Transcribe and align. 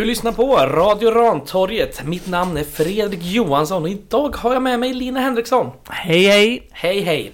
Du 0.00 0.06
lyssnar 0.06 0.32
på 0.32 0.56
Radio 0.56 1.10
Rantorget. 1.10 2.04
Mitt 2.04 2.26
namn 2.26 2.56
är 2.56 2.64
Fredrik 2.64 3.22
Johansson 3.22 3.82
och 3.82 3.88
idag 3.88 4.36
har 4.36 4.52
jag 4.52 4.62
med 4.62 4.80
mig 4.80 4.94
Lina 4.94 5.20
Henriksson. 5.20 5.70
Hej 5.88 6.24
hej! 6.24 6.68
Hej 6.70 7.00
hej! 7.00 7.32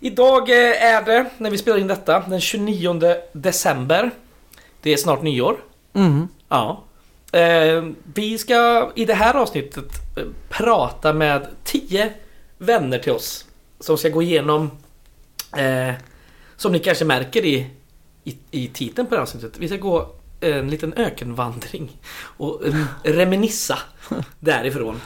Idag 0.00 0.50
eh, 0.50 0.84
är 0.84 1.04
det, 1.04 1.26
när 1.38 1.50
vi 1.50 1.58
spelar 1.58 1.78
in 1.78 1.86
detta, 1.86 2.20
den 2.20 2.40
29 2.40 3.14
december. 3.32 4.10
Det 4.82 4.92
är 4.92 4.96
snart 4.96 5.22
nyår. 5.22 5.56
Mm. 5.94 6.28
Ja. 6.48 6.84
Eh, 7.32 7.84
vi 8.14 8.38
ska 8.38 8.90
i 8.94 9.04
det 9.04 9.14
här 9.14 9.34
avsnittet 9.34 9.90
eh, 10.16 10.24
prata 10.48 11.12
med 11.12 11.46
10 11.64 12.12
vänner 12.58 12.98
till 12.98 13.12
oss. 13.12 13.44
Som 13.80 13.98
ska 13.98 14.08
gå 14.08 14.22
igenom, 14.22 14.70
som 16.56 16.72
ni 16.72 16.78
kanske 16.78 17.04
märker 17.04 17.44
i, 17.44 17.66
i, 18.24 18.36
i 18.50 18.68
titeln 18.68 19.06
på 19.06 19.14
det 19.14 19.16
här 19.16 19.22
avsnittet. 19.22 19.58
Vi 19.58 19.68
ska 19.68 19.76
gå 19.76 20.08
en 20.40 20.70
liten 20.70 20.92
ökenvandring 20.96 21.96
och 22.36 22.62
reminissa 23.02 23.78
därifrån. 24.40 25.00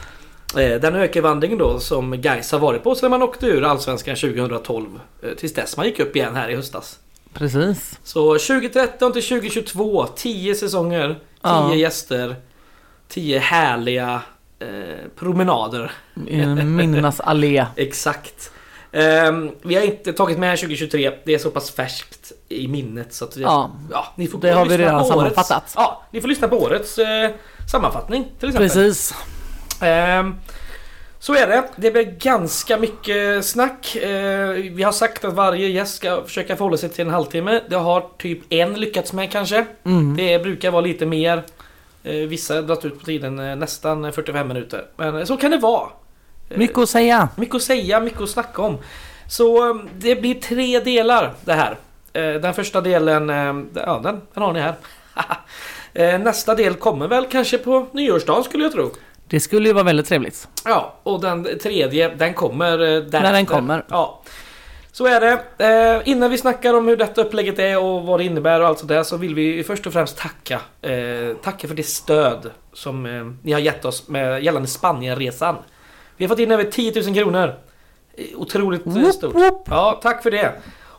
Eh, 0.59 0.81
Den 0.81 0.95
ökenvandringen 0.95 1.59
då 1.59 1.81
som 1.81 2.21
Gais 2.21 2.53
har 2.53 2.59
varit 2.59 2.83
på 2.83 2.95
sedan 2.95 3.11
man 3.11 3.23
åkte 3.23 3.47
ur 3.47 3.65
Allsvenskan 3.65 4.17
2012 4.17 5.01
eh, 5.23 5.31
tills 5.35 5.55
dess 5.55 5.77
man 5.77 5.87
gick 5.87 6.01
upp 6.01 6.17
igen 6.17 6.35
här 6.37 6.49
i 6.49 6.57
höstas. 6.57 6.99
Precis. 7.35 7.99
Så 8.05 8.39
2013 8.39 9.13
till 9.13 9.23
2022, 9.23 10.07
10 10.07 10.55
säsonger, 10.55 11.09
10 11.09 11.19
Ja. 11.43 11.75
gäster, 11.75 12.37
10 13.09 13.39
härliga 13.39 14.23
eh, 14.59 14.69
promenader. 15.19 15.93
En 16.29 16.77
minnas 16.77 17.21
allé. 17.21 17.67
Exakt. 17.77 18.51
Ehm, 18.93 19.51
vi 19.63 19.75
har 19.75 19.83
inte 19.83 20.13
tagit 20.13 20.39
med 20.39 20.59
2023, 20.59 21.13
det 21.25 21.35
är 21.35 21.39
så 21.39 21.51
pass 21.51 21.71
färskt 21.71 22.33
i 22.51 22.69
minnet 22.69 23.15
så 23.15 23.25
att 23.25 23.35
det, 23.35 23.41
Ja. 23.41 23.71
ja, 23.91 24.07
ni 24.17 24.27
får 24.27 24.39
Det 24.41 24.51
har 24.51 24.67
vi 24.67 24.79
redan 24.79 25.05
sammanfattat. 25.05 25.51
Årets, 25.63 25.73
ja, 25.77 26.03
ni 26.11 26.21
får 26.21 26.29
lyssna 26.29 26.49
på 26.49 26.57
årets 26.59 26.99
eh, 26.99 27.31
sammanfattning 27.73 28.25
till 28.39 28.49
exempel. 28.49 28.69
Precis. 28.69 29.15
Ehm, 29.83 30.35
så 31.19 31.35
är 31.35 31.47
det. 31.47 31.65
Det 31.77 31.91
blir 31.91 32.03
ganska 32.05 32.77
mycket 32.77 33.45
snack. 33.47 33.97
Eh, 33.97 34.49
vi 34.51 34.83
har 34.83 34.93
sagt 34.93 35.25
att 35.25 35.35
varje 35.35 35.69
gäst 35.69 35.95
ska 35.97 36.23
försöka 36.27 36.57
förhålla 36.57 36.77
sig 36.77 36.89
till 36.89 37.07
en 37.07 37.11
halvtimme. 37.13 37.61
Det 37.69 37.77
har 37.77 38.07
typ 38.19 38.39
en 38.53 38.75
lyckats 38.75 39.13
med 39.13 39.31
kanske. 39.33 39.67
Mm. 39.85 40.17
Det 40.17 40.39
brukar 40.43 40.71
vara 40.71 40.81
lite 40.83 41.07
mer. 41.07 41.43
Eh, 42.03 42.13
vissa 42.15 42.55
har 42.55 42.63
dragit 42.63 42.85
ut 42.85 42.99
på 43.01 43.05
tiden 43.07 43.39
eh, 43.39 43.57
nästan 43.57 44.13
45 44.13 44.49
minuter. 44.49 44.85
Men 44.97 45.17
eh, 45.17 45.25
så 45.25 45.37
kan 45.37 45.51
det 45.51 45.59
vara. 45.59 45.89
Eh, 46.51 46.59
Mycket 46.59 46.79
att 46.79 46.89
säga. 46.89 47.29
mycket 47.37 47.55
att 47.55 47.63
säga, 47.63 48.01
mycket 48.01 48.21
att 48.21 48.31
snacka 48.31 48.63
om. 48.63 48.79
Så 49.29 49.71
eh, 49.71 49.77
det 49.99 50.17
blir 50.17 50.35
tre 50.35 50.81
delar 50.81 51.35
det 51.45 51.53
här. 51.55 51.79
Eh, 52.13 52.33
Den 52.35 52.55
första 52.55 52.81
delen, 52.81 53.31
eh, 53.31 53.83
ja 53.85 54.01
den, 54.03 54.21
den 54.35 54.43
har 54.43 54.53
ni 54.53 54.61
här. 54.61 54.75
Eh, 55.95 56.19
Nästa 56.19 56.55
del 56.55 56.75
kommer 56.75 57.09
väl 57.09 57.27
kanske 57.27 57.59
på 57.59 57.87
nyårsdagen 57.93 58.45
skulle 58.45 58.65
jag 58.65 58.73
tro. 58.73 58.91
Det 59.27 59.41
skulle 59.41 59.69
ju 59.69 59.73
vara 59.73 59.85
väldigt 59.85 60.07
trevligt. 60.07 60.49
Ja, 60.65 60.95
och 61.03 61.21
den 61.21 61.59
tredje, 61.63 62.15
den 62.15 62.35
kommer 62.35 62.79
därefter. 62.79 63.21
När 63.21 63.33
den 63.33 63.47
kommer. 63.47 63.85
Ja. 63.89 64.23
Så 64.93 65.07
är 65.07 65.21
det. 65.21 65.65
Eh, 66.05 66.09
innan 66.09 66.31
vi 66.31 66.39
snackar 66.39 66.75
om 66.75 66.89
hur 66.89 66.97
detta 66.97 67.21
upplägget 67.21 67.59
är 67.59 67.79
och 67.79 68.03
vad 68.03 68.21
det 68.21 68.25
innebär 68.25 68.61
och 68.61 68.67
allt 68.67 68.79
sånt 68.79 68.89
där 68.89 69.03
så 69.03 69.17
vill 69.17 69.35
vi 69.35 69.65
först 69.65 69.87
och 69.87 69.93
främst 69.93 70.19
tacka. 70.19 70.61
Eh, 70.83 71.37
tacka 71.43 71.69
för 71.69 71.75
det 71.75 71.83
stöd 71.87 72.51
som 72.73 73.07
eh, 73.07 73.27
ni 73.43 73.53
har 73.53 73.61
gett 73.61 73.85
oss 73.85 74.09
med 74.09 74.43
gällande 74.45 74.69
Spanienresan. 74.69 75.57
Vi 76.17 76.25
har 76.25 76.29
fått 76.29 76.39
in 76.39 76.51
över 76.51 76.65
10 76.65 77.03
000 77.03 77.15
kronor. 77.15 77.55
Otroligt 78.37 78.83
Woop, 78.85 79.15
stort. 79.15 79.35
woop. 79.35 79.65
Ja, 79.71 80.01
tack 80.03 80.23
för 80.23 80.31
det. 80.31 80.53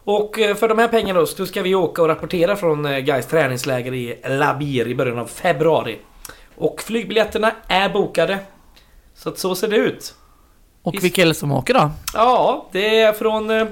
Och 0.03 0.39
eh, 0.39 0.55
för 0.55 0.67
de 0.67 0.77
här 0.79 0.87
pengarna 0.87 1.19
då, 1.19 1.25
så 1.25 1.45
ska 1.45 1.61
vi 1.61 1.75
åka 1.75 2.01
och 2.01 2.07
rapportera 2.07 2.55
från 2.55 2.85
eh, 2.85 2.99
Gais 2.99 3.27
träningsläger 3.27 3.93
i 3.93 4.17
Labir 4.27 4.87
i 4.87 4.95
början 4.95 5.19
av 5.19 5.25
februari. 5.25 5.99
Och 6.55 6.81
flygbiljetterna 6.81 7.51
är 7.67 7.89
bokade. 7.89 8.39
Så 9.15 9.29
att 9.29 9.37
så 9.39 9.55
ser 9.55 9.67
det 9.67 9.75
ut. 9.77 10.15
Och 10.83 10.95
vilka 11.03 11.21
är 11.21 11.25
det 11.25 11.33
som 11.33 11.51
åker 11.51 11.73
då? 11.73 11.91
Ja, 12.13 12.69
det 12.71 12.99
är 12.99 13.13
från... 13.13 13.49
eh, 13.49 13.67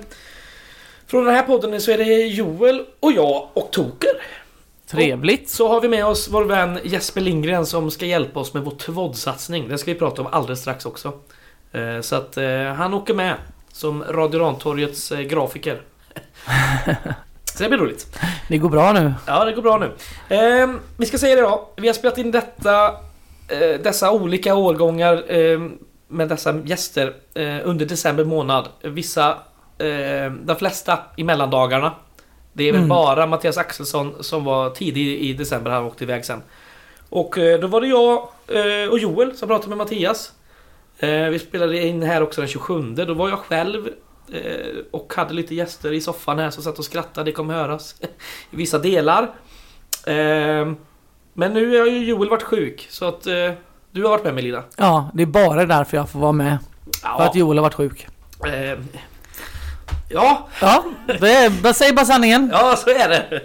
Från 1.07 1.25
den 1.25 1.35
här 1.35 1.43
podden 1.43 1.81
så 1.81 1.91
är 1.91 1.97
det 1.97 2.03
Joel 2.27 2.85
och 2.99 3.11
jag 3.11 3.47
och 3.53 3.71
Toker. 3.71 4.09
Trevligt. 4.87 5.49
Så 5.49 5.67
har 5.67 5.81
vi 5.81 5.87
med 5.87 6.05
oss 6.05 6.27
vår 6.31 6.43
vän 6.45 6.79
Jesper 6.83 7.21
Lindgren 7.21 7.65
som 7.65 7.91
ska 7.91 8.05
hjälpa 8.05 8.39
oss 8.39 8.53
med 8.53 8.63
vår 8.63 8.71
tvåddsatsning. 8.71 9.67
Den 9.69 9.77
ska 9.77 9.93
vi 9.93 9.99
prata 9.99 10.21
om 10.21 10.27
alldeles 10.31 10.59
strax 10.61 10.85
också. 10.85 11.13
Så 12.01 12.15
att 12.15 12.37
han 12.77 12.93
åker 12.93 13.13
med 13.13 13.35
som 13.71 14.03
Radio 14.03 14.39
Rantorgets 14.39 15.09
grafiker. 15.09 15.81
Så 17.55 17.63
det 17.63 17.69
blir 17.69 17.79
roligt. 17.79 18.17
Det 18.47 18.57
går 18.57 18.69
bra 18.69 18.93
nu. 18.93 19.13
Ja, 19.27 19.45
det 19.45 19.51
går 19.53 19.61
bra 19.61 19.77
nu. 19.77 19.91
Eh, 20.35 20.69
vi 20.97 21.05
ska 21.05 21.17
säga 21.17 21.35
det 21.35 21.41
då. 21.41 21.69
Vi 21.77 21.87
har 21.87 21.93
spelat 21.93 22.17
in 22.17 22.31
detta, 22.31 22.85
eh, 23.47 23.79
dessa 23.83 24.11
olika 24.11 24.55
årgångar 24.55 25.31
eh, 25.31 25.59
med 26.07 26.29
dessa 26.29 26.59
gäster 26.65 27.13
eh, 27.33 27.57
under 27.63 27.85
december 27.85 28.23
månad. 28.25 28.67
Vissa, 28.81 29.29
eh, 29.77 30.31
de 30.43 30.55
flesta 30.59 30.99
i 31.17 31.23
mellandagarna. 31.23 31.91
Det 32.53 32.63
är 32.63 32.71
väl 32.71 32.79
Mm. 32.79 32.89
bara 32.89 33.25
Mattias 33.27 33.57
Axelsson 33.57 34.15
som 34.23 34.43
var 34.43 34.69
tidig 34.69 35.07
i 35.21 35.33
december, 35.33 35.71
han 35.71 35.83
åkte 35.83 36.03
iväg 36.03 36.25
sen. 36.25 36.41
Och 37.09 37.37
eh, 37.37 37.59
då 37.59 37.67
var 37.67 37.81
det 37.81 37.87
jag 37.87 38.13
eh, 38.47 38.89
och 38.91 38.99
Joel 38.99 39.37
som 39.37 39.47
pratade 39.47 39.69
med 39.69 39.77
Mattias. 39.77 40.31
Vi 41.31 41.39
spelade 41.39 41.87
in 41.87 42.03
här 42.03 42.21
också 42.23 42.41
den 42.41 42.47
27, 42.47 42.81
då 42.81 43.13
var 43.13 43.29
jag 43.29 43.39
själv 43.39 43.89
och 44.91 45.13
hade 45.15 45.33
lite 45.33 45.55
gäster 45.55 45.93
i 45.93 46.01
soffan 46.01 46.39
här 46.39 46.49
som 46.49 46.63
satt 46.63 46.79
och 46.79 46.85
skrattade, 46.85 47.25
det 47.31 47.31
kommer 47.31 47.53
höras 47.53 47.95
i 48.51 48.55
vissa 48.55 48.79
delar. 48.79 49.23
Eh, 50.07 50.71
men 51.33 51.53
nu 51.53 51.79
har 51.79 51.85
ju 51.87 52.05
Joel 52.05 52.29
varit 52.29 52.43
sjuk 52.43 52.87
så 52.89 53.05
att 53.07 53.27
eh, 53.27 53.51
du 53.91 54.03
har 54.03 54.09
varit 54.09 54.23
med 54.23 54.33
mig 54.33 54.43
Lina. 54.43 54.63
Ja, 54.77 55.09
det 55.13 55.21
är 55.23 55.27
bara 55.27 55.65
därför 55.65 55.97
jag 55.97 56.09
får 56.09 56.19
vara 56.19 56.31
med. 56.31 56.57
För 57.17 57.23
att 57.23 57.35
Joel 57.35 57.57
har 57.57 57.63
varit 57.63 57.73
sjuk. 57.73 58.07
eh, 58.45 58.79
ja, 60.09 60.47
Ja, 60.61 60.83
det 61.19 61.31
är, 61.35 61.73
säger 61.73 61.93
bara 61.93 62.05
sanningen. 62.05 62.49
ja 62.53 62.75
så 62.75 62.89
är 62.89 63.09
det. 63.09 63.41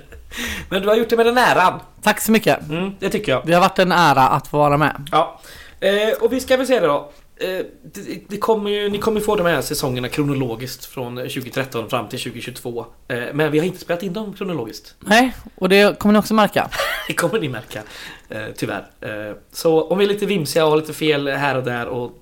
Men 0.69 0.83
du 0.83 0.89
har 0.89 0.97
gjort 0.97 1.09
det 1.09 1.17
med 1.17 1.27
den 1.27 1.39
äran. 1.39 1.81
Tack 2.03 2.21
så 2.21 2.33
mycket. 2.33 2.69
Mm, 2.69 2.91
det 2.99 3.11
tycker 3.11 3.33
jag. 3.33 3.43
Det 3.47 3.53
har 3.53 3.61
varit 3.61 3.79
en 3.79 3.93
ära 3.93 4.29
att 4.29 4.47
få 4.49 4.59
vara 4.59 4.77
med. 4.77 5.09
Ja. 5.13 5.41
Eh, 5.81 6.09
och 6.21 6.33
vi 6.33 6.41
ska 6.41 6.57
väl 6.57 6.67
säga 6.67 6.81
det 6.81 6.87
då. 6.87 7.13
Eh, 7.37 7.67
det, 7.83 8.29
det 8.29 8.37
kommer 8.37 8.71
ju, 8.71 8.89
ni 8.89 8.99
kommer 8.99 9.21
ju 9.21 9.27
få 9.27 9.37
de 9.37 9.47
här 9.47 9.61
säsongerna 9.63 10.09
kronologiskt 10.09 10.85
från 10.85 11.17
2013 11.17 11.91
fram 11.91 12.09
till 12.09 12.19
2022. 12.19 12.87
Eh, 13.09 13.19
men 13.35 13.53
vi 13.53 13.59
har 13.59 13.67
inte 13.67 13.79
spelat 13.79 14.03
in 14.03 14.13
dem 14.13 14.33
kronologiskt. 14.33 14.95
Nej, 15.01 15.35
och 15.55 15.69
det 15.69 15.99
kommer 15.99 16.13
ni 16.13 16.19
också 16.19 16.35
märka. 16.35 16.71
Det 17.09 17.15
kommer 17.15 17.41
ni 17.41 17.49
märka. 17.49 17.83
Eh, 18.29 18.45
tyvärr. 18.57 18.87
Eh, 19.01 19.37
så 19.53 19.83
om 19.83 19.99
vi 19.99 20.05
är 20.05 20.09
lite 20.09 20.27
vimsiga 20.27 20.65
och 20.65 20.71
har 20.71 20.77
lite 20.77 20.93
fel 20.93 21.29
här 21.29 21.57
och 21.57 21.65
där 21.65 21.87
och 21.87 22.13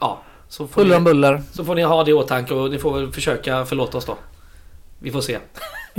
ja. 0.00 0.22
Så 0.48 0.66
får, 0.68 0.82
Buller 0.82 0.96
om 0.96 1.04
ni, 1.04 1.10
buller. 1.10 1.42
så 1.52 1.64
får 1.64 1.74
ni 1.74 1.82
ha 1.82 2.04
det 2.04 2.10
i 2.10 2.14
åtanke 2.14 2.54
och 2.54 2.70
ni 2.70 2.78
får 2.78 2.94
väl 2.94 3.12
försöka 3.12 3.64
förlåta 3.66 3.98
oss 3.98 4.04
då. 4.04 4.16
Vi 4.98 5.10
får 5.10 5.20
se. 5.20 5.38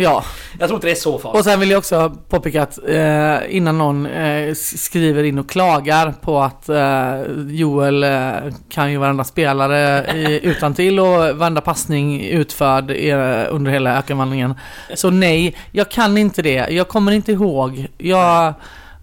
Ja, 0.02 0.24
Jag 0.60 0.68
tror 0.68 0.78
inte 0.78 0.88
det 0.88 0.92
är 0.92 0.96
så 0.96 1.14
och 1.14 1.22
farligt. 1.22 1.44
sen 1.46 1.60
vill 1.60 1.70
jag 1.70 1.78
också 1.78 2.10
påpeka 2.30 2.64
att 2.64 2.80
eh, 2.88 3.56
innan 3.56 3.78
någon 3.78 4.06
eh, 4.06 4.54
skriver 4.54 5.24
in 5.24 5.40
och 5.40 5.50
klagar 5.50 6.14
på 6.22 6.40
att 6.42 6.70
eh, 6.70 7.22
Joel 7.48 8.04
eh, 8.04 8.32
kan 8.70 8.92
ju 8.92 8.98
varenda 8.98 9.24
spelare 9.24 10.06
i, 10.18 10.40
utan 10.44 10.74
till 10.74 11.00
och 11.00 11.08
varenda 11.38 11.62
passning 11.62 12.22
utförd 12.26 12.92
eh, 12.92 13.46
under 13.50 13.72
hela 13.72 13.98
ökenvandringen. 13.98 14.54
Så 14.96 15.10
nej, 15.10 15.56
jag 15.72 15.92
kan 15.92 16.18
inte 16.18 16.42
det. 16.42 16.68
Jag 16.70 16.88
kommer 16.88 17.12
inte 17.12 17.32
ihåg. 17.32 17.88
Jag 17.98 18.54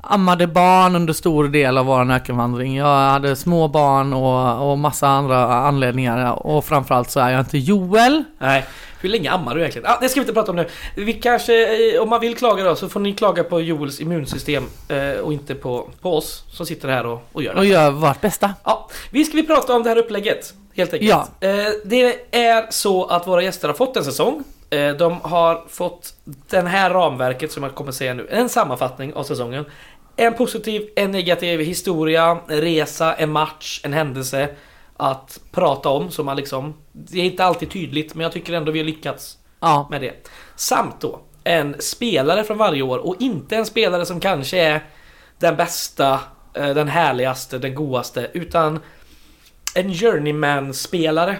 ammade 0.08 0.46
barn 0.46 0.96
under 0.96 1.12
stor 1.12 1.48
del 1.48 1.78
av 1.78 1.86
vår 1.86 2.12
ökenvandring. 2.12 2.76
Jag 2.76 3.10
hade 3.10 3.36
små 3.36 3.68
barn 3.68 4.12
och, 4.12 4.70
och 4.70 4.78
massa 4.78 5.08
andra 5.08 5.44
anledningar. 5.44 6.46
Och 6.46 6.64
framförallt 6.64 7.10
så 7.10 7.20
är 7.20 7.30
jag 7.30 7.40
inte 7.40 7.58
Joel. 7.58 8.24
Nej. 8.38 8.64
Hur 9.00 9.08
länge 9.08 9.30
ammar 9.30 9.54
du 9.54 9.60
egentligen? 9.60 9.90
Ah, 9.90 9.98
det 10.00 10.08
ska 10.08 10.20
vi 10.20 10.22
inte 10.22 10.32
prata 10.32 10.50
om 10.50 10.56
nu. 10.56 10.68
Vi 10.94 11.12
kanske, 11.12 11.94
eh, 11.94 12.02
om 12.02 12.08
man 12.08 12.20
vill 12.20 12.36
klaga 12.36 12.64
då, 12.64 12.76
så 12.76 12.88
får 12.88 13.00
ni 13.00 13.12
klaga 13.12 13.44
på 13.44 13.60
Joels 13.60 14.00
immunsystem 14.00 14.64
eh, 14.88 15.20
och 15.20 15.32
inte 15.32 15.54
på, 15.54 15.88
på 16.00 16.16
oss 16.16 16.44
som 16.48 16.66
sitter 16.66 16.88
här 16.88 17.06
och, 17.06 17.22
och 17.32 17.42
gör 17.42 17.54
det. 17.54 17.58
Och 17.60 17.66
gör 17.66 17.90
vårt 17.90 18.20
bästa. 18.20 18.54
Ja, 18.64 18.88
vi 19.10 19.24
ska 19.24 19.36
vi 19.36 19.46
prata 19.46 19.74
om 19.74 19.82
det 19.82 19.88
här 19.88 19.98
upplägget. 19.98 20.54
Helt 20.76 20.92
enkelt. 20.92 21.10
Ja. 21.10 21.48
Eh, 21.48 21.66
det 21.84 22.36
är 22.36 22.66
så 22.70 23.04
att 23.04 23.26
våra 23.26 23.42
gäster 23.42 23.68
har 23.68 23.74
fått 23.74 23.96
en 23.96 24.04
säsong. 24.04 24.44
Eh, 24.70 24.92
de 24.92 25.20
har 25.22 25.64
fått 25.68 26.14
den 26.24 26.66
här 26.66 26.90
ramverket 26.90 27.52
som 27.52 27.62
jag 27.62 27.74
kommer 27.74 27.92
säga 27.92 28.14
nu. 28.14 28.26
En 28.30 28.48
sammanfattning 28.48 29.14
av 29.14 29.24
säsongen. 29.24 29.64
En 30.16 30.34
positiv, 30.34 30.88
en 30.96 31.10
negativ 31.10 31.60
historia, 31.60 32.38
en 32.48 32.60
resa, 32.60 33.14
en 33.14 33.30
match, 33.30 33.80
en 33.84 33.92
händelse. 33.92 34.48
Att 34.96 35.40
prata 35.52 35.88
om 35.88 36.10
som 36.10 36.26
man 36.26 36.36
liksom... 36.36 36.74
Det 36.92 37.20
är 37.20 37.24
inte 37.24 37.44
alltid 37.44 37.70
tydligt 37.70 38.14
men 38.14 38.22
jag 38.22 38.32
tycker 38.32 38.52
ändå 38.52 38.72
vi 38.72 38.78
har 38.78 38.86
lyckats 38.86 39.38
Ja, 39.60 39.88
med 39.90 40.00
det. 40.00 40.28
Samt 40.56 41.00
då 41.00 41.20
en 41.44 41.76
spelare 41.78 42.44
från 42.44 42.58
varje 42.58 42.82
år 42.82 42.98
och 42.98 43.16
inte 43.20 43.56
en 43.56 43.66
spelare 43.66 44.06
som 44.06 44.20
kanske 44.20 44.58
är 44.58 44.84
den 45.38 45.56
bästa, 45.56 46.20
eh, 46.54 46.68
den 46.74 46.88
härligaste, 46.88 47.58
den 47.58 47.74
godaste 47.74 48.30
utan 48.32 48.80
en 49.74 49.94
journeyman-spelare. 49.94 51.36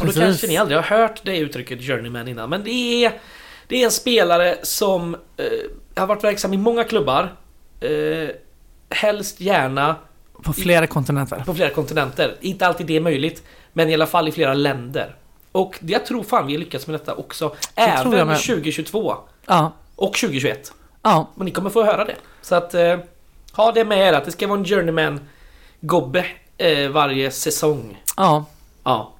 Och 0.00 0.06
då 0.06 0.12
kanske 0.12 0.46
ni 0.46 0.56
aldrig 0.56 0.78
har 0.78 0.98
hört 0.98 1.20
det 1.24 1.38
uttrycket 1.38 1.82
journeyman 1.82 2.28
innan 2.28 2.50
men 2.50 2.64
det 2.64 3.04
är 3.04 3.20
Det 3.68 3.80
är 3.80 3.84
en 3.84 3.90
spelare 3.90 4.56
som 4.62 5.14
eh, 5.14 6.00
har 6.00 6.06
varit 6.06 6.24
verksam 6.24 6.54
i 6.54 6.56
många 6.56 6.84
klubbar 6.84 7.36
eh, 7.80 8.28
helst 8.90 9.40
gärna 9.40 9.96
På 10.42 10.52
flera 10.52 10.86
kontinenter. 10.86 11.42
på 11.46 11.54
flera 11.54 11.70
kontinenter. 11.70 12.36
Inte 12.40 12.66
alltid 12.66 12.86
det 12.86 12.96
är 12.96 13.00
möjligt, 13.00 13.42
men 13.72 13.88
i 13.90 13.94
alla 13.94 14.06
fall 14.06 14.28
i 14.28 14.32
flera 14.32 14.54
länder. 14.54 15.14
Och 15.52 15.78
jag 15.80 16.06
tror 16.06 16.22
fan 16.22 16.46
vi 16.46 16.52
har 16.52 16.58
lyckats 16.60 16.86
med 16.86 16.94
detta 17.00 17.14
också. 17.14 17.54
jag 17.74 17.88
Även 17.88 18.26
med. 18.26 18.38
2022 18.40 19.16
Ja. 19.46 19.72
och 19.96 20.14
2021. 20.14 20.72
Ja. 21.02 21.28
Och 21.34 21.44
ni 21.44 21.50
kommer 21.50 21.70
få 21.70 21.84
höra 21.84 22.04
det. 22.04 22.16
Så 22.42 22.54
att 22.54 22.74
eh, 22.74 22.96
ha 23.52 23.72
det 23.72 23.84
med 23.84 23.98
er 23.98 24.12
att 24.12 24.24
det 24.24 24.32
ska 24.32 24.46
vara 24.46 24.58
en 24.58 24.64
Journeyman-gobbe 24.64 26.24
eh, 26.58 26.88
varje 26.90 27.30
säsong. 27.30 28.02
Ja. 28.16 28.44
Ja. 28.84 29.12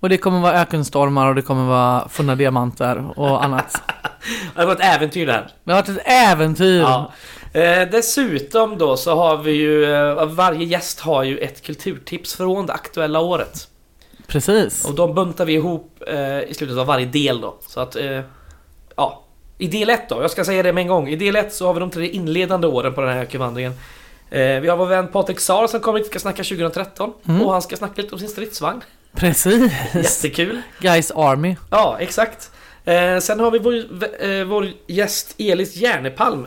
Och 0.00 0.08
det 0.08 0.16
kommer 0.18 0.40
vara 0.40 0.60
ökenstormar 0.60 1.28
och 1.28 1.34
det 1.34 1.42
kommer 1.42 1.64
vara 1.66 2.08
funna 2.08 2.34
diamanter 2.36 3.18
och 3.20 3.44
annat. 3.44 3.82
Det 4.56 4.64
var 4.66 4.72
ett 4.72 4.80
äventyr 4.96 5.26
där. 5.26 5.50
Det 5.64 5.72
har 5.72 5.80
varit 5.82 5.88
ett 5.88 6.02
äventyr. 6.06 6.80
Ja. 6.80 7.12
Eh, 7.54 7.88
dessutom 7.90 8.78
då 8.78 8.96
så 8.96 9.14
har 9.14 9.36
vi 9.36 9.52
ju, 9.52 9.94
eh, 9.94 10.26
varje 10.26 10.64
gäst 10.64 11.00
har 11.00 11.22
ju 11.22 11.38
ett 11.38 11.62
kulturtips 11.62 12.34
från 12.34 12.66
det 12.66 12.72
aktuella 12.72 13.20
året. 13.20 13.68
Precis. 14.26 14.84
Och 14.84 14.94
de 14.94 15.14
buntar 15.14 15.44
vi 15.44 15.52
ihop 15.52 16.02
eh, 16.06 16.40
i 16.40 16.54
slutet 16.54 16.78
av 16.78 16.86
varje 16.86 17.06
del 17.06 17.40
då. 17.40 17.56
Så 17.68 17.80
att, 17.80 17.96
eh, 17.96 18.20
ja. 18.96 19.20
I 19.58 19.66
del 19.66 19.90
1 19.90 20.08
då, 20.08 20.22
jag 20.22 20.30
ska 20.30 20.44
säga 20.44 20.62
det 20.62 20.72
med 20.72 20.82
en 20.82 20.88
gång. 20.88 21.08
I 21.08 21.16
del 21.16 21.36
1 21.36 21.54
så 21.54 21.66
har 21.66 21.74
vi 21.74 21.80
de 21.80 21.90
tre 21.90 22.08
inledande 22.08 22.66
åren 22.66 22.94
på 22.94 23.00
den 23.00 23.10
här 23.10 23.20
ökenvandringen. 23.20 23.72
Eh, 24.30 24.60
vi 24.60 24.68
har 24.68 24.76
vår 24.76 24.86
vän 24.86 25.08
Patrik 25.08 25.40
Sar 25.40 25.66
som 25.66 25.80
kommer 25.80 25.98
hit 25.98 26.06
och 26.06 26.10
ska 26.10 26.18
snacka 26.18 26.44
2013. 26.44 27.12
Mm. 27.28 27.42
Och 27.42 27.52
han 27.52 27.62
ska 27.62 27.76
snacka 27.76 28.02
lite 28.02 28.14
om 28.14 28.18
sin 28.18 28.28
stridsvagn. 28.28 28.80
Precis. 29.16 29.72
Jättekul. 29.94 30.62
Guys 30.80 31.10
Army. 31.10 31.56
Ja, 31.70 31.96
exakt. 32.00 32.50
Eh, 32.84 33.18
sen 33.18 33.40
har 33.40 33.50
vi 33.50 33.58
vår, 33.58 34.44
vår 34.44 34.68
gäst 34.86 35.34
Elis 35.38 35.76
Järnepalm 35.76 36.46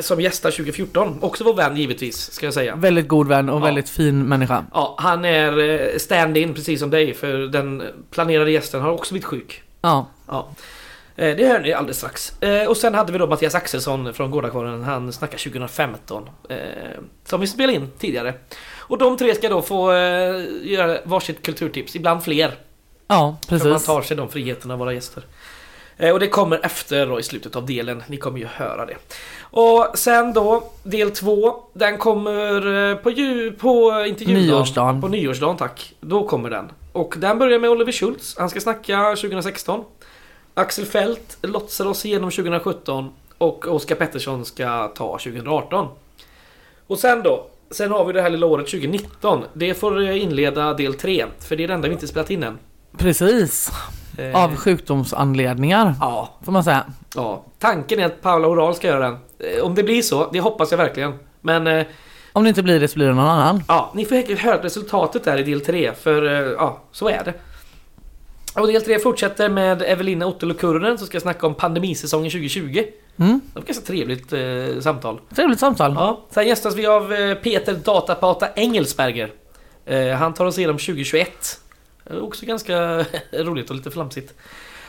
som 0.00 0.20
gästar 0.20 0.50
2014. 0.50 1.18
Också 1.22 1.44
vår 1.44 1.54
vän 1.54 1.76
givetvis, 1.76 2.30
ska 2.32 2.46
jag 2.46 2.54
säga. 2.54 2.76
Väldigt 2.76 3.08
god 3.08 3.28
vän 3.28 3.48
och 3.48 3.60
Ja. 3.60 3.64
väldigt 3.64 3.88
fin 3.88 4.22
människa. 4.24 4.64
Ja, 4.72 4.94
han 4.98 5.24
är 5.24 5.58
eh, 5.58 5.98
stand-in 5.98 6.54
precis 6.54 6.80
som 6.80 6.90
dig 6.90 7.14
för 7.14 7.32
den 7.38 7.82
planerade 8.10 8.50
gästen 8.50 8.80
har 8.80 8.90
också 8.90 9.14
blivit 9.14 9.24
sjuk. 9.26 9.62
Ja. 9.82 10.06
Ja. 10.28 10.48
Eh, 11.16 11.36
Det 11.36 11.46
hör 11.46 11.60
ni 11.60 11.72
alldeles 11.72 11.96
strax. 11.98 12.42
Eh, 12.42 12.68
Och 12.68 12.76
sen 12.76 12.94
hade 12.94 13.12
vi 13.12 13.18
då 13.18 13.26
Mattias 13.26 13.54
Axelsson 13.54 14.14
från 14.14 14.30
Gårdakvarnen. 14.30 14.82
Han 14.82 15.12
snackar 15.12 15.38
2015. 15.38 16.28
eh, 16.48 16.56
Som 17.24 17.40
vi 17.40 17.46
spelade 17.46 17.72
in 17.78 17.90
tidigare. 17.98 18.34
Och 18.78 18.98
de 18.98 19.16
tre 19.16 19.34
ska 19.34 19.48
då 19.48 19.62
få 19.62 19.92
eh, 19.92 20.44
göra 20.62 20.98
varsitt 21.04 21.42
kulturtips. 21.42 21.96
Ibland 21.96 22.22
fler. 22.22 22.54
Ja, 23.08 23.36
För 23.48 23.54
man 23.54 23.60
precis. 23.72 23.86
tar 23.86 24.02
sig 24.02 24.16
de 24.16 24.28
friheterna 24.28 24.74
av 24.74 24.80
våra 24.80 24.92
gäster. 24.92 25.22
Eh, 25.96 26.10
Och 26.12 26.20
det 26.20 26.28
kommer 26.28 26.60
efter 26.64 27.06
då 27.06 27.20
i 27.20 27.22
slutet 27.22 27.56
av 27.56 27.66
delen. 27.66 28.02
Ni 28.06 28.16
kommer 28.16 28.38
ju 28.38 28.46
höra 28.46 28.86
det. 28.86 28.96
Och 29.40 29.98
sen 29.98 30.32
då, 30.32 30.70
del 30.82 31.10
två. 31.10 31.54
Den 31.72 31.98
kommer 31.98 32.90
eh, 32.90 32.96
på, 32.96 33.10
ju, 33.10 33.52
på 33.52 34.04
inte 34.08 34.24
juldagen, 34.24 34.46
Nyårsdagen. 34.46 35.00
På 35.00 35.08
nyårsdagen, 35.08 35.56
tack. 35.56 35.94
Då 36.00 36.28
kommer 36.28 36.50
den. 36.50 36.72
Och 36.92 37.14
den 37.18 37.38
börjar 37.38 37.58
med 37.58 37.70
Oliver 37.70 37.92
Schultz. 37.92 38.34
Han 38.38 38.50
ska 38.50 38.60
snacka 38.60 39.14
2016. 39.16 39.84
Axel 40.54 40.84
Fält 40.86 41.36
lotsar 41.42 41.86
oss 41.86 42.06
igenom 42.06 42.30
2017. 42.30 43.10
Och 43.38 43.66
Oskar 43.66 43.94
Pettersson 43.94 44.44
ska 44.44 44.88
ta 44.88 45.18
2018. 45.18 45.88
Och 46.86 46.98
sen 46.98 47.22
då. 47.22 47.46
Sen 47.70 47.90
har 47.90 48.04
vi 48.04 48.12
det 48.12 48.22
här 48.22 48.30
lilla 48.30 48.46
året 48.46 48.66
2019. 48.66 49.44
Det 49.52 49.74
får 49.74 50.00
eh, 50.02 50.22
inleda 50.22 50.74
del 50.74 50.94
3. 50.94 51.26
För 51.38 51.56
det 51.56 51.64
är 51.64 51.68
det 51.68 51.74
enda 51.74 51.88
vi 51.88 51.94
inte 51.94 52.08
spelat 52.08 52.30
in 52.30 52.42
än. 52.42 52.58
Precis. 52.98 53.70
Eh, 54.18 54.44
Av 54.44 54.56
sjukdomsanledningar, 54.56 55.94
Ja, 56.00 56.28
får 56.44 56.52
man 56.52 56.64
säga. 56.64 56.84
ja. 57.14 57.44
Tanken 57.58 58.00
är 58.00 58.06
att 58.06 58.22
Paula 58.22 58.48
Oral 58.48 58.74
ska 58.74 58.86
göra 58.86 59.00
den. 59.00 59.16
Eh, 59.38 59.64
Om 59.64 59.74
det 59.74 59.82
blir 59.82 60.02
så, 60.02 60.30
det 60.32 60.40
hoppas 60.40 60.70
jag 60.70 60.78
verkligen. 60.78 61.12
Men 61.40 61.66
eh, 61.66 61.86
Om 62.32 62.42
det 62.42 62.48
inte 62.48 62.62
blir 62.62 62.80
det 62.80 62.88
så 62.88 62.94
blir 62.94 63.06
det 63.06 63.14
någon 63.14 63.26
annan. 63.28 63.62
ja, 63.68 63.90
ni 63.94 64.04
får 64.04 64.16
säkert 64.16 64.38
höra 64.38 64.62
resultatet 64.62 65.24
där 65.24 65.38
i 65.38 65.42
del 65.42 65.60
3. 65.60 65.92
För 65.94 66.26
eh, 66.26 66.52
ja, 66.52 66.82
så 66.92 67.08
är 67.08 67.24
det. 67.24 67.34
Och 68.60 68.66
del 68.66 68.82
3 68.82 68.98
fortsätter 68.98 69.48
med 69.48 69.82
Evelina 69.82 70.26
Ottolo 70.26 70.54
Kurren 70.54 70.98
som 70.98 71.06
ska 71.06 71.20
snacka 71.20 71.46
om 71.46 71.54
pandemisäsongen 71.54 72.30
2020. 72.30 72.84
Mm. 73.16 73.40
Det 73.46 73.54
var 73.54 73.60
ett 73.62 73.66
ganska 73.68 73.84
trevligt 73.86 74.32
eh, 74.32 74.80
samtal. 74.82 75.20
Trevligt 75.34 75.60
samtal. 75.60 75.92
Ja, 75.94 76.20
sen 76.30 76.46
gästas 76.48 76.74
vi 76.76 76.86
av 76.86 77.12
eh, 77.12 77.34
Peter 77.34 77.74
Datapata 77.74 78.48
Engelsberger. 78.56 79.30
Eh, 79.86 80.08
han 80.08 80.34
tar 80.34 80.44
oss 80.44 80.58
igenom 80.58 80.78
2021. 80.78 81.58
Är 82.04 82.22
också 82.22 82.46
ganska 82.46 83.04
roligt 83.32 83.70
och 83.70 83.76
lite 83.76 83.90
flamsigt. 83.90 84.34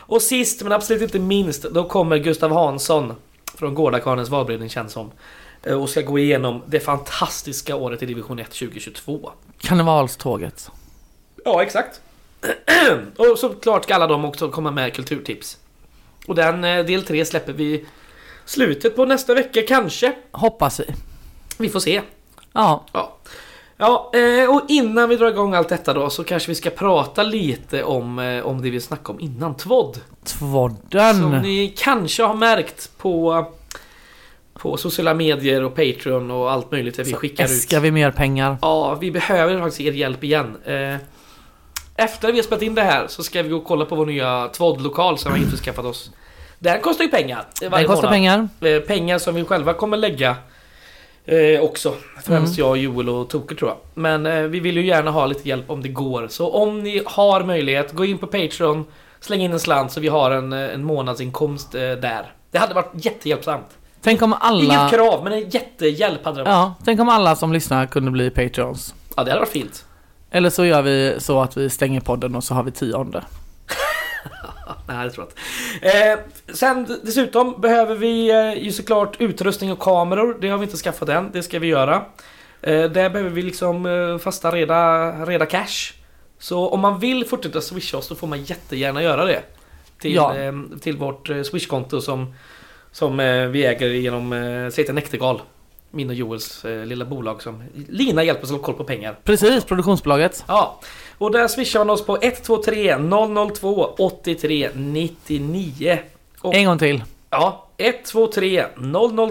Och 0.06 0.22
sist 0.22 0.64
men 0.64 0.72
absolut 0.72 1.02
inte 1.02 1.20
minst, 1.20 1.64
då 1.64 1.84
kommer 1.84 2.18
Gustav 2.18 2.52
Hansson 2.52 3.14
från 3.56 3.74
Gårdakvarnens 3.76 4.30
valberedning 4.30 4.70
känns 4.70 4.92
som. 4.94 5.12
eh, 5.64 5.82
Och 5.82 5.90
ska 5.90 6.02
gå 6.02 6.20
igenom 6.20 6.62
det 6.68 6.80
fantastiska 6.80 7.76
året 7.76 8.04
i 8.04 8.06
division 8.06 8.40
1 8.40 8.52
2022. 8.52 9.32
Karnevalståget. 9.60 10.70
Ja, 11.46 11.64
exakt. 11.64 12.02
och 13.18 13.40
såklart 13.40 13.84
ska 13.84 13.96
alla 13.96 14.08
de 14.08 14.26
också 14.26 14.50
komma 14.50 14.72
med 14.72 14.94
kulturtips. 14.94 15.58
Och 16.28 16.36
den 16.36 16.64
eh, 16.64 16.86
del 16.86 17.04
3 17.06 17.26
släpper 17.26 17.54
vi 17.54 17.86
slutet 18.46 18.96
på 18.96 19.06
nästa 19.06 19.34
vecka 19.34 19.62
kanske. 19.68 20.16
Hoppas 20.32 20.80
vi. 20.80 20.86
Vi 21.58 21.70
får 21.70 21.80
se. 21.80 22.02
Ja, 22.54 22.86
Ja. 22.94 23.18
Ja, 23.78 24.12
eh, 24.14 24.56
och 24.56 24.62
innan 24.68 25.10
vi 25.10 25.16
drar 25.16 25.28
igång 25.28 25.54
allt 25.54 25.70
detta 25.70 25.94
då 25.94 26.10
så 26.10 26.24
kanske 26.24 26.52
vi 26.52 26.56
ska 26.56 26.70
prata 26.70 27.24
lite 27.24 27.84
om, 27.84 28.20
eh, 28.20 28.46
om 28.46 28.62
det 28.62 28.70
vi 28.70 28.80
snackade 28.82 29.10
om 29.18 29.20
innan. 29.20 29.56
Tvådd. 29.58 30.00
Som 30.24 30.40
Tvodden. 30.40 31.42
ni 31.42 31.74
kanske 31.78 32.24
har 32.24 32.34
märkt 32.34 32.98
på, 32.98 33.46
på 34.54 34.78
sociala 34.78 35.14
medier 35.14 35.64
och 35.64 35.76
Patreon 35.76 36.32
och 36.32 36.52
allt 36.52 36.72
möjligt 36.72 36.98
där 36.98 37.04
vi 37.04 37.14
skickar 37.14 37.44
ut. 37.46 37.50
Äskar 37.52 37.80
vi 37.80 37.92
mer 37.92 38.12
pengar? 38.12 38.58
Ja, 38.62 38.96
vi 38.96 39.12
behöver 39.12 39.60
faktiskt 39.60 39.82
er 39.82 39.92
hjälp 39.92 40.24
igen. 40.24 40.58
Eh, 40.66 40.96
Efter 41.96 42.32
vi 42.32 42.38
har 42.38 42.44
spelat 42.44 42.62
in 42.62 42.76
det 42.76 42.82
här 42.82 43.08
så 43.08 43.24
ska 43.24 43.44
vi 43.44 43.50
gå 43.50 43.58
och 43.58 43.66
kolla 43.66 43.86
på 43.86 43.96
vår 43.96 44.06
nya 44.06 44.48
Tvodd-lokal 44.48 45.18
som 45.18 45.34
vi 45.34 45.40
har 45.40 45.46
införskaffat 45.46 45.86
oss. 45.86 46.12
Den 46.60 46.82
kostar 46.82 47.04
ju 47.04 47.10
pengar. 47.12 47.46
Den 47.60 47.72
kostar 47.72 47.96
månad. 47.96 48.10
pengar. 48.12 48.80
Pengar 48.80 49.18
som 49.18 49.36
vi 49.36 49.44
själva 49.44 49.74
kommer 49.74 49.98
lägga 49.98 50.36
eh, 51.26 51.62
också. 51.62 51.94
Främst 52.24 52.60
Mm. 52.60 52.68
jag, 52.70 52.78
Joel 52.78 53.10
och 53.10 53.30
Toker 53.30 53.56
tror 53.56 53.70
jag. 53.72 53.78
Men 53.94 54.26
eh, 54.26 54.42
vi 54.42 54.60
vill 54.60 54.78
ju 54.78 54.86
gärna 54.86 55.12
ha 55.12 55.26
lite 55.26 55.50
hjälp 55.50 55.70
om 55.70 55.82
det 55.82 55.90
går. 55.90 56.28
Så 56.28 56.50
om 56.52 56.84
ni 56.84 57.02
har 57.06 57.44
möjlighet, 57.44 57.92
gå 57.92 58.06
in 58.06 58.18
på 58.18 58.28
Patreon, 58.28 58.86
släng 59.20 59.42
in 59.42 59.52
en 59.52 59.60
slant 59.60 59.92
så 59.92 60.00
vi 60.00 60.08
har 60.08 60.32
en, 60.32 60.54
eh, 60.54 60.60
en 60.74 60.84
månadsinkomst 60.84 61.76
eh, 61.76 61.82
där. 61.82 62.32
Det 62.52 62.58
hade 62.58 62.74
varit 62.74 62.92
jättehjälpsamt. 63.06 63.68
Tänk 64.02 64.22
om 64.22 64.34
alla... 64.40 64.64
Inget 64.64 64.92
krav, 64.92 65.24
men 65.24 65.34
en 65.34 65.50
jättehjälp 65.50 66.26
hade 66.26 66.38
det 66.38 66.44
varit. 66.44 66.52
Ja, 66.54 66.74
tänk 66.86 67.00
om 67.00 67.10
alla 67.10 67.36
som 67.36 67.54
lyssnar 67.54 67.86
kunde 67.86 68.12
bli 68.12 68.30
Patreons. 68.30 68.96
Ja, 69.16 69.24
det 69.24 69.32
hade 69.32 69.40
varit 69.40 69.50
fint. 69.50 69.86
Eller 70.32 70.50
så 70.50 70.66
gör 70.66 70.82
vi 70.82 71.16
så 71.20 71.42
att 71.42 71.58
vi 71.58 71.70
stänger 71.70 72.02
podden 72.02 72.36
och 72.36 72.44
så 72.44 72.54
har 72.54 72.64
vi 72.64 72.72
tionde. 72.72 73.24
Nej, 74.88 75.06
det 75.06 75.12
tror 75.12 75.28
jag 75.82 75.90
inte. 75.92 75.98
Eh, 76.10 76.20
sen 76.56 77.00
dessutom 77.04 77.62
behöver 77.62 77.96
vi 77.96 78.30
eh, 78.32 78.64
ju 78.64 78.72
såklart 78.72 79.16
utrustning 79.22 79.72
och 79.72 79.80
kameror. 79.80 80.38
Det 80.42 80.50
har 80.50 80.58
vi 80.58 80.64
inte 80.64 80.78
skaffat 80.78 81.10
än. 81.10 81.30
Det 81.34 81.44
ska 81.44 81.60
vi 81.60 81.68
göra. 81.68 81.96
Eh, 82.62 82.84
där 82.84 83.10
behöver 83.10 83.30
vi 83.30 83.42
liksom 83.42 83.86
eh, 83.86 84.18
fasta 84.18 84.52
reda, 84.52 85.12
reda 85.26 85.46
cash. 85.46 85.94
Så 86.40 86.68
om 86.70 86.80
man 86.80 87.00
vill 87.00 87.26
fortsätta 87.26 87.62
swisha 87.62 87.98
oss 87.98 88.08
så 88.08 88.16
får 88.16 88.28
man 88.28 88.44
jättegärna 88.44 89.04
göra 89.04 89.26
det. 89.26 89.42
Till, 90.00 90.16
Ja. 90.16 90.36
eh, 90.38 90.54
till 90.82 90.98
vårt 90.98 91.30
eh, 91.30 91.42
swishkonto 91.44 92.02
som, 92.02 92.34
som 92.92 93.20
eh, 93.20 93.48
vi 93.48 93.66
äger 93.66 93.88
genom 93.90 94.34
eh, 94.34 94.70
Säter 94.70 94.94
Näktergal. 94.94 95.42
Min 95.96 96.10
och 96.10 96.16
Joels 96.16 96.66
eh, 96.66 96.86
lilla 96.86 97.06
bolag 97.06 97.42
som 97.42 97.64
Lina 97.90 98.24
hjälper 98.24 98.44
oss 98.44 98.52
att 98.52 98.62
koll 98.62 98.76
på 98.76 98.84
pengar. 98.84 99.20
Precis, 99.24 99.64
produktionsbolaget. 99.64 100.44
Ja, 100.48 100.80
och 101.18 101.32
där 101.32 101.48
swishar 101.48 101.80
man 101.80 101.90
oss 101.90 102.06
på 102.06 102.18
123 102.22 102.98
002 103.56 103.94
83 103.98 104.70
99. 104.76 106.00
Och, 106.42 106.56
En 106.56 106.66
gång 106.66 106.78
till. 106.80 107.04
ja, 107.30 107.68
123 107.78 108.66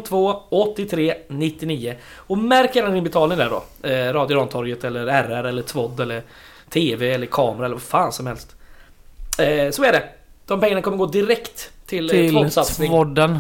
002 0.05 0.43
83 0.49 1.15
99. 1.29 1.95
Och 2.17 2.39
märk 2.39 2.77
gärna 2.77 2.91
din 2.91 3.05
betalning 3.05 3.39
där 3.39 3.51
då. 3.51 3.89
Eh, 3.89 4.13
Radio 4.13 4.37
Rantorget 4.37 4.85
eller 4.85 5.07
RR 5.07 5.45
eller 5.47 5.63
Tvodd 5.63 6.01
eller 6.01 6.23
TV 6.71 7.11
eller 7.15 7.27
kamera 7.27 7.67
eller 7.67 7.75
vad 7.75 7.83
fan 7.83 8.13
som 8.13 8.27
helst. 8.27 8.57
Eh, 9.39 9.71
så 9.71 9.85
är 9.85 9.93
det. 9.93 10.03
De 10.47 10.61
pengarna 10.61 10.83
kommer 10.83 10.97
gå 10.97 11.07
direkt 11.07 11.72
till, 11.93 12.09
till 12.09 12.51
Till 12.77 12.87
tvodden. 12.89 13.39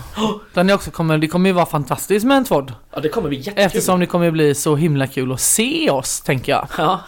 Den 0.54 0.70
är 0.70 0.74
också 0.74 0.90
kommer, 0.90 1.18
det 1.18 1.28
kommer 1.28 1.48
ju 1.50 1.52
vara 1.54 1.66
fantastiskt 1.66 2.26
med 2.26 2.36
en 2.36 2.44
tvodd. 2.44 2.72
Ja, 2.94 3.00
det 3.00 3.08
kommer 3.08 3.28
bli 3.28 3.38
jättekul. 3.38 3.64
Eftersom 3.64 4.00
det 4.00 4.06
kommer 4.06 4.30
bli 4.30 4.54
så 4.54 4.76
himla 4.76 5.06
kul 5.06 5.32
att 5.32 5.40
se 5.40 5.90
oss, 5.90 6.20
tänker 6.20 6.52
jag. 6.52 6.66
Ja. 6.78 7.00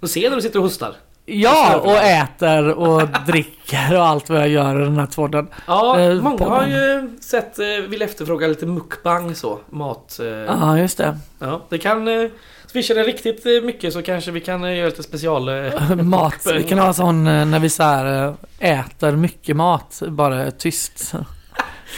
Och 0.00 0.10
se 0.10 0.28
när 0.28 0.36
du 0.36 0.42
sitter 0.42 0.58
och 0.58 0.62
hostar. 0.64 0.92
Ja, 1.26 1.76
och 1.76 1.96
äter 1.96 2.70
och 2.72 3.02
dricker 3.26 3.96
och 3.96 4.04
allt 4.04 4.28
vad 4.30 4.40
jag 4.40 4.48
gör 4.48 4.80
i 4.80 4.84
den 4.84 4.98
här 4.98 5.06
tvodden. 5.06 5.48
Ja, 5.66 6.00
Eh, 6.00 6.14
många 6.22 6.38
podden. 6.38 6.52
har 6.52 6.66
ju 6.66 7.10
sett, 7.20 7.58
eh, 7.58 7.66
vill 7.88 8.02
efterfråga 8.02 8.46
lite 8.46 8.66
mukbang 8.66 9.34
så. 9.34 9.58
Mat. 9.70 10.18
Eh, 10.20 10.26
Ja, 10.28 10.78
just 10.78 10.98
det. 10.98 11.18
ja, 11.38 11.60
det 11.68 11.78
kan... 11.78 12.08
Eh, 12.74 12.82
swisha 12.82 12.94
det 12.94 13.02
riktigt 13.02 13.64
mycket 13.64 13.92
så 13.92 14.02
kanske 14.02 14.30
vi 14.30 14.40
kan 14.40 14.64
eh, 14.64 14.76
göra 14.76 14.86
lite 14.86 15.02
special... 15.02 15.48
Eh, 15.48 15.96
Mat. 16.02 16.46
Vi 16.54 16.64
kan 16.64 16.78
ha 16.78 16.92
sån 16.92 17.26
eh, 17.26 17.46
när 17.46 17.58
vi 17.58 17.70
så 17.70 17.82
här 17.82 18.34
äter 18.58 19.12
mycket 19.12 19.56
mat, 19.56 20.02
bara 20.08 20.50
tyst. 20.50 21.14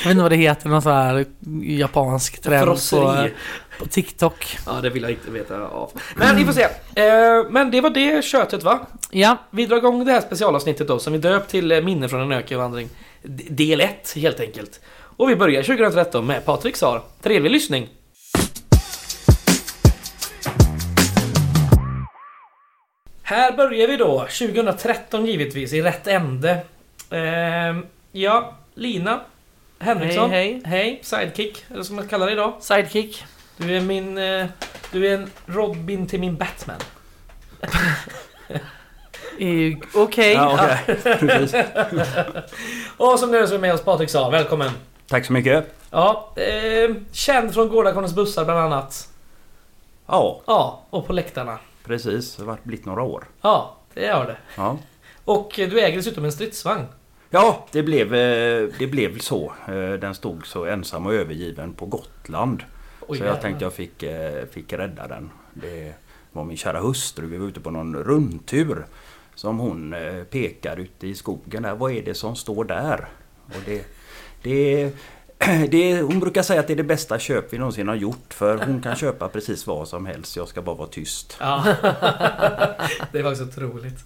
Jag 0.02 0.09
vet 0.09 0.11
inte 0.11 0.23
vad 0.23 0.33
det 0.33 0.37
heter, 0.37 0.68
någon 0.68 0.83
sån 0.83 0.92
här 0.92 1.25
japansk 1.62 2.42
trend 2.42 2.66
på... 2.90 3.28
På 3.78 3.87
TikTok. 3.87 4.59
Ja, 4.66 4.73
det 4.83 4.90
vill 4.90 5.02
jag 5.02 5.11
inte 5.11 5.30
veta 5.30 5.61
av. 5.61 5.90
Men 6.14 6.37
vi 6.37 6.45
får 6.45 6.52
se. 6.52 6.68
Men 7.50 7.71
det 7.71 7.80
var 7.80 7.90
det 7.90 8.25
köttet 8.25 8.62
va? 8.62 8.87
Ja, 9.11 9.37
Vi 9.50 9.66
drar 9.66 9.76
igång 9.76 10.04
det 10.04 10.12
här 10.12 10.21
specialavsnittet 10.21 10.88
då 10.88 10.99
som 10.99 11.12
vi 11.12 11.18
döpt 11.18 11.50
till 11.50 11.83
Minne 11.85 12.09
från 12.09 12.21
en 12.21 12.33
ökenvandring. 12.33 12.88
Del 13.49 13.80
1 13.80 14.12
helt 14.16 14.40
enkelt. 14.40 14.80
Och 15.16 15.30
vi 15.30 15.37
börjar 15.37 15.62
2013 15.62 16.26
med 16.26 16.45
Patrik 16.45 16.76
Sar. 16.76 17.02
Trevlig 17.23 17.50
lyssning! 17.50 17.88
Här 23.28 23.52
börjar 23.52 23.88
vi 23.88 23.97
då, 23.97 24.18
2013 24.21 25.26
givetvis, 25.26 25.73
i 25.73 25.83
rätt 25.83 26.06
ände. 26.06 26.59
Ehm, 27.11 27.87
ja, 28.12 28.54
Lina 28.75 29.21
Henriksson. 29.78 30.30
Hej, 30.30 30.62
Hej, 30.64 31.00
sidekick, 31.02 31.64
eller 31.71 31.83
som 31.83 31.97
man 31.97 32.09
kallar 32.09 32.26
det 32.26 32.33
idag. 32.33 32.52
sidekick. 32.61 33.25
Du 33.56 33.76
är 33.76 33.80
min... 33.80 34.18
eh, 34.18 34.47
Du 34.92 35.06
är 35.09 35.14
en 35.14 35.30
Robin 35.47 36.06
till 36.06 36.21
min 36.21 36.37
Batman. 36.37 36.80
Eh, 39.38 39.78
Okej. 39.95 40.33
Ja, 40.33 40.68
okej. 40.83 40.97
Precis. 41.18 41.54
Och 42.97 43.18
som 43.18 43.30
nu 43.30 43.38
är 43.38 43.47
så 43.47 43.54
är 43.54 43.59
med 43.59 43.75
oss 43.75 43.83
Patrik 43.83 44.11
sa, 44.11 44.30
välkommen! 44.30 44.71
Tack 45.09 45.25
så 45.26 45.33
mycket. 45.33 45.75
Ja, 45.90 46.33
eh, 46.37 46.95
känd 47.12 47.54
från 47.54 47.68
Gårdakonens 47.68 48.14
bussar 48.14 48.45
bland 48.45 48.61
annat. 48.61 49.09
Ja, 50.06 50.40
Ja, 50.47 50.83
och 50.90 51.06
på 51.06 51.12
läktarna. 51.12 51.59
Precis. 51.87 52.37
Det 52.37 52.45
har 52.45 52.59
blivit 52.62 52.87
några 52.87 53.02
år. 53.02 53.25
Ja, 53.43 53.76
det 53.95 54.02
gör 54.07 54.26
det. 54.26 54.37
Ja, 54.57 54.78
Och 55.25 55.59
eh, 55.61 55.69
du 55.71 55.81
äger 55.81 55.97
dessutom 55.97 56.25
en 56.25 56.33
stridsvagn. 56.33 56.85
ja 57.31 57.66
det, 57.73 57.83
blev, 57.83 58.14
eh, 58.14 58.69
det 58.78 58.87
blev 58.87 59.19
så. 59.19 59.52
Eh, 59.69 59.93
Den 59.93 60.14
stod 60.14 60.47
så 60.47 60.64
ensam 60.64 61.07
och 61.07 61.14
övergiven 61.14 61.73
på 61.73 61.87
Gotland. 61.87 62.62
Oj, 63.00 63.19
så 63.19 63.25
jag 63.25 63.26
jävlar. 63.26 63.43
tänkte 63.43 63.64
jag 63.64 63.73
fick, 63.73 64.05
fick 64.50 64.73
rädda 64.73 65.07
den. 65.09 65.31
Det 65.55 65.95
var 66.33 66.45
min 66.45 66.57
kära 66.57 66.81
hustru. 66.81 67.26
Vi 67.26 67.38
var 67.38 67.47
ute 67.47 67.61
på 67.61 67.71
någon 67.71 67.97
rundtur. 67.97 68.87
Som 69.35 69.59
hon 69.59 69.95
pekar 70.31 70.76
ute 70.76 71.07
i 71.07 71.14
skogen 71.14 71.62
där. 71.62 71.75
Vad 71.75 71.93
är 71.93 72.02
det 72.02 72.14
som 72.14 72.37
står 72.37 72.64
där? 72.64 73.09
Och 73.47 73.61
det, 73.66 73.85
det, 74.43 74.90
det, 75.69 76.00
hon 76.00 76.21
brukar 76.21 76.43
säga 76.43 76.61
att 76.61 76.66
det 76.66 76.73
är 76.73 76.76
det 76.76 76.83
bästa 76.83 77.19
köp 77.19 77.52
vi 77.52 77.59
någonsin 77.59 77.88
har 77.88 77.95
gjort. 77.95 78.35
För 78.35 78.59
hon 78.66 78.83
kan 78.83 78.97
köpa 78.97 79.28
precis 79.28 79.66
vad 79.66 79.88
som 79.88 80.07
helst. 80.07 80.37
Jag 80.37 80.49
ska 80.49 80.62
bara 80.62 80.76
vara 80.76 80.88
tyst. 80.88 81.37
Ja. 81.40 81.64
det 83.12 83.23
var 83.23 83.35
så 83.35 83.45
otroligt. 83.45 84.05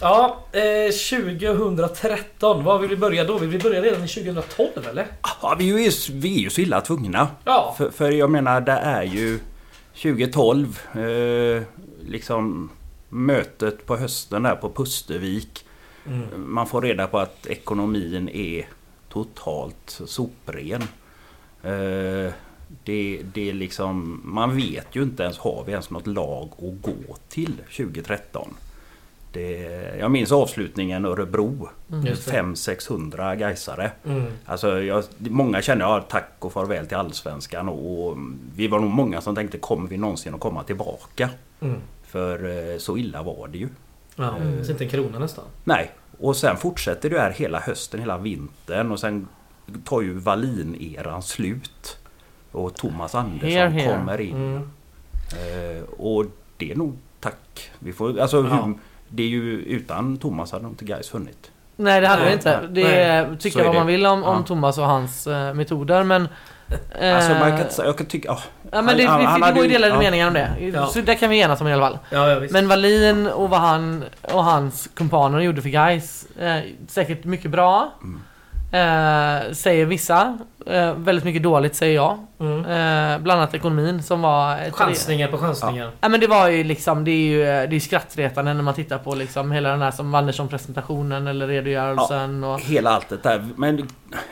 Ja, 0.00 0.44
eh, 0.52 0.92
2013. 0.92 2.64
Var 2.64 2.78
vill 2.78 2.90
vi 2.90 2.96
börja 2.96 3.24
då? 3.24 3.38
Vill 3.38 3.48
vi 3.48 3.58
börja 3.58 3.82
redan 3.82 4.04
i 4.04 4.08
2012 4.08 4.68
eller? 4.90 5.06
Ja, 5.42 5.56
vi 5.58 5.70
är 5.70 5.78
ju, 5.78 5.90
vi 6.12 6.34
är 6.34 6.40
ju 6.40 6.50
så 6.50 6.60
illa 6.60 6.80
tvungna. 6.80 7.28
Ja. 7.44 7.74
För, 7.78 7.90
för 7.90 8.10
jag 8.10 8.30
menar, 8.30 8.60
det 8.60 8.72
är 8.72 9.02
ju 9.02 9.38
2012. 10.02 10.80
Eh, 10.94 11.62
liksom 12.06 12.70
mötet 13.08 13.86
på 13.86 13.96
hösten 13.96 14.42
där 14.42 14.54
på 14.54 14.70
Pustervik. 14.70 15.64
Mm. 16.06 16.26
Man 16.36 16.66
får 16.66 16.82
reda 16.82 17.06
på 17.06 17.18
att 17.18 17.46
ekonomin 17.46 18.28
är 18.28 18.66
totalt 19.12 20.00
sopren. 20.06 20.82
Eh, 21.62 22.32
det, 22.84 23.20
det 23.34 23.50
är 23.50 23.52
liksom, 23.52 24.20
man 24.24 24.56
vet 24.56 24.96
ju 24.96 25.02
inte 25.02 25.22
ens, 25.22 25.38
har 25.38 25.64
vi 25.66 25.72
ens 25.72 25.90
något 25.90 26.06
lag 26.06 26.48
att 26.52 26.82
gå 26.82 27.16
till 27.28 27.56
2013? 27.76 28.54
Det, 29.32 29.58
jag 29.98 30.10
minns 30.10 30.32
avslutningen 30.32 31.04
Örebro. 31.04 31.68
Det. 31.86 32.14
500-600 32.14 33.36
gaisare. 33.36 33.90
Mm. 34.04 34.26
Alltså 34.44 34.82
jag, 34.82 35.04
många 35.18 35.62
känner 35.62 35.84
ja, 35.84 36.00
tack 36.08 36.36
och 36.38 36.52
farväl 36.52 36.86
till 36.86 36.96
Allsvenskan 36.96 37.68
och, 37.68 38.06
och 38.06 38.16
vi 38.54 38.68
var 38.68 38.80
nog 38.80 38.90
många 38.90 39.20
som 39.20 39.34
tänkte 39.34 39.58
kommer 39.58 39.88
vi 39.88 39.96
någonsin 39.96 40.34
att 40.34 40.40
komma 40.40 40.62
tillbaka? 40.62 41.30
Mm. 41.60 41.80
För 42.02 42.70
eh, 42.72 42.78
så 42.78 42.96
illa 42.96 43.22
var 43.22 43.48
det 43.48 43.58
ju. 43.58 43.68
Ja, 44.16 44.34
finns 44.36 44.70
inte 44.70 44.84
en 44.84 44.90
krona 44.90 45.18
nästan. 45.18 45.44
Nej, 45.64 45.90
och 46.20 46.36
sen 46.36 46.56
fortsätter 46.56 47.10
det 47.10 47.20
här 47.20 47.30
hela 47.30 47.60
hösten, 47.60 48.00
hela 48.00 48.18
vintern 48.18 48.92
och 48.92 49.00
sen 49.00 49.28
tar 49.84 50.00
ju 50.00 50.18
Wallin-eran 50.18 51.22
slut. 51.22 51.96
Och 52.52 52.74
Thomas 52.74 53.14
Andersson 53.14 53.50
Here, 53.50 53.68
here. 53.68 53.96
kommer 53.96 54.20
in. 54.20 54.36
Mm. 54.36 54.62
Eh, 55.76 55.82
och 55.82 56.24
det 56.56 56.70
är 56.72 56.76
nog 56.76 56.96
tack. 57.20 57.70
Vi 57.78 57.92
får, 57.92 58.20
alltså, 58.20 58.36
Ja. 58.36 58.42
hur, 58.64 58.74
det 59.08 59.22
är 59.22 59.28
ju 59.28 59.62
utan 59.62 60.16
Thomas 60.16 60.52
hade 60.52 60.66
inte 60.66 60.84
Gais 60.84 61.08
funnit. 61.08 61.50
Nej 61.76 62.00
det 62.00 62.06
hade 62.06 62.24
det 62.24 62.32
inte. 62.32 62.66
Det 62.70 62.94
är 63.02 63.26
vad 63.64 63.74
det. 63.74 63.78
man 63.78 63.86
vill 63.86 64.06
om, 64.06 64.24
om 64.24 64.36
Ja. 64.36 64.42
Thomas 64.46 64.78
och 64.78 64.84
hans 64.84 65.26
eh, 65.26 65.54
metoder 65.54 66.04
men... 66.04 66.28
eh, 67.00 67.16
Alltså 67.16 67.30
man 67.30 67.50
kan 67.50 67.60
inte 67.60 67.74
säga, 67.74 67.86
jag 67.86 67.96
kan 67.98 68.06
tycka... 68.06 68.28
ja, 68.28 68.38
Ja 68.72 68.82
men 68.82 68.96
det, 68.96 69.04
han- 69.06 69.20
vi, 69.20 69.26
han 69.26 69.42
hade 69.42 69.54
går 69.54 69.64
ju 69.64 69.72
delade 69.72 69.92
ja. 69.94 69.98
meningar 69.98 70.26
om 70.28 70.34
det. 70.34 70.50
Ja. 70.74 70.86
Så 70.86 71.00
där 71.00 71.14
kan 71.14 71.30
vi 71.30 71.40
enas 71.40 71.60
om 71.60 71.68
i 71.68 71.72
alla 71.72 71.82
fall. 71.86 71.98
Ja, 72.10 72.28
ja, 72.30 72.38
visst. 72.38 72.52
Men 72.52 72.68
Wallin 72.68 73.26
och 73.26 73.50
vad 73.50 73.60
han 73.60 74.04
och 74.22 74.44
hans 74.44 74.88
kumpaner 74.94 75.40
gjorde 75.40 75.62
för 75.62 75.68
guys 75.68 76.26
eh, 76.40 76.60
säkert 76.88 77.24
mycket 77.24 77.50
bra. 77.50 77.92
Mm. 78.02 78.20
Eh, 78.72 79.52
säger 79.52 79.86
vissa. 79.86 80.38
Eh, 80.66 80.94
väldigt 80.94 81.24
mycket 81.24 81.42
dåligt 81.42 81.74
säger 81.74 81.94
jag. 81.94 82.18
Mm. 82.40 82.58
Eh, 82.58 83.18
bland 83.22 83.40
annat 83.40 83.54
ekonomin 83.54 84.02
som 84.02 84.22
var... 84.22 84.70
Chansningar 84.70 85.28
på 85.28 85.38
chansningar. 85.38 85.90
Ja 86.00 86.08
men 86.08 86.20
det 86.20 86.26
var 86.26 86.48
ju 86.48 86.64
liksom, 86.64 87.04
det 87.04 87.10
är 87.10 87.28
ju 87.28 87.66
det 87.66 87.76
är 87.76 87.80
skrattretande 87.80 88.54
när 88.54 88.62
man 88.62 88.74
tittar 88.74 88.98
på 88.98 89.14
liksom 89.14 89.52
hela 89.52 89.68
den 89.68 89.82
här 89.82 89.90
som 89.90 90.12
Wandersson 90.12 90.48
presentationen 90.48 91.26
eller 91.26 91.46
redogörelsen 91.46 92.44
och... 92.44 92.60
Hela 92.60 92.90
allt 92.90 93.08
det 93.08 93.22
där. 93.22 93.48
Men 93.56 93.88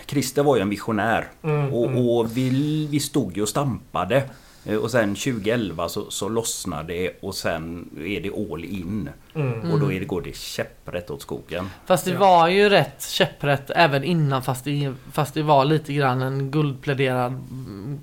Christer 0.07 0.42
var 0.42 0.57
ju 0.57 0.62
en 0.62 0.71
visionär. 0.71 1.26
Mm, 1.42 1.73
Och, 1.73 1.87
mm. 1.87 2.09
och 2.09 2.37
vi, 2.37 2.88
vi 2.90 3.00
stod 3.00 3.37
ju 3.37 3.42
och 3.42 3.49
stampade. 3.49 4.23
Eh, 4.65 4.77
Och 4.77 4.91
sen 4.91 5.15
2011 5.15 5.88
så, 5.88 6.11
så 6.11 6.29
lossnade 6.29 6.93
det 6.93 7.12
och 7.23 7.35
sen 7.35 7.88
är 8.07 8.21
det 8.21 8.53
all 8.53 8.65
in. 8.65 9.11
Mm. 9.35 9.71
Och 9.73 9.81
då 9.81 9.93
är 9.93 10.00
det, 10.00 10.07
går 10.07 10.23
det 10.23 10.37
käpprätt 10.37 11.11
åt 11.11 11.23
skogen. 11.23 11.71
Fast 11.87 12.05
det 12.05 12.11
Ja. 12.11 12.19
var 12.19 12.49
ju 12.49 12.69
rätt 12.69 13.03
käpprätt 13.09 13.71
även 13.75 14.05
innan 14.05 14.43
fast 14.43 14.65
det, 14.65 14.93
fast 15.12 15.35
det 15.35 15.43
var 15.43 15.65
lite 15.65 15.93
grann 15.93 16.23
en 16.23 16.50
guldpläderad 16.50 17.33
mm, 17.33 17.99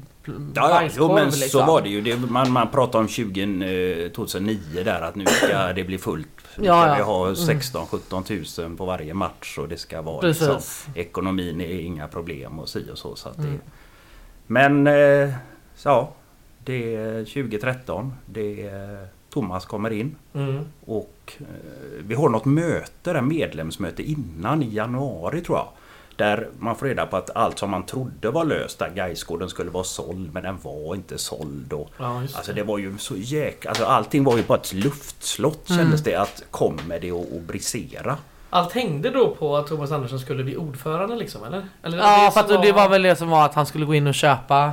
Ja, 0.56 0.82
ja 0.84 0.90
jo, 0.98 1.14
men 1.14 1.26
liksom. 1.26 1.50
så 1.50 1.66
var 1.66 1.82
det 1.82 1.90
ju. 1.90 2.02
Det, 2.02 2.16
man, 2.18 2.52
man 2.52 2.72
pratar 2.72 3.00
om 3.00 3.08
20, 3.08 4.06
eh, 4.06 4.12
2009 4.12 4.60
där 4.86 5.02
att 5.02 5.16
nu 5.16 5.26
ska 5.26 5.58
det 5.76 5.84
bli 5.84 5.98
fullt. 5.98 6.28
Nu 6.58 6.66
Ja, 6.66 6.82
ska 6.82 6.90
ja. 6.90 6.96
vi 6.96 7.02
ha 7.02 7.24
Mm. 7.26 7.36
16-17 7.36 8.24
tusen 8.24 8.78
på 8.78 8.86
varje 8.86 9.14
match 9.14 9.58
och 9.58 9.68
det 9.70 9.78
ska 9.78 10.02
vara 10.02 10.28
liksom, 10.28 10.48
Precis. 10.48 10.88
Ekonomin 10.96 11.62
är 11.62 11.80
inga 11.80 12.08
problem 12.08 12.60
och 12.60 12.70
si 12.70 12.86
och 12.94 12.98
så. 12.98 13.16
så 13.16 13.30
att 13.30 13.38
det, 13.38 13.44
Mm. 13.44 13.62
Men 14.48 14.88
eh, 14.88 15.30
så, 15.76 15.90
ja, 15.90 16.14
det 16.66 16.96
är 16.96 17.26
2013. 17.26 18.14
Det 18.26 18.68
är, 18.68 19.08
Thomas 19.30 19.66
kommer 19.66 19.92
in 19.94 20.16
Mm. 20.34 20.66
och 20.86 21.34
eh, 21.40 21.46
vi 22.00 22.16
har 22.16 22.30
något 22.30 22.46
möte, 22.46 23.14
där 23.14 23.22
medlemsmöte 23.22 24.04
innan 24.04 24.64
i 24.64 24.74
januari 24.76 25.42
tror 25.42 25.58
jag. 25.58 25.68
Där 26.18 26.48
man 26.60 26.76
får 26.76 26.86
reda 26.86 27.06
på 27.06 27.18
att 27.18 27.36
allt 27.36 27.60
som 27.60 27.70
man 27.72 27.84
trodde 27.86 28.30
var 28.32 28.46
löst, 28.46 28.80
där 28.80 28.90
Gaisgården 28.96 29.50
skulle 29.50 29.70
vara 29.72 29.84
såld 29.84 30.34
men 30.34 30.44
den 30.44 30.58
var 30.62 30.96
inte 30.96 31.18
såld. 31.18 31.74
Och, 31.74 31.90
Ja, 31.98 32.18
alltså 32.20 32.52
det. 32.54 32.54
det 32.54 32.64
var 32.64 32.78
ju 32.78 32.98
så 32.98 33.16
jäk... 33.18 33.66
Alltså 33.66 33.86
allting 33.86 34.24
var 34.24 34.38
ju 34.38 34.44
bara 34.44 34.58
ett 34.58 34.74
luftslott 34.74 35.70
Mm. 35.70 35.82
kändes 35.84 36.04
det 36.04 36.16
att 36.16 36.44
kommer 36.52 37.00
det 37.00 37.12
att 37.12 37.42
brisera. 37.48 38.18
Allt 38.50 38.72
hängde 38.74 39.10
då 39.10 39.36
på 39.36 39.58
att 39.58 39.68
Thomas 39.68 39.92
Andersson 39.92 40.20
skulle 40.20 40.44
bli 40.44 40.58
ordförande 40.58 41.16
liksom, 41.16 41.44
eller? 41.44 41.66
eller 41.84 41.98
Ja, 41.98 42.26
det 42.26 42.32
för 42.32 42.40
att 42.40 42.50
som 42.50 42.62
det 42.62 42.72
var 42.72 42.90
väl 42.90 43.02
det 43.02 43.16
som 43.16 43.30
var 43.30 43.46
att 43.46 43.54
han 43.54 43.66
skulle 43.66 43.86
gå 43.86 43.96
in 43.96 44.08
och 44.08 44.14
köpa 44.14 44.72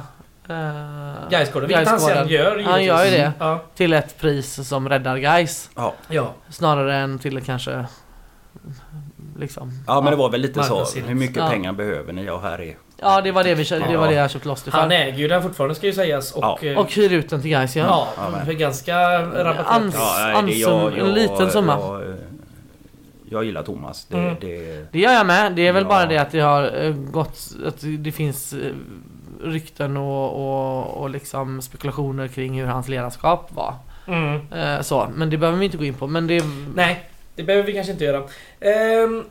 uh, 0.50 1.28
Gaisgården, 1.30 1.68
vilket 1.68 1.88
han 1.88 2.00
sen 2.00 2.28
gör 2.28 2.62
Han 2.62 2.84
gör 2.84 3.04
ju 3.04 3.10
givetvis. 3.10 3.20
det. 3.38 3.44
Ja. 3.44 3.60
Till 3.74 3.92
ett 3.92 4.18
pris 4.20 4.68
som 4.68 4.88
räddar 4.88 5.18
guys 5.18 5.70
Ja, 5.76 5.94
ja. 6.08 6.32
Snarare 6.50 6.96
än 6.96 7.18
till 7.18 7.42
kanske... 7.44 7.84
Liksom. 9.38 9.70
ja 9.86 10.00
men 10.00 10.10
det 10.10 10.16
var 10.16 10.30
väl 10.30 10.40
lite 10.40 10.62
så. 10.62 10.84
Hur 11.06 11.14
mycket 11.14 11.36
Ja. 11.36 11.48
pengar 11.50 11.72
behöver 11.72 12.12
ni? 12.12 12.24
Ja, 12.24 12.38
här 12.38 12.60
är... 12.60 12.76
Ja, 13.00 13.20
det 13.20 13.32
var 13.32 13.44
det, 13.44 13.54
vi, 13.54 13.64
det, 13.64 13.96
var 13.96 14.08
det 14.08 14.14
jag 14.14 14.30
köpte 14.30 14.48
loss 14.48 14.62
det 14.62 14.70
för. 14.70 14.78
Han 14.78 14.92
äger 14.92 15.18
ju 15.18 15.28
den 15.28 15.42
fortfarande 15.42 15.74
ska 15.74 15.86
ju 15.86 15.92
sägas 15.92 16.32
och... 16.32 16.42
Ja. 16.44 16.58
eh, 16.62 16.78
Och 16.78 16.92
hyr 16.92 17.12
ut 17.12 17.30
den 17.30 17.40
till 17.42 17.50
guys 17.50 17.76
ja. 17.76 18.08
ja, 18.16 18.32
för 18.44 18.52
ganska 18.52 18.96
rabatterat. 19.22 19.66
Ans- 19.66 19.92
Ja, 19.94 20.42
nej, 20.42 20.54
det- 20.58 20.66
Ansum- 20.66 21.00
en 21.00 21.12
liten 21.14 21.50
summa. 21.50 21.78
Jag, 21.80 22.02
jag, 22.02 22.16
jag 23.30 23.44
gillar 23.44 23.62
Thomas. 23.62 24.04
Det, 24.04 24.16
Mm. 24.18 24.36
det, 24.40 24.86
Det 24.92 24.98
gör 24.98 25.12
jag 25.12 25.26
med. 25.26 25.52
Det 25.52 25.66
är 25.68 25.72
väl 25.72 25.82
Ja. 25.82 25.88
bara 25.88 26.06
det 26.06 26.18
att 26.18 26.30
det 26.30 26.40
har 26.40 26.84
eh, 26.84 26.92
gått... 26.92 27.38
Att 27.66 27.76
det 27.98 28.12
finns 28.12 28.52
eh, 28.52 28.58
rykten 29.44 29.96
och, 29.96 30.32
och, 30.34 31.00
och 31.02 31.10
liksom 31.10 31.62
spekulationer 31.62 32.28
kring 32.28 32.60
hur 32.60 32.66
hans 32.66 32.88
ledarskap 32.88 33.48
var. 33.52 33.74
Mm. 34.06 34.52
Eh, 34.52 34.80
så, 34.82 35.08
men 35.14 35.30
det 35.30 35.36
behöver 35.38 35.58
vi 35.58 35.64
inte 35.64 35.76
gå 35.76 35.84
in 35.84 35.94
på. 35.94 36.06
Men 36.06 36.26
det... 36.26 36.44
Nej, 36.74 37.10
det 37.36 37.42
behöver 37.42 37.66
vi 37.66 37.72
kanske 37.72 37.92
inte 37.92 38.04
göra. 38.04 38.22
Ehm, 38.60 39.24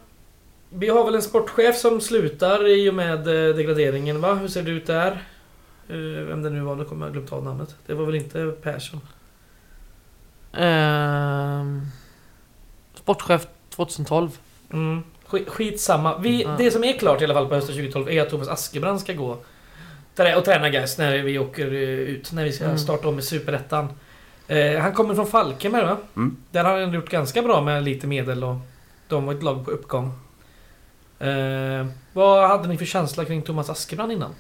vi 0.70 0.89
har 0.89 1.06
väl 1.06 1.15
en 1.15 1.22
sportchef 1.22 1.77
som 1.77 2.01
slutar 2.01 2.68
i 2.68 2.89
och 2.89 2.94
med 2.94 3.18
eh, 3.27 3.56
degraderingen 3.56 4.22
va? 4.22 4.34
Hur 4.34 4.48
ser 4.48 4.63
det 4.63 4.72
ut 4.72 4.88
där? 4.88 5.12
Eh, 5.89 5.96
vem 6.27 6.41
det 6.44 6.50
nu 6.50 6.60
var, 6.62 6.75
nu 6.75 6.86
kommer 6.86 7.06
jag 7.06 7.13
glömt 7.13 7.32
av 7.34 7.44
namnet. 7.44 7.75
Det 7.86 7.94
var 7.94 8.06
väl 8.06 8.15
inte 8.15 8.53
Persson? 8.62 9.01
ehm, 10.53 11.82
sportchef 12.94 13.48
2012. 13.70 14.30
Mm. 14.74 15.03
Sk- 15.27 15.50
Skitsamma. 15.50 16.18
Vi, 16.18 16.44
Ja. 16.44 16.56
Det 16.58 16.72
som 16.72 16.84
är 16.84 16.94
klart 16.94 17.22
i 17.22 17.24
alla 17.24 17.34
fall 17.34 17.48
på 17.48 17.56
hösten 17.56 17.75
2012 17.75 18.10
är 18.10 18.22
att 18.22 18.30
Thomas 18.30 18.48
Askebrand 18.48 19.00
ska 19.01 19.13
gå 19.13 19.38
Och 20.38 20.46
träna 20.46 20.70
guys 20.70 20.98
när 20.98 21.18
vi 21.24 21.39
åker 21.39 21.68
eh, 21.74 21.80
ut. 21.89 22.32
När 22.32 22.44
vi 22.44 22.51
ska 22.51 22.65
Mm. 22.65 22.77
starta 22.77 23.08
om 23.08 23.20
i 23.20 23.22
Superettan. 23.22 23.88
Eh, 24.48 24.80
han 24.80 24.94
kommer 24.94 25.15
från 25.15 25.27
Falkenberg 25.27 25.86
va? 25.86 25.98
Mm. 26.15 26.38
Där 26.51 26.63
har 26.63 26.80
han 26.80 26.94
gjort 26.94 27.10
ganska 27.10 27.41
bra 27.41 27.62
med 27.62 27.84
lite 27.84 28.08
medel 28.08 28.44
och 28.44 28.56
de 29.08 29.25
var 29.25 29.34
ett 29.34 29.44
lag 29.44 29.65
på 29.65 29.72
uppgång. 29.72 30.13
Eh, 31.20 31.86
vad 32.13 32.48
hade 32.50 32.68
ni 32.68 32.77
för 32.77 32.86
känsla 32.86 33.25
kring 33.25 33.41
Thomas 33.41 33.70
Askebrand 33.70 34.12
innan? 34.12 34.32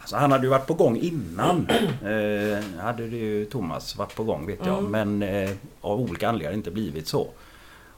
Alltså, 0.00 0.16
han 0.16 0.32
hade 0.32 0.44
ju 0.44 0.50
varit 0.50 0.66
på 0.66 0.74
gång 0.74 0.96
innan. 0.96 1.68
Eh, 2.04 2.80
hade 2.82 3.06
det 3.08 3.16
ju 3.16 3.44
Thomas 3.44 3.96
varit 3.96 4.14
på 4.14 4.24
gång 4.24 4.46
vet 4.46 4.58
jag. 4.66 4.78
Mm. 4.78 4.90
Men 5.18 5.22
eh, 5.34 5.50
av 5.80 6.00
olika 6.00 6.28
anledningar 6.28 6.52
inte 6.56 6.70
blivit 6.70 7.08
så. 7.08 7.28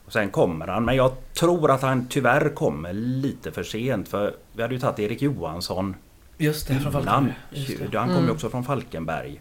Och 0.07 0.12
sen 0.12 0.31
kommer 0.31 0.67
han. 0.67 0.85
Men 0.85 0.97
jag 0.97 1.12
tror 1.35 1.71
att 1.71 1.83
han 1.83 2.07
tyvärr 2.11 2.49
kommer 2.49 2.93
lite 2.93 3.50
för 3.52 3.62
sent. 3.62 4.09
För 4.09 4.35
vi 4.52 4.62
hade 4.62 4.75
ju 4.75 4.81
tagit 4.81 4.99
Erik 4.99 5.23
Johansson 5.23 5.95
Just 6.42 6.68
det, 6.68 6.75
från. 6.80 6.92
Falkenberg. 6.92 7.34
Just 7.50 7.78
det. 7.90 7.99
Han 7.99 8.08
kom 8.08 8.16
ju 8.16 8.22
Mm. 8.22 8.34
också 8.34 8.50
från 8.50 8.64
Falkenberg. 8.64 9.40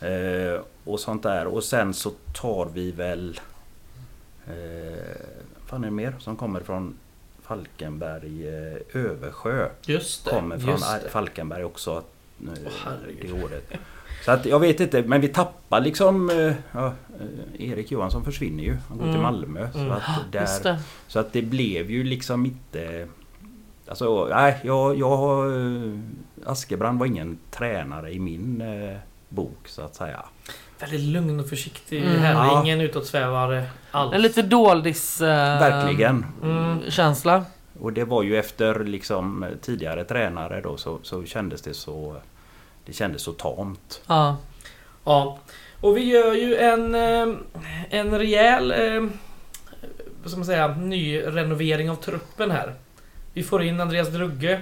Eh, 0.00 0.60
och 0.84 1.00
sånt 1.00 1.22
där. 1.22 1.46
Och 1.46 1.64
sen 1.64 1.94
så 1.94 2.10
tar 2.34 2.68
vi 2.74 2.90
väl... 2.92 3.40
Eh, 4.46 4.52
vad 5.60 5.68
fan 5.70 5.84
är 5.84 5.88
det 5.88 5.94
mer 5.94 6.14
som 6.18 6.36
kommer 6.36 6.60
från 6.60 6.94
Falkenberg? 7.42 8.48
Eh, 8.48 9.00
Översjö 9.04 9.68
Just 9.86 10.24
det. 10.24 10.30
kommer 10.30 10.58
från 10.58 10.70
just 10.70 11.02
det. 11.02 11.08
Falkenberg 11.10 11.64
också 11.64 12.02
eh, 12.42 12.72
herregud. 12.84 13.36
det 13.36 13.44
året. 13.44 13.72
Så 14.24 14.30
att 14.32 14.46
jag 14.46 14.60
vet 14.60 14.80
inte, 14.80 15.02
men 15.02 15.20
vi 15.20 15.28
tappar 15.28 15.80
liksom... 15.80 16.30
eh, 16.30 16.52
Ja, 16.72 16.86
eh, 17.56 17.70
Erik 17.70 17.90
Johansson 17.90 18.24
försvinner 18.24 18.64
ju. 18.64 18.76
Han 18.88 18.98
går 18.98 19.04
till 19.04 19.10
Mm. 19.10 19.22
Malmö. 19.22 19.68
Så, 19.72 19.78
Mm. 19.78 19.92
att 19.92 20.02
Just 20.34 20.62
där, 20.62 20.72
det. 20.72 20.80
så 21.06 21.18
att 21.18 21.32
det 21.32 21.42
blev 21.42 21.90
ju 21.90 22.04
liksom 22.04 22.46
inte... 22.46 23.08
Alltså, 23.88 24.28
nej, 24.30 24.60
jag... 24.62 24.98
jag 24.98 25.46
eh, 25.56 25.98
Askebrand 26.46 26.98
var 26.98 27.06
ingen 27.06 27.38
tränare 27.50 28.12
i 28.12 28.18
min 28.18 28.60
eh, 28.60 28.96
bok 29.28 29.58
så 29.68 29.82
att 29.82 29.94
säga. 29.94 30.24
Väldigt 30.80 31.00
lugn 31.00 31.40
och 31.40 31.48
försiktig 31.48 32.02
Mm. 32.02 32.22
Ja. 32.22 32.62
Ingen 32.62 32.80
utåtsvävare 32.80 33.64
alls. 33.90 34.14
En 34.14 34.22
lite 34.22 34.42
doldis... 34.42 35.20
Eh, 35.20 35.60
Verkligen. 35.60 36.26
Mm. 36.42 36.90
Känsla. 36.90 37.44
Och 37.80 37.92
det 37.92 38.04
var 38.04 38.22
ju 38.22 38.36
efter 38.36 38.84
liksom 38.84 39.46
tidigare 39.62 40.04
tränare 40.04 40.60
då 40.60 40.76
så, 40.76 40.98
så 41.02 41.24
kändes 41.24 41.62
det 41.62 41.74
så... 41.74 42.16
Det 42.86 42.92
kändes 42.92 43.22
så 43.22 43.32
tamt. 43.32 44.02
Ja. 44.06 44.36
Ja. 45.04 45.38
Och 45.80 45.96
vi 45.96 46.04
gör 46.04 46.34
ju 46.34 46.56
en, 46.56 46.94
eh, 46.94 47.36
en 47.90 48.18
rejäl 48.18 48.70
eh, 48.70 49.10
vad 50.22 50.30
ska 50.30 50.38
man 50.38 50.46
säga, 50.46 50.68
ny 50.68 51.20
renovering 51.20 51.90
av 51.90 51.94
truppen 51.94 52.50
här. 52.50 52.74
Vi 53.34 53.42
får 53.42 53.62
in 53.62 53.80
Andreas 53.80 54.08
Drugge. 54.08 54.60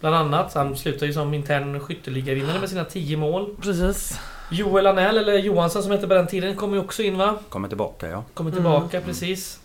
Bland 0.00 0.16
annat. 0.16 0.54
Han 0.54 0.76
slutar 0.76 1.06
ju 1.06 1.12
som 1.12 1.34
intern 1.34 1.80
skytteligavinnare 1.80 2.60
med 2.60 2.68
sina 2.68 2.84
10 2.84 3.16
mål. 3.16 3.56
Precis. 3.62 4.20
Joel 4.50 4.86
Anell, 4.86 5.18
eller 5.18 5.38
Johansson 5.38 5.82
som 5.82 5.92
hette 5.92 6.08
på 6.08 6.14
den 6.14 6.26
tiden, 6.26 6.56
kommer 6.56 6.74
ju 6.76 6.80
också 6.82 7.02
in 7.02 7.18
va? 7.18 7.38
Kommer 7.48 7.68
tillbaka 7.68 8.08
ja. 8.10 8.24
Kommer 8.34 8.50
tillbaka 8.50 8.96
Mm. 8.96 9.06
precis. 9.08 9.60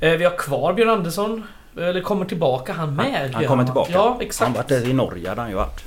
Eh, 0.00 0.12
vi 0.12 0.24
har 0.24 0.36
kvar 0.36 0.72
Björn 0.72 0.88
Andersson. 0.90 1.42
Eller 1.76 2.00
kommer 2.00 2.24
tillbaka 2.24 2.72
han 2.72 2.94
med? 2.94 3.30
Han 3.34 3.42
gör 3.42 3.48
kommer 3.48 3.64
tillbaka. 3.64 3.92
Ja, 3.92 4.10
Han 4.12 4.20
exakt. 4.20 4.56
varit 4.56 4.68
där 4.68 4.88
i 4.88 4.92
Norge 4.92 5.28
hade 5.28 5.40
han 5.40 5.50
ju 5.50 5.56
varit. 5.56 5.84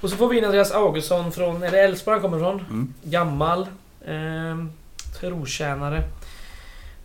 Och 0.00 0.10
så 0.10 0.16
får 0.16 0.28
vi 0.28 0.38
in 0.38 0.44
Andreas 0.44 0.72
Augustsson 0.72 1.32
från... 1.32 1.62
Är 1.62 1.70
det 1.70 1.80
Elfsborg 1.80 2.14
han 2.14 2.22
kommer 2.22 2.36
ifrån? 2.36 2.60
Mm. 2.60 2.94
Gammal. 3.02 3.66
Eh, 4.06 4.64
trotjänare. 5.20 6.02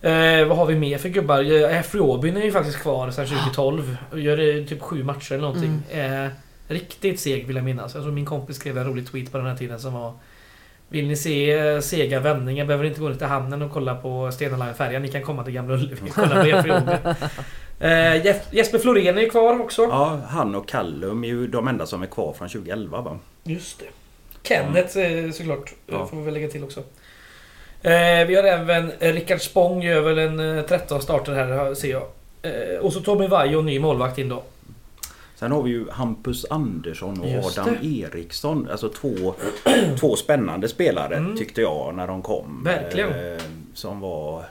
Eh, 0.01 0.47
vad 0.47 0.57
har 0.57 0.65
vi 0.65 0.75
mer 0.75 0.97
för 0.97 1.09
gubbar? 1.09 1.71
Eh, 1.73 1.81
Frjåbyn 1.81 2.37
är 2.37 2.41
ju 2.41 2.51
faktiskt 2.51 2.77
kvar 2.79 3.11
sedan 3.11 3.25
2012. 3.27 3.97
Och 4.11 4.19
gör 4.19 4.37
det 4.37 4.65
typ 4.65 4.81
sju 4.81 5.03
matcher 5.03 5.31
eller 5.33 5.41
någonting. 5.41 5.81
Eh, 5.91 6.27
riktigt 6.67 7.19
seg 7.19 7.47
vill 7.47 7.55
jag 7.55 7.65
minnas. 7.65 7.91
Tror 7.93 8.11
min 8.11 8.25
kompis 8.25 8.55
skrev 8.55 8.77
en 8.77 8.85
rolig 8.87 9.07
tweet 9.11 9.31
på 9.31 9.37
den 9.37 9.47
här 9.47 9.55
tiden 9.55 9.79
som 9.79 9.93
var... 9.93 10.13
Vill 10.89 11.07
ni 11.07 11.15
se 11.15 11.51
eh, 11.51 11.79
sega 11.79 12.19
vändningar 12.19 12.65
behöver 12.65 12.83
ni 12.83 12.89
inte 12.89 13.01
gå 13.01 13.09
ner 13.09 13.15
till 13.15 13.27
hamnen 13.27 13.61
och 13.61 13.71
kolla 13.71 13.95
på 13.95 14.31
Stena 14.31 14.57
Line-färjan. 14.65 15.01
Ni 15.01 15.07
kan 15.07 15.21
komma 15.23 15.43
till 15.43 15.53
Gamla 15.53 15.73
Ullevi 15.75 16.09
och 16.09 16.13
kolla 16.15 16.27
på 16.43 16.43
Frjåby. 16.63 16.91
Eh, 17.79 18.25
Jeff- 18.25 18.47
Jesper 18.51 18.77
Florén 18.79 19.17
är 19.17 19.21
ju 19.21 19.29
kvar 19.29 19.59
också. 19.61 19.81
Ja, 19.81 20.19
han 20.29 20.55
och 20.55 20.67
Callum 20.69 21.23
är 21.23 21.27
ju 21.27 21.47
de 21.47 21.67
enda 21.67 21.85
som 21.85 22.01
är 22.03 22.07
kvar 22.07 22.33
från 22.33 22.49
2011 22.49 23.01
va? 23.01 23.19
Just 23.43 23.79
det. 23.79 23.85
Kenneth 24.47 24.97
eh, 24.97 25.31
såklart. 25.31 25.73
Ja. 25.87 26.05
Får 26.07 26.17
vi 26.17 26.23
väl 26.23 26.33
lägga 26.33 26.47
till 26.47 26.63
också. 26.63 26.83
Eh, 27.81 28.27
vi 28.27 28.35
har 28.35 28.43
även 28.43 28.91
Rickard 28.99 29.41
Spång 29.41 29.81
gör 29.83 30.01
väl 30.01 30.17
en 30.19 30.57
eh, 30.57 30.63
13 30.65 31.01
starter 31.01 31.33
här 31.33 31.73
ser 31.73 31.91
jag. 31.91 32.03
Eh, 32.41 32.79
och 32.79 32.93
så 32.93 32.99
Tommy 33.01 33.27
Vaiho, 33.27 33.61
ny 33.61 33.79
målvakt 33.79 34.17
in 34.17 34.29
då. 34.29 34.43
Sen 35.35 35.51
har 35.51 35.63
vi 35.63 35.69
ju 35.71 35.89
Hampus 35.89 36.45
Andersson 36.49 37.21
och 37.21 37.45
Adam 37.57 37.75
Eriksson. 37.81 38.67
Alltså 38.71 38.89
två, 38.89 39.33
två 39.99 40.15
spännande 40.15 40.67
spelare 40.67 41.15
Mm. 41.15 41.37
tyckte 41.37 41.61
jag 41.61 41.95
när 41.95 42.07
de 42.07 42.21
kom. 42.21 42.63
Verkligen. 42.63 43.09
Eh, 43.33 43.41
som 43.73 43.99
var... 43.99 44.43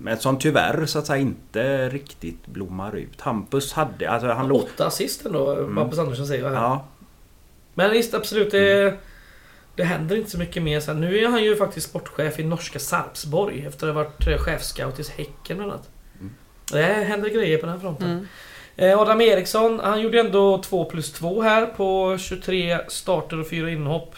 Men 0.00 0.18
som 0.18 0.38
tyvärr 0.38 0.86
så 0.86 0.98
att 0.98 1.06
säga 1.06 1.18
inte 1.18 1.88
riktigt 1.88 2.46
blommar 2.46 2.96
ut. 2.96 3.20
Hampus 3.20 3.72
hade... 3.72 4.10
Alltså 4.10 4.28
han 4.28 4.48
låg... 4.48 4.58
Åtta 4.62 4.86
assist 4.86 5.26
ändå, 5.26 5.50
Mm. 5.52 5.76
Hampus 5.76 5.98
Andersson 5.98 6.26
säger 6.26 6.42
jag 6.44 6.50
här. 6.50 6.56
Ja, 6.56 6.84
Men 7.74 7.90
visst, 7.90 8.14
absolut. 8.14 8.50
Det, 8.50 8.94
det 9.76 9.84
händer 9.84 10.16
inte 10.16 10.30
så 10.30 10.38
mycket 10.38 10.62
mer 10.62 10.80
sen. 10.80 11.00
Nu 11.00 11.18
är 11.18 11.28
han 11.28 11.44
ju 11.44 11.56
faktiskt 11.56 11.88
sportchef 11.90 12.38
i 12.38 12.44
norska 12.44 12.78
Sarpsborg 12.78 13.66
efter 13.66 13.88
att 13.88 13.94
ha 13.94 14.02
varit 14.02 14.26
eh, 14.26 14.38
chefscout 14.38 15.00
i 15.00 15.02
Häcken 15.16 15.56
bland 15.56 15.72
annat. 15.72 15.88
Mm. 16.20 16.34
Det 16.72 16.82
händer 17.04 17.28
grejer 17.28 17.58
på 17.58 17.66
den 17.66 17.74
här 17.74 17.80
fronten. 17.80 18.10
Mm. 18.10 18.26
Eh, 18.76 18.98
Adam 19.00 19.20
Eriksson, 19.20 19.80
han 19.84 20.00
gjorde 20.00 20.20
ändå 20.20 20.58
2 20.62 20.84
plus 20.84 21.12
2 21.12 21.42
här 21.42 21.66
på 21.66 22.16
23 22.18 22.78
starter 22.88 23.40
och 23.40 23.48
4 23.48 23.70
inhopp. 23.70 24.14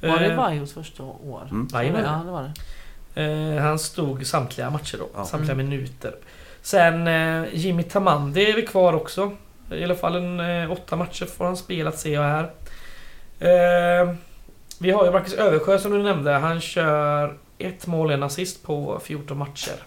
Var 0.00 0.18
det 0.18 0.26
Eh, 0.26 0.36
Vajos 0.36 0.72
första 0.74 1.02
år? 1.02 1.48
Mm. 1.50 1.68
Ja, 1.72 2.22
det 2.26 2.30
var 2.30 2.42
det. 2.42 3.60
Han 3.60 3.78
stod 3.78 4.26
samtliga 4.26 4.70
matcher 4.70 4.98
då. 4.98 5.08
Ja. 5.14 5.24
Samtliga 5.24 5.52
Mm. 5.54 5.68
minuter. 5.70 6.14
Sen 6.62 7.08
Jimmy 7.52 7.82
Tamandi 7.82 8.50
är 8.50 8.56
vi 8.56 8.62
kvar 8.66 8.92
också. 8.92 9.32
I 9.72 9.84
alla 9.84 9.94
fall 9.94 10.16
en 10.40 10.70
åtta 10.70 10.96
matcher 10.96 11.24
får 11.26 11.44
han 11.44 11.56
spelat 11.56 11.98
ser 11.98 12.12
jag 12.14 12.22
här. 12.22 12.50
Vi 14.80 14.90
har 14.90 15.04
ju 15.04 15.10
Marcus 15.10 15.34
Översjö 15.34 15.78
som 15.78 15.92
du 15.92 16.02
nämnde. 16.02 16.32
Han 16.32 16.60
kör 16.60 17.38
ett 17.58 17.86
mål, 17.86 18.10
en 18.10 18.22
assist 18.22 18.62
på 18.62 19.00
14 19.04 19.38
matcher. 19.38 19.82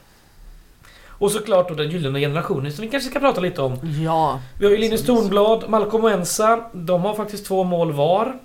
Och 1.08 1.32
såklart 1.32 1.70
då 1.70 1.76
den 1.76 1.90
gyllene 1.90 2.20
generationen 2.20 2.72
som 2.72 2.82
vi 2.82 2.92
kanske 2.92 3.10
ska 3.10 3.20
prata 3.20 3.42
lite 3.42 3.62
om. 3.62 3.80
Ja. 4.06 4.42
Vi 4.60 4.66
har 4.66 4.72
ju 4.72 4.78
Linus 4.78 5.06
Tornblad, 5.06 5.70
Malcolm 5.70 6.04
Oensa. 6.04 6.64
De 6.74 7.02
har 7.02 7.14
faktiskt 7.14 7.46
två 7.46 7.64
mål 7.64 7.92
var. 7.92 8.36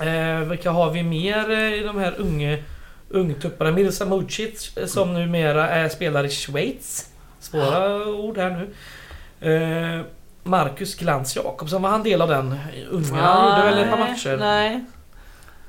Eh, 0.00 0.38
vilka 0.38 0.70
har 0.70 0.90
vi 0.90 1.02
mer 1.02 1.50
eh, 1.50 1.74
i 1.74 1.82
de 1.82 1.98
här 1.98 2.14
unge 2.18 2.64
ungtupparna? 3.08 3.70
Mirza 3.70 4.04
Mucic 4.04 4.76
eh, 4.76 4.86
som 4.86 5.14
numera 5.14 5.68
är 5.68 5.88
spelare 5.88 6.26
i 6.26 6.30
Schweiz. 6.30 7.08
Svåra 7.40 8.06
ord 8.06 8.38
här 8.38 8.50
nu. 8.50 8.74
Eh, 9.52 10.04
Marcus 10.42 10.94
Glans 10.94 11.36
Jakobsson, 11.36 11.82
var 11.82 11.90
han 11.90 12.02
del 12.02 12.22
av 12.22 12.28
den 12.28 12.58
unga? 12.90 13.22
Han 13.22 13.58
gjorde 13.58 13.70
väl 13.70 13.78
ett 13.78 13.90
par 13.90 13.98
matcher? 13.98 14.36
Nej. 14.40 14.84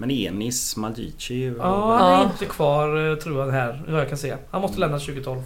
Men 0.02 0.12
Enis 0.12 0.78
Maldici... 0.78 1.54
Ja, 1.60 1.98
han 2.00 2.20
är 2.20 2.24
inte 2.24 2.46
kvar 2.46 3.10
eh, 3.12 3.16
tror 3.16 3.46
jag 3.46 3.52
här, 3.52 3.82
vad 3.88 4.02
jag 4.02 4.10
kan 4.10 4.18
se. 4.18 4.36
Han 4.52 4.62
måste 4.62 4.80
lämna 4.80 5.00
2012. 5.00 5.42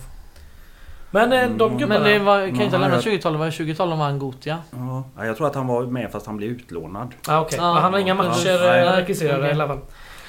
Men 1.11 1.31
eh, 1.33 1.39
de 1.49 1.67
Mm. 1.67 1.77
gubbarna... 1.77 1.99
Men 1.99 2.03
det 2.13 2.19
var, 2.19 2.47
kan 2.47 2.55
ju 2.57 2.63
inte 2.63 2.77
lämna 2.77 2.95
jag- 2.95 3.03
2012, 3.03 3.33
det 3.33 3.39
var 3.39 3.51
2012 3.51 3.89
var 3.97 3.97
han 4.05 4.19
Gotia. 4.19 4.57
Ja, 5.17 5.25
jag 5.25 5.37
tror 5.37 5.47
att 5.47 5.55
han 5.55 5.67
var 5.67 5.83
med 5.85 6.11
fast 6.11 6.25
han 6.25 6.37
blev 6.37 6.49
utlånad. 6.49 7.13
ah, 7.27 7.39
okej. 7.41 7.57
Ja. 7.61 7.73
Men 7.73 7.83
Han 7.83 7.93
har 7.93 7.99
inga 7.99 8.13
matcher 8.13 8.55
eh, 8.65 8.71
nej. 8.91 9.01
regisserade 9.01 9.37
Okej. 9.39 9.49
i 9.49 9.53
alla 9.53 9.67
fall. 9.67 9.79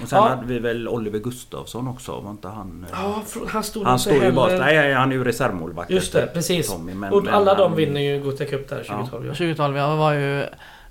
Och 0.03 0.09
sen 0.09 0.19
Ja. 0.19 0.29
hade 0.29 0.47
vi 0.47 0.59
väl 0.59 0.89
Oliver 0.89 1.19
Gustafsson 1.19 1.89
också, 1.89 2.21
var 2.21 2.31
inte 2.31 2.49
han... 2.49 2.87
Ja, 2.93 3.23
han 3.49 3.62
stod 3.62 3.87
han 3.87 3.99
står 3.99 4.12
ju 4.12 4.21
heller... 4.21 4.33
bara... 4.37 4.53
Nej, 4.59 4.93
han 4.95 5.12
är 5.12 5.17
ju 5.17 5.25
reservmålvakt. 5.25 5.91
Just 5.91 6.12
det, 6.12 6.27
precis. 6.35 6.69
Tommy, 6.73 6.95
men- 6.95 7.12
och 7.12 7.25
men 7.25 7.35
alla 7.35 7.51
han- 7.55 7.61
de 7.61 7.75
vinner 7.77 8.01
ju 8.01 8.21
Gothia 8.23 8.47
Cup 8.47 8.69
där 8.69 8.83
2012. 8.85 9.27
Ja. 9.27 9.33
2012 9.33 9.77
ja, 9.77 9.97
var 9.97 10.12
ju 10.12 10.45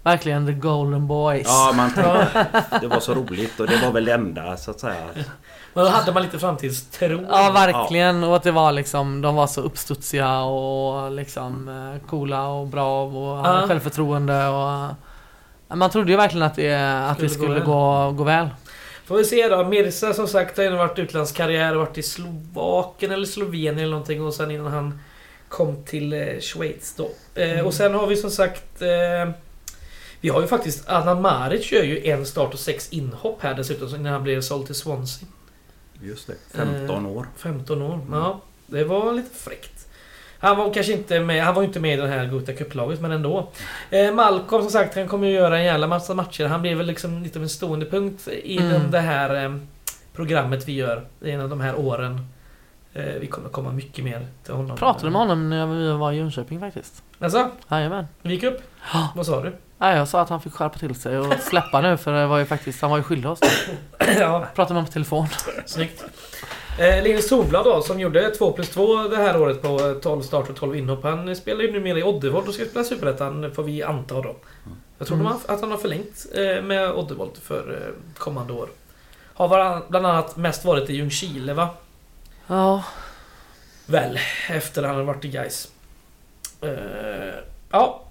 verkligen 0.06 0.46
the 0.46 0.52
golden 0.54 1.08
boys. 1.08 1.48
Ja, 1.48 1.74
man 1.78 1.94
tänkte, 1.94 2.46
det 2.82 2.88
var 2.88 3.00
så 3.00 3.14
roligt 3.14 3.60
och 3.60 3.68
det 3.68 3.78
var 3.86 3.92
väl 3.92 4.06
det 4.06 4.14
enda 4.14 4.58
så 4.58 4.72
att 4.72 4.80
säga. 4.80 5.06
Men 5.74 5.84
då 5.86 5.90
hade 5.92 6.12
man 6.12 6.24
lite 6.24 6.40
framtidstro. 6.40 7.26
Ja, 7.30 7.52
verkligen. 7.52 8.24
Och 8.24 8.36
att 8.36 8.44
det 8.44 8.52
var 8.52 8.72
liksom, 8.72 9.22
de 9.22 9.36
var 9.36 9.48
så 9.48 9.62
uppstudsiga 9.62 10.40
och 10.42 11.12
liksom 11.12 11.68
eh, 11.70 12.08
coola 12.10 12.48
och 12.48 12.68
bra 12.68 13.04
och 13.06 13.38
hade 13.38 13.62
Ja. 13.62 13.68
självförtroende 13.68 14.48
och... 14.48 14.96
ja, 15.68 15.76
Man 15.76 15.90
trodde 15.90 16.12
ju 16.12 16.18
verkligen 16.18 16.46
att 16.48 16.56
det, 16.56 16.76
att 17.10 17.20
det 17.20 17.30
Skulle 17.30 17.30
gå 17.30 17.44
skulle 17.44 17.54
väl. 17.60 17.64
gå, 17.64 18.12
gå 18.12 18.24
väl. 18.24 18.48
Får 19.06 19.18
vi 19.18 19.24
se 19.26 19.48
då. 19.48 19.64
Mirza 19.64 20.14
som 20.14 20.28
sagt 20.28 20.58
har 20.58 20.64
ju 20.64 20.70
varit 20.70 21.00
utlandskarriär 21.00 21.74
och 21.74 21.80
varit 21.80 21.98
i 21.98 22.04
Slovakien 22.04 23.12
eller 23.12 23.26
Slovenien 23.26 23.78
eller 23.78 23.90
någonting 23.92 24.24
och 24.26 24.34
sen 24.34 24.52
innan 24.52 24.72
han 24.74 25.00
kom 25.50 25.84
till 25.86 26.14
eh, 26.14 26.40
Schweiz 26.42 26.96
då. 26.98 27.10
Eh, 27.36 27.52
Mm. 27.52 27.66
Och 27.66 27.74
sen 27.74 27.94
har 27.94 28.08
vi 28.08 28.16
som 28.16 28.30
sagt 28.32 28.82
eh, 28.82 29.32
Vi 30.26 30.30
har 30.30 30.42
ju 30.42 30.48
faktiskt 30.48 30.90
Adnan 30.90 31.22
Maric 31.22 31.72
gör 31.72 31.84
ju 31.84 32.08
en 32.08 32.26
start 32.26 32.54
och 32.54 32.60
sex 32.60 32.90
inhopp 32.90 33.42
här 33.42 33.54
dessutom 33.54 33.96
innan 33.96 34.14
han 34.14 34.24
blev 34.24 34.42
såld 34.42 34.66
till 34.66 34.76
Swansea. 34.76 35.28
Just 36.02 36.28
det, 36.28 36.34
15 36.54 37.06
år. 37.06 37.28
15 37.38 37.82
år. 37.82 37.94
Mm. 37.94 38.14
Ja, 38.14 38.42
det 38.68 38.84
var 38.84 39.14
lite 39.14 39.36
fräckt. 39.36 39.88
Han 40.40 40.58
var 40.58 40.74
kanske 40.74 40.94
inte 40.94 41.20
med, 41.20 41.44
han 41.44 41.56
var 41.56 41.64
inte 41.64 41.80
med 41.80 41.94
i 42.00 42.02
det 42.02 42.08
här 42.08 42.26
Gothia 42.26 42.56
Cup-laget 42.56 43.02
men 43.02 43.12
ändå. 43.12 43.52
Eh, 43.90 44.14
Malcolm 44.14 44.62
som 44.64 44.72
sagt, 44.72 44.96
han 44.96 45.08
kommer 45.08 45.28
ju 45.28 45.34
göra 45.34 45.58
en 45.60 45.66
jävla 45.66 45.88
massa 45.88 46.14
matcher. 46.14 46.46
Han 46.46 46.62
blir 46.62 46.76
väl 46.76 46.86
liksom 46.88 47.24
lite 47.24 47.40
av 47.40 47.44
en 47.44 47.50
stående 47.50 47.86
punkt 47.86 48.28
i 48.28 48.58
Mm. 48.58 48.70
den, 48.70 48.92
det 48.92 49.00
här 49.00 49.46
eh, 49.46 49.56
programmet 50.14 50.68
vi 50.68 50.74
gör. 50.74 51.06
I 51.22 51.32
en 51.32 51.42
av 51.42 51.50
de 51.50 51.62
här 51.62 51.76
åren. 51.76 52.28
Eh, 52.96 53.06
vi 53.20 53.28
kommer 53.28 53.50
komma 53.50 53.72
mycket 53.72 54.04
mer 54.06 54.28
till 54.44 54.54
honom. 54.54 54.78
Pratade 54.78 55.10
med 55.12 55.22
honom 55.22 55.50
när 55.50 55.68
vi 55.68 55.92
var 55.92 56.12
i 56.12 56.16
Jönköping 56.16 56.60
faktiskt. 56.60 57.04
Alltså, 57.20 57.50
Jajamän. 57.70 58.06
vi 58.22 58.34
gick 58.34 58.44
upp? 58.44 58.62
Vad 59.16 59.26
sa 59.26 59.42
du? 59.44 59.56
Nej, 59.78 59.98
jag 59.98 60.08
sa 60.08 60.22
att 60.22 60.30
han 60.30 60.42
fick 60.42 60.54
skärpa 60.54 60.80
till 60.80 60.96
sig 60.96 61.18
och 61.20 61.34
släppa 61.34 61.82
nu 61.82 61.98
för 61.98 62.14
det 62.14 62.28
var 62.28 62.38
ju 62.40 62.46
faktiskt, 62.46 62.82
han 62.82 62.90
var 62.92 62.98
ju 62.98 63.04
skyldig 63.04 63.32
oss. 63.32 63.40
ja, 64.20 64.46
Pratade 64.56 64.56
med 64.56 64.68
honom 64.68 64.86
på 64.86 64.92
telefon. 64.92 65.28
snyggt. 65.66 66.04
Eh, 66.80 67.04
Linus 67.04 67.30
Tornblad 67.30 67.66
då, 67.66 67.82
som 67.82 68.00
gjorde 68.00 68.30
2 68.30 68.52
plus 68.52 68.70
2 68.70 69.04
det 69.08 69.18
här 69.18 69.42
året 69.42 69.62
på 69.62 69.68
eh, 69.80 69.94
12 69.94 70.22
start 70.22 70.50
och 70.50 70.56
12 70.56 70.76
inhopp. 70.76 71.04
Han 71.04 71.36
spelar 71.36 71.62
ju 71.64 71.72
numera 71.72 71.98
i 72.00 72.04
Oddevold 72.04 72.48
och 72.48 72.54
ska 72.54 72.66
spela 72.66 72.84
Superettan, 72.86 73.52
får 73.56 73.64
vi 73.64 73.84
anta 73.84 74.16
då. 74.16 74.36
Jag 74.98 75.08
tror 75.08 75.20
Mm. 75.20 75.32
att 75.48 75.62
han 75.62 75.72
har 75.72 75.78
förlängt 75.78 76.26
eh, 76.34 76.64
med 76.64 76.92
Oddevold 76.92 77.38
för 77.38 77.82
eh, 77.88 78.14
kommande 78.20 78.54
år. 78.54 78.70
Har 79.34 79.48
bland 79.90 80.06
annat 80.06 80.38
mest 80.38 80.66
varit 80.66 80.90
i 80.90 80.94
Ljungskile 80.96 81.54
va? 81.54 81.70
Ja, 82.48 82.84
Väl, 83.86 84.20
efter 84.50 84.84
han 84.84 84.96
har 84.96 85.04
varit 85.04 85.26
i 85.26 85.28
Gais. 85.28 85.72
Eh, 86.62 86.70
ja. 87.72 88.02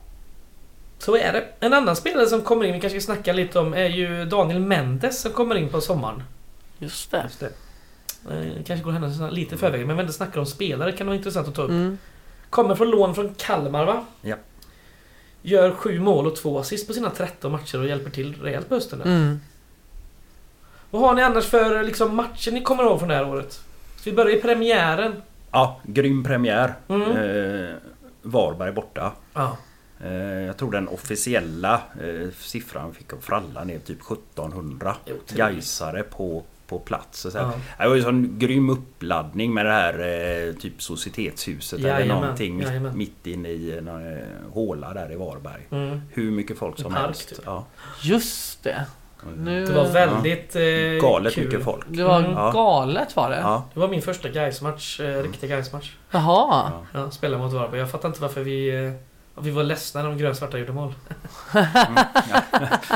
Så 0.99 1.17
är 1.17 1.33
det. 1.33 1.45
En 1.61 1.73
annan 1.73 1.97
spelare 1.97 2.27
som 2.27 2.41
kommer 2.43 2.65
in, 2.65 2.75
vi 2.75 2.81
kanske 2.81 3.01
ska 3.01 3.13
snacka 3.13 3.33
lite 3.33 3.59
om, 3.59 3.75
är 3.75 3.89
ju 3.89 4.25
Daniel 4.25 4.61
Mendes 4.61 5.21
som 5.21 5.33
kommer 5.33 5.55
in 5.55 5.69
på 5.69 5.81
sommaren. 5.81 6.23
just 6.79 7.11
det. 7.11 7.23
Just 7.23 7.41
det. 7.41 7.51
Eh, 8.31 8.65
kanske 8.67 8.85
går 8.85 8.93
händelserna 8.93 9.31
lite 9.31 9.55
i 9.55 9.59
förväg, 9.59 9.87
men 9.87 9.97
Mendes 9.97 10.17
snackar 10.17 10.41
om 10.41 10.47
spelare 10.47 10.93
kan 10.93 11.07
vara 11.07 11.17
intressant 11.17 11.49
att 11.49 11.55
ta 11.55 11.63
upp. 11.63 11.71
Mm. 11.71 11.99
Kommer 12.51 12.75
från 12.75 12.91
lån 12.91 13.15
från 13.15 13.35
Kalmar 13.35 13.85
va? 13.85 14.05
Ja. 14.23 14.37
Gör 15.43 15.71
sju 15.71 16.01
mål 16.01 16.27
och 16.27 16.37
två 16.37 16.59
assist 16.59 16.87
på 16.87 16.93
sina 16.93 17.11
13 17.11 17.53
matcher 17.53 17.79
och 17.79 17.87
hjälper 17.89 18.11
till 18.11 18.43
rejält 18.43 18.69
på 18.69 18.75
hösten. 18.75 19.03
Mm. 19.03 19.41
Vad 20.91 21.03
har 21.03 21.15
ni 21.15 21.23
annars 21.23 21.45
för 21.45 21.83
liksom, 21.83 22.17
matcher 22.17 22.53
ni 22.53 22.63
kommer 22.63 22.85
ihåg 22.85 22.99
från 22.99 23.09
det 23.09 23.15
här 23.15 23.29
året? 23.29 23.61
Ska 24.05 24.11
vi 24.11 24.17
börja 24.17 24.37
i 24.37 24.41
premiären? 24.41 25.23
Ja, 25.51 25.81
grym 25.83 26.25
premiär. 26.25 26.75
Mm. 26.89 27.03
Eh, 27.03 27.75
Varberg 28.23 28.73
borta. 28.73 29.13
Ja. 29.35 29.57
Eh, 30.05 30.13
jag 30.17 30.57
tror 30.57 30.73
den 30.73 30.89
officiella 30.89 31.75
eh, 31.75 32.29
siffran 32.39 32.95
fick 32.95 33.13
att 33.13 33.25
fralla 33.25 33.65
ner 33.65 33.79
typ 33.79 33.99
1700 34.13 34.97
Jo, 35.05 35.15
trevligt. 35.27 35.37
Gaisare 35.37 36.03
på, 36.03 36.43
på 36.67 36.79
plats. 36.79 37.21
Så 37.21 37.31
Ja. 37.35 37.53
Det 37.79 37.89
var 37.89 37.95
ju 37.95 37.99
en 38.01 38.05
sån 38.05 38.39
grym 38.39 38.71
uppladdning 38.71 39.55
med 39.55 39.67
det 39.67 39.73
här 39.73 39.99
eh, 40.49 40.55
typ 40.55 40.83
Societetshuset 40.83 41.79
eller 41.79 41.89
Jajamän, 41.89 42.21
någonting 42.21 42.57
mitt, 42.57 42.95
mitt 42.95 43.27
inne 43.27 43.49
i 43.49 43.79
en 43.79 43.89
eh, 43.89 44.53
håla 44.53 44.95
där 44.95 45.13
i 45.13 45.17
Varberg. 45.17 45.67
Mm. 45.71 46.01
Hur 46.11 46.31
mycket 46.31 46.59
folk 46.59 46.79
som 46.79 46.93
park, 46.93 47.05
helst. 47.07 47.29
typ. 47.29 47.41
Ja. 47.45 47.67
Just 48.03 48.63
det. 48.63 48.87
Nu, 49.37 49.67
Det 49.67 49.73
var 49.73 49.85
väldigt 49.85 50.57
eh, 50.57 50.63
Galet 51.09 51.35
kul. 51.35 51.45
mycket 51.45 51.65
folk. 51.65 51.85
Det 51.89 52.05
var 52.05 52.19
Mm. 52.19 52.31
Ja. 52.33 52.51
galet 52.51 53.17
var 53.17 53.31
det. 53.31 53.37
Ja. 53.41 53.65
Det 53.75 53.81
var 53.81 53.89
min 53.89 54.03
första 54.03 54.29
Gais-match, 54.29 55.01
eh, 55.01 55.23
riktiga 55.23 55.57
Gais-match. 55.57 55.93
Jaha. 56.11 56.71
Ja. 56.93 57.01
Ja, 57.01 57.11
spela 57.11 57.39
mot 57.39 57.53
Varberg. 57.53 57.81
Jag 57.81 57.91
fattar 57.91 58.09
inte 58.09 58.23
varför 58.23 58.41
vi... 58.41 58.85
Eh, 58.87 58.93
vi 59.43 59.51
var 59.51 59.63
ledsna 59.65 60.03
när 60.03 60.09
de 60.09 60.19
grönsvarta 60.19 60.59
gjorde 60.59 60.73
mål. 60.73 60.95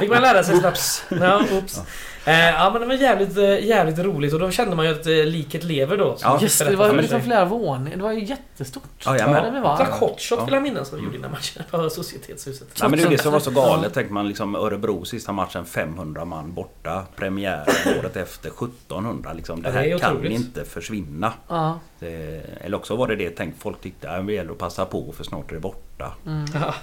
Fick 0.01 0.11
man 0.11 0.23
lära 0.23 0.43
sig 0.43 0.57
snabbt. 0.61 1.05
Ja, 1.21 1.43
oops. 1.53 1.81
Eh, 2.29 2.51
ja 2.51 2.71
men 2.73 2.81
det 2.81 2.87
var 2.87 2.95
jävligt, 2.95 3.37
eh, 3.37 3.64
jävligt 3.67 3.99
roligt 3.99 4.33
och 4.33 4.38
då 4.41 4.51
kände 4.51 4.77
man 4.77 4.87
ju 4.87 4.93
att 4.93 5.07
eh, 5.07 5.12
liket 5.12 5.64
lever 5.64 5.97
då. 5.97 6.17
som 6.17 6.31
Ja. 6.33 6.38
Just 6.43 6.59
det, 6.59 6.71
det 6.71 6.77
var 6.77 6.93
liksom 6.93 7.21
flera 7.23 7.45
våningar. 7.45 7.97
Det 7.97 8.03
var 8.03 8.12
ju 8.12 8.25
jättestort. 8.25 8.83
Ja, 9.05 9.12
jajamän. 9.17 9.43
Där 9.45 9.51
vi 9.51 9.61
var. 9.61 9.77
Drack 9.77 9.91
hot 10.01 10.21
shot 10.21 10.38
Ja. 10.38 10.45
vill 10.45 10.55
jag 10.55 10.62
minnas 10.62 10.93
att 10.93 10.99
de 10.99 11.05
gjorde 11.05 11.17
innan 11.17 11.31
matchen 11.31 11.62
på 11.71 11.91
Societetshuset. 11.91 12.69
Nej, 12.81 12.91
men 12.91 12.99
det 12.99 13.05
är 13.05 13.11
det 13.11 13.19
som 13.19 13.33
var 13.33 13.41
så 13.41 13.51
galet. 13.51 13.95
Tänker 13.95 14.12
man 14.12 14.29
liksom 14.29 14.55
Örebro 14.55 15.05
sista 15.05 15.33
matchen 15.33 15.64
500 15.64 16.25
man 16.25 16.53
borta. 16.55 17.03
Premiären 17.17 17.64
året 18.01 18.17
efter 18.17 18.49
1700. 18.49 19.33
Liksom, 19.33 19.62
det 19.62 19.69
Ja, 19.69 19.73
det 19.75 19.79
här 19.91 19.99
kan 19.99 20.12
otroligt. 20.17 20.33
inte 20.33 20.64
försvinna. 20.64 21.33
Ja. 21.49 21.79
Det, 21.99 22.43
eller 22.61 22.77
också 22.77 22.97
var 22.97 23.09
det 23.09 23.17
det 23.17 23.31
tänk, 23.31 23.55
folk 23.59 23.81
tyckte 23.81 24.11
att 24.11 24.27
det 24.27 24.33
gäller 24.33 24.53
att 24.53 24.59
passa 24.59 24.85
på 24.85 25.12
för 25.12 25.25
snart 25.25 25.51
är 25.51 25.55
det 25.55 25.61
borta. 25.61 26.12
Mm. 26.27 26.45
Ja. 26.55 26.75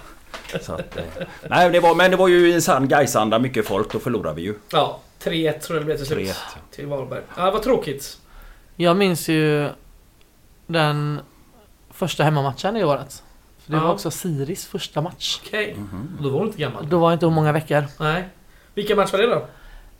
Så 0.60 0.72
att, 0.72 0.98
nej, 1.50 1.70
det 1.70 1.80
var, 1.80 1.94
men 1.94 2.10
det 2.10 2.16
var 2.16 2.28
ju 2.28 2.48
i 2.50 2.54
en 2.54 2.62
sann 2.62 2.88
Gaisanda 2.88 3.38
mycket 3.38 3.66
folk. 3.66 3.92
Då 3.92 3.98
förlorade 3.98 4.36
vi 4.36 4.42
ju. 4.42 4.54
Ja, 4.72 5.00
3-1 5.26 5.58
tror 5.58 5.76
jag 5.76 5.82
det 5.82 5.84
blev 5.86 5.96
till 5.96 6.06
slut. 6.06 6.28
3-1. 6.28 6.34
Till 6.70 6.86
Varberg. 6.86 7.20
Ja, 7.36 7.50
vad 7.50 7.62
tråkigt. 7.62 8.18
Jag 8.76 8.96
minns 8.96 9.28
ju 9.28 9.68
den 10.66 11.20
första 11.90 12.24
hemmamatchen 12.24 12.76
i 12.76 12.84
året. 12.84 13.22
För 13.64 13.72
det 13.72 13.78
Ja. 13.78 13.84
var 13.84 13.92
också 13.92 14.10
Siris 14.10 14.66
första 14.66 15.00
match. 15.00 15.40
Okej. 15.46 15.74
Mhm. 15.78 16.14
Och 16.16 16.22
Då 16.22 16.28
var 16.30 16.38
hon 16.38 16.46
inte 16.46 16.58
gammal. 16.60 16.88
Då 16.88 16.98
var 16.98 17.12
inte 17.12 17.26
hon 17.26 17.34
många 17.34 17.52
veckor. 17.52 17.84
Nej. 18.00 18.28
Vilken 18.74 18.96
match 18.96 19.12
var 19.12 19.18
det 19.20 19.26
då? 19.26 19.46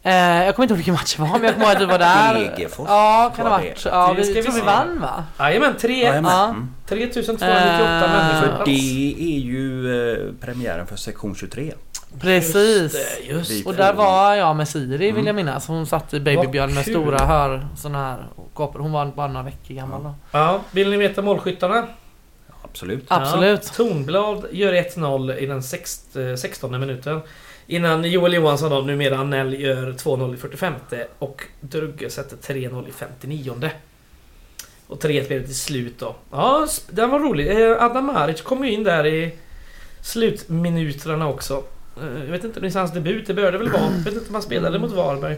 Eh, 0.02 0.14
jag 0.14 0.54
kommer 0.56 0.64
inte 0.64 0.72
ihåg 0.72 0.76
vilken 0.76 0.94
match 0.94 1.16
det 1.16 1.22
var, 1.22 1.28
men 1.32 1.42
jag 1.42 1.52
kommer 1.54 1.66
ihåg 1.66 1.72
att 1.74 1.78
du 1.80 1.86
var 1.86 1.98
där. 1.98 2.34
Degerfors, 2.34 2.86
Ja, 2.88 3.32
kan 3.36 3.44
det 3.44 3.50
ha 3.50 3.58
varit. 3.58 3.84
Ja, 3.84 4.12
vi, 4.12 4.24
ska 4.24 4.34
vi 4.34 4.42
tror 4.42 4.54
vi 4.54 4.60
vann 4.60 5.00
va? 5.00 5.24
Jajamän, 5.38 5.74
3 5.80 5.92
Jajamän. 6.02 6.24
Ja. 6.32 6.44
Mm. 6.48 6.74
3298 6.86 7.46
Eh, 7.46 8.10
människor 8.12 8.56
För 8.56 8.64
det 8.64 9.14
är 9.18 9.38
ju 9.38 9.92
eh, 10.12 10.32
premiären 10.40 10.86
för 10.86 10.96
sektion 10.96 11.34
23. 11.34 11.74
Precis. 12.20 12.54
Just 12.82 12.94
det, 13.20 13.26
just 13.32 13.50
Vi- 13.50 13.64
Och 13.66 13.74
där 13.74 13.92
var 13.92 14.34
jag 14.34 14.56
med 14.56 14.68
Siri 14.68 15.12
vill 15.12 15.26
jag 15.26 15.34
minnas. 15.36 15.66
Hon 15.66 15.86
satt 15.86 16.14
i 16.14 16.20
babybjörn 16.20 16.74
med 16.74 16.84
stora 16.84 17.18
hör, 17.18 17.66
såna 17.76 17.98
här 17.98 18.24
gapor. 18.56 18.78
Hon 18.78 18.92
var 18.92 19.06
bara 19.06 19.26
några 19.26 19.42
veckor 19.42 19.74
gammal 19.74 20.02
då. 20.02 20.14
Ja, 20.30 20.60
vill 20.70 20.90
ni 20.90 20.96
veta 20.96 21.22
målskyttarna? 21.22 21.86
Absolut. 22.62 23.04
Absolut. 23.08 23.60
Ja, 23.64 23.72
Tornblad 23.84 24.46
gör 24.52 24.72
1-0 24.72 25.38
i 25.38 25.46
den 25.46 25.60
sext- 25.62 26.30
eh, 26.30 26.36
16 26.36 26.80
minuten. 26.80 27.20
Innan 27.66 28.04
Joel 28.04 28.34
Johansson 28.34 28.70
då, 28.70 28.80
numera 28.80 29.18
Annell, 29.18 29.60
gör 29.60 29.92
2-0 29.92 30.34
i 30.34 30.36
45 30.36 30.74
och 31.18 31.42
Drugge 31.60 32.10
sätter 32.10 32.36
3-0 32.36 32.88
i 32.88 32.92
59 32.92 33.70
Och 34.88 34.98
3-1 35.00 35.28
blev 35.28 35.40
det 35.40 35.46
till 35.46 35.58
slut 35.58 35.98
då. 35.98 36.14
Ja, 36.30 36.66
den 36.90 37.10
var 37.10 37.18
rolig. 37.18 37.62
Eh, 37.70 37.82
Adam 37.84 38.06
Maric 38.06 38.40
kom 38.42 38.64
ju 38.64 38.72
in 38.72 38.84
där 38.84 39.06
i 39.06 39.34
slutminuterna 40.02 41.28
också. 41.28 41.62
Eh, 42.00 42.04
Jag 42.24 42.32
vet 42.32 42.44
inte, 42.44 42.60
det 42.60 42.66
är 42.66 42.78
hans 42.78 42.92
debut. 42.92 43.26
Det 43.26 43.34
bör 43.34 43.52
det 43.52 43.58
väl 43.58 43.68
vara. 43.68 43.82
Jag 43.82 43.90
vet 44.04 44.14
inte 44.14 44.28
om 44.28 44.34
han 44.34 44.42
spelade 44.42 44.78
mot 44.78 44.92
Varberg. 44.92 45.34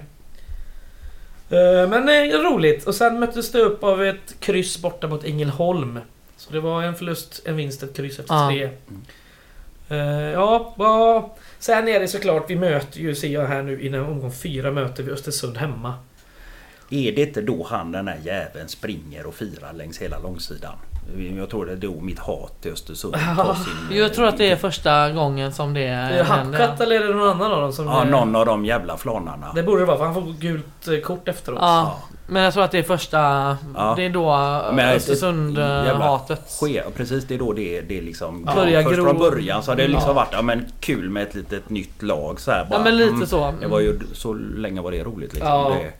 Eh, 1.50 1.88
Men 1.88 2.08
eh, 2.08 2.38
roligt. 2.38 2.86
Och 2.86 2.94
sen 2.94 3.20
möttes 3.20 3.52
det 3.52 3.58
upp 3.60 3.84
av 3.84 4.04
ett 4.04 4.36
kryss 4.40 4.78
borta 4.82 5.06
mot 5.08 5.24
Ängelholm. 5.24 5.98
Så 6.36 6.52
det 6.52 6.60
var 6.60 6.82
en 6.82 6.94
förlust, 6.94 7.42
en 7.44 7.56
vinst, 7.56 7.82
ett 7.82 7.96
kryss 7.96 8.18
efter 8.18 8.34
Ja. 8.34 8.48
tre. 8.50 8.70
Eh, 9.90 10.32
ja, 10.32 10.74
ja, 10.78 11.36
sen 11.58 11.88
är 11.88 12.00
det 12.00 12.08
såklart, 12.08 12.50
vi 12.50 12.56
möter 12.56 13.00
ju, 13.00 13.14
ser 13.14 13.28
jag 13.28 13.46
här 13.46 13.62
nu, 13.62 13.80
innan 13.86 14.04
omgång 14.04 14.32
fyra 14.32 14.70
möter 14.70 15.02
vi 15.02 15.12
Östersund 15.12 15.56
hemma. 15.56 15.94
Är 16.90 17.12
det 17.12 17.22
inte 17.22 17.40
då 17.42 17.66
han 17.70 17.92
den 17.92 18.08
här 18.08 18.18
jäveln 18.24 18.68
springer 18.68 19.26
och 19.26 19.34
firar 19.34 19.72
längs 19.72 19.98
hela 19.98 20.18
långsidan? 20.18 20.76
Jag 21.38 21.50
tror 21.50 21.66
det 21.66 21.72
är 21.72 21.76
då 21.76 22.00
mitt 22.00 22.18
hat 22.18 22.62
till 22.62 22.72
Östersund 22.72 23.14
tar 23.36 23.54
sin... 23.54 23.98
Jag 23.98 24.14
tror 24.14 24.26
att 24.26 24.38
det 24.38 24.50
är 24.50 24.56
första 24.56 25.10
gången 25.10 25.52
som 25.52 25.74
det 25.74 25.84
Är 25.84 26.16
det 26.16 26.24
händer. 26.24 26.58
Hackat 26.58 26.80
eller 26.80 27.00
är 27.00 27.08
det 27.08 27.14
någon 27.14 27.28
annan 27.28 27.52
av 27.52 27.60
dem 27.60 27.72
som... 27.72 27.86
Ja, 27.86 28.04
eh, 28.04 28.10
någon 28.10 28.36
av 28.36 28.46
de 28.46 28.64
jävla 28.64 28.96
flanarna. 28.96 29.52
Det 29.54 29.62
borde 29.62 29.80
det 29.80 29.86
vara, 29.86 29.98
för 29.98 30.04
han 30.04 30.14
får 30.14 30.32
gult 30.40 30.88
eh, 30.88 31.00
kort 31.00 31.28
efteråt. 31.28 31.58
Ja, 31.62 31.98
men 32.26 32.42
jag 32.42 32.52
tror 32.52 32.64
att 32.64 32.70
det 32.70 32.78
är 32.78 32.82
första... 32.82 33.18
Ja. 33.74 33.94
Det 33.96 34.04
är 34.04 34.10
då 34.10 34.26
jävla 34.66 34.94
Östersund-hatet. 34.94 36.60
Precis, 36.96 37.24
det 37.24 37.34
är 37.34 37.38
då 37.38 37.52
det, 37.52 37.80
det 37.80 38.00
liksom... 38.00 38.44
Ja. 38.46 38.54
Börjar 38.54 38.82
först 38.82 38.96
gro. 38.96 39.04
från 39.04 39.18
början 39.18 39.62
så 39.62 39.70
har 39.70 39.76
det 39.76 39.88
liksom 39.88 40.08
Ja. 40.08 40.14
varit 40.14 40.32
ja, 40.32 40.42
men 40.42 40.64
kul 40.80 41.10
med 41.10 41.22
ett 41.22 41.34
litet 41.34 41.70
nytt 41.70 42.02
lag 42.02 42.40
så 42.40 42.50
här, 42.50 42.64
bara, 42.64 42.78
Ja 42.78 42.84
men 42.84 42.96
lite 42.96 43.10
mm, 43.10 43.26
så. 43.26 43.54
Det 43.60 43.66
var 43.66 43.80
ju 43.80 44.00
så 44.12 44.32
länge 44.34 44.80
var 44.80 44.90
det 44.90 45.04
roligt 45.04 45.32
liksom. 45.32 45.52
Ja. 45.52 45.76
Det, 45.78 45.92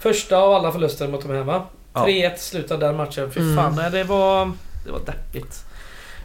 Första 0.00 0.36
av 0.36 0.52
alla 0.52 0.72
förluster 0.72 1.08
mot 1.08 1.22
de 1.22 1.36
hemma. 1.36 1.52
Ja. 1.52 1.66
3-1 1.94 2.36
slutade 2.36 2.86
den 2.86 2.96
matchen. 2.96 3.30
Fy 3.30 3.40
Mm. 3.40 3.56
fan, 3.56 3.74
nej, 3.76 3.90
det 3.90 4.04
var... 4.04 4.52
Det 4.84 4.90
var 4.92 5.00
deppigt. 5.06 5.64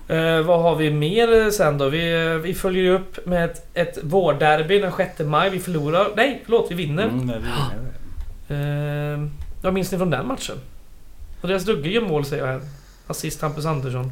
Eh, 0.08 0.42
vad 0.42 0.62
har 0.62 0.76
vi 0.76 0.92
mer 0.92 1.52
sen 1.52 1.78
då? 1.78 1.90
Vi, 1.90 2.38
vi 2.44 2.54
följer 2.54 2.84
ju 2.84 2.96
upp 2.96 3.26
med 3.26 3.46
ett, 3.46 3.66
ett 3.74 3.98
vårderby 4.04 4.80
den 4.80 4.92
6 4.98 5.20
maj. 5.20 5.50
Vi 5.50 5.60
förlorar... 5.60 6.08
Nej, 6.16 6.42
förlåt, 6.46 6.68
vi 6.72 6.76
vinner. 6.76 7.04
mm, 7.04 7.26
men 7.26 7.42
vi, 7.42 7.48
Eh, 8.50 9.28
vad 9.62 9.74
minns 9.74 9.92
ni 9.92 9.98
från 9.98 10.10
den 10.10 10.28
matchen? 10.28 10.56
Andreas 11.42 11.64
Dugge 11.66 11.90
gör 11.90 12.02
mål 12.02 12.26
säger 12.26 12.46
jag 12.46 12.52
här. 12.52 12.62
Assist 13.08 13.42
Hampus 13.42 13.66
Andersson. 13.66 14.12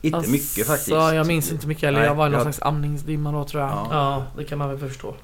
inte 0.00 0.30
mycket 0.30 0.66
faktiskt. 0.66 0.88
Jag 0.88 1.26
minns 1.26 1.52
inte 1.52 1.66
mycket. 1.66 1.84
Eller 1.84 1.98
Nej, 1.98 2.08
jag 2.08 2.14
var 2.14 2.26
i 2.26 2.30
någon 2.30 2.34
jag- 2.34 2.42
slags 2.54 2.62
amningsdimma 2.62 3.32
då 3.32 3.44
tror 3.44 3.62
jag. 3.62 3.70
Ja. 3.70 3.86
Ja, 3.90 4.24
det 4.38 4.44
kan 4.44 4.58
man 4.58 4.68
väl 4.68 4.78
förstå. 4.88 5.14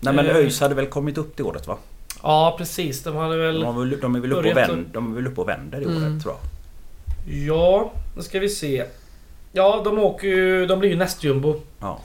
Nej 0.00 0.14
men 0.14 0.26
Eh. 0.26 0.36
ÖIS 0.36 0.60
hade 0.60 0.74
väl 0.74 0.86
kommit 0.86 1.18
upp 1.18 1.36
det 1.36 1.42
året 1.42 1.66
va? 1.66 1.76
Ja, 2.26 2.54
precis. 2.58 3.02
De 3.02 3.16
hade 3.16 3.36
De, 3.36 3.42
väl... 3.42 3.62
har 3.64 3.72
väl, 3.72 4.00
de 4.00 4.14
är 4.14 4.20
väl 4.20 4.32
uppe 4.32 4.50
och, 4.50 4.56
vänd, 4.56 4.86
de 4.92 5.10
är 5.12 5.14
väl 5.16 5.26
uppe 5.26 5.40
och 5.40 5.48
vänder 5.48 5.80
i 5.80 5.84
Mm. 5.84 5.96
året 6.12 6.22
tror 6.22 6.34
jag. 6.34 7.34
Ja, 7.46 7.92
nu 8.16 8.22
ska 8.22 8.38
vi 8.40 8.48
se. 8.48 8.84
Ja, 9.52 9.82
de 9.84 9.98
åker 9.98 10.26
ju... 10.28 10.66
De 10.66 10.78
blir 10.78 10.90
ju 10.90 10.96
nästjumbo. 10.96 11.60
Ja. 11.80 12.00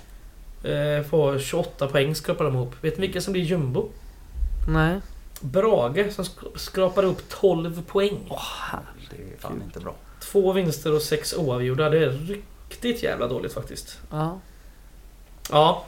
Eh, 0.69 1.03
får 1.03 1.39
28 1.39 1.87
poäng 1.87 2.15
skrapar 2.15 2.45
de 2.45 2.55
ihop. 2.55 2.75
Vet 2.81 2.97
ni 2.97 3.01
vilka 3.07 3.21
som 3.21 3.33
blir 3.33 3.43
jumbo? 3.43 3.89
Nej. 4.69 4.99
Brage 5.41 6.13
som 6.13 6.25
sk- 6.25 6.57
skrapar 6.57 7.03
upp 7.03 7.29
12 7.29 7.83
poäng. 7.85 8.17
Det 9.09 9.15
är 9.15 9.39
fan 9.39 9.61
inte 9.65 9.79
bra. 9.79 9.93
Två 10.31 10.51
vinster 10.51 10.93
och 10.95 11.01
sex 11.01 11.33
oavgjorda. 11.37 11.89
Det 11.89 11.97
är 12.05 12.09
riktigt 12.09 13.03
jävla 13.03 13.27
dåligt 13.27 13.53
faktiskt. 13.53 13.97
Ja. 14.11 14.39
Ja. 15.51 15.85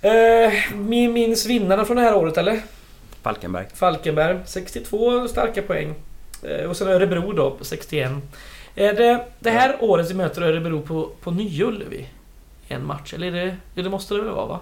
Eh, 0.00 0.76
minns 0.76 1.46
vinnarna 1.46 1.84
från 1.84 1.96
det 1.96 2.02
här 2.02 2.14
året 2.16 2.36
eller? 2.38 2.62
Falkenberg. 3.26 3.66
Falkenberg 3.74 4.40
62 4.44 5.28
starka 5.28 5.62
poäng. 5.62 5.94
Eh, 6.42 6.70
och 6.70 6.76
sen 6.76 6.88
Örebro 6.88 7.32
då 7.32 7.50
på 7.50 7.64
61. 7.64 8.12
Är 8.74 8.92
det 8.92 9.24
det 9.38 9.50
här 9.50 9.76
året 9.80 10.10
vi 10.10 10.14
möter 10.14 10.42
Örebro 10.42 10.82
på, 10.82 11.10
på 11.20 11.30
Nya 11.30 11.66
Ullevi? 11.66 12.08
En 12.68 12.86
match, 12.86 13.14
eller 13.14 13.26
är 13.26 13.32
det, 13.32 13.56
ja, 13.74 13.82
det 13.82 13.90
måste 13.90 14.14
det 14.14 14.22
väl 14.22 14.30
vara 14.30 14.46
va? 14.46 14.60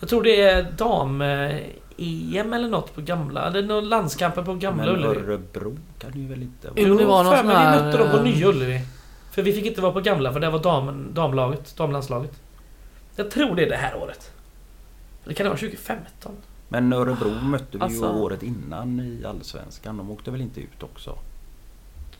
Jag 0.00 0.08
tror 0.08 0.22
det 0.22 0.40
är 0.40 0.62
dam-EM 0.62 2.52
eller 2.52 2.68
något 2.68 2.94
på 2.94 3.00
gamla... 3.00 3.50
Det 3.50 3.58
är 3.58 3.62
någon 3.62 3.88
landskamper 3.88 4.42
på 4.42 4.54
gamla 4.54 4.84
Men 4.84 4.94
Ullevi. 4.94 5.16
Örebro 5.16 5.76
kan 5.98 6.12
ju 6.20 6.28
väl 6.28 6.42
inte 6.42 6.68
vara... 6.68 6.80
Jo, 6.80 6.96
det 6.96 7.04
var 7.04 7.24
någon 7.24 7.36
för 7.36 7.44
här, 7.44 7.78
vi 7.78 7.84
mötte 7.84 7.98
dem 7.98 8.10
på 8.10 8.16
eh, 8.16 8.22
Nya 8.22 8.46
Ullevi. 8.46 8.80
För 9.32 9.42
vi 9.42 9.52
fick 9.52 9.66
inte 9.66 9.80
vara 9.80 9.92
på 9.92 10.00
gamla 10.00 10.32
för 10.32 10.40
det 10.40 10.50
var 10.50 10.58
dam, 10.58 11.08
damlaget, 11.12 11.76
damlandslaget. 11.76 12.40
Jag 13.16 13.30
tror 13.30 13.56
det 13.56 13.62
är 13.62 13.70
det 13.70 13.76
här 13.76 13.96
året. 13.96 14.30
Det 15.24 15.34
kan 15.34 15.44
det 15.44 15.50
vara 15.50 15.58
2015. 15.58 16.32
Men 16.72 16.92
Örebro 16.92 17.30
mötte 17.30 17.78
vi 17.78 17.80
Alltså- 17.84 18.04
ju 18.04 18.08
året 18.10 18.42
innan 18.42 19.00
i 19.00 19.24
Allsvenskan. 19.24 19.96
De 19.96 20.10
åkte 20.10 20.30
väl 20.30 20.40
inte 20.40 20.60
ut 20.60 20.82
också? 20.82 21.18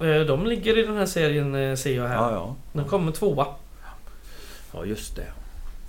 Eh, 0.00 0.20
De 0.20 0.46
ligger 0.46 0.78
i 0.78 0.82
den 0.82 0.96
här 0.96 1.06
serien 1.06 1.54
eh, 1.54 1.76
ser 1.76 1.96
jag 1.96 2.08
här. 2.08 2.14
Ja, 2.14 2.32
ja. 2.32 2.54
De 2.72 2.84
kommer 2.88 3.12
tvåa. 3.12 3.46
Ja, 4.72 4.84
just 4.84 5.16
det. 5.16 5.26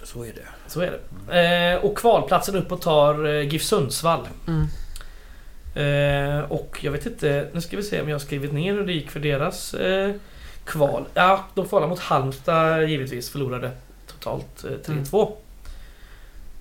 Så 0.04 0.23
är 0.23 0.34
det. 0.34 0.47
Så 0.67 0.82
är 0.82 0.99
det. 1.30 1.73
Eh, 1.76 1.86
och 1.86 1.97
kvalplatsen 1.97 2.56
upp 2.56 2.71
och 2.71 2.82
tar 2.82 3.26
eh, 3.26 3.41
GIF 3.41 3.63
Sundsvall. 3.63 4.28
Mm. 4.47 4.67
Eh, 5.76 6.52
och 6.52 6.78
jag 6.82 6.91
vet 6.91 7.06
inte, 7.06 7.47
nu 7.54 7.62
ska 7.62 7.78
vi 7.78 7.84
se 7.84 8.02
om 8.02 8.10
jag 8.10 8.15
har 8.15 8.19
skrivit 8.19 8.54
ner 8.54 8.73
hur 8.73 8.86
det 8.86 8.93
gick 8.93 9.12
för 9.12 9.19
deras 9.19 9.73
eh, 9.73 10.12
kval. 10.65 11.06
Ja, 11.13 11.43
de 11.56 11.67
kvalade 11.67 11.89
mot 11.89 11.99
Halmstad 11.99 12.89
givetvis, 12.89 13.30
förlorade 13.30 13.71
totalt 14.08 14.63
eh, 14.63 14.91
3-2. 14.91 15.32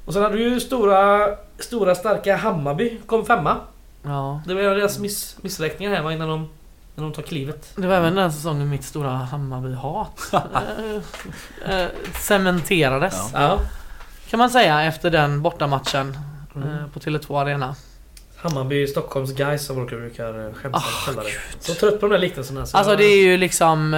Och 0.05 0.13
sen 0.13 0.23
hade 0.23 0.37
du 0.37 0.43
ju 0.43 0.61
stora, 0.61 1.29
stora 1.59 1.95
starka 1.95 2.37
Hammarby, 2.37 2.99
kom 3.07 3.27
femma. 3.27 3.57
ja. 4.03 4.43
Det 4.47 4.55
var 4.55 4.63
deras 4.63 4.99
miss, 4.99 5.37
missräkningar 5.41 5.95
här 5.95 6.03
va, 6.03 6.13
innan 6.13 6.29
de, 6.29 6.49
innan 6.97 7.11
de 7.11 7.13
tar 7.13 7.23
klivet. 7.23 7.73
Det 7.77 7.87
var 7.87 7.95
även 7.95 8.15
den 8.15 8.33
säsongen 8.33 8.69
mitt 8.71 8.85
stora 8.85 9.11
Hammarby-hat 9.11 10.33
eh, 11.69 11.81
eh, 11.81 11.89
cementerades. 12.21 13.31
Ja. 13.33 13.41
Ja. 13.43 13.59
Kan 14.31 14.39
man 14.39 14.51
säga 14.51 14.83
efter 14.83 15.11
den 15.11 15.43
bortamatchen 15.43 16.17
Mm. 16.57 16.69
eh, 16.69 16.87
på 16.93 17.01
Tele2 17.01 17.41
Arena. 17.41 17.75
Hammarby, 18.37 18.87
Stockholms 18.87 19.33
guys 19.33 19.67
som 19.67 19.77
Walker 19.77 19.97
brukar 19.97 20.55
skämta 20.55 20.79
Ah, 20.79 20.83
kalla 21.07 21.23
det. 21.23 21.31
Så 21.65 21.75
trött 21.75 22.01
på 22.01 22.07
de 22.07 22.13
där 22.13 22.19
liknelserna. 22.19 22.67
så- 22.67 22.77
Alltså 22.77 22.97
det 22.97 23.05
är 23.05 23.25
ju 23.25 23.37
liksom... 23.37 23.95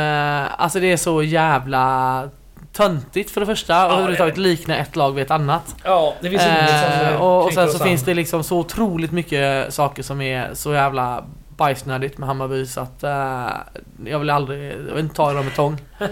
Alltså 0.58 0.80
det 0.80 0.92
är 0.92 0.96
så 0.96 1.22
jävla 1.22 2.28
töntigt 2.74 3.30
för 3.30 3.40
det 3.40 3.46
första. 3.46 3.82
Och 3.84 3.88
det 3.88 3.94
är 3.94 3.98
överhuvudtaget 3.98 4.36
likna 4.36 4.76
ett 4.76 4.96
lag 4.96 5.12
vid 5.12 5.24
ett 5.24 5.30
annat. 5.30 5.76
Ja, 5.84 6.14
det 6.20 6.30
finns 6.30 6.42
Eh, 6.42 7.12
eh, 7.12 7.22
och, 7.22 7.44
och 7.44 7.52
sen 7.52 7.68
så 7.68 7.78
finns 7.78 8.02
det 8.02 8.14
liksom 8.14 8.44
så 8.44 8.58
otroligt 8.58 9.12
mycket 9.12 9.74
saker 9.74 10.02
som 10.02 10.20
är 10.20 10.54
så 10.54 10.72
jävla 10.72 11.24
bajsnödigt 11.56 12.18
med 12.18 12.28
Hammarby 12.28 12.66
så 12.66 12.80
att 12.80 13.02
eh, 13.04 13.48
jag 14.04 14.18
vill 14.18 14.30
aldrig, 14.30 14.72
jag 14.72 14.94
vill 14.94 15.04
inte 15.04 15.14
ta 15.14 15.32
dem 15.32 15.44
med 15.44 15.54
tång. 15.54 15.80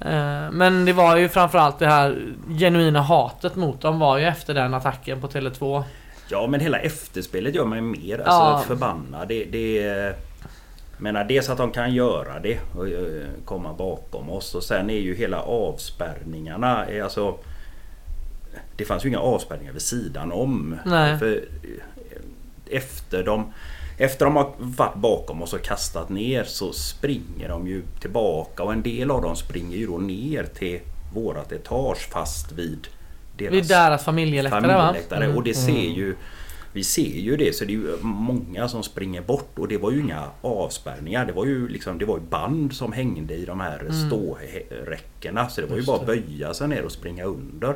Eh, 0.00 0.50
men 0.50 0.84
det 0.84 0.92
var 0.92 1.16
ju 1.16 1.28
framförallt 1.28 1.78
det 1.78 1.86
här 1.86 2.18
genuina 2.58 3.00
hatet 3.02 3.56
mot 3.56 3.80
dem 3.80 3.98
var 3.98 4.18
ju 4.18 4.24
efter 4.24 4.54
den 4.54 4.74
attacken 4.74 5.20
på 5.20 5.28
Tele2. 5.28 5.84
Ja 6.30 6.46
men 6.46 6.60
hela 6.60 6.78
efterspelet 6.78 7.54
gör 7.54 7.64
mig 7.64 7.80
mer 7.80 8.22
Ja. 8.26 8.32
alltså, 8.32 8.68
förbannad. 8.68 9.28
Det, 9.28 9.44
det, 9.44 10.14
menar 10.98 11.24
dels 11.24 11.48
att 11.48 11.58
de 11.58 11.70
kan 11.70 11.94
göra 11.94 12.40
det 12.40 12.58
och 12.76 12.88
eh, 12.88 13.28
komma 13.44 13.72
bakom 13.72 14.30
oss 14.30 14.54
och 14.54 14.62
sen 14.62 14.90
är 14.90 14.98
ju 14.98 15.14
hela 15.14 15.42
avspärrningarna 15.42 16.86
eh, 16.86 17.04
alltså 17.04 17.38
Det 18.76 18.84
fanns 18.84 19.04
ju 19.04 19.08
inga 19.08 19.18
avspärrningar 19.18 19.72
vid 19.72 19.82
sidan 19.82 20.32
om. 20.32 20.76
Nej. 20.84 21.18
För 21.18 21.36
eh, 21.36 22.76
efter 22.76 23.24
de 23.24 23.52
efter 23.98 24.24
de 24.24 24.36
har 24.36 24.52
varit 24.58 24.94
bakom 24.94 25.42
oss 25.42 25.52
och 25.52 25.62
kastat 25.62 26.08
ner 26.08 26.44
så 26.44 26.72
springer 26.72 27.48
de 27.48 27.68
ju 27.68 27.82
tillbaka 28.00 28.62
och 28.62 28.72
en 28.72 28.82
del 28.82 29.10
av 29.10 29.22
dem 29.22 29.36
springer 29.36 29.76
ju 29.76 29.86
då 29.86 29.98
ner 29.98 30.44
till 30.44 30.80
vårat 31.14 31.52
etage 31.52 32.08
fast 32.10 32.52
vid 32.52 32.88
deras 33.36 33.52
Vid 33.52 33.68
deras 33.68 34.04
familjeläktare 34.04 34.62
familjeläktare. 34.62 35.24
Mm. 35.24 35.36
Och 35.36 35.42
det 35.42 35.54
ser 35.54 35.90
ju 35.96 36.16
Vi 36.72 36.84
ser 36.84 37.02
ju 37.20 37.36
det 37.36 37.56
så 37.56 37.64
det 37.64 37.72
är 37.72 37.74
ju 37.74 37.96
många 38.02 38.68
som 38.68 38.82
springer 38.82 39.22
bort 39.22 39.58
och 39.58 39.68
det 39.68 39.76
var 39.78 39.90
ju 39.90 40.00
inga 40.00 40.30
avspärrningar. 40.40 41.26
Det 41.26 41.32
var 41.32 41.46
ju 41.46 41.68
liksom 41.68 41.98
Det 41.98 42.04
var 42.04 42.18
ju 42.18 42.24
band 42.24 42.72
som 42.72 42.92
hängde 42.92 43.34
i 43.34 43.44
de 43.44 43.60
här 43.60 43.80
Mm. 43.80 43.92
ståräckena. 44.08 45.48
Så 45.48 45.60
det 45.60 45.66
var 45.66 45.76
ju 45.76 45.84
bara 45.84 46.00
att 46.00 46.06
böja 46.06 46.54
sig 46.54 46.68
ner 46.68 46.82
och 46.84 46.92
springa 46.92 47.24
under. 47.24 47.74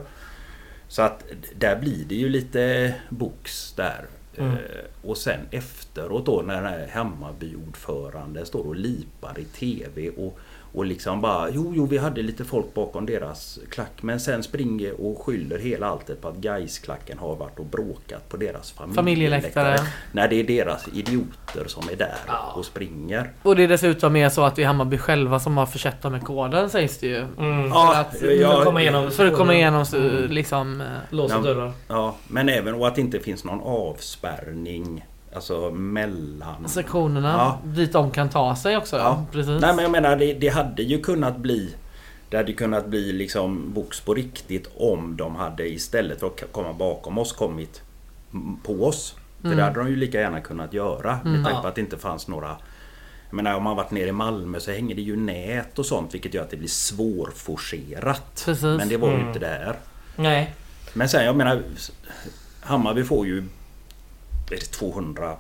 Så 0.89 1.03
att 1.03 1.25
där 1.59 1.77
blir 1.81 2.05
det 2.09 2.15
ju 2.15 2.29
lite 2.29 2.95
box 3.11 3.73
där. 3.77 4.07
Mm. 4.37 4.51
Eh, 4.53 4.59
Och 5.03 5.17
sen 5.17 5.41
efteråt 5.51 6.27
då 6.27 6.43
när 6.47 6.55
den 6.55 6.65
här 6.65 6.89
Hammarby-ordförande 6.93 8.47
står 8.47 8.67
och 8.67 8.77
lipar 8.77 9.39
i 9.39 9.45
TV 9.45 10.11
och, 10.11 10.39
och 10.75 10.85
liksom 10.85 11.21
bara 11.21 11.51
Jo, 11.51 11.73
jo, 11.77 11.87
vi 11.87 11.99
hade 11.99 12.23
lite 12.23 12.45
folk 12.45 12.75
bakom 12.75 13.07
deras 13.07 13.59
klack 13.71 14.03
men 14.03 14.21
sen 14.21 14.43
springer 14.43 15.01
och 15.01 15.23
skyller 15.27 15.59
hela 15.59 15.87
alltet 15.87 16.21
på 16.21 16.29
att 16.29 16.37
Gaisklacken 16.37 17.19
har 17.19 17.37
varit 17.37 17.59
och 17.59 17.67
bråkat 17.67 18.29
på 18.29 18.37
deras 18.37 18.73
familjeläktare. 18.73 18.95
Familjeläktare. 18.95 19.77
När 20.13 20.29
det 20.29 20.37
är 20.41 20.45
deras 20.45 20.89
idioter 20.93 21.65
som 21.67 21.83
är 21.93 21.97
där 21.97 22.15
Ja. 22.27 22.53
och 22.57 22.65
springer. 22.65 23.31
Och 23.43 23.57
det 23.57 23.63
är 23.65 23.69
dessutom 23.69 24.17
är 24.17 24.29
så 24.29 24.43
att 24.45 24.57
det 24.57 24.63
är 24.63 24.67
Hammarby 24.67 24.99
själva 24.99 25.41
som 25.41 25.57
har 25.57 25.67
försett 25.67 26.03
dem 26.03 26.13
med 26.13 26.23
koden 26.25 26.71
sägs 26.71 26.99
det 26.99 27.07
ju. 27.07 27.19
Mm. 27.39 27.69
Ja, 27.69 27.97
att- 27.97 28.19
för 28.19 28.59
att 28.59 28.65
komma 28.65 28.81
igenom. 28.83 29.11
För 29.11 29.27
att 29.27 29.37
komma 29.37 29.55
igenom 29.55 29.87
så, 29.87 29.99
liksom... 30.29 30.81
eh, 30.81 30.87
Låsa 31.11 31.35
Ja. 31.35 31.41
dörrar. 31.43 31.73
Ja, 31.89 32.17
men 32.29 32.49
även 32.49 32.75
och 32.75 32.89
att 32.89 32.95
det 32.95 33.01
inte 33.01 33.21
finns 33.21 33.45
någon 33.45 33.61
avspärrning 33.61 35.05
Alltså 35.35 35.71
mellan... 35.71 36.69
sektionerna 36.69 37.29
Ja. 37.29 37.59
dit 37.65 37.93
de 37.93 38.11
kan 38.11 38.29
ta 38.31 38.57
sig 38.57 38.77
också. 38.77 38.97
Ja. 38.97 39.25
Precis. 39.33 39.61
Nej 39.61 39.75
men 39.75 39.83
jag 39.83 39.91
menar 39.93 40.17
det, 40.17 40.35
det 40.35 40.49
hade 40.49 40.83
ju 40.83 41.01
kunnat 41.03 41.37
bli 41.37 41.75
Det 42.29 42.37
hade 42.37 42.53
kunnat 42.53 42.87
bli 42.87 43.13
liksom 43.13 43.73
box 43.73 44.01
på 44.01 44.15
riktigt 44.15 44.71
om 44.77 45.17
de 45.17 45.37
hade 45.37 45.69
istället 45.69 46.21
för 46.21 46.27
att 46.27 46.53
komma 46.53 46.73
bakom 46.73 47.19
oss 47.19 47.33
kommit 47.33 47.83
på 48.63 48.85
oss. 48.87 49.15
För 49.41 49.47
Mm. 49.47 49.57
det 49.59 49.63
hade 49.65 49.79
de 49.81 49.89
ju 49.89 49.97
lika 49.97 50.21
gärna 50.21 50.41
kunnat 50.41 50.73
göra 50.73 51.19
Mm. 51.25 51.33
med 51.33 51.45
tanke 51.45 51.63
på 51.63 51.69
att 51.69 51.75
det 51.75 51.81
inte 51.81 51.99
fanns 51.99 52.29
några 52.29 52.57
jag 53.29 53.37
menar 53.37 53.55
om 53.55 53.63
man 53.63 53.77
varit 53.77 53.91
nere 53.91 54.09
i 54.09 54.13
Malmö 54.13 54.61
så 54.61 54.71
hänger 54.71 54.95
det 54.95 55.03
ju 55.03 55.17
nät 55.17 55.79
och 55.79 55.87
sånt 55.87 56.15
vilket 56.15 56.35
gör 56.35 56.43
att 56.43 56.51
det 56.51 56.57
blir 56.57 56.69
svårforcerat. 56.69 58.43
Precis. 58.45 58.63
Men 58.63 58.89
det 58.89 58.97
var 58.97 59.09
ju 59.09 59.15
Mm. 59.15 59.27
inte 59.27 59.39
där. 59.39 59.77
Nej. 60.17 60.55
Men 60.95 61.09
sen 61.09 61.25
jag 61.25 61.37
menar 61.37 61.63
Hammarby 62.61 63.05
får 63.05 63.27
ju 63.27 63.45
är 64.53 64.57
det 64.61 64.67
200 64.73 65.37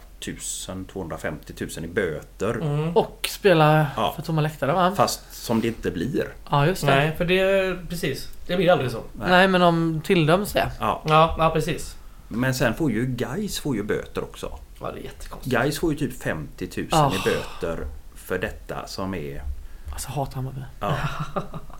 000, 0.68 0.84
250 0.92 1.52
000 1.60 1.84
i 1.84 1.88
böter. 1.88 2.54
Mm. 2.54 2.96
Och 2.96 3.28
spela 3.30 3.86
Ja. 3.96 4.12
för 4.16 4.22
tomma 4.22 4.40
läktare 4.40 4.72
va? 4.72 4.92
Fast 4.96 5.34
som 5.44 5.60
det 5.60 5.68
inte 5.68 5.90
blir. 5.90 6.28
Ja 6.50 6.66
just 6.66 6.80
det. 6.80 6.86
Nej. 6.86 7.06
Nej, 7.06 7.16
för 7.16 7.24
det... 7.24 7.76
Precis. 7.88 8.28
Det 8.46 8.56
blir 8.56 8.70
aldrig 8.72 8.90
så. 8.90 9.02
Nej. 9.18 9.48
men 9.48 9.60
de 9.60 10.00
tilldöms 10.04 10.52
det. 10.52 10.70
Ja. 10.80 11.02
Ja, 11.08 11.34
ja 11.38 11.50
precis. 11.50 11.96
Men 12.28 12.54
sen 12.54 12.74
får 12.74 12.90
ju 12.90 13.06
Guys 13.06 13.60
får 13.60 13.76
ju 13.76 13.82
böter 13.82 14.22
också. 14.24 14.58
Ja, 14.80 14.90
det 14.92 15.00
är 15.00 15.04
jättekonstigt. 15.04 15.56
Guys 15.56 15.78
får 15.78 15.92
ju 15.92 15.98
typ 15.98 16.22
50 16.22 16.68
000 16.76 16.86
Ah. 16.90 17.12
i 17.14 17.18
böter 17.24 17.86
för 18.14 18.38
detta 18.38 18.86
som 18.86 19.14
är... 19.14 19.42
Alltså 19.92 20.10
hatar 20.10 20.34
Hammarby. 20.34 20.60
Ja. 20.80 20.96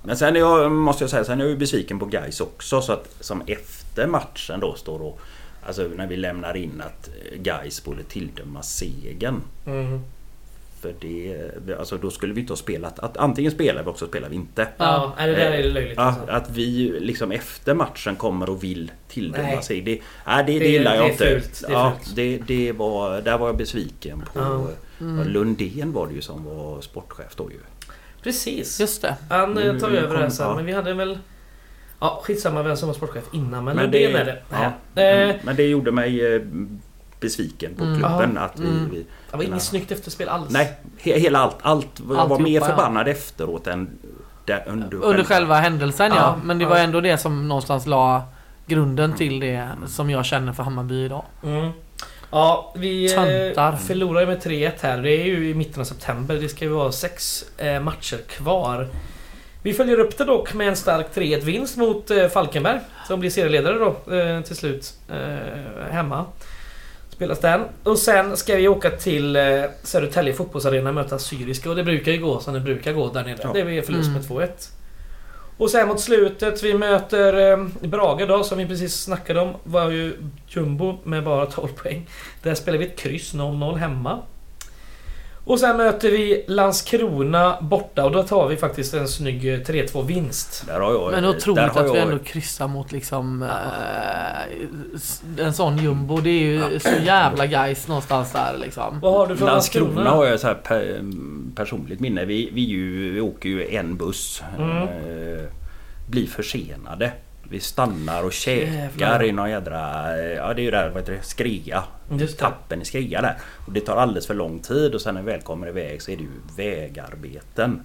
Men 0.05 0.16
sen 0.16 0.37
är 0.37 0.40
jag, 0.40 0.73
måste 0.73 1.05
jag 1.05 1.11
säga, 1.11 1.25
sen 1.25 1.40
är 1.40 1.45
jag 1.45 1.51
ju 1.51 1.57
besviken 1.57 1.99
på 1.99 2.07
Guys 2.07 2.40
också. 2.40 2.83
Så 2.83 2.92
att 2.92 3.14
som 3.21 3.42
efter 3.47 4.07
matchen 4.07 4.61
då 4.61 4.75
står 4.75 5.03
och... 5.03 5.21
Alltså 5.66 5.83
när 5.96 6.07
vi 6.07 6.16
lämnar 6.16 6.57
in 6.57 6.83
att 6.87 7.11
Guys 7.37 7.85
borde 7.85 8.03
tildömas 8.03 8.77
segern. 8.77 9.40
Mm. 9.66 10.01
För 10.81 10.94
det... 11.01 11.75
Alltså 11.79 11.96
då 11.96 12.11
skulle 12.11 12.35
vi 12.35 12.40
inte 12.40 12.53
ha 12.53 12.57
spelat... 12.57 12.98
Att 12.98 13.16
antingen 13.16 13.53
spelar 13.53 13.83
vi 13.83 13.88
också 13.90 14.07
spelar 14.07 14.29
vi 14.29 14.37
inte. 14.37 14.68
Ja, 14.77 15.12
det 15.18 15.27
där 15.27 15.51
är 15.53 15.70
löjligt. 15.70 15.94
Ja, 15.96 16.03
alltså. 16.03 16.25
att 16.31 16.51
vi 16.51 16.96
liksom 17.01 17.33
efter 17.33 17.75
matchen 17.75 18.16
kommer 18.16 18.51
och 18.51 18.64
vill 18.64 18.90
tilldöma 19.09 19.42
Nej. 19.42 19.62
sig. 19.62 19.81
Det, 19.81 20.01
nej, 20.27 20.44
det, 20.46 20.53
det, 20.53 20.59
Det- 20.59 20.68
gillar 20.68 20.94
jag 20.94 21.05
det 21.05 21.09
är 21.09 21.12
inte. 21.12 21.25
fult, 21.40 21.61
det 21.61 21.66
är 21.66 21.72
ja, 21.72 21.92
fult. 22.03 22.16
det, 22.16 22.38
det 22.46 22.72
var, 22.72 23.20
där 23.20 23.38
var 23.38 23.46
jag 23.46 23.57
besviken 23.57 24.20
på... 24.33 24.40
Ja. 24.40 24.68
Mm. 25.01 25.29
Lundén 25.29 25.92
var 25.92 26.07
det 26.07 26.14
ju 26.14 26.20
som 26.20 26.44
var 26.44 26.81
sportchef 26.81 27.37
då 27.37 27.51
ju. 27.51 27.59
Precis. 28.22 28.81
Just 28.81 29.03
det. 29.03 29.16
Han 29.31 29.59
eh, 29.59 29.72
Nu- 29.72 29.81
tar 29.81 29.90
över 29.90 30.14
det 30.16 30.22
här 30.22 30.29
sen, 30.31 30.46
ja. 30.48 30.55
men 30.55 30.66
vi 30.66 30.72
hade 30.72 30.94
väl... 30.94 31.18
Ja, 32.03 32.21
skitsamma 32.25 32.62
vem 32.62 32.77
som 32.77 32.88
var 32.88 32.95
sportchef 32.95 33.25
innan, 33.33 33.65
men, 33.65 33.77
Men 33.77 33.91
det, 33.91 33.99
det- 33.99 34.12
är 34.21 34.25
det. 34.25 34.38
Ja, 34.51 35.03
Eh, 35.03 35.37
men 35.43 35.57
det 35.57 35.62
gjorde 35.69 35.93
mig 35.93 36.35
eh, 36.35 36.43
besviken 37.21 37.75
på 37.75 37.85
Mm. 37.85 37.99
klubben 37.99 38.37
Aha. 38.38 38.47
att 38.47 38.61
vi... 38.61 38.69
Mm. 38.69 38.91
vi 38.91 39.07
det 39.31 39.37
var 39.37 39.45
inget 39.45 39.62
snyggt 39.62 39.93
efterspel 39.93 40.29
alls. 40.29 40.51
nej, 40.51 40.73
he, 40.99 41.19
hela 41.19 41.38
allt. 41.38 41.57
allt 41.62 41.87
jag 41.99 42.05
var 42.07 42.17
Alltihopa, 42.17 42.43
mer 42.43 42.61
ja. 42.61 42.67
förbannad 42.67 43.09
efteråt 43.09 43.67
än 43.67 43.91
där, 44.45 44.62
under, 44.67 45.05
Under 45.05 45.25
själva 45.25 45.55
händelsen 45.55 46.07
ja. 46.11 46.17
Ja, 46.17 46.37
Men 46.45 46.59
det 46.59 46.62
ja. 46.65 46.69
var 46.69 46.77
ändå 46.79 47.01
det 47.01 47.19
som 47.19 47.49
någonstans 47.49 47.87
la 47.87 48.23
grunden 48.67 49.12
till 49.15 49.41
det 49.41 49.69
som 49.87 50.11
jag 50.11 50.25
känner 50.25 50.53
för 50.53 50.62
Hammarby 50.62 51.05
idag. 51.05 51.25
Mm. 51.45 51.71
Ja, 52.31 52.73
vi 52.77 53.12
eh, 53.15 53.25
Töntar. 53.25 53.77
förlorar 53.77 54.21
ju 54.21 54.27
med 54.27 54.43
3-1 54.43 54.73
här. 54.81 54.99
Det 55.03 55.11
är 55.11 55.25
ju 55.25 55.49
i 55.51 55.55
mitten 55.55 55.81
av 55.81 55.85
september. 55.85 56.35
Det 56.35 56.49
ska 56.49 56.65
ju 56.65 56.71
vara 56.71 56.93
sex 56.93 57.45
matcher 57.83 58.17
kvar. 58.29 58.88
Vi 59.62 59.72
följer 59.75 60.01
upp 60.01 60.18
det 60.18 60.25
dock 60.25 60.55
med 60.55 60.68
en 60.68 60.77
stark 60.77 61.07
3-1 61.14 61.40
vinst 61.40 61.77
mot 61.77 62.11
eh, 62.11 62.29
Falkenberg. 62.29 62.81
Som 63.09 63.20
blir 63.20 63.31
serieledare 63.31 63.79
då 63.79 64.14
eh, 64.16 64.40
till 64.42 64.57
slut. 64.57 64.94
Eh, 65.11 65.90
hemma. 65.92 66.25
Spelas 67.11 67.38
den. 67.40 67.61
Och 67.83 67.98
sen 67.98 68.37
ska 68.37 68.57
vi 68.57 68.68
åka 68.68 68.90
till 68.90 69.38
Södertälje 69.83 70.33
fotbollsarena 70.33 70.88
och 70.88 70.94
möta 70.94 71.18
Syriska. 71.18 71.70
Och 71.70 71.77
det 71.77 71.85
brukar 71.85 72.12
ju 72.12 72.18
gå 72.18 72.40
som 72.40 72.55
det 72.55 72.61
brukar 72.61 72.92
gå 72.92 73.09
där 73.12 73.25
nere. 73.25 73.37
Ja. 73.42 73.51
Det 73.55 73.64
blir 73.64 73.83
förlust 73.83 74.09
Mm. 74.09 74.22
med 74.22 74.31
2-1. 74.31 74.48
Och 75.57 75.70
sen 75.70 75.88
mot 75.88 76.01
slutet, 76.01 76.62
vi 76.62 76.75
möter 76.75 77.51
eh, 77.53 77.66
Brage 77.88 78.29
då, 78.29 78.44
som 78.44 78.59
vi 78.59 78.66
precis 78.66 79.03
snackade 79.03 79.40
om. 79.40 79.55
Var 79.64 79.90
ju 79.90 80.16
jumbo 80.48 80.98
med 81.05 81.25
bara 81.25 81.46
12 81.46 81.68
poäng. 81.68 82.09
Där 82.42 82.55
spelar 82.55 82.79
vi 82.79 82.87
ett 82.87 82.98
kryss 82.98 83.35
0-0 83.35 83.77
hemma. 83.77 84.18
Och 85.45 85.61
sen 85.61 85.77
möter 85.77 86.11
vi 86.11 86.45
Landskrona 86.49 87.59
borta 87.61 88.05
och 88.05 88.13
då 88.13 88.23
tar 88.23 88.49
vi 88.49 88.57
faktiskt 88.57 88.95
en 88.95 89.09
snygg 89.09 89.55
eh, 89.55 89.59
3-2 89.59 90.07
vinst. 90.07 90.65
Där 90.67 90.81
har 90.81 90.93
jag, 90.93 91.13
Men 91.13 91.23
där 91.23 91.31
otroligt 91.31 91.77
att 91.77 91.85
vi 91.85 91.89
jag- 91.89 91.97
ändå 91.97 92.19
kryssar 92.19 92.69
mot 92.69 92.93
liksom 92.93 93.43
eh, 93.43 93.49
s- 94.95 95.23
en 95.39 95.53
sån 95.53 95.79
jumbo. 95.79 96.17
Det 96.21 96.31
är 96.31 96.45
ju 96.73 96.79
så 96.81 96.91
jävla 97.05 97.47
guys 97.47 97.89
någonstans 97.89 98.33
där 98.33 98.59
liksom. 98.59 99.01
Vad 99.01 99.13
har 99.15 99.27
du 99.27 99.37
för 99.37 99.47
Landskrona 99.47 99.87
Landskrona? 99.87 100.11
har 100.11 100.25
jag 100.27 100.41
så 100.41 100.47
här 100.47 100.55
per, 100.55 101.05
personligt 101.57 102.01
minne. 102.01 102.25
Vi, 102.25 102.51
vi, 102.53 102.61
ju, 102.61 103.13
vi 103.13 103.21
åker 103.21 103.49
ju 103.49 103.75
en 103.77 103.97
buss. 103.97 104.43
Mm. 104.59 104.77
Eh, 104.83 105.45
blir 106.11 106.27
försenade. 106.27 107.13
Vi 107.49 107.61
stannar 107.61 108.25
och 108.25 108.33
käkar 108.33 108.73
Jävlar. 108.77 109.25
i 109.25 109.33
någon 109.33 109.51
jädra... 109.51 109.79
Ja 110.19 110.55
det 110.55 110.61
är 110.63 110.65
ju 110.65 110.71
där, 110.71 110.89
vad 110.89 110.99
heter 111.03 111.13
det? 111.13 111.23
Skrea. 111.23 111.85
Just 112.11 112.39
det. 112.39 112.45
Tappen 112.45 112.83
i 112.83 112.85
Skrea 112.85 113.23
där. 113.23 113.37
Och 113.67 113.73
det 113.73 113.81
tar 113.81 113.97
alldeles 113.97 114.27
för 114.27 114.35
lång 114.35 114.59
tid 114.59 114.95
och 114.95 115.01
sen 115.01 115.15
när 115.15 115.23
vi 115.23 115.33
väl 115.33 115.43
kommer 115.43 115.69
iväg 115.69 116.03
så 116.03 116.11
är 116.11 116.17
det 116.17 116.23
ju 116.23 116.29
vägarbeten. 116.57 117.83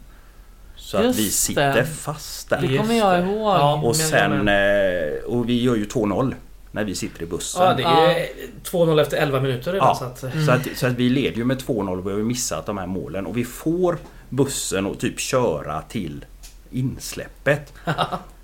Så 0.76 0.98
att 0.98 1.04
Just 1.06 1.20
vi 1.20 1.30
sitter 1.30 1.74
det. 1.76 1.86
fast 1.86 2.50
där. 2.50 2.62
Det 2.62 2.78
kommer 2.78 2.98
jag 2.98 3.20
ihåg. 3.20 3.40
Ja. 3.56 3.82
Och 3.84 3.96
sen... 3.96 4.48
eh, 4.48 5.24
Och 5.26 5.50
vi 5.50 5.62
gör 5.64 5.76
ju 5.76 5.86
2-0 5.86 6.34
när 6.72 6.84
vi 6.84 6.96
sitter 6.96 7.24
i 7.24 7.26
bussen. 7.26 7.64
Ja, 7.66 7.74
det 7.74 7.84
är 7.84 8.18
ju 8.20 8.26
2-0 8.64 9.02
efter 9.02 9.18
11 9.18 9.40
minuter 9.40 9.74
redan. 9.74 9.88
Ja. 9.88 9.96
Så 9.96 10.06
att, 10.28 10.34
Så, 10.46 10.52
att, 10.52 10.68
så 10.78 10.88
att 10.88 10.94
vi 10.94 11.10
leder 11.10 11.38
ju 11.38 11.46
med 11.46 11.58
2-0 11.62 11.98
och 12.00 12.08
vi 12.08 12.12
har 12.12 12.20
missat 12.20 12.66
de 12.66 12.78
här 12.78 12.88
målen. 12.88 13.26
Och 13.26 13.38
vi 13.38 13.46
får 13.46 13.98
bussen 14.30 14.86
och 14.86 15.00
typ 15.00 15.20
köra 15.20 15.82
till 15.82 16.26
insläppet. 16.72 17.74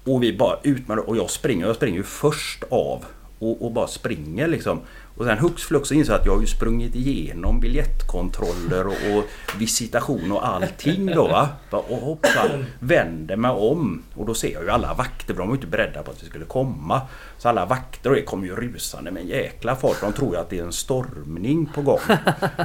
och 0.05 0.23
vi 0.23 0.37
bara 0.37 0.57
ut 0.63 0.87
med 0.87 0.97
det. 0.97 1.01
Och 1.01 1.17
jag 1.17 1.29
springer, 1.29 1.65
jag 1.65 1.75
springer 1.75 1.97
ju 1.97 2.03
först 2.03 2.63
av. 2.69 3.05
Och, 3.39 3.65
och 3.65 3.71
bara 3.71 3.87
springer 3.87 4.47
liksom. 4.47 4.81
Och 5.17 5.25
sen 5.25 5.37
hux 5.37 5.63
flux 5.63 5.87
så 5.89 5.93
inser 5.93 6.11
jag 6.11 6.19
att 6.19 6.25
jag 6.25 6.33
har 6.33 6.41
ju 6.41 6.47
sprungit 6.47 6.95
igenom 6.95 7.59
biljettkontroller 7.59 8.87
och, 8.87 9.17
och 9.17 9.23
visitation 9.59 10.31
och 10.31 10.47
allting 10.47 11.05
då 11.05 11.27
va. 11.27 11.49
Och 11.69 11.97
hoppsan, 11.97 12.65
vänder 12.79 13.35
mig 13.35 13.51
om. 13.51 14.03
Och 14.15 14.25
då 14.25 14.33
ser 14.33 14.53
jag 14.53 14.63
ju 14.63 14.69
alla 14.69 14.93
vakter, 14.93 15.33
för 15.33 15.41
de 15.41 15.47
var 15.47 15.55
ju 15.55 15.57
inte 15.57 15.67
beredda 15.67 16.03
på 16.03 16.11
att 16.11 16.23
vi 16.23 16.27
skulle 16.27 16.45
komma. 16.45 17.01
Så 17.37 17.49
alla 17.49 17.65
vakter 17.65 18.09
och 18.09 18.15
det 18.15 18.21
kommer 18.21 18.47
ju 18.47 18.55
rusande 18.55 19.11
med 19.11 19.21
en 19.21 19.27
jäkla 19.27 19.75
fart. 19.75 20.01
De 20.01 20.13
tror 20.13 20.33
ju 20.33 20.41
att 20.41 20.49
det 20.49 20.59
är 20.59 20.63
en 20.63 20.73
stormning 20.73 21.69
på 21.75 21.81
gång. 21.81 21.99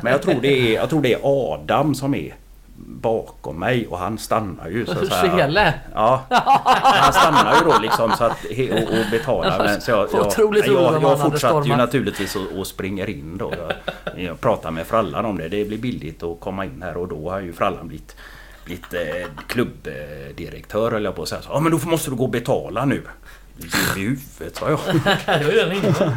Men 0.03 0.13
jag 0.13 0.23
tror 0.23 0.35
det 0.43 0.49
är, 0.49 0.75
jag 0.75 0.91
tror 0.91 1.03
det 1.03 1.13
är 1.13 1.21
Adam 1.23 1.95
som 1.95 2.15
är 2.15 2.35
bakom 2.87 3.59
mig 3.59 3.87
och 3.87 3.99
han 3.99 4.19
stannar 4.19 4.69
ju 4.69 4.87
så. 4.87 5.07
Sele. 5.07 5.75
Ja, 5.95 6.25
han 6.83 7.13
stannar 7.13 7.55
ju 7.55 7.71
då 7.71 7.79
liksom 7.79 8.13
så 8.19 8.25
att, 8.25 8.45
och, 8.73 8.99
och 8.99 9.11
betalar. 9.11 9.65
Men, 9.65 9.81
så 9.81 9.91
jag, 9.91 10.09
jag, 10.13 10.27
Otroligt 10.27 10.67
jag, 10.67 10.95
jag, 10.95 11.03
jag 11.03 11.21
fortsatte 11.21 11.69
ju 11.69 11.77
naturligtvis 11.77 12.37
och, 12.37 12.59
och 12.59 12.67
springer 12.67 13.11
in 13.11 13.39
då. 13.39 13.53
Jag, 13.59 14.21
jag 14.25 14.41
pratar 14.41 14.71
med 14.71 14.87
Frallan 14.87 15.25
om 15.25 15.39
det. 15.39 15.49
Det 15.49 15.65
blir 15.65 15.79
billigt 15.79 16.23
att 16.23 16.41
komma 16.41 16.65
in 16.65 16.83
här 16.83 16.97
och 16.97 17.09
då 17.09 17.31
har 17.31 17.41
ju 17.41 17.53
Frallan 17.53 17.89
blivit, 17.89 18.17
blivit 18.65 18.95
eh, 18.95 19.31
klubbdirektör 19.47 20.91
höll 20.91 21.05
jag 21.05 21.17
på 21.17 21.23
att 21.23 21.29
säga. 21.29 21.43
Så, 21.43 21.51
ja 21.53 21.61
men 21.61 21.73
då 21.73 21.79
måste 21.89 22.11
du 22.11 22.17
gå 22.17 22.25
och 22.25 22.31
betala 22.31 22.85
nu. 22.85 23.03
I 23.59 24.01
huvudet 24.01 24.57
sa 24.57 24.71
jag. 24.71 24.79
det 25.39 25.45
var 25.45 25.53
ju 25.53 25.57
den 25.57 25.73
innan. 25.73 26.15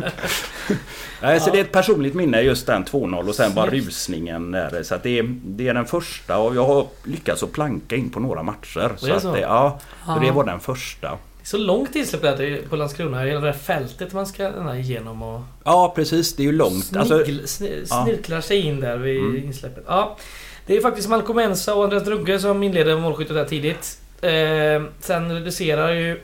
Nej, 1.21 1.39
så 1.39 1.49
det 1.51 1.57
är 1.59 1.61
ett 1.61 1.71
personligt 1.71 2.13
minne 2.13 2.41
just 2.41 2.67
den 2.67 2.85
2-0 2.85 3.27
och 3.27 3.35
sen 3.35 3.53
bara 3.53 3.69
rusningen 3.69 4.51
där. 4.51 4.83
Så 4.83 4.95
det, 5.03 5.19
är, 5.19 5.35
det 5.43 5.67
är 5.67 5.73
den 5.73 5.85
första 5.85 6.37
och 6.37 6.55
jag 6.55 6.65
har 6.65 6.87
lyckats 7.03 7.43
att 7.43 7.51
planka 7.51 7.95
in 7.95 8.09
på 8.09 8.19
några 8.19 8.43
matcher. 8.43 8.91
Så 8.97 9.19
så? 9.19 9.33
det, 9.33 9.39
ja, 9.39 9.79
så 10.05 10.11
Ja. 10.11 10.19
det 10.25 10.31
var 10.31 10.43
den 10.43 10.59
första. 10.59 11.07
Det 11.09 11.43
är 11.45 11.47
så 11.47 11.57
långt 11.57 11.95
insläpp 11.95 12.21
där 12.21 12.61
på 12.69 12.75
Landskrona. 12.75 13.21
Hela 13.21 13.39
det 13.39 13.45
där 13.47 13.53
fältet 13.53 14.13
man 14.13 14.25
ska 14.25 14.75
igenom 14.75 15.21
och... 15.23 15.41
Ja 15.63 15.93
precis, 15.95 16.35
det 16.35 16.43
är 16.43 16.45
ju 16.45 16.51
långt. 16.51 16.95
Alltså, 16.95 17.23
Snigl, 17.25 17.45
sni, 17.45 17.83
ja. 17.89 18.03
snirklar 18.03 18.41
sig 18.41 18.57
in 18.61 18.79
där 18.79 18.97
vid 18.97 19.19
Mm. 19.21 19.37
insläppet. 19.37 19.83
Ja, 19.87 20.17
det 20.65 20.77
är 20.77 20.81
faktiskt 20.81 21.09
Malcolm 21.09 21.39
Ensa 21.39 21.75
och 21.75 21.83
Andreas 21.83 22.03
Drugge 22.03 22.39
som 22.39 22.63
inleder 22.63 22.97
målskyttet 22.99 23.35
där 23.35 23.45
tidigt. 23.45 23.97
Eh, 24.21 24.83
sen 24.99 25.31
reducerar 25.33 25.93
ju 25.93 26.21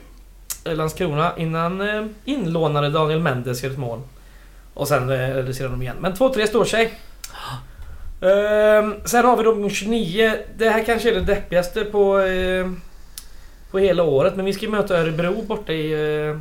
Landskrona 0.76 1.32
innan 1.36 1.80
eh, 1.80 2.04
inlånade 2.24 2.90
Daniel 2.90 3.20
Mendes 3.20 3.62
gör 3.62 3.70
ett 3.70 3.78
mål. 3.78 4.00
Och 4.74 4.88
sen 4.88 5.10
eh, 5.10 5.16
reducerar 5.34 5.68
de 5.68 5.82
igen. 5.82 5.96
Men 6.00 6.12
2-3 6.12 6.46
står 6.46 6.64
sig. 6.64 6.94
Eh, 8.20 8.90
sen 9.04 9.24
har 9.24 9.36
vi 9.36 9.42
då 9.42 9.68
29. 9.70 10.34
Det 10.56 10.70
här 10.70 10.84
kanske 10.84 11.10
är 11.10 11.14
det 11.14 11.20
deppigaste 11.20 11.84
på, 11.84 12.18
eh, 12.20 12.70
på 13.70 13.78
hela 13.78 14.02
året. 14.02 14.36
Men 14.36 14.44
vi 14.44 14.52
ska 14.52 14.68
möta 14.68 14.98
Örebro 15.00 15.42
borta 15.42 15.72
i... 15.72 15.92
Eh, 16.28 16.38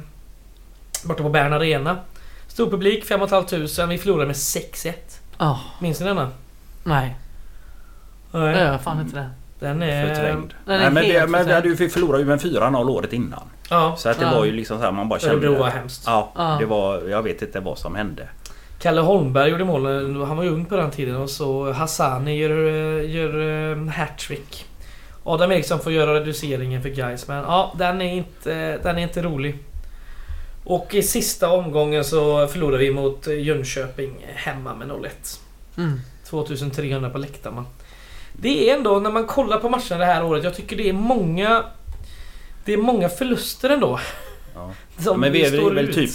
borta 1.04 1.24
på 1.24 1.30
Bern 1.30 1.54
Arena. 1.54 1.98
Stor 2.48 2.70
publik, 2.70 3.06
5 3.06 3.28
500. 3.28 3.86
Vi 3.86 3.98
förlorar 3.98 4.26
med 4.26 4.36
6-1. 4.36 4.94
Ja, 5.38 5.60
Minns 5.80 6.00
ni 6.00 6.06
denna? 6.06 6.32
nej. 6.84 7.16
Jag 8.32 8.56
gör 8.56 8.78
fan 8.78 9.02
inte 9.02 9.16
det. 9.16 9.30
Den 9.60 9.82
är... 9.82 10.08
förträngd. 10.16 10.54
den 10.66 10.76
är 10.76 10.80
Nej, 10.80 10.92
men, 10.92 11.04
det, 11.04 11.28
men 11.28 11.46
vi 11.46 11.54
hade 11.54 11.70
förträngd. 11.70 11.80
ju 11.82 11.90
förlorat 11.90 12.22
ju 12.22 12.26
med 12.26 12.40
4-0 12.40 12.90
året 12.90 13.14
innan. 13.14 13.44
Ja. 13.70 13.96
Så 13.98 14.10
att 14.10 14.20
det 14.20 14.26
Ja. 14.26 14.32
var 14.36 14.46
ju 14.46 14.52
liksom 14.52 14.78
så 14.78 14.84
här 14.84 14.92
man 14.92 15.10
bara 15.10 15.20
kände... 15.20 15.48
Örebro 15.48 15.60
var 15.60 15.70
hemskt. 15.70 16.04
Ja, 16.06 16.32
Ja. 16.36 16.58
det 16.60 16.66
var... 16.66 17.02
Jag 17.10 17.24
vet 17.24 17.42
inte 17.42 17.60
vad 17.60 17.78
som 17.78 17.96
hände. 17.96 18.28
Kalle 18.80 19.02
Holmberg 19.02 19.50
gjorde 19.52 19.64
mål. 19.66 19.86
Han 20.26 20.38
var 20.38 20.44
ju 20.44 20.50
ung 20.50 20.66
på 20.66 20.76
den 20.78 20.92
tiden. 20.92 21.16
Och 21.16 21.30
så 21.30 21.72
Hassani 21.72 22.38
gör, 22.38 22.50
eh, 22.68 23.12
gör 23.16 23.72
eh, 23.72 23.88
hattrick. 23.88 24.66
Adam 25.24 25.52
Eriksson 25.52 25.80
får 25.80 25.92
göra 25.92 26.14
reduceringen 26.20 26.82
för 26.82 26.90
guys 26.90 27.28
men 27.28 27.38
ja, 27.38 27.74
den 27.78 28.02
är 28.02 28.14
inte, 28.14 28.78
den 28.78 28.98
är 28.98 29.02
inte 29.02 29.22
rolig. 29.22 29.58
Och 30.64 30.94
i 30.94 31.04
sista 31.04 31.50
omgången 31.50 32.04
så 32.04 32.48
förlorade 32.48 32.78
vi 32.78 32.92
mot 32.92 33.28
Jönköping 33.28 34.26
hemma 34.36 34.76
med 34.76 34.88
0-1. 34.88 35.08
Mm. 35.78 36.00
2300 36.30 37.10
på 37.10 37.18
läktarna. 37.18 37.66
Det 38.40 38.70
är 38.70 38.76
ändå, 38.78 39.00
när 39.00 39.12
man 39.12 39.26
kollar 39.28 39.58
på 39.60 39.70
matcherna 39.70 39.98
det 39.98 40.06
här 40.06 40.24
året, 40.26 40.44
jag 40.44 40.56
tycker 40.56 40.76
det 40.78 40.90
är 40.90 40.94
många... 40.94 41.64
Det 42.66 42.74
är 42.74 42.78
många 42.78 43.10
förluster 43.10 43.70
ändå. 43.70 44.00
Ja. 44.56 44.72
Som 45.04 45.20
men 45.20 45.32
vi 45.32 45.46
är 45.46 45.58
står 45.58 45.72
väl 45.72 45.90
ut. 45.90 45.96
typ... 45.96 46.10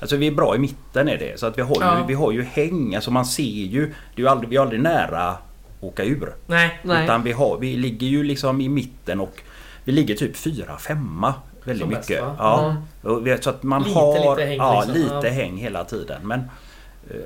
Alltså 0.00 0.16
vi 0.16 0.26
är 0.26 0.30
bra 0.32 0.54
i 0.54 0.58
mitten 0.58 1.08
är 1.08 1.18
det. 1.18 1.40
Så 1.40 1.46
att 1.46 1.58
vi 1.58 1.62
har 1.62 1.74
ju, 1.74 1.80
Ja. 1.80 2.04
vi 2.08 2.14
har 2.14 2.32
ju 2.32 2.42
häng. 2.42 2.94
Alltså 2.94 3.10
man 3.10 3.26
ser 3.26 3.42
ju... 3.42 3.86
Det 3.86 4.20
är 4.22 4.24
ju 4.24 4.28
aldrig, 4.28 4.48
vi 4.50 4.56
är 4.56 4.60
aldrig 4.60 4.80
nära 4.80 5.28
att 5.28 5.38
åka 5.80 6.04
ur. 6.04 6.34
Nej. 6.46 6.78
Nej. 6.82 7.04
Utan 7.04 7.22
vi, 7.22 7.32
har, 7.32 7.58
vi 7.58 7.76
ligger 7.76 8.06
ju 8.06 8.24
liksom 8.24 8.60
i 8.60 8.68
mitten 8.68 9.20
och 9.20 9.40
vi 9.84 9.92
ligger 9.92 10.14
typ 10.14 10.36
fyra, 10.36 10.76
femma 10.78 11.34
väldigt 11.64 11.80
Som 11.82 11.88
mycket. 11.88 12.06
bäst, 12.06 12.20
ja. 12.38 12.76
Vi- 13.22 13.38
Så 13.40 13.50
att 13.50 13.62
man 13.62 13.82
Lite, 13.82 13.94
har 13.98 14.30
lite 14.36 14.48
häng 14.48 14.56
ja, 14.58 14.84
liksom. 14.86 15.02
lite 15.02 15.26
Ja. 15.28 15.32
häng 15.32 15.56
hela 15.56 15.84
tiden. 15.84 16.20
Men, 16.22 16.50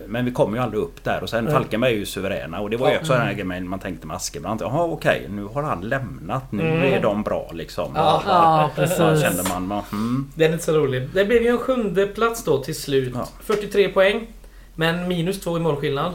men 0.07 0.25
vi 0.25 0.31
kommer 0.33 0.57
ju 0.57 0.63
aldrig 0.63 0.83
upp 0.83 1.05
där 1.05 1.23
och 1.23 1.31
sen. 1.31 1.51
Falkenberg 1.51 1.93
är 1.93 1.97
ju 1.97 2.07
suveräna 2.07 2.61
och 2.61 2.71
det 2.71 2.77
var 2.77 2.91
ju 2.91 2.97
också 2.99 3.13
den 3.13 3.23
här 3.23 3.33
grejen 3.33 3.69
man 3.69 3.79
tänkte 3.79 4.07
med 4.07 4.17
Askebrandt. 4.17 4.61
Jaha 4.63 4.85
okej, 4.85 5.27
nu 5.31 5.45
har 5.45 5.63
han 5.63 5.81
lämnat. 5.81 6.53
Nu 6.53 6.63
Mm. 6.63 6.83
är 6.93 7.03
de 7.03 7.23
bra 7.23 7.51
liksom. 7.53 7.93
Ja. 7.95 8.23
Ja, 8.27 8.71
Så 8.75 8.81
precis. 8.81 9.23
kände 9.23 9.43
man, 9.49 9.67
man 9.67 9.83
hmm. 9.91 10.31
Den 10.35 10.49
är 10.49 10.53
inte 10.53 10.65
så 10.65 10.73
rolig. 10.73 11.09
Det 11.15 11.25
blev 11.25 11.43
ju 11.43 11.49
en 11.49 11.59
sjunde 11.59 12.07
plats 12.07 12.45
då 12.45 12.63
till 12.65 12.75
slut. 12.81 13.13
Ja. 13.15 13.29
43 13.41 13.89
poäng. 13.89 14.27
Men 14.75 15.09
minus 15.09 15.41
två 15.41 15.57
i 15.57 15.61
målskillnad. 15.61 16.13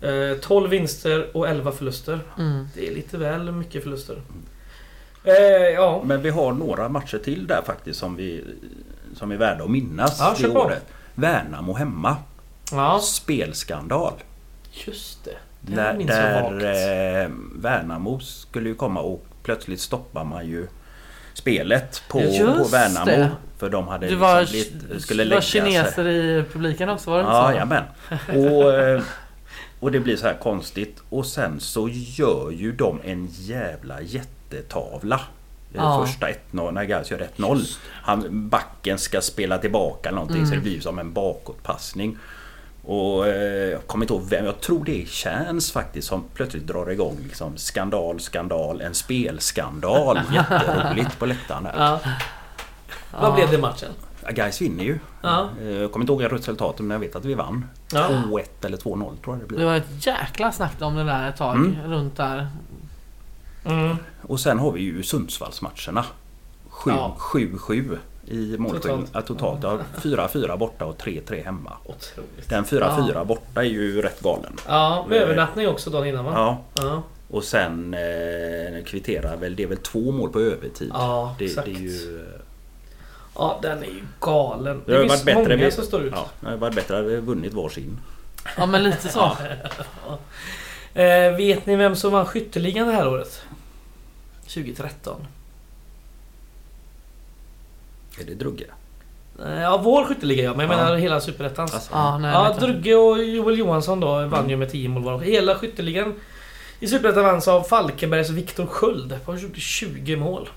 Eh, 0.00 0.38
12 0.40 0.70
vinster 0.70 1.36
och 1.36 1.48
11 1.48 1.72
förluster. 1.72 2.20
Mm. 2.38 2.68
Det 2.74 2.88
är 2.88 2.94
lite 2.94 3.18
väl 3.18 3.52
mycket 3.52 3.82
förluster. 3.82 4.22
Eh, 5.24 5.34
ja. 5.74 6.02
Men 6.04 6.22
vi 6.22 6.30
har 6.30 6.52
några 6.52 6.88
matcher 6.88 7.18
till 7.18 7.46
där 7.46 7.62
faktiskt 7.66 7.98
som 7.98 8.16
vi 8.16 8.44
som 9.14 9.32
är 9.32 9.36
värda 9.36 9.64
att 9.64 9.70
minnas 9.70 10.20
Ja, 10.42 10.48
på. 10.52 10.58
året. 10.60 10.86
Värnamo 11.14 11.72
hemma. 11.74 12.16
Ja, 12.72 13.00
Spelskandal. 13.00 14.12
just 14.86 15.24
det. 15.24 15.36
Den 15.60 16.06
Där, 16.06 16.54
där 16.58 17.22
eh, 17.24 17.30
Värnamo 17.54 18.20
skulle 18.20 18.68
ju 18.68 18.74
komma 18.74 19.00
och 19.00 19.26
plötsligt 19.42 19.80
stoppar 19.80 20.24
man 20.24 20.46
ju 20.46 20.66
spelet 21.34 22.02
på, 22.08 22.20
Just 22.20 22.38
på 22.58 22.64
Värnamo. 22.64 23.06
det. 23.06 23.30
För 23.58 23.70
de 23.70 23.88
hade 23.88 24.06
Det 24.06 24.10
liksom 24.10 24.20
var, 24.20 24.44
blivit, 24.44 25.02
skulle 25.02 25.22
det 25.22 25.28
lägga 25.28 25.36
var 25.36 25.40
sig. 25.42 25.60
kineser 25.60 26.08
i 26.08 26.44
publiken 26.52 26.88
också 26.88 27.10
var 27.10 27.16
det 27.18 27.22
inte 27.22 27.32
Ja, 27.32 27.46
så? 27.46 27.52
jajamän. 27.52 27.84
Och, 28.52 28.72
eh, 28.80 29.02
och 29.80 29.92
det 29.92 30.00
blir 30.00 30.16
så 30.16 30.26
här 30.26 30.34
konstigt. 30.42 31.02
Och 31.08 31.26
sen 31.26 31.60
så 31.60 31.88
gör 31.92 32.50
ju 32.50 32.72
de 32.72 33.00
en 33.04 33.26
jävla 33.30 34.00
jättetavla. 34.02 35.20
Det 35.72 35.78
Ja. 35.78 36.06
Första 36.06 36.26
1-0, 36.52 36.72
när 36.72 36.84
Gais 36.84 37.10
gör 37.10 37.28
1-0. 37.36 37.78
Han, 37.92 38.48
backen 38.48 38.98
ska 38.98 39.20
spela 39.20 39.58
tillbaka 39.58 40.10
någonting 40.10 40.36
Mm. 40.36 40.48
så 40.48 40.54
det 40.54 40.60
blir 40.60 40.72
ju 40.72 40.80
som 40.80 40.98
en 40.98 41.12
bakåtpassning. 41.12 42.18
Och 42.86 43.26
eh, 43.26 43.70
jag 43.70 43.86
kommer 43.86 44.04
inte 44.04 44.14
ihåg 44.14 44.22
vem, 44.30 44.44
jag 44.44 44.60
tror 44.60 44.84
det 44.84 45.02
är 45.02 45.06
Chance 45.06 45.72
faktiskt 45.72 46.08
som 46.08 46.24
plötsligt 46.34 46.66
drar 46.66 46.90
igång 46.90 47.18
liksom 47.24 47.56
skandal, 47.56 48.20
skandal, 48.20 48.80
en 48.80 48.94
spelskandal. 48.94 50.18
Jätteroligt 50.34 51.18
på 51.18 51.26
läktaren 51.26 51.62
där. 51.64 51.74
Ja. 51.78 52.00
Vad 53.20 53.34
blev 53.34 53.50
det 53.50 53.58
matchen? 53.58 53.88
Ja, 54.24 54.30
Guys 54.30 54.60
vinner 54.60 54.84
ju. 54.84 54.98
Ja. 55.22 55.48
Eh, 55.62 55.68
Jag 55.70 55.92
kommer 55.92 56.02
inte 56.10 56.12
ihåg 56.24 56.32
resultatet 56.32 56.80
men 56.80 56.90
jag 56.90 56.98
vet 56.98 57.16
att 57.16 57.24
vi 57.24 57.34
vann. 57.34 57.64
Ja. 57.92 58.08
2-1 58.08 58.42
eller 58.66 58.76
2-0 58.76 58.82
tror 58.84 59.14
jag 59.26 59.38
det 59.38 59.42
Det 59.44 59.46
blir. 59.56 59.64
var 59.66 59.76
ett 59.76 60.06
jäkla 60.06 60.52
snack 60.52 60.72
om 60.80 60.94
det 60.96 61.04
där 61.04 61.28
ett 61.28 61.36
tag 61.36 61.56
Mm. 61.56 61.76
runt 61.92 62.16
där. 62.16 62.48
Mm. 63.64 63.96
Och 64.22 64.40
sen 64.40 64.58
har 64.58 64.72
vi 64.72 64.80
ju 64.80 65.02
Sundsvallsmatcherna. 65.02 66.04
7 66.68 66.90
Ja. 66.90 67.16
7-7 67.18 67.98
i 68.28 68.56
målskillnad. 68.58 69.06
Totalt. 69.06 69.10
Ja, 69.12 69.22
totalt. 69.60 69.62
Ja, 69.62 70.00
4-4 70.28 70.56
borta 70.58 70.84
och 70.84 70.96
3-3 71.02 71.44
hemma. 71.44 71.72
Otroligt. 71.84 72.48
Den 72.48 72.64
4-4 72.64 73.24
borta 73.24 73.60
är 73.60 73.68
ju 73.68 74.02
rätt 74.02 74.20
galen. 74.20 74.56
Ja, 74.68 75.06
med 75.08 75.18
övernattning 75.22 75.68
också 75.68 75.90
dagen 75.90 76.06
innan 76.06 76.24
va? 76.24 76.32
Ja, 76.34 76.62
Ja. 76.82 77.02
och 77.30 77.44
sen 77.44 77.94
eh, 77.94 78.84
kvitterar 78.84 79.36
väl, 79.36 79.56
det 79.56 79.62
är 79.62 79.66
väl 79.66 79.78
två 79.78 80.12
mål 80.12 80.30
på 80.30 80.40
övertid. 80.40 80.90
Ja, 80.94 81.34
det, 81.38 81.44
exakt. 81.44 81.64
det 81.66 81.72
är 81.72 81.78
ju... 81.80 82.24
Ja, 83.38 83.58
den 83.62 83.78
är 83.78 83.86
ju 83.86 84.02
galen. 84.20 84.82
Det 84.86 84.92
Det, 84.92 85.00
finns 85.00 85.12
varit 85.12 85.24
bättre 85.24 85.56
många 85.56 85.70
som 85.70 85.84
står 85.84 86.02
ut. 86.02 86.12
Ja, 86.16 86.26
det 86.40 86.46
hade 86.46 86.58
varit 86.58 86.74
bättre 86.74 86.98
att 86.98 87.04
vi 87.04 87.16
vunnit 87.16 87.52
varsin. 87.54 88.00
Ja 88.56 88.66
men 88.66 88.82
lite 88.82 89.08
så. 89.08 89.32
Eh, 90.94 91.36
vet 91.36 91.66
ni 91.66 91.76
vem 91.76 91.96
som 91.96 92.12
vann 92.12 92.26
skytteligan 92.26 92.86
det 92.88 92.92
här 92.94 93.08
året? 93.08 93.42
2013. 94.42 95.26
Är 98.20 98.24
det 98.24 98.34
Drugge? 98.34 98.64
Eh, 99.44 99.60
ja, 99.62 99.80
vår 99.84 100.04
skytteliga 100.04 100.44
ja, 100.44 100.54
men 100.56 100.68
jag 100.70 100.78
Ja. 100.78 100.84
menar 100.84 100.96
hela 100.96 101.20
superettans. 101.20 101.74
Alltså, 101.74 101.90
Ja, 101.92 102.18
nej, 102.18 102.32
Ja. 102.32 102.56
Drugge 102.60 102.94
och 102.94 103.24
Joel 103.24 103.58
Johansson 103.58 104.00
då 104.00 104.26
vann 104.26 104.50
ju 104.50 104.56
med 104.56 104.70
10 104.70 104.88
mål 104.88 105.02
var. 105.02 105.18
Hela 105.20 105.54
skytteligan 105.54 106.14
i 106.80 106.86
Superettan 106.86 107.24
vanns 107.24 107.48
av 107.48 107.62
Falkenbergs 107.62 108.30
Viktor 108.30 108.66
Sköld. 108.66 109.18
Han 109.26 109.38
gjorde 109.38 109.60
20 109.60 110.16
mål. 110.16 110.48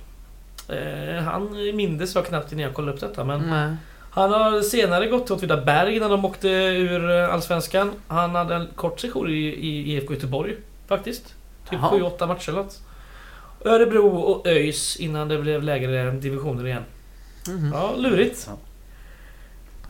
Eh, 0.70 1.24
han 1.24 1.52
mindes 1.76 2.16
jag 2.16 2.26
knappt 2.26 2.52
innan 2.52 2.64
jag 2.64 2.74
kollade 2.74 2.94
upp 2.94 3.00
detta 3.00 3.24
men 3.24 3.50
Nej. 3.50 3.76
Han 4.12 4.32
har 4.32 4.62
senare 4.62 5.08
gått 5.08 5.26
till 5.26 5.36
Åtvidaberg 5.36 6.00
när 6.00 6.10
de 6.10 6.26
åkte 6.26 6.48
ur 6.50 7.10
eh, 7.12 7.34
Allsvenskan. 7.34 7.92
Han 8.08 8.36
hade 8.36 8.56
en 8.56 8.68
kort 8.76 9.00
session 9.00 9.30
i, 9.30 9.34
i 9.34 9.94
IFK 9.94 10.14
Göteborg 10.14 10.56
faktiskt. 10.88 11.24
Typ 11.70 11.80
Jaha. 11.82 12.12
7-8 12.18 12.28
matcher 12.28 12.50
eller 12.50 12.60
något. 12.64 12.80
Örebro 13.66 14.08
och 14.18 14.48
ÖIS 14.48 14.96
innan 14.98 15.28
det 15.28 15.38
blev 15.38 15.64
lägre 15.64 16.12
divisioner 16.12 16.68
igen. 16.68 16.84
Mhm. 17.48 17.72
Ja, 17.74 17.94
lurigt. 17.98 18.50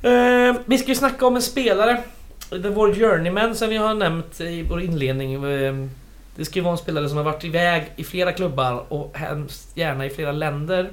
Eh, 0.01 0.55
vi 0.65 0.77
ska 0.77 0.87
ju 0.87 0.95
snacka 0.95 1.25
om 1.27 1.35
en 1.35 1.41
spelare. 1.41 2.03
Det 2.49 2.69
vår 2.69 2.93
journeyman 2.93 3.55
som 3.55 3.69
vi 3.69 3.77
har 3.77 3.93
nämnt 3.93 4.41
i 4.41 4.63
vår 4.63 4.81
inledning. 4.81 5.33
Eh, 5.43 5.85
det 6.35 6.45
ska 6.45 6.55
ju 6.59 6.63
vara 6.63 6.71
en 6.71 6.77
spelare 6.77 7.09
som 7.09 7.17
har 7.17 7.23
varit 7.23 7.43
iväg 7.43 7.91
i 7.95 8.03
flera 8.03 8.31
klubbar 8.31 8.93
och 8.93 9.17
hemskt 9.17 9.77
gärna 9.77 10.05
i 10.05 10.09
flera 10.09 10.31
länder. 10.31 10.89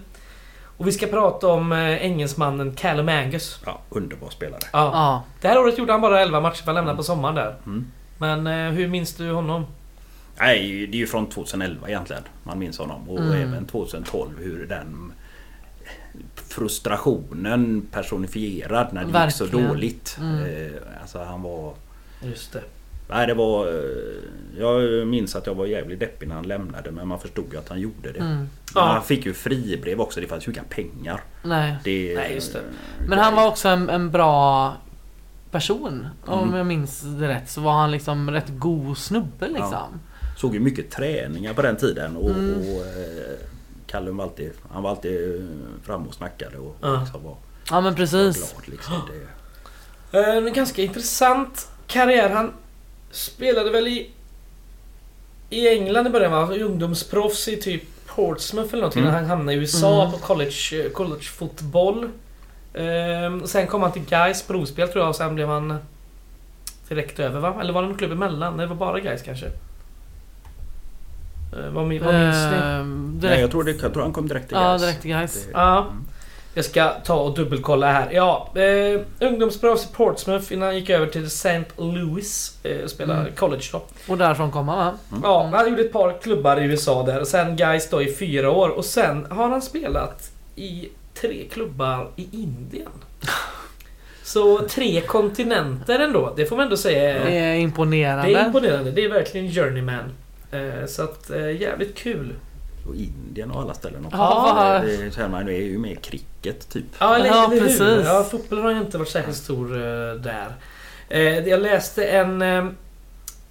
Och 0.79 0.87
vi 0.87 0.93
ska 0.93 1.07
prata 1.07 1.47
om 1.49 1.73
eh, 1.73 2.05
engelsmannen 2.07 2.75
Callum 2.75 3.09
Angus. 3.09 3.61
Ja, 3.67 3.81
underbar 3.89 4.31
spelare. 4.31 4.61
Ja. 4.73 4.91
Ja. 4.93 5.25
Det 5.41 5.49
här 5.49 5.59
året 5.59 5.79
gjorde 5.79 5.93
han 5.93 6.01
bara 6.01 6.21
11 6.21 6.41
matcher 6.41 6.57
för 6.59 6.67
han 6.67 6.75
lämnade 6.75 6.97
på 6.97 7.03
sommaren 7.03 7.35
där. 7.35 7.55
Mm. 7.67 7.87
Men 8.19 8.47
eh, 8.47 8.73
hur 8.73 8.89
minns 8.89 9.15
du 9.15 9.31
honom? 9.31 9.67
Nej, 10.39 10.87
det 10.87 10.97
är 10.97 10.99
ju 10.99 11.07
från 11.07 11.27
2011 11.29 11.89
egentligen. 11.89 12.23
Man 12.43 12.59
minns 12.59 12.79
honom. 12.79 13.09
Och 13.11 13.19
Mm. 13.19 13.33
även 13.49 13.67
2012 13.67 14.31
hur 14.39 14.67
den 14.67 15.13
frustrationen 16.35 17.87
personifierad 17.93 18.87
när 18.93 19.05
det 19.05 19.25
gick 19.25 19.33
så 19.33 19.45
Verkligen. 19.45 19.69
dåligt. 19.69 20.17
Mm. 20.21 20.45
Eh, 20.45 20.73
alltså 21.03 21.19
han 21.19 21.43
var... 21.43 21.75
Just 22.23 22.53
det. 22.53 22.63
Nej 23.11 23.27
det 23.27 23.35
var... 23.35 23.67
eh, 23.67 23.75
Jag 24.59 25.07
minns 25.07 25.37
att 25.37 25.47
jag 25.47 25.55
var 25.55 25.67
jävligt 25.67 26.01
deppig 26.01 26.29
när 26.29 26.35
han 26.35 26.49
lämnade 26.49 26.91
men 26.91 27.09
man 27.09 27.21
förstod 27.21 27.45
ju 27.53 27.59
att 27.59 27.69
han 27.69 27.81
gjorde 27.81 28.13
det. 28.13 28.19
Mm. 28.21 28.49
Ja. 28.75 28.81
Han 28.81 29.03
fick 29.03 29.27
ju 29.27 29.35
fribrev 29.35 30.01
också. 30.01 30.21
Det 30.21 30.27
fanns 30.27 30.49
ju 30.49 30.53
inga 30.53 30.63
pengar. 30.63 31.21
Nej. 31.43 31.77
Det, 31.85 32.15
Nej, 32.17 32.35
just 32.35 32.53
det. 32.53 32.61
Men 33.09 33.19
han 33.19 33.35
var 33.37 33.49
också 33.49 33.69
en, 33.69 33.91
en 33.91 34.11
bra 34.11 34.73
person. 35.51 36.07
Om 36.25 36.43
Mm. 36.43 36.57
jag 36.57 36.67
minns 36.67 37.01
det 37.01 37.29
rätt 37.29 37.51
så 37.51 37.61
var 37.61 37.73
han 37.73 37.91
liksom 37.91 38.31
rätt 38.31 38.49
god 38.59 38.99
snubbe 38.99 39.49
liksom. 39.49 40.01
Såg 40.37 40.55
ju 40.55 40.61
mycket 40.61 40.91
träningar 40.91 41.55
på 41.55 41.63
den 41.63 41.77
tiden 41.77 42.17
och, 42.17 42.31
Mm. 42.31 42.55
och 42.61 42.87
eh, 42.87 43.37
Callum 43.87 44.21
alltid, 44.21 44.53
han 44.73 44.83
var 44.83 44.91
alltid 44.91 45.41
eh, 45.41 45.47
framme 45.85 46.09
och 46.09 46.15
snackade 46.15 46.59
och 46.59 46.77
Ja. 46.81 47.01
liksom 47.01 47.23
var, 47.25 47.37
Ja 47.71 47.81
men 47.81 47.95
precis. 47.95 48.53
glad. 48.53 48.69
Liksom. 48.69 48.95
Det, 49.11 49.27
Eh, 50.19 50.37
En 50.37 50.53
ganska 50.53 50.83
intressant 50.83 51.69
karriär. 51.87 52.31
Han 52.31 52.53
spelade 53.11 53.71
väl 53.71 53.87
i... 53.89 54.11
I 55.51 55.69
England 55.69 56.07
i 56.07 56.11
början 56.11 56.33
va? 56.33 56.55
Ungdomsproffs 56.55 57.49
i 57.49 57.57
typ 57.57 57.83
Portsmouth 58.07 58.69
eller 58.69 58.81
någonting. 58.83 59.03
Mm. 59.03 59.15
Han 59.15 59.25
hamnade 59.25 59.53
i 59.53 59.61
USA 59.61 60.01
Mm. 60.03 60.13
på 60.13 60.19
college, 60.19 60.85
eh, 60.85 60.91
college 60.91 61.23
fotboll. 61.23 62.11
Ehm, 62.75 63.47
sen 63.47 63.67
kom 63.67 63.83
han 63.83 63.93
till 63.93 64.05
Gais 64.05 64.43
provspel 64.43 64.89
tror 64.89 65.03
jag 65.03 65.09
och 65.09 65.17
sen 65.17 65.35
blev 65.35 65.49
han 65.49 65.79
direkt 66.89 67.19
över 67.19 67.41
va? 67.41 67.57
Eller 67.61 67.73
var 67.73 67.83
det 67.83 67.89
någon 67.89 67.99
klubb 67.99 68.13
emellan? 68.13 68.57
Nej, 68.57 68.67
det 68.67 68.75
var 68.75 68.77
bara 68.87 69.01
Gais 69.01 69.23
kanske. 69.23 69.47
Eh, 71.57 71.71
vad, 71.71 71.87
min- 71.87 72.05
vad 72.05 72.15
minns 72.15 72.37
ni? 72.37 72.57
Ehm, 72.63 73.21
Nej, 73.23 73.41
jag, 73.41 73.51
tror 73.51 73.65
det, 73.65 73.71
jag 73.83 73.93
tror 73.93 74.03
han 74.03 74.13
kom 74.13 74.29
direkt 74.29 74.49
till 74.49 74.57
Ja, 74.57 74.69
Gais. 74.71 74.83
direkt 74.83 75.03
till 75.03 75.11
Gais. 75.11 75.47
Ja. 75.53 75.79
Mm. 75.79 76.05
Jag 76.55 76.65
ska 76.65 76.89
ta 77.05 77.15
och 77.15 77.35
dubbelkolla 77.35 77.93
här. 77.93 78.09
Ja, 78.13 78.53
eh, 78.57 79.01
ungdomsproffs 79.29 79.85
i 79.85 79.95
Portsmouth 79.95 80.53
innan 80.53 80.67
han 80.67 80.77
gick 80.77 80.91
över 80.91 81.07
till 81.07 81.27
St. 81.27 81.65
Louis. 81.77 82.59
Eh, 82.63 82.85
och 82.85 82.91
spelade 82.91 83.21
Mm. 83.21 83.33
college 83.35 83.63
då. 83.73 83.83
Och 84.09 84.19
därifrån 84.19 84.51
kom 84.51 84.69
han 84.69 84.79
va? 84.79 84.93
Ja, 85.23 85.51
han 85.55 85.69
gjorde 85.71 85.83
ett 85.83 85.93
par 85.93 86.19
klubbar 86.23 86.61
i 86.61 86.65
USA 86.65 87.03
där. 87.03 87.21
Och 87.21 87.27
sen 87.29 87.57
Guys 87.57 87.91
då 87.91 88.03
i 88.03 88.15
fyra 88.15 88.51
år. 88.51 88.69
Och 88.69 88.85
sen 88.85 89.27
har 89.31 89.49
han 89.49 89.63
spelat 89.63 90.31
i 90.57 90.89
tre 91.21 91.45
klubbar 91.53 92.09
i 92.17 92.29
Indien. 92.33 92.89
Så 94.23 94.59
tre 94.69 95.01
kontinenter 95.01 95.99
ändå. 95.99 96.33
Det 96.37 96.47
får 96.47 96.57
man 96.57 96.65
ändå 96.65 96.77
säga. 96.77 97.01
Det 97.25 97.39
är- 97.39 97.43
är 97.43 97.55
imponerande. 97.55 98.29
Det 98.29 98.35
är 98.35 98.47
imponerande. 98.47 98.91
Det 98.91 99.05
är 99.05 99.09
verkligen 99.09 99.51
journeyman. 99.53 100.13
Eh, 100.51 100.87
Så 100.87 101.03
att 101.03 101.31
eh, 101.31 101.61
jävligt 101.61 101.95
kul. 101.95 102.35
Och 102.89 102.95
Indien 102.95 103.51
och 103.51 103.61
alla 103.63 103.75
ställen 103.75 104.05
också. 104.07 104.17
Ja, 104.19 104.81
det, 104.85 104.97
det 105.05 105.15
känner 105.15 105.29
man 105.29 105.49
är 105.49 105.53
ju 105.53 105.79
med 105.79 106.03
cricket 106.05 106.69
typ. 106.69 106.85
Ja, 106.99 107.17
eller, 107.17 107.27
Ja, 107.27 107.49
hur? 107.53 107.61
precis. 107.61 107.81
Ja, 108.07 108.27
fotboll 108.31 108.59
har 108.63 108.71
ju 108.71 108.79
inte 108.79 108.99
varit 108.99 109.09
särskilt 109.09 109.37
stor 109.37 109.73
eh, 109.77 110.15
där. 110.15 110.47
Eh, 111.09 111.49
jag 111.49 111.61
läste 111.61 112.05
en, 112.07 112.43
eh, 112.43 112.67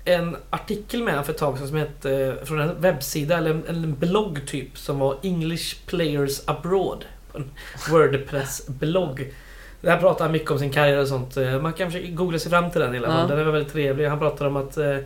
en 0.05 0.35
artikel 0.49 1.03
med 1.03 1.25
för 1.25 1.33
ett 1.33 1.39
tag 1.39 1.57
sedan 1.57 1.67
som 1.67 1.77
hette, 1.77 2.11
eh, 2.39 2.45
från 2.45 2.59
en 2.59 2.81
webbsida, 2.81 3.37
eller 3.37 3.49
en, 3.51 3.63
en 3.67 3.95
blogg 3.95 4.41
typ, 4.47 4.77
som 4.77 4.99
var 4.99 5.17
English 5.23 5.75
Players 5.85 6.41
Abroad. 6.45 7.05
En 7.35 7.51
Wordpress-blogg. 7.89 9.33
Där 9.81 9.97
pratar 9.97 10.25
han 10.25 10.31
mycket 10.31 10.51
om 10.51 10.59
sin 10.59 10.71
karriär 10.71 10.97
och 10.97 11.07
sånt. 11.07 11.35
Man 11.61 11.73
kan 11.73 11.91
försöka 11.91 12.11
googla 12.11 12.39
sig 12.39 12.51
fram 12.51 12.71
till 12.71 12.81
den 12.81 12.95
i 12.95 12.97
alla 12.97 13.07
fall. 13.07 13.29
Ja. 13.29 13.35
Den 13.35 13.47
är 13.47 13.51
väldigt 13.51 13.73
trevlig. 13.73 14.05
Han 14.07 14.19
pratar 14.19 14.45
om 14.45 14.55
att 14.55 14.77
eh, 14.77 14.97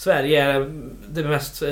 Sverige 0.00 0.42
är 0.44 0.70
det 1.08 1.24
mest 1.24 1.62
eh, 1.62 1.68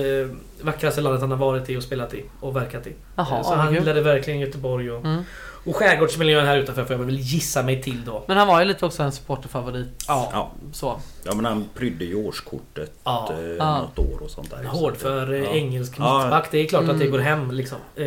vackraste 0.61 1.01
landet 1.01 1.21
han 1.21 1.31
har 1.31 1.39
varit 1.39 1.71
i 1.71 1.77
och 1.77 1.83
spelat 1.83 2.15
i 2.15 2.25
och 2.41 2.57
verkat 2.57 2.87
i. 2.87 2.93
Jaha, 3.17 3.37
Eh, 3.39 3.43
så 3.43 3.55
han 3.55 3.75
gillade 3.75 4.01
verkligen 4.01 4.41
Göteborg 4.41 4.91
och 4.91 5.05
Mm. 5.05 5.23
och 5.65 5.77
skärgårdsmiljön 5.77 6.47
här 6.47 6.59
utanför 6.59 6.85
får 6.85 6.97
jag 6.97 7.05
väl 7.05 7.19
gissa 7.19 7.63
mig 7.63 7.83
till 7.83 8.05
då. 8.05 8.25
Men 8.29 8.37
han 8.37 8.49
var 8.49 8.61
ju 8.61 8.67
lite 8.67 8.87
också 8.87 9.03
en 9.03 9.13
supporterfavorit. 9.13 9.89
Ja. 10.09 10.29
Ja, 10.33 10.51
Så. 10.73 11.01
ja 11.25 11.35
men 11.35 11.45
han 11.45 11.65
prydde 11.75 12.05
ju 12.05 12.15
årskortet 12.27 12.93
Ja. 13.05 13.29
eh, 13.33 13.39
Ja. 13.49 13.79
något 13.79 13.99
år 13.99 14.23
och 14.23 14.31
sånt 14.31 14.51
där. 14.51 14.65
Hård 14.65 14.97
för 14.97 15.33
eh, 15.33 15.39
ja. 15.41 15.51
engelsk 15.51 15.95
Ja. 15.99 16.19
mittback. 16.23 16.49
Det 16.51 16.59
är 16.59 16.67
klart 16.67 16.83
att 16.83 16.89
det 16.99 17.05
Mm. 17.05 17.11
går 17.11 17.19
hem 17.19 17.51
liksom. 17.51 17.79
Eh, 17.97 18.05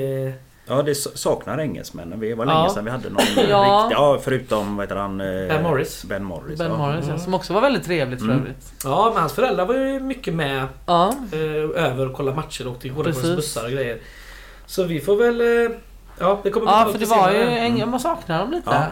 Ja, 0.76 0.82
det 0.82 0.96
saknar 0.96 1.58
engelsmännen. 1.58 2.20
Det 2.20 2.36
var 2.36 2.46
Ja. 2.46 2.54
länge 2.58 2.70
sedan 2.70 2.86
vi 2.86 2.92
hade 2.92 3.10
någon 3.10 3.22
Ja. 3.50 3.82
riktig... 3.84 3.96
Ja, 3.98 4.20
förutom 4.24 4.76
vad 4.78 4.84
heter 4.86 4.96
han? 4.96 5.22
eh, 5.22 5.28
Ben 5.28 5.64
Morris. 5.64 6.04
Ben 6.06 6.24
Morris. 6.24 6.60
Ben 6.60 6.72
ja. 6.72 6.78
Morris 6.78 7.00
ja, 7.06 7.10
Mm. 7.10 7.20
som 7.20 7.34
också 7.34 7.54
var 7.54 7.62
väldigt 7.62 7.84
trevligt 7.84 8.20
för 8.20 8.26
Mm. 8.28 8.40
övrigt. 8.40 8.74
ja, 8.84 9.10
men 9.14 9.20
hans 9.22 9.34
föräldrar 9.34 9.66
var 9.66 9.76
ju 9.76 10.00
mycket 10.00 10.34
med 10.34 10.68
Ja. 10.86 11.14
eh, 11.32 11.86
över 11.86 12.10
och 12.10 12.14
kolla 12.16 12.34
matcher 12.34 12.68
och 12.68 12.72
åkte 12.74 12.88
i 12.88 12.92
bussar 13.36 13.64
och 13.66 13.72
grejer. 13.72 14.00
Så 14.66 14.84
vi 14.84 15.00
får 15.00 15.16
väl... 15.16 15.42
Eh, 15.42 15.78
ja, 16.20 16.40
det 16.44 16.50
kommer 16.50 16.72
Ja 16.72 16.90
för 16.92 17.00
det 17.00 17.06
var 17.06 17.32
ju, 17.32 17.38
senare. 17.40 17.58
en, 17.60 17.90
man 17.90 18.00
saknar 18.00 18.40
dem 18.40 18.52
lite. 18.52 18.70
Ja. 18.70 18.84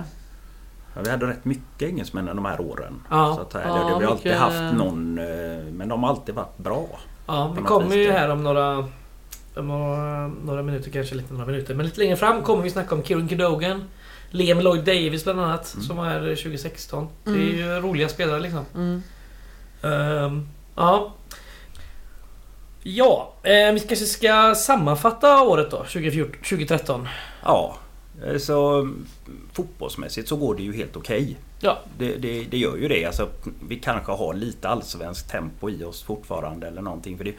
Ja, 0.96 1.02
vi 1.04 1.10
hade 1.10 1.26
rätt 1.28 1.46
mycket 1.46 1.82
engelsmän 1.90 2.26
de 2.26 2.46
här 2.46 2.62
åren. 2.62 3.02
Ja. 3.10 3.36
Så 3.36 3.42
att, 3.42 3.64
Ja, 3.68 3.74
det, 3.74 4.00
vi 4.00 4.06
har 4.06 4.12
alltid 4.12 4.32
haft 4.34 4.74
någon... 4.78 5.14
Men 5.78 5.88
de 5.90 6.04
har 6.04 6.10
alltid 6.10 6.36
varit 6.36 6.58
bra. 6.58 6.86
Ja, 7.28 7.54
vi 7.58 7.62
kommer 7.64 7.96
ju 7.96 8.08
det. 8.08 8.14
här 8.14 8.30
om 8.30 8.44
några... 8.44 8.86
Om 9.60 9.68
några, 9.68 10.28
några 10.28 10.64
minuter, 10.64 10.92
kanske 10.92 11.16
lite 11.16 11.34
några 11.34 11.46
minuter. 11.46 11.74
Men 11.74 11.86
lite 11.86 12.00
längre 12.00 12.16
fram 12.16 12.44
kommer 12.44 12.64
vi 12.64 12.70
snacka 12.70 12.96
om 12.96 13.04
Kieran 13.04 13.28
Cadogan. 13.28 13.84
Liam 14.32 14.60
Lloyd 14.60 14.84
Davis 14.86 15.24
bland 15.24 15.40
annat, 15.42 15.74
Mm. 15.74 15.86
som 15.86 15.98
var 15.98 16.06
här 16.06 16.20
2016. 16.36 17.08
Det 17.24 17.30
Mm. 17.30 17.42
är 17.42 17.46
ju 17.54 17.80
roliga 17.82 18.10
spelare 18.10 18.40
liksom. 18.40 18.66
Mm. 18.76 19.02
Ehm, 19.84 20.48
ja. 20.76 21.14
Ja, 22.84 23.34
eh, 23.44 23.72
vi 23.74 23.80
kanske 23.80 24.06
ska 24.06 24.56
sammanfatta 24.56 25.42
året 25.44 25.72
då, 25.72 25.78
2014, 25.84 26.44
2013. 26.44 27.08
Ja, 27.44 27.78
eh, 28.26 28.38
så 28.38 28.80
mm, 28.80 29.06
fotbollsmässigt 29.54 30.30
så 30.30 30.36
går 30.36 30.56
det 30.56 30.64
ju 30.64 30.74
helt 30.76 30.96
okej. 30.98 31.38
Ja, 31.62 31.80
Det, 31.98 32.16
det, 32.18 32.44
det 32.44 32.58
gör 32.58 32.78
ju 32.78 32.88
det. 32.88 33.06
Alltså, 33.06 33.30
vi 33.68 33.76
kanske 33.80 34.12
har 34.12 34.34
lite 34.34 34.70
allsvensk 34.70 35.28
tempo 35.32 35.70
i 35.70 35.84
oss 35.84 36.04
fortfarande 36.04 36.68
eller 36.68 36.82
någonting. 36.82 37.18
För 37.18 37.24
det, 37.24 37.34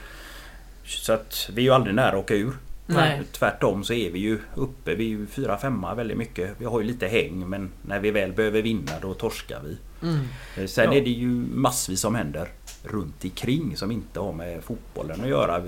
så 0.99 1.13
att 1.13 1.51
vi 1.53 1.63
är 1.63 1.65
ju 1.65 1.71
aldrig 1.71 1.95
nära 1.95 2.09
att 2.09 2.15
åka 2.25 2.35
ur. 2.35 2.53
Nej. 2.87 3.23
Tvärtom 3.33 3.85
så 3.85 3.93
är 3.93 4.11
vi 4.11 4.19
ju 4.19 4.39
uppe. 4.55 4.95
Vi 4.95 5.05
är 5.05 5.09
ju 5.09 5.27
fyra, 5.27 5.59
femma 5.59 5.95
väldigt 5.95 6.17
mycket. 6.19 6.51
Vi 6.59 6.65
har 6.65 6.81
ju 6.81 6.87
lite 6.87 7.07
häng 7.07 7.49
men 7.49 7.71
när 7.83 8.01
vi 8.01 8.11
väl 8.11 8.33
behöver 8.33 8.63
vinna 8.63 8.93
då 9.03 9.15
torskar 9.15 9.61
vi. 9.65 9.77
Mm. 10.09 10.21
Eh, 10.57 10.67
Sen 10.67 10.85
Ja. 10.85 10.93
är 10.99 11.01
det 11.05 11.11
ju 11.11 11.27
massvis 11.55 12.01
som 12.01 12.15
händer 12.15 12.49
runt 12.85 13.25
omkring 13.25 13.77
som 13.77 13.91
inte 13.91 14.21
har 14.21 14.33
med 14.33 14.65
fotbollen 14.65 15.21
att 15.21 15.29
göra. 15.29 15.63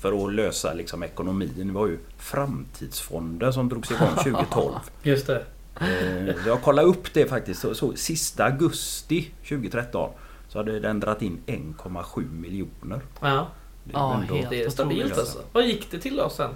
För 0.00 0.26
att 0.26 0.34
lösa 0.34 0.72
liksom 0.74 1.02
ekonomin. 1.02 1.52
Det 1.56 1.72
var 1.72 1.86
ju 1.86 1.98
Framtidsfonden 2.18 3.52
som 3.52 3.68
drogs 3.68 3.90
igång 3.90 4.08
2012. 4.24 4.72
just 5.02 5.26
det. 5.26 5.44
Eh, 5.80 6.46
Jag 6.46 6.62
kollade 6.62 6.88
upp 6.88 7.14
det 7.14 7.26
faktiskt. 7.26 7.60
Så, 7.60 7.74
så, 7.74 7.92
sista 7.96 8.44
augusti 8.44 9.30
2013 9.48 10.10
så 10.48 10.58
hade 10.58 10.80
den 10.80 11.00
dragit 11.00 11.22
in 11.22 11.38
1,7 11.46 12.32
miljoner. 12.32 13.00
Ja, 13.20 13.48
Det 13.84 13.94
är 13.96 13.98
Ja, 13.98 14.14
ändå- 14.14 14.34
helt 14.34 14.50
det 14.50 14.64
är 14.64 14.70
stabilt 14.70 15.00
otroligt. 15.00 15.18
alltså. 15.18 15.38
Vad 15.52 15.64
gick 15.66 15.90
det 15.90 15.98
till 15.98 16.16
då 16.16 16.28
sen? 16.30 16.50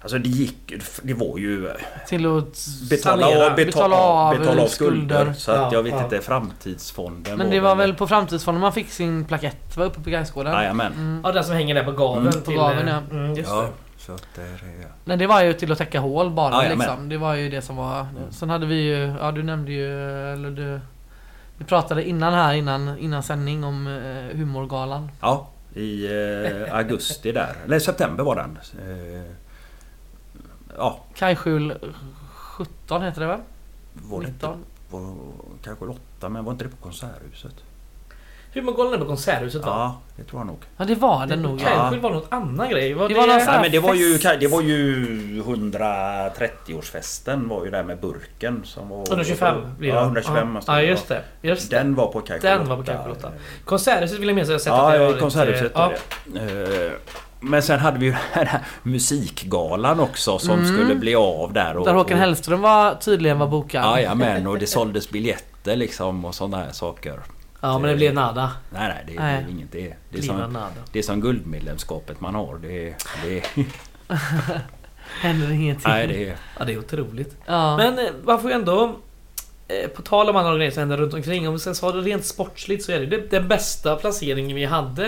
Alltså 0.00 0.18
det 0.18 0.28
gick... 0.28 0.72
Det 1.02 1.14
var 1.14 1.38
ju... 1.38 1.70
Till 2.08 2.26
att... 2.38 2.66
Betala, 2.90 3.22
Sanera. 3.26 3.50
av, 3.50 3.56
betala, 3.56 3.88
Betala 3.88 3.96
av 3.96 4.38
betala 4.38 4.62
av 4.62 4.66
skulder. 4.66 5.16
skulder. 5.16 5.32
Så 5.32 5.50
att 5.52 5.58
Ja, 5.58 5.70
jag 5.72 5.82
vet 5.82 5.92
ja. 5.94 6.04
inte, 6.04 6.20
Framtidsfonden 6.20 7.38
Men 7.38 7.50
det 7.50 7.60
var 7.60 7.76
väl 7.76 7.94
på 7.94 8.06
Framtidsfonden 8.06 8.60
man 8.60 8.72
fick 8.72 8.90
sin 8.90 9.24
plakett, 9.24 9.76
var 9.76 9.84
uppe 9.84 10.00
på 10.00 10.10
Gaisgården? 10.10 10.52
Jajamän. 10.52 10.92
Mm. 10.92 11.20
Ja, 11.24 11.32
den 11.32 11.44
som 11.44 11.54
hänger 11.54 11.74
där 11.74 11.84
på 11.84 11.92
gaveln. 11.92 12.26
Mm, 12.28 12.40
på 12.40 12.46
till, 12.50 12.56
gaveln, 12.56 12.88
eh, 12.88 12.94
ja. 13.10 13.16
Mm, 13.16 13.34
just 13.34 13.50
Ja, 13.50 13.62
det. 13.62 14.02
så 14.02 14.12
att 14.12 14.26
det. 14.34 14.58
Nej 15.04 15.16
det 15.16 15.26
var 15.26 15.42
ju 15.42 15.52
till 15.52 15.72
att 15.72 15.78
täcka 15.78 16.00
hål 16.00 16.30
bara 16.30 16.64
Ja, 16.64 16.74
liksom. 16.74 17.08
Det 17.08 17.16
var 17.18 17.34
ju 17.34 17.50
det 17.50 17.62
som 17.62 17.76
var... 17.76 18.06
Sen 18.30 18.50
hade 18.50 18.66
vi 18.66 18.74
ju, 18.82 19.14
ja 19.20 19.32
du 19.32 19.42
nämnde 19.42 19.72
ju, 19.72 19.92
eller 20.32 20.50
du... 20.50 20.80
Vi 21.58 21.64
pratade 21.64 22.08
innan 22.08 22.34
här, 22.34 22.54
innan, 22.54 22.98
innan 22.98 23.22
sändning 23.22 23.64
om 23.64 23.86
eh, 23.86 24.36
humorgalan. 24.38 25.10
Ja, 25.20 25.48
i 25.76 26.06
eh, 26.06 26.76
augusti 26.76 27.32
där. 27.32 27.56
Eller 27.64 27.78
september 27.78 28.24
var 28.24 28.36
den. 28.36 28.58
Eh, 28.78 29.32
ja, 30.76 31.04
Kajskjul 31.14 31.94
17 32.28 33.02
heter 33.02 33.20
det 33.20 33.26
va? 33.26 33.40
var 33.92 34.20
det 34.20 34.26
inte 34.26 34.46
19? 34.46 34.64
på 34.90 35.16
kanske 35.62 35.84
åtta 35.84 36.28
men 36.28 36.44
var 36.44 36.52
inte 36.52 36.64
det 36.64 36.70
på 36.70 36.76
Konserthuset? 36.76 37.54
Humorgalan 38.60 38.94
är 38.94 38.98
på 38.98 39.04
Konserthuset 39.04 39.62
va? 39.62 39.68
Ja, 39.68 39.96
det 40.16 40.24
tror 40.24 40.40
jag 40.40 40.46
nog. 40.46 40.58
Ja 40.76 40.84
det 40.84 40.94
var 40.94 41.26
det 41.26 41.36
nog. 41.36 41.60
Ja. 41.60 41.64
Kajskjul 41.68 42.00
var 42.00 42.10
något 42.10 42.26
annan 42.32 42.70
grej. 42.70 42.94
Var 42.94 43.08
Det 43.08 43.14
det, 43.14 43.20
var 43.20 43.26
någon 43.26 43.36
Nej 43.46 43.58
men 43.62 43.70
det 43.70 43.78
var 43.78 43.94
ju, 43.94 44.18
det 44.40 44.46
var 44.48 44.62
ju 44.62 45.42
130-årsfesten 45.42 47.48
var 47.48 47.64
ju 47.64 47.70
där 47.70 47.82
med 47.82 48.00
burken 48.00 48.60
som 48.64 48.88
var... 48.88 49.02
125 49.08 49.56
blir 49.78 49.88
det 49.88 49.94
Ja, 49.94 50.00
va? 50.00 50.06
125 50.06 50.54
Ja, 50.66 50.72
ja 50.80 50.82
just 50.82 51.08
det. 51.08 51.22
Just 51.42 51.70
det. 51.70 51.76
Den 51.78 51.94
var 51.94 52.06
på 52.06 52.20
Kajskjul 52.20 52.50
Den 52.50 52.68
var 52.68 52.76
på 52.76 52.82
åtta. 53.10 53.30
Konserthuset 53.64 54.18
vill 54.18 54.28
jag 54.28 54.34
minnas 54.34 54.48
att 54.48 54.52
jag 54.52 54.60
sett 54.60 54.72
att 54.72 54.92
det 54.92 54.98
Ja, 54.98 55.04
varit, 55.04 55.16
i 55.16 55.20
Konserthuset 55.20 55.76
är 55.76 55.96
det. 56.24 56.86
Eh, 56.86 56.92
Men 57.40 57.62
sen 57.62 57.78
hade 57.80 57.98
vi 57.98 58.06
ju 58.06 58.12
den 58.34 58.46
här 58.46 58.60
musikgalan 58.82 60.00
också 60.00 60.38
som 60.38 60.58
Mm. 60.58 60.66
skulle 60.76 60.94
bli 60.94 61.14
av 61.14 61.52
där. 61.52 61.76
Och, 61.76 61.86
Där 61.86 61.94
Håkan 61.94 62.18
Hellström 62.18 62.60
var 62.60 62.94
tydligen 62.94 63.38
var 63.38 63.46
bokad. 63.46 63.84
Jajamän, 63.84 64.46
och 64.46 64.58
det 64.58 64.66
såldes 64.66 65.10
biljetter 65.10 65.76
liksom 65.76 66.24
och 66.24 66.34
sådana 66.34 66.56
här 66.56 66.72
saker. 66.72 67.20
Ja 67.60 67.78
men 67.78 67.90
det 67.90 67.96
blev 67.96 68.14
nada. 68.14 68.52
Nej, 68.70 68.88
nej, 68.88 69.04
det, 69.06 69.12
det 69.12 69.18
Nej. 69.20 69.44
är 69.44 69.48
inget. 69.50 69.72
Det, 69.72 69.86
är- 69.90 69.96
det, 70.10 70.18
är 70.18 70.22
som, 70.22 70.36
nada. 70.52 70.66
det 70.92 70.98
är 70.98 71.02
som 71.02 71.20
guldmedlemskapet 71.20 72.20
man 72.20 72.34
har. 72.34 72.58
Det, 72.58 72.94
det, 73.24 73.42
Händer 75.20 75.50
ingenting. 75.52 75.84
nej, 75.90 76.06
det 76.06 76.28
är... 76.30 76.36
Ja 76.58 76.64
det 76.64 76.72
är 76.72 76.78
otroligt. 76.78 77.36
Ja. 77.46 77.76
Men 77.76 77.98
eh, 77.98 78.12
man 78.24 78.40
får 78.40 78.50
ju 78.50 78.56
ändå... 78.56 78.96
eh, 79.68 79.88
På 79.90 80.02
tal 80.02 80.28
om 80.30 80.36
andra 80.36 80.56
grejer 80.56 80.70
som 80.70 80.80
händer 80.80 80.96
runt 80.96 81.14
omkring. 81.14 81.48
Om 81.48 81.54
vi 81.54 81.60
sen 81.60 81.74
sa 81.74 81.92
det 81.92 82.00
rent 82.00 82.24
sportsligt 82.24 82.84
så 82.84 82.92
är 82.92 83.00
det 83.00 83.30
den 83.30 83.48
bästa 83.48 83.96
placeringen 83.96 84.56
vi 84.56 84.64
hade. 84.64 85.06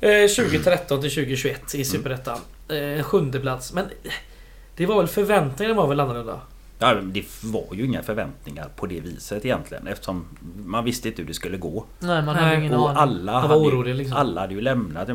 eh, 0.00 0.26
2013 0.36 1.00
till 1.00 1.10
2021 1.10 1.74
i 1.74 1.84
Superettan. 1.84 2.38
Eh, 2.68 3.02
sjunde 3.02 3.40
plats. 3.40 3.72
Men 3.72 3.84
eh, 3.84 4.12
det 4.76 4.86
var 4.86 4.96
väl 4.96 5.06
förväntningarna 5.08 5.76
var 5.80 5.86
väl 5.88 6.00
annorlunda? 6.00 6.40
Ja, 6.82 6.94
det 6.94 7.24
var 7.44 7.64
ju 7.72 7.84
inga 7.84 8.02
förväntningar 8.02 8.68
på 8.76 8.86
det 8.86 9.00
viset 9.00 9.44
egentligen 9.44 9.86
eftersom 9.86 10.24
man 10.64 10.84
visste 10.84 11.08
inte 11.08 11.22
hur 11.22 11.28
det 11.28 11.34
skulle 11.34 11.56
gå. 11.56 11.84
Nej 11.98 12.22
man 12.22 12.34
Nej, 12.34 12.44
hade 12.44 12.56
ingen 12.56 12.74
Och 12.74 12.88
aning. 12.90 12.98
alla, 13.02 13.32
var 13.32 13.40
hade, 13.40 13.54
oroliga, 13.54 13.94
ju, 13.94 13.98
liksom. 13.98 14.16
alla 14.16 14.40
hade 14.40 14.54
ju 14.54 14.60
lämnat. 14.60 15.08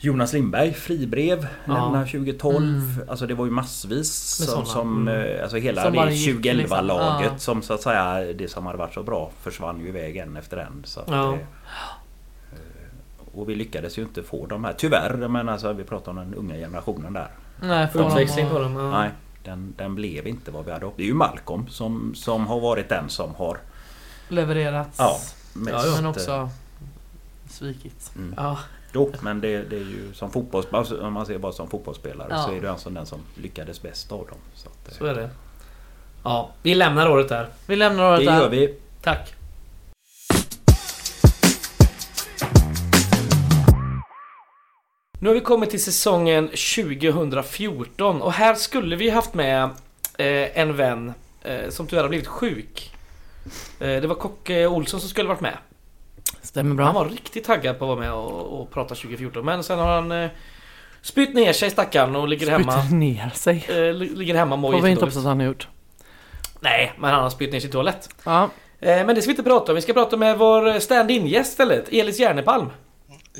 Jonas 0.00 0.32
Lindberg, 0.32 0.72
fribrev, 0.72 1.46
Ja. 1.66 1.72
lämnar 1.74 2.06
2012. 2.06 2.56
Mm. 2.64 3.08
Alltså 3.08 3.26
det 3.26 3.34
var 3.34 3.44
ju 3.44 3.50
massvis 3.50 4.12
som, 4.12 4.64
som 4.66 5.08
Mm. 5.08 5.34
eh, 5.36 5.42
alltså 5.42 5.56
hela 5.56 5.82
Som 5.82 5.92
det 5.92 6.12
gick, 6.12 6.36
2011-laget 6.44 7.20
liksom. 7.20 7.32
Ja. 7.32 7.38
som 7.38 7.62
så 7.62 7.74
att 7.74 7.82
säga 7.82 8.32
det 8.32 8.48
som 8.50 8.66
hade 8.66 8.78
varit 8.78 8.94
så 8.94 9.02
bra 9.02 9.30
försvann 9.42 9.80
ju 9.80 9.88
iväg 9.88 10.16
en 10.16 10.36
efter 10.36 10.56
en. 10.56 10.82
Så 10.84 11.00
att, 11.00 11.08
Ja. 11.10 11.32
eh, 11.32 11.38
och 13.34 13.48
vi 13.48 13.54
lyckades 13.54 13.98
ju 13.98 14.02
inte 14.02 14.22
få 14.22 14.46
de 14.46 14.64
här, 14.64 14.72
tyvärr, 14.78 15.28
men 15.28 15.48
alltså 15.48 15.72
vi 15.72 15.84
pratar 15.84 16.10
om 16.12 16.16
den 16.16 16.34
unga 16.34 16.54
generationen 16.54 17.12
där. 17.12 17.28
Nej, 17.62 17.86
för 17.88 18.06
Utväxling 18.08 18.48
på 18.50 18.58
dem. 18.58 18.76
Ja. 18.76 18.90
Nej, 18.90 19.10
den, 19.48 19.74
den 19.76 19.94
blev 19.94 20.26
inte 20.26 20.50
vad 20.50 20.64
vi 20.64 20.72
hade 20.72 20.84
hoppats. 20.84 20.96
Det 20.96 21.02
är 21.02 21.06
ju 21.06 21.14
Malcolm 21.14 21.68
som, 21.68 22.14
som 22.14 22.46
har 22.46 22.60
varit 22.60 22.88
den 22.88 23.08
som 23.08 23.34
har 23.34 23.58
levererats. 24.28 24.98
Ja, 24.98 25.18
mest... 25.52 25.86
Ja. 25.86 25.92
Men 25.96 26.04
eh, 26.04 26.10
också 26.10 26.50
svikit. 27.50 28.12
Mm. 28.16 28.34
Ja. 28.36 28.58
Jo, 28.92 29.12
men 29.20 29.40
det, 29.40 29.62
det 29.62 29.76
är 29.76 29.80
ju 29.80 30.10
som 30.14 30.30
fotbolls... 30.30 30.66
Alltså, 30.70 31.02
om 31.06 31.12
man 31.12 31.26
ser 31.26 31.38
bara 31.38 31.52
som 31.52 31.70
fotbollsspelare 31.70 32.28
Ja. 32.30 32.42
så 32.42 32.52
är 32.52 32.60
det 32.60 32.70
alltså 32.70 32.90
den 32.90 33.06
som 33.06 33.18
lyckades 33.34 33.82
bäst 33.82 34.12
av 34.12 34.18
dem. 34.26 34.38
Så, 34.54 34.68
att, 34.68 34.88
eh, 34.92 34.98
Så 34.98 35.04
är 35.06 35.14
det. 35.14 35.30
Ja, 36.24 36.50
vi 36.62 36.74
lämnar 36.74 37.10
året 37.10 37.28
där. 37.28 37.48
Vi 37.66 37.76
lämnar 37.76 38.10
året 38.10 38.20
Det 38.20 38.26
där. 38.32 38.40
gör 38.40 38.48
vi. 38.48 38.74
Tack. 39.02 39.34
Nu 45.20 45.28
har 45.28 45.34
vi 45.34 45.40
kommit 45.40 45.70
till 45.70 45.82
säsongen 45.84 46.48
2014 46.48 48.22
och 48.22 48.32
här 48.32 48.54
skulle 48.54 48.96
vi 48.96 49.10
haft 49.10 49.34
med 49.34 49.62
eh, 50.18 50.58
en 50.60 50.76
vän 50.76 51.12
eh, 51.42 51.68
som 51.68 51.86
tyvärr 51.86 52.02
har 52.02 52.08
blivit 52.08 52.26
sjuk. 52.26 52.94
Eh, 53.80 53.86
det 53.86 54.06
var 54.06 54.14
Kocke 54.14 54.66
Olsson 54.66 55.00
som 55.00 55.08
skulle 55.08 55.28
varit 55.28 55.40
med. 55.40 55.56
Stämmer 56.42 56.82
Han 56.84 56.94
bra. 56.94 57.02
var 57.02 57.10
riktigt 57.10 57.44
taggad 57.44 57.78
på 57.78 57.84
att 57.84 57.88
vara 57.88 58.00
med 58.00 58.12
och, 58.12 58.60
och 58.60 58.70
prata 58.70 58.94
2014 58.94 59.44
men 59.44 59.62
sen 59.64 59.78
har 59.78 59.88
han 59.94 60.12
eh, 60.12 60.28
spytt 61.02 61.34
ner 61.34 61.52
sig 61.52 61.70
stackaren 61.70 62.16
och 62.16 62.28
ligger 62.28 62.50
hemma. 62.50 62.82
Spytt 62.82 62.92
ner 62.98 63.30
sig. 63.34 63.66
Eh, 63.68 63.92
li- 63.94 64.14
ligger 64.16 64.34
hemma 64.34 64.54
och 64.54 64.58
mår 64.58 64.72
Får 64.72 64.80
vi 64.80 64.90
inte 64.90 65.04
hoppas 65.04 65.16
att 65.16 65.24
han 65.24 65.40
har 65.40 65.46
gjort. 65.46 65.68
Nej, 66.60 66.92
men 66.98 67.10
han 67.10 67.22
har 67.22 67.30
spytt 67.30 67.52
ner 67.52 67.60
sig 67.60 67.68
i 67.68 67.72
toalett. 67.72 68.08
Ja. 68.24 68.50
Eh, 68.80 69.06
Men 69.06 69.14
det 69.14 69.22
ska 69.22 69.28
vi 69.28 69.32
inte 69.32 69.42
prata 69.42 69.72
om. 69.72 69.76
Vi 69.76 69.82
ska 69.82 69.92
prata 69.92 70.16
med 70.16 70.38
vår 70.38 70.80
stand-in 70.80 71.26
gäst 71.26 71.50
istället. 71.50 71.88
Elis 71.92 72.18
Järnepalm. 72.20 72.66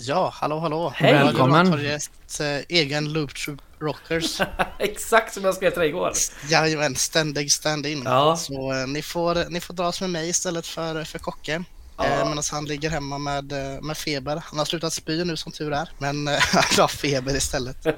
Ja, 0.00 0.32
hallå 0.34 0.58
hallå! 0.58 0.92
Hej. 0.96 1.12
Välkommen. 1.12 1.70
Välkommen! 1.70 2.00
Eh, 2.40 2.64
egen 2.68 3.12
Loop 3.12 3.34
Troop 3.34 3.58
Rockers. 3.80 4.40
Exakt 4.78 5.34
som 5.34 5.44
jag 5.44 5.54
skrev 5.54 5.70
till 5.70 5.78
dig 5.80 5.88
igår. 5.88 6.12
Jajamän, 6.48 6.96
ständig 6.96 7.52
stand-in. 7.52 8.02
Ja. 8.04 8.36
Så 8.36 8.72
eh, 8.72 8.86
ni, 8.86 9.02
får, 9.02 9.50
ni 9.50 9.60
får 9.60 9.74
dras 9.74 10.00
med 10.00 10.10
mig 10.10 10.28
istället 10.28 10.66
för, 10.66 11.04
för 11.04 11.18
Kocke. 11.18 11.64
Ja. 11.96 12.04
Eh, 12.04 12.28
Medan 12.28 12.42
han 12.52 12.64
ligger 12.64 12.90
hemma 12.90 13.18
med, 13.18 13.52
eh, 13.52 13.82
med 13.82 13.96
feber. 13.96 14.42
Han 14.44 14.58
har 14.58 14.66
slutat 14.66 14.92
spy 14.92 15.24
nu 15.24 15.36
som 15.36 15.52
tur 15.52 15.72
är. 15.72 15.90
Men 15.98 16.28
eh, 16.28 16.34
han 16.52 16.62
har 16.78 16.88
feber 16.88 17.36
istället. 17.36 17.76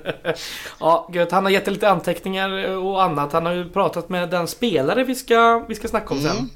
Ja, 0.81 1.11
gött. 1.13 1.33
Han 1.33 1.45
har 1.45 1.51
gett 1.51 1.67
lite 1.67 1.91
anteckningar 1.91 2.77
och 2.77 3.03
annat. 3.03 3.33
Han 3.33 3.47
har 3.47 3.53
ju 3.53 3.71
pratat 3.71 4.09
med 4.09 4.31
den 4.31 4.47
spelare 4.47 5.05
vi 5.05 5.15
ska, 5.15 5.65
vi 5.69 5.75
ska 5.75 5.89
snacka 5.89 6.15
om 6.15 6.21
sen. 6.21 6.51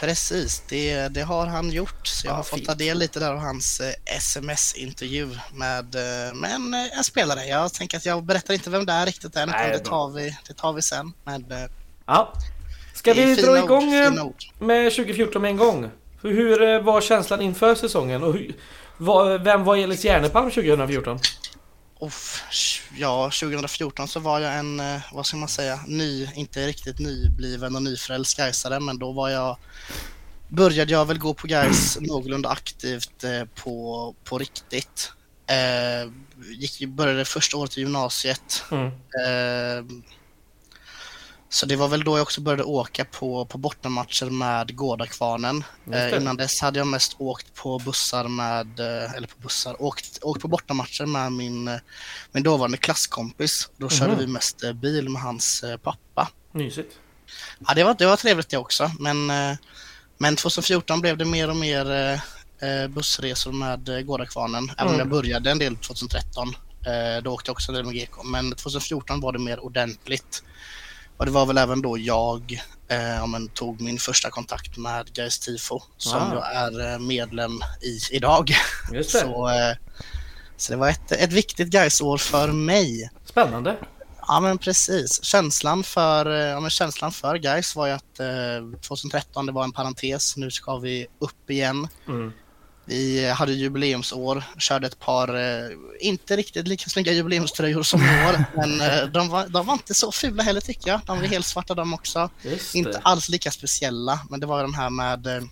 Precis, 0.00 0.62
det, 0.68 1.08
det 1.08 1.22
har 1.22 1.46
han 1.46 1.70
gjort. 1.70 2.06
Så 2.06 2.26
jag 2.26 2.32
Ja, 2.32 2.36
har 2.36 2.42
fått 2.42 2.58
fint. 2.58 2.68
ta 2.68 2.74
del 2.74 2.98
lite 2.98 3.20
där 3.20 3.30
av 3.30 3.38
hans 3.38 3.80
eh, 3.80 3.94
sms-intervju 4.16 5.28
med, 5.52 5.94
eh, 5.94 6.34
med 6.34 6.50
en, 6.52 6.74
eh, 6.74 6.98
en 6.98 7.04
spelare. 7.04 7.44
Jag 7.46 7.72
tänker 7.74 7.96
att 7.96 8.06
jag 8.06 8.22
berättar 8.24 8.54
inte 8.54 8.70
vem 8.70 8.86
det 8.86 8.92
är 8.92 9.06
riktigt 9.06 9.36
än, 9.36 9.48
Nej, 9.48 9.68
utan 9.70 9.78
det 9.82 9.88
tar, 9.90 10.10
vi, 10.10 10.36
det 10.48 10.54
tar 10.54 10.72
vi 10.72 10.82
sen. 10.82 11.12
Med, 11.24 11.68
Ja. 12.06 12.32
Ska 12.94 13.12
vi 13.12 13.34
dra 13.34 13.58
igång 13.58 14.18
ord. 14.20 14.44
med 14.58 14.92
2014 14.92 15.42
med 15.42 15.50
en 15.50 15.56
gång? 15.56 15.90
Hur- 16.22 16.34
Hur 16.58 16.82
var 16.82 17.00
känslan 17.00 17.40
inför 17.40 17.74
säsongen? 17.74 18.22
Och 18.22 18.32
hur, 18.32 18.54
vad- 18.96 19.42
vem 19.44 19.64
var 19.64 19.76
Elis 19.76 20.04
Järnepalm 20.04 20.50
2014? 20.50 21.18
Uff, 22.06 22.42
ja, 22.96 23.30
2014 23.30 24.08
så 24.08 24.20
var 24.20 24.40
jag 24.40 24.54
en, 24.54 24.80
eh, 24.80 25.00
vad 25.12 25.26
ska 25.26 25.36
man 25.36 25.48
säga, 25.48 25.80
ny, 25.86 26.28
inte 26.34 26.66
riktigt 26.66 26.98
nybliven 26.98 27.76
och 27.76 27.82
nyfrälst 27.82 28.36
Gaisare, 28.36 28.80
men 28.80 28.98
då 28.98 29.12
var 29.12 29.28
jag, 29.28 29.56
började 30.48 30.92
jag 30.92 31.04
väl 31.04 31.18
gå 31.18 31.34
på 31.34 31.46
Gais 31.46 31.98
någorlunda 32.00 32.48
aktivt 32.48 33.24
eh, 33.24 33.44
på, 33.44 34.14
på 34.24 34.38
riktigt. 34.38 35.12
Eh, 35.46 36.10
gick, 36.50 36.88
började 36.88 37.24
första 37.24 37.56
året 37.56 37.78
i 37.78 37.80
gymnasiet. 37.80 38.64
Mm. 38.70 38.86
Eh, 38.86 39.84
så 41.54 41.66
det 41.66 41.76
var 41.76 41.88
väl 41.88 42.04
då 42.04 42.16
jag 42.18 42.22
också 42.22 42.40
började 42.40 42.64
åka 42.64 43.04
på, 43.04 43.44
på 43.46 43.58
bortamatcher 43.58 44.26
med 44.30 44.76
Gårdakvarnen. 44.76 45.64
Eh, 45.92 46.16
innan 46.16 46.36
dess 46.36 46.60
hade 46.60 46.78
jag 46.78 46.86
mest 46.86 47.16
åkt 47.18 47.54
på 47.54 47.78
bussar 47.78 48.28
med, 48.28 48.80
eh, 48.80 49.12
eller 49.14 49.26
på 49.26 49.34
bussar, 49.42 49.82
åkt, 49.82 50.18
åkt 50.22 50.42
på 50.42 50.48
bortamatcher 50.48 51.06
med 51.06 51.32
min, 51.32 51.68
eh, 51.68 51.76
min 52.32 52.42
dåvarande 52.42 52.76
klasskompis. 52.76 53.68
Då 53.76 53.88
körde 53.88 54.10
Mhm. 54.12 54.18
vi 54.20 54.26
mest 54.26 54.62
eh, 54.64 54.72
bil 54.72 55.08
med 55.08 55.22
hans 55.22 55.64
pappa. 55.82 56.28
Mysigt. 56.52 56.92
Ja, 57.66 57.74
det 57.74 57.84
var, 57.84 57.94
det 57.98 58.06
var 58.06 58.16
trevligt 58.16 58.48
det 58.48 58.56
också, 58.56 58.90
men 58.98 59.26
Men 60.18 60.36
2014 60.36 61.00
blev 61.00 61.16
det 61.16 61.24
mer 61.24 61.50
och 61.50 61.56
mer 61.56 62.20
bussresor 62.88 63.52
med 63.52 64.06
Gårdakvarnen. 64.06 64.70
Även 64.78 64.92
om 64.92 64.98
jag 64.98 65.08
började 65.08 65.50
en 65.50 65.58
del 65.58 65.76
2013. 65.76 66.48
Eh, 66.86 67.22
då 67.22 67.30
åkte 67.32 67.48
jag 67.48 67.52
också 67.54 67.72
en 67.72 67.74
del 67.76 67.84
med 67.84 67.94
GK. 67.94 68.22
Men 68.24 68.52
2014 68.54 69.20
var 69.20 69.32
det 69.32 69.38
mer 69.38 69.60
ordentligt. 69.60 70.42
Och 71.16 71.24
det 71.26 71.30
var 71.32 71.46
väl 71.46 71.58
även 71.58 71.82
då 71.82 71.98
jag 71.98 72.60
eh, 72.88 73.26
men, 73.26 73.48
tog 73.48 73.80
min 73.80 73.98
första 73.98 74.30
kontakt 74.30 74.76
med 74.76 75.12
Gais 75.14 75.38
Tifo 75.38 75.80
som 75.96 76.22
Ah. 76.22 76.34
jag 76.34 76.54
är 76.54 76.92
eh, 76.92 76.98
medlem 76.98 77.52
i 77.82 78.16
idag. 78.16 78.50
Just 78.92 79.12
det. 79.12 79.18
Så, 79.20 79.48
eh, 79.48 79.76
så 80.56 80.72
det 80.72 80.78
var 80.78 80.88
ett, 80.88 81.12
ett 81.12 81.32
viktigt 81.32 81.68
Gais-år 81.68 82.18
för 82.18 82.48
mig. 82.48 83.10
Spännande. 83.24 83.76
Ja 84.26 84.40
men 84.40 84.58
precis. 84.58 85.24
Känslan 85.24 85.82
för, 85.84 86.26
eh, 86.30 86.46
ja, 86.46 86.60
men 86.60 86.70
känslan 86.70 87.12
för 87.12 87.36
Gais 87.36 87.76
var 87.76 87.86
ju 87.86 87.92
att 87.92 88.20
eh, 88.20 88.78
2013 88.80 89.46
det 89.46 89.52
var 89.52 89.64
en 89.64 89.72
parentes. 89.72 90.36
Nu 90.36 90.50
ska 90.50 90.76
vi 90.76 91.06
upp 91.18 91.50
igen. 91.50 91.88
Mm. 92.08 92.32
Vi 92.86 93.30
hade 93.30 93.52
jubileumsår, 93.52 94.42
körde 94.58 94.86
ett 94.86 94.98
par, 94.98 95.34
eh, 95.34 95.70
inte 96.00 96.36
riktigt 96.36 96.68
lika 96.68 96.90
snygga 96.90 97.12
jubileumströjor 97.12 97.82
som 97.82 98.00
i 98.00 98.04
år, 98.26 98.44
men 98.56 98.80
eh, 98.80 99.04
de, 99.06 99.28
var, 99.28 99.48
de 99.48 99.66
var 99.66 99.74
inte 99.74 99.94
så 99.94 100.12
fula 100.12 100.42
heller 100.42 100.60
tycker 100.60 100.90
jag. 100.90 101.00
De 101.06 101.20
var 101.20 101.26
helt 101.26 101.46
svarta 101.46 101.74
de 101.74 101.94
också. 101.94 102.30
Inte 102.74 103.00
alls 103.04 103.28
lika 103.28 103.50
speciella, 103.50 104.20
men 104.30 104.40
det 104.40 104.46
var 104.46 104.62
den 104.62 104.74
här 104.74 104.90
med 104.90 105.26
eh, 105.26 105.42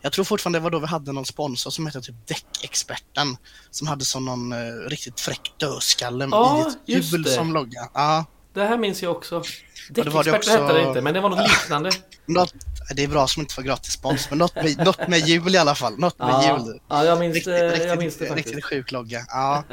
jag 0.00 0.12
tror 0.12 0.24
fortfarande 0.24 0.58
det 0.58 0.62
var 0.62 0.70
då 0.70 0.78
vi 0.78 0.86
hade 0.86 1.12
någon 1.12 1.24
sponsor 1.26 1.70
som 1.70 1.86
hette 1.86 2.00
typ 2.00 2.14
Däckexperten 2.26 3.36
som 3.70 3.86
hade 3.88 4.04
som 4.04 4.24
någon 4.24 4.52
eh, 4.52 4.88
riktigt 4.88 5.20
fräck 5.20 5.52
dödskalle 5.56 6.28
Ja, 6.30 6.70
i 6.86 6.94
ett 6.94 7.24
det. 7.24 7.30
som 7.30 7.52
logga. 7.52 7.88
Ja, 7.94 8.24
Det 8.54 8.64
här 8.64 8.78
minns 8.78 9.02
jag 9.02 9.12
också. 9.12 9.42
det 9.90 10.02
Däckexperter 10.02 10.36
också- 10.36 10.50
hette 10.50 10.72
det 10.72 10.82
inte, 10.88 11.00
men 11.00 11.14
det 11.14 11.20
var 11.20 11.30
något 11.30 11.48
liknande. 11.48 11.90
något, 12.26 12.54
det 12.94 13.04
är 13.04 13.08
bra 13.08 13.26
som 13.26 13.40
inte 13.40 13.54
får 13.54 13.62
gratis 13.62 13.92
spons, 13.92 14.30
men 14.30 14.38
något 14.38 14.54
med, 14.54 14.78
något 14.84 15.08
med 15.08 15.18
jul 15.18 15.54
i 15.54 15.58
alla 15.58 15.74
fall. 15.74 15.98
Något 15.98 16.18
med 16.18 16.28
Ja, 16.28 16.58
jul. 16.66 16.80
ja 16.88 17.04
jag, 17.04 17.18
minns, 17.18 17.34
Riktigt, 17.34 17.54
eh, 17.54 17.62
riktigt, 17.64 17.88
jag 17.88 17.98
minns 17.98 18.16
det 18.16 18.26
faktiskt. 18.26 18.46
riktigt 18.46 18.64
sjuk 18.64 18.92
logga. 18.92 19.24
Ja. 19.28 19.64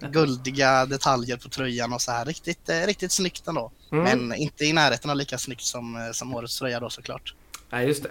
Guldiga 0.00 0.86
detaljer 0.86 1.36
på 1.36 1.48
tröjan 1.48 1.92
och 1.92 2.02
så 2.02 2.10
här. 2.12 2.24
Riktigt, 2.24 2.68
eh, 2.68 2.80
riktigt 2.86 3.12
snyggt 3.12 3.48
ändå. 3.48 3.70
Mm. 3.92 4.04
Men 4.04 4.38
inte 4.38 4.64
i 4.64 4.72
närheten 4.72 5.10
av 5.10 5.16
lika 5.16 5.38
snyggt 5.38 5.62
som, 5.62 5.96
eh, 5.96 6.12
som 6.12 6.34
årets 6.34 6.58
tröja 6.58 6.80
då 6.80 6.90
såklart. 6.90 7.34
Nej, 7.70 7.86
just 7.86 8.02
det. 8.02 8.10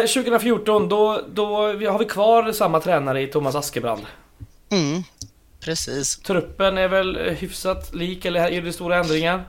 Eh, 0.00 0.06
2014, 0.06 0.88
då, 0.88 1.24
då 1.34 1.56
har 1.66 1.98
vi 1.98 2.04
kvar 2.04 2.52
samma 2.52 2.80
tränare 2.80 3.22
i 3.22 3.26
Thomas 3.26 3.54
Askebrand. 3.54 4.06
Mm, 4.72 5.02
precis. 5.60 6.16
Truppen 6.16 6.78
är 6.78 6.88
väl 6.88 7.18
hyfsat 7.18 7.94
lik, 7.94 8.24
eller 8.24 8.40
är 8.50 8.62
det 8.62 8.72
stora 8.72 8.96
ändringar? 8.98 9.44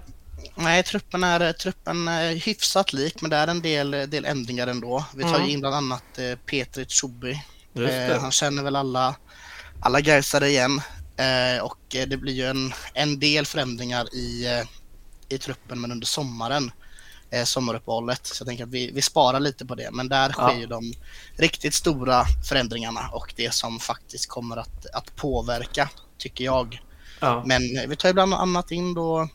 Nej, 0.56 0.84
truppen 0.84 1.24
är, 1.24 1.54
truppen 1.54 2.08
är 2.08 2.34
hyfsat 2.36 2.94
lik, 2.94 3.22
men 3.22 3.30
det 3.30 3.38
är 3.38 3.48
en 3.48 3.62
del, 3.62 3.92
del 3.92 4.26
ändringar 4.26 4.68
ändå. 4.68 5.06
Vi 5.16 5.24
tar 5.24 5.36
Mm. 5.36 5.50
in 5.50 5.60
bland 5.60 5.76
annat 5.76 6.18
eh, 6.20 6.36
Petrit 6.46 6.90
Tjobi. 6.92 7.42
Just 7.74 7.94
Eh, 7.94 8.22
han 8.22 8.32
känner 8.32 8.64
väl 8.64 8.76
alla, 8.76 9.16
alla 9.80 10.02
Gaisare 10.02 10.50
igen. 10.50 10.82
Eh, 11.18 11.64
och 11.64 11.96
eh, 11.96 12.08
det 12.08 12.18
blir 12.18 12.34
ju 12.34 12.46
en, 12.46 12.74
en 12.94 13.20
del 13.20 13.46
förändringar 13.46 14.16
i, 14.16 14.46
eh, 14.46 14.64
i 15.30 15.38
truppen, 15.38 15.82
men 15.82 15.92
under 15.92 16.08
sommaren. 16.08 16.72
Eh, 17.30 17.44
sommaruppehållet. 17.44 18.28
Så 18.28 18.42
jag 18.42 18.48
tänker 18.48 18.64
att 18.64 18.70
vi, 18.70 18.92
vi 18.92 19.02
sparar 19.02 19.40
lite 19.40 19.66
på 19.66 19.76
det. 19.76 19.90
Men 19.92 20.10
där 20.10 20.32
sker 20.32 20.42
Ja. 20.44 20.56
ju 20.56 20.66
de 20.66 20.94
riktigt 21.38 21.74
stora 21.74 22.26
förändringarna 22.50 23.10
och 23.12 23.34
det 23.36 23.54
som 23.54 23.80
faktiskt 23.80 24.30
kommer 24.30 24.58
att, 24.58 24.86
att 24.94 25.16
påverka, 25.16 25.90
tycker 26.18 26.46
jag. 26.46 26.80
Ja. 27.20 27.44
Men 27.46 27.62
vi 27.90 27.96
tar 27.96 28.10
ju 28.10 28.14
bland 28.14 28.34
annat 28.34 28.72
in 28.72 28.94
då 28.94 29.30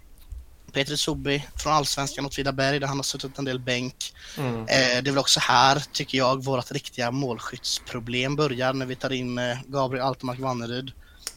Peter 0.70 0.96
Sobi 0.96 1.44
från 1.56 1.72
Allsvenskan 1.72 2.26
Åtvidaberg 2.26 2.78
där 2.78 2.86
han 2.86 2.96
har 2.96 3.02
suttit 3.02 3.38
en 3.38 3.44
del 3.44 3.58
bänk. 3.60 4.12
Mm. 4.38 4.60
Eh, 4.60 4.66
det 4.66 4.76
är 4.98 5.02
väl 5.12 5.18
också 5.18 5.40
här, 5.40 5.82
tycker 5.92 6.18
jag, 6.18 6.44
vårt 6.44 6.72
riktiga 6.72 7.10
målskyttsproblem 7.10 8.36
börjar 8.36 8.72
när 8.72 8.86
vi 8.86 8.96
tar 8.96 9.12
in 9.12 9.38
eh, 9.38 9.56
Gabriel 9.66 10.04
Altemark 10.06 10.38
Vanneryd. 10.38 10.92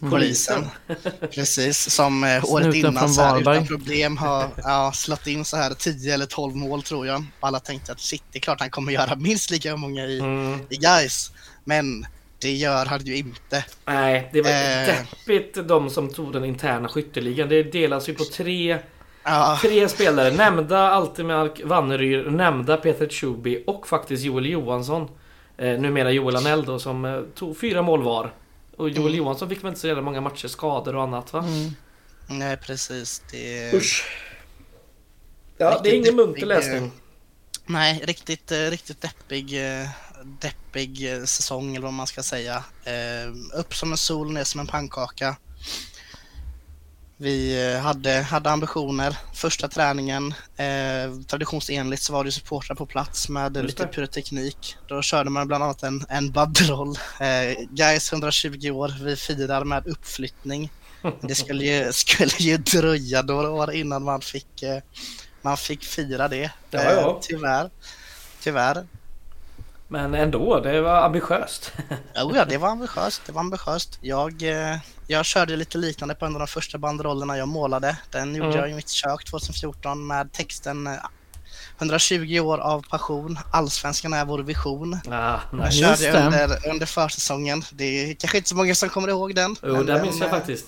Polisen. 0.09 0.67
Precis, 1.31 1.89
som 1.89 2.23
eh, 2.23 2.45
året 2.45 2.75
innan 2.75 3.09
så 3.13 3.21
här, 3.21 3.41
utan 3.41 3.67
problem 3.67 4.17
har 4.17 4.49
ja, 4.63 4.91
slått 4.95 5.27
in 5.27 5.45
så 5.45 5.57
här 5.57 5.73
10 5.73 6.13
eller 6.13 6.25
12 6.25 6.55
mål 6.55 6.83
tror 6.83 7.07
jag. 7.07 7.25
Och 7.39 7.47
alla 7.47 7.59
tänkte 7.59 7.91
att 7.91 7.99
shit, 7.99 8.23
det 8.31 8.37
är 8.37 8.41
klart 8.41 8.59
han 8.59 8.69
kommer 8.69 8.91
göra 8.91 9.15
minst 9.15 9.51
lika 9.51 9.75
många 9.77 10.05
i, 10.05 10.19
Mm. 10.19 10.59
i 10.69 10.75
guys. 10.77 11.31
Men 11.63 12.05
det 12.39 12.51
gör 12.51 12.85
han 12.85 13.05
ju 13.05 13.15
inte. 13.17 13.65
Nej, 13.85 14.29
det 14.33 14.41
var 14.41 14.49
Eh. 14.49 14.85
deppigt 14.85 15.67
de 15.67 15.89
som 15.89 16.13
tog 16.13 16.33
den 16.33 16.45
interna 16.45 16.89
skytteligan. 16.89 17.49
Det 17.49 17.63
delas 17.63 18.09
ju 18.09 18.13
på 18.13 18.23
tre, 18.23 18.79
Ja, 19.23 19.57
tre 19.61 19.89
spelare. 19.89 20.31
Nämnda 20.31 20.89
Altemark 20.89 21.61
Vanneryr, 21.63 22.29
nämnda 22.29 22.77
Peter 22.77 23.07
Tjubi 23.07 23.63
och 23.67 23.87
faktiskt 23.87 24.23
Joel 24.23 24.45
Johansson. 24.45 25.09
Eh, 25.57 25.79
numera 25.79 26.11
Joel 26.11 26.35
Anell 26.35 26.65
då 26.65 26.79
som 26.79 27.05
eh, 27.05 27.21
tog 27.35 27.59
fyra 27.59 27.81
mål 27.81 28.03
var. 28.03 28.33
Och 28.77 28.89
Joel 28.89 29.01
Mm. 29.07 29.15
Johansson 29.17 29.49
fick 29.49 29.63
väl 29.63 29.67
inte 29.69 29.79
så 29.79 29.87
jävla 29.87 30.01
många 30.03 30.21
matcher, 30.21 30.47
skador 30.47 30.95
och 30.95 31.03
annat 31.03 31.33
va? 31.33 31.39
Mm. 31.39 31.71
nej 32.27 32.57
precis. 32.57 33.21
Det... 33.31 33.73
Usch. 33.73 34.05
Ja, 35.57 35.69
det 35.83 35.89
är 35.89 35.93
Riktigt 35.93 36.13
ingen 36.13 36.15
munter 36.15 36.45
läsning. 36.45 36.91
Nej, 37.65 38.01
riktigt, 38.05 38.51
eh, 38.51 38.57
riktigt 38.57 39.01
deppig, 39.01 39.65
eh, 39.81 39.87
deppig 40.41 41.13
eh, 41.13 41.23
säsong 41.23 41.75
eller 41.75 41.83
vad 41.83 41.93
man 41.93 42.07
ska 42.07 42.23
säga. 42.23 42.63
Eh, 42.83 43.59
Upp 43.59 43.75
som 43.75 43.91
en 43.91 43.97
sol, 43.97 44.31
ner 44.31 44.43
som 44.43 44.59
en 44.61 44.67
pannkaka. 44.67 45.35
Vi 47.23 47.71
eh, 47.73 47.79
hade, 47.79 48.11
hade 48.11 48.51
ambitioner. 48.51 49.17
Första 49.33 49.67
träningen, 49.67 50.33
eh, 50.57 51.21
traditionsenligt 51.27 52.01
så 52.01 52.13
var 52.13 52.23
det 52.23 52.31
supportrar 52.31 52.75
på 52.75 52.85
plats 52.85 53.29
med 53.29 53.55
Just 53.55 53.67
lite 53.67 53.83
det. 53.83 53.87
pyroteknik. 53.87 54.75
Då 54.87 55.01
körde 55.01 55.29
man 55.29 55.47
bland 55.47 55.63
annat 55.63 55.83
en, 55.83 56.05
en 56.09 56.31
badroll. 56.31 56.95
Eh, 57.19 57.65
Gais 57.69 58.13
120 58.13 58.69
år, 58.69 59.03
vi 59.03 59.15
firar 59.15 59.63
med 59.63 59.87
uppflyttning. 59.87 60.71
Det 61.21 61.35
skulle 61.35 61.63
ju, 61.63 61.91
skulle 61.93 62.37
ju 62.39 62.57
dröja 62.57 63.21
några 63.21 63.49
år 63.49 63.71
innan 63.73 64.03
man 64.03 64.21
fick, 64.21 64.63
eh, 64.63 64.81
man 65.41 65.57
fick 65.57 65.83
fira 65.83 66.27
det. 66.27 66.51
Ja, 66.71 66.83
ja. 66.83 67.09
Eh, 67.09 67.17
tyvärr. 67.21 67.69
Tyvärr. 68.41 68.85
Men 69.87 70.13
ändå, 70.15 70.59
det 70.59 70.81
var 70.81 71.01
ambitiöst. 71.01 71.73
Jo, 72.15 72.31
ja, 72.35 72.45
det 72.45 72.57
var 72.57 72.69
ambitiöst. 72.69 73.21
Det 73.25 73.31
var 73.31 73.39
ambitiöst. 73.39 73.97
Jag, 74.01 74.41
eh, 74.71 74.77
jag 75.07 75.25
körde 75.25 75.55
lite 75.55 75.77
liknande 75.77 76.15
på 76.15 76.25
en 76.25 76.33
av 76.33 76.39
de 76.39 76.47
första 76.47 76.77
banderollerna 76.77 77.37
jag 77.37 77.47
målade. 77.47 77.97
Den 78.11 78.35
gjorde 78.35 78.47
Mm. 78.49 78.59
jag 78.59 78.69
i 78.71 78.73
mitt 78.73 78.89
kök 78.89 79.23
2014 79.25 80.07
med 80.07 80.31
texten 80.31 80.87
eh, 80.87 80.93
120 81.77 82.39
år 82.39 82.57
av 82.57 82.85
passion. 82.89 83.39
Allsvenskan 83.51 84.13
är 84.13 84.25
vår 84.25 84.39
vision. 84.39 84.99
Ah, 85.11 85.39
Jag 85.51 85.59
nice. 85.65 85.77
Just 85.77 86.01
körde 86.03 86.17
det. 86.19 86.25
under, 86.43 86.69
under 86.69 86.85
försäsongen. 86.85 87.63
Det 87.71 87.83
är 87.83 88.13
kanske 88.15 88.37
inte 88.37 88.49
så 88.49 88.55
många 88.55 88.75
som 88.75 88.89
kommer 88.89 89.07
ihåg 89.07 89.35
den. 89.35 89.55
Jo, 89.63 89.83
det 89.83 90.01
minns 90.01 90.19
jag 90.19 90.27
eh, 90.27 90.33
faktiskt. 90.33 90.65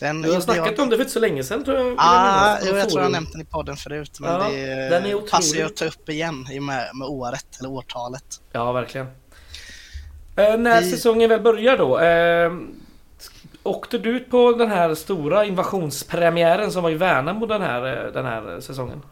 Den 0.00 0.22
Du 0.22 0.32
har 0.32 0.40
snackat 0.40 0.66
jag. 0.70 0.80
om 0.80 0.90
det 0.90 0.96
för 0.96 1.02
inte 1.02 1.12
så 1.12 1.20
länge 1.20 1.44
sedan 1.44 1.64
tror 1.64 1.76
jag. 1.76 1.94
Ah, 1.98 2.58
jo, 2.64 2.76
jag 2.76 2.90
tror 2.90 3.02
jag 3.02 3.12
nämnt 3.12 3.32
den 3.32 3.40
i 3.40 3.44
podden 3.44 3.76
förut. 3.76 4.20
Men 4.20 4.32
Ja, 4.32 4.48
det 4.48 4.88
den 4.88 5.06
är 5.06 5.30
passar 5.30 5.56
ju 5.56 5.62
att 5.62 5.76
ta 5.76 5.84
upp 5.84 6.08
igen 6.08 6.46
i 6.52 6.58
och 6.58 6.62
med, 6.62 6.90
med 6.94 7.08
året, 7.08 7.46
eller 7.58 7.70
årtalet. 7.70 8.24
Ja, 8.52 8.72
verkligen. 8.72 9.06
Eh, 10.36 10.56
när 10.58 10.80
Vi- 10.82 10.90
säsongen 10.90 11.28
väl 11.30 11.40
börjar 11.40 11.76
då. 11.78 11.98
Eh, 11.98 12.52
åkte 13.62 13.98
du 13.98 14.10
ut 14.16 14.30
på 14.30 14.52
den 14.52 14.70
här 14.70 14.94
stora 14.94 15.44
invasionspremiären 15.44 16.72
som 16.72 16.82
var 16.82 16.90
i 16.90 16.94
Värnamo 16.94 17.46
den 17.46 17.62
här, 17.62 18.06
eh, 18.06 18.12
den 18.12 18.24
här 18.24 18.60
säsongen? 18.60 19.02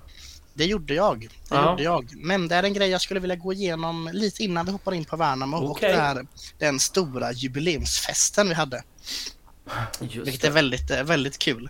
Det 0.55 0.65
gjorde 0.65 0.95
jag. 0.95 1.21
Det 1.21 1.55
Ja. 1.55 1.71
gjorde 1.71 1.83
jag. 1.83 2.09
Men 2.17 2.49
det 2.49 2.55
är 2.55 2.63
en 2.63 2.75
grej 2.75 2.89
jag 2.91 3.01
skulle 3.01 3.21
vilja 3.21 3.37
gå 3.37 3.53
igenom 3.53 4.11
lite 4.13 4.43
innan 4.45 4.67
vi 4.67 4.73
hoppar 4.73 4.95
in 4.95 5.05
på 5.05 5.17
Värnamo 5.17 5.57
och 5.57 5.71
Okej. 5.71 5.93
det 5.93 5.99
är 5.99 6.27
den 6.59 6.79
stora 6.79 7.33
jubileumsfesten 7.33 8.49
vi 8.49 8.55
hade. 8.55 8.83
Just 10.01 10.27
Vilket 10.27 10.45
är 10.45 10.51
väldigt, 10.51 10.91
eh, 10.91 11.03
väldigt 11.03 11.39
kul. 11.39 11.69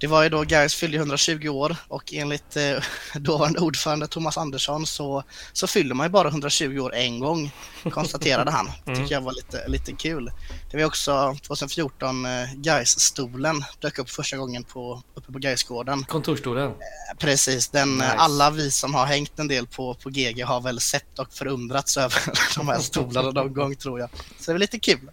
Det 0.00 0.06
var 0.06 0.22
ju 0.22 0.28
då 0.28 0.42
Gais 0.42 0.74
fyllde 0.74 0.96
120 0.98 1.48
år 1.48 1.76
och 1.88 2.12
enligt 2.14 2.56
eh, 2.56 2.76
dåvarande 3.20 3.58
ordförande 3.60 4.06
Thomas 4.06 4.38
Andersson 4.38 4.86
så, 4.86 5.22
så 5.52 5.66
fyller 5.66 5.94
man 5.94 6.06
ju 6.06 6.10
bara 6.10 6.28
120 6.28 6.78
år 6.78 6.94
en 6.94 7.20
gång, 7.20 7.50
konstaterade 7.90 8.50
han. 8.50 8.66
Det 8.66 8.72
Mm. 8.90 9.00
tycker 9.02 9.14
jag 9.14 9.20
var 9.20 9.32
lite, 9.32 9.68
lite 9.68 9.92
kul. 9.92 10.30
Det 10.70 10.76
var 10.76 10.84
också 10.84 11.36
2014 11.46 12.26
eh, 12.26 12.30
Gais-stolen 12.54 13.64
dök 13.78 13.98
upp 13.98 14.10
första 14.10 14.36
gången 14.36 14.64
på, 14.64 15.02
uppe 15.14 15.32
på 15.32 15.38
Gaisgården. 15.38 16.04
Kontorsstolen. 16.04 16.72
Precis, 17.18 17.68
den, 17.68 17.94
Nice. 17.94 18.06
alla 18.12 18.50
vi 18.50 18.70
som 18.70 18.94
har 18.94 19.06
hängt 19.06 19.38
en 19.38 19.48
del 19.48 19.66
på, 19.66 19.94
på 19.94 20.10
GG 20.10 20.42
har 20.44 20.60
väl 20.60 20.80
sett 20.80 21.18
och 21.18 21.32
förundrats 21.32 21.96
över 21.96 22.22
de 22.56 22.68
här 22.68 22.78
stolarna 22.78 23.30
någon 23.30 23.54
gång 23.54 23.74
tror 23.76 24.00
jag. 24.00 24.10
Så 24.38 24.50
det 24.50 24.52
var 24.52 24.58
lite 24.58 24.78
kul 24.78 25.10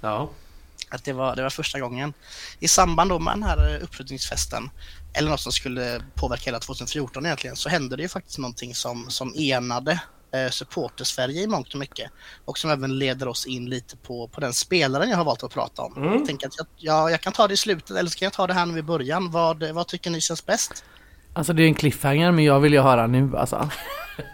Ja. 0.00 0.30
Att 0.90 1.04
det 1.04 1.12
var, 1.12 1.36
det 1.36 1.42
var 1.42 1.50
första 1.50 1.80
gången. 1.80 2.12
I 2.60 2.68
samband 2.68 3.20
med 3.20 3.32
den 3.32 3.42
här 3.42 3.74
eh, 3.74 3.82
uppflyttningsfesten, 3.82 4.70
eller 5.12 5.30
något 5.30 5.40
som 5.40 5.52
skulle 5.52 6.02
påverka 6.14 6.42
hela 6.44 6.60
2014 6.60 7.26
egentligen, 7.26 7.56
så 7.56 7.68
hände 7.68 7.96
det 7.96 8.02
ju 8.02 8.08
faktiskt 8.08 8.38
någonting 8.38 8.74
som, 8.74 9.10
som 9.10 9.34
enade 9.36 10.00
eh, 10.32 10.50
supporter-Sverige 10.50 11.42
i 11.42 11.46
mångt 11.46 11.72
och 11.72 11.80
mycket. 11.80 12.10
Och 12.44 12.58
som 12.58 12.70
även 12.70 12.98
leder 12.98 13.28
oss 13.28 13.46
in 13.46 13.70
lite 13.70 13.96
på, 13.96 14.28
på 14.28 14.40
den 14.40 14.52
spelaren 14.52 15.10
jag 15.10 15.16
har 15.16 15.24
valt 15.24 15.42
att 15.42 15.52
prata 15.52 15.82
om. 15.82 15.96
Mm. 15.96 16.26
Jag 16.28 16.44
att 16.44 16.56
jag, 16.56 16.66
ja, 16.76 17.10
jag 17.10 17.20
kan 17.20 17.32
ta 17.32 17.48
det 17.48 17.54
i 17.54 17.56
slutet, 17.56 17.96
eller 17.96 18.10
ska 18.10 18.24
jag 18.24 18.32
ta 18.32 18.46
det 18.46 18.54
här 18.54 18.66
nu 18.66 18.78
i 18.78 18.82
början? 18.82 19.30
Vad, 19.30 19.62
vad 19.62 19.86
tycker 19.86 20.10
ni 20.10 20.20
känns 20.20 20.46
bäst? 20.46 20.84
Alltså 21.38 21.52
det 21.52 21.62
är 21.62 21.66
en 21.66 21.74
cliffhanger 21.74 22.32
men 22.32 22.44
jag 22.44 22.60
vill 22.60 22.72
ju 22.72 22.80
höra 22.80 23.06
nu 23.06 23.36
alltså. 23.36 23.70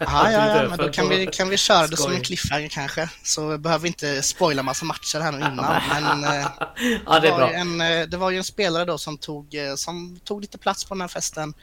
Ja, 0.01 0.31
ja, 0.33 0.57
ja, 0.63 0.69
men 0.69 0.79
då 0.79 0.89
kan 0.89 1.09
vi, 1.09 1.27
kan 1.27 1.49
vi 1.49 1.57
köra 1.57 1.87
det 1.87 1.97
som 1.97 2.05
skoj. 2.05 2.17
en 2.17 2.23
cliffhanger 2.23 2.69
kanske. 2.69 3.09
Så 3.23 3.59
behöver 3.59 3.83
vi 3.83 3.89
inte 3.89 4.23
spoila 4.23 4.63
massa 4.63 4.85
matcher 4.85 5.21
här 5.21 5.33
nu 5.33 5.39
innan. 5.39 5.83
Men 5.91 6.25
eh, 6.25 6.47
Ja, 7.07 7.21
det 7.21 7.29
är 7.29 7.33
var 7.33 7.39
bra. 7.39 7.51
ju 7.51 7.55
en, 7.57 7.81
eh, 7.81 8.07
det 8.09 8.17
var 8.17 8.31
ju 8.31 8.39
en 8.39 8.45
spelare 8.45 8.85
då 8.85 8.99
som 8.99 9.19
tog, 9.19 9.55
eh, 9.55 9.75
som 9.75 10.21
tog 10.25 10.41
lite 10.41 10.59
plats 10.59 10.85
på 10.85 10.95
den 10.95 11.01
här 11.01 11.09
festen. 11.09 11.55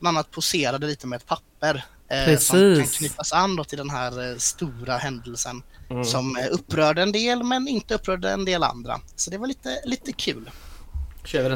Bland 0.00 0.16
annat 0.18 0.30
poserade 0.30 0.86
lite 0.86 1.06
med 1.06 1.16
ett 1.16 1.26
papper. 1.26 1.84
eh, 2.08 2.38
Som 2.38 2.58
kan 2.58 2.74
Precis. 2.74 2.98
knytas 2.98 3.32
an 3.32 3.56
då 3.56 3.64
till 3.64 3.78
den 3.78 3.90
här 3.90 4.30
eh, 4.32 4.36
stora 4.36 4.96
händelsen. 4.96 5.62
Mm. 5.90 6.04
Som 6.04 6.36
eh, 6.36 6.46
upprörde 6.50 7.02
en 7.02 7.12
del 7.12 7.42
men 7.42 7.68
inte 7.68 7.94
upprörde 7.94 8.30
en 8.30 8.44
del 8.44 8.62
andra. 8.62 9.00
Så 9.16 9.30
det 9.30 9.38
var 9.38 9.46
lite, 9.46 9.80
lite 9.84 10.12
kul. 10.12 10.50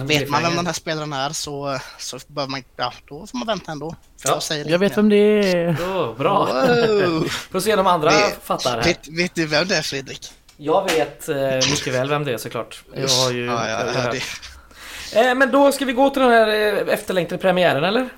Vet 0.07 0.29
man 0.31 0.43
vem 0.43 0.57
den 0.57 0.67
här 0.67 0.73
spelaren 0.73 1.13
är 1.13 1.31
så, 1.31 1.79
så 1.99 2.19
behöver 2.27 2.51
man, 2.51 2.63
ja, 2.77 2.93
då 3.09 3.27
får 3.27 3.39
man 3.39 3.47
vänta 3.47 3.73
ändå. 3.73 3.91
För 4.23 4.29
Ja, 4.29 4.35
jag 4.35 4.43
säger 4.43 4.71
Jag 4.71 4.79
vet 4.79 4.97
vem 4.99 5.09
det 5.09 5.17
är. 5.17 5.71
Oh, 5.73 6.17
bra. 6.17 6.45
Wow. 6.47 7.29
Får 7.51 7.61
se 7.61 7.73
om 7.73 7.77
de 7.77 7.87
andra 7.87 8.11
Det- 8.11 8.37
fattar 8.43 8.71
här. 8.71 8.83
Vet, 8.85 9.09
vet 9.09 9.35
du 9.35 9.47
vem 9.47 9.69
det 9.69 9.77
är 9.77 9.83
Fredrik? 9.83 10.33
Jag 10.57 10.85
vet 10.91 11.29
eh, 11.29 11.37
mycket 11.71 11.95
väl 11.95 12.09
vem 12.09 12.25
det 12.25 12.33
är 12.33 12.39
såklart. 12.39 12.83
Jag 12.95 13.09
har 13.09 13.31
ju... 13.33 13.45
ja, 13.47 13.69
ja, 13.69 13.85
ja, 13.95 14.13
det, 14.13 15.29
eh, 15.29 15.35
men 15.35 15.51
då 15.51 15.73
ska 15.73 15.85
vi 15.85 15.93
gå 15.93 16.11
till 16.11 16.23
den 16.23 16.31
här 16.31 16.49
eh, 16.49 16.95
efterlängtade 16.95 17.39
premiären 17.43 17.85
eller? 17.85 18.09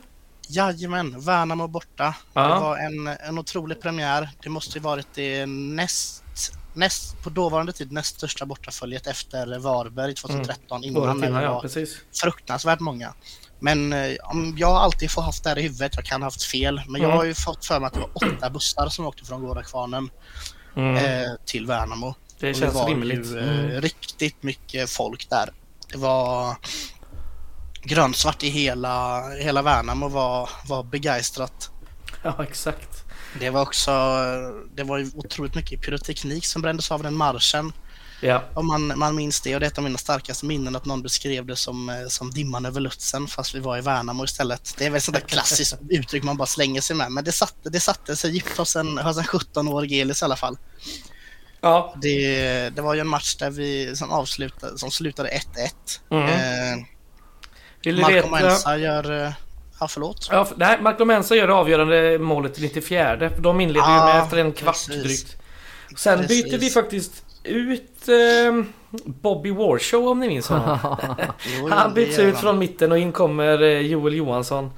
Jajamän, 0.49 1.21
Värnamo 1.21 1.67
borta. 1.69 2.15
Ja. 2.35 2.43
Det 2.43 2.61
var 2.61 2.77
en, 2.77 3.09
en 3.29 3.39
otrolig 3.39 3.81
premiär. 3.83 4.29
Det 4.43 4.49
måste 4.49 4.79
ju 4.79 4.83
varit 4.83 5.07
det 5.15 5.47
näst, 5.47 6.23
näst, 6.77 7.23
på 7.23 7.31
dåvarande 7.31 7.73
tid 7.73 7.93
näst 7.93 8.17
största 8.17 8.47
bortaföljet 8.47 9.07
efter 9.07 9.59
Varberg 9.59 10.15
2013 10.15 10.85
innan 10.85 11.03
Året 11.03 11.17
när 11.17 11.27
innan, 11.29 11.41
det 11.41 11.47
ja 11.47 11.55
var 11.55 11.61
precis. 11.61 11.97
fruktansvärt 12.23 12.81
många. 12.81 13.15
Men 13.61 13.93
eh, 13.93 14.17
om 14.23 14.55
jag 14.59 14.69
har 14.69 14.81
alltid 14.81 15.11
fått 15.11 15.25
haft 15.25 15.45
det 15.45 15.51
här 15.51 15.59
i 15.59 15.63
huvudet, 15.63 15.93
jag 15.97 16.05
kan 16.05 16.23
ha 16.23 16.27
haft 16.27 16.43
fel, 16.43 16.83
men 16.89 17.01
jag 17.03 17.09
Mm. 17.09 17.17
har 17.19 17.25
ju 17.25 17.35
fått 17.35 17.67
för 17.67 17.81
mig 17.81 17.87
att 17.87 17.95
det 17.95 18.01
var 18.01 18.11
åtta 18.15 18.51
bussar 18.51 18.89
som 18.89 19.07
åkte 19.07 19.25
från 19.25 19.43
Gårdakvarnen 19.43 20.11
Mm. 20.77 20.97
eh, 20.97 21.31
till 21.45 21.67
Värnamo. 21.67 22.15
det 22.41 22.55
känns 22.55 22.75
var 22.75 22.89
rimligt. 22.89 23.27
ju 23.27 23.39
eh, 23.39 23.49
Mm. 23.65 23.81
riktigt 23.81 24.43
mycket 24.43 24.91
folk 24.91 25.31
där. 25.31 25.51
Det 25.93 25.99
var 25.99 26.57
grönsvart 27.83 28.43
i 28.43 28.49
hela, 28.49 29.23
hela 29.29 29.63
Värnamo 29.63 30.09
var, 30.09 30.49
var 30.69 30.83
begeistrat. 30.83 31.71
Ja, 32.23 32.45
exakt. 32.45 33.05
Det 33.41 33.51
var 33.51 33.63
också, 33.63 33.93
det 34.75 34.83
var 34.83 34.99
ju 34.99 35.11
otroligt 35.15 35.55
mycket 35.55 35.83
pyroteknik 35.83 36.47
som 36.47 36.63
brändes 36.63 36.91
av 36.91 37.03
den 37.03 37.15
marschen. 37.15 37.73
Ja. 38.21 38.45
Om 38.55 38.67
man, 38.67 38.99
man 38.99 39.17
minns 39.17 39.41
det 39.41 39.55
och 39.55 39.61
det 39.61 39.67
är 39.67 39.71
ett 39.71 39.79
av 39.79 39.85
mina 39.85 39.99
starkaste 39.99 40.47
minnen 40.47 40.77
att 40.77 40.85
någon 40.85 41.03
beskrev 41.03 41.47
det 41.47 41.57
som, 41.57 41.89
eh, 41.89 42.09
som 42.09 42.31
dimman 42.31 42.67
över 42.67 42.81
Lutzen 42.81 43.27
fast 43.27 43.55
vi 43.55 43.59
var 43.59 43.79
i 43.79 43.81
Värnamo 43.81 44.25
istället. 44.25 44.75
Det 44.79 44.87
är 44.87 44.91
väl 44.91 45.01
sånt 45.01 45.17
där 45.17 45.27
klassiskt 45.27 45.79
uttryck 45.91 46.23
man 46.23 46.37
bara 46.37 46.47
slänger 46.47 46.81
sig 46.81 46.97
med 46.97 47.13
men 47.13 47.25
det 47.25 47.33
satte, 47.33 47.71
det 47.71 47.81
satte 47.81 48.17
sig 48.17 48.31
djupt 48.31 48.59
hos 48.59 48.77
en, 48.77 48.99
hos 48.99 49.19
en 49.19 49.25
17-årig 49.25 50.01
Elis 50.01 50.23
i 50.23 50.25
alla 50.25 50.37
fall. 50.37 50.59
Ja. 51.61 51.95
Det, 52.03 52.71
det 52.71 52.83
var 52.83 52.95
ju 52.95 53.01
en 53.01 53.09
match 53.09 53.37
där 53.37 53.51
vi, 53.51 53.97
som, 53.97 54.11
avslutade, 54.11 54.79
som 54.79 54.91
slutade 54.91 55.29
1-1. 55.29 55.41
Mm. 56.11 56.29
Eh, 56.29 56.87
Vill 57.83 58.05
veta... 58.05 58.31
Mensa 58.31 58.77
gör... 58.77 59.35
Ja, 59.81 59.89
förlåt. 59.89 60.29
Ja, 60.33 60.45
för- 60.45 60.57
nej, 60.57 60.79
Malcolm 60.81 61.09
Mensa 61.09 61.37
gör 61.37 61.47
det 61.47 61.55
avgörande 61.55 62.19
målet 62.19 62.55
till 62.55 62.63
94. 62.63 63.31
För 63.31 63.43
de 63.43 63.61
inleder 63.61 63.87
ju 63.89 63.95
Ja, 63.95 64.05
med 64.07 64.23
efter 64.23 64.37
en 64.37 64.53
kvart 64.53 64.75
precis. 64.89 65.03
drygt. 65.05 65.37
Sen 65.97 66.19
Precis. 66.19 66.45
byter 66.45 66.59
vi 66.59 66.71
faktiskt 66.71 67.25
ut 67.45 68.09
eh, 68.09 68.65
Bobby 69.05 69.51
Warshow 69.51 70.09
om 70.09 70.21
ni 70.21 70.29
minns 70.29 70.49
honom. 70.49 70.79
Han 71.71 71.95
byts 71.95 72.19
ut 72.19 72.37
från 72.39 72.59
mitten 72.59 72.93
och 72.93 72.99
in 72.99 73.13
kommer 73.13 73.63
eh, 73.63 73.81
Joel 73.81 74.15
Johansson. 74.15 74.71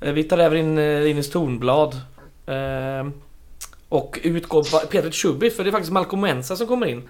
Eh, 0.00 0.12
Vi 0.12 0.24
tar 0.24 0.38
även 0.38 0.58
in 0.58 0.78
eh, 0.78 1.00
Linus 1.02 1.30
Tornblad. 1.30 1.94
Eh, 2.46 3.08
Och 3.88 4.18
ut 4.22 4.46
går 4.48 4.86
Peter 4.86 5.10
Chubby 5.10 5.50
för 5.50 5.64
det 5.64 5.70
är 5.70 5.72
faktiskt 5.72 5.92
Malcolm 5.92 6.20
Mensa 6.22 6.56
som 6.56 6.66
kommer 6.66 6.86
in. 6.86 7.08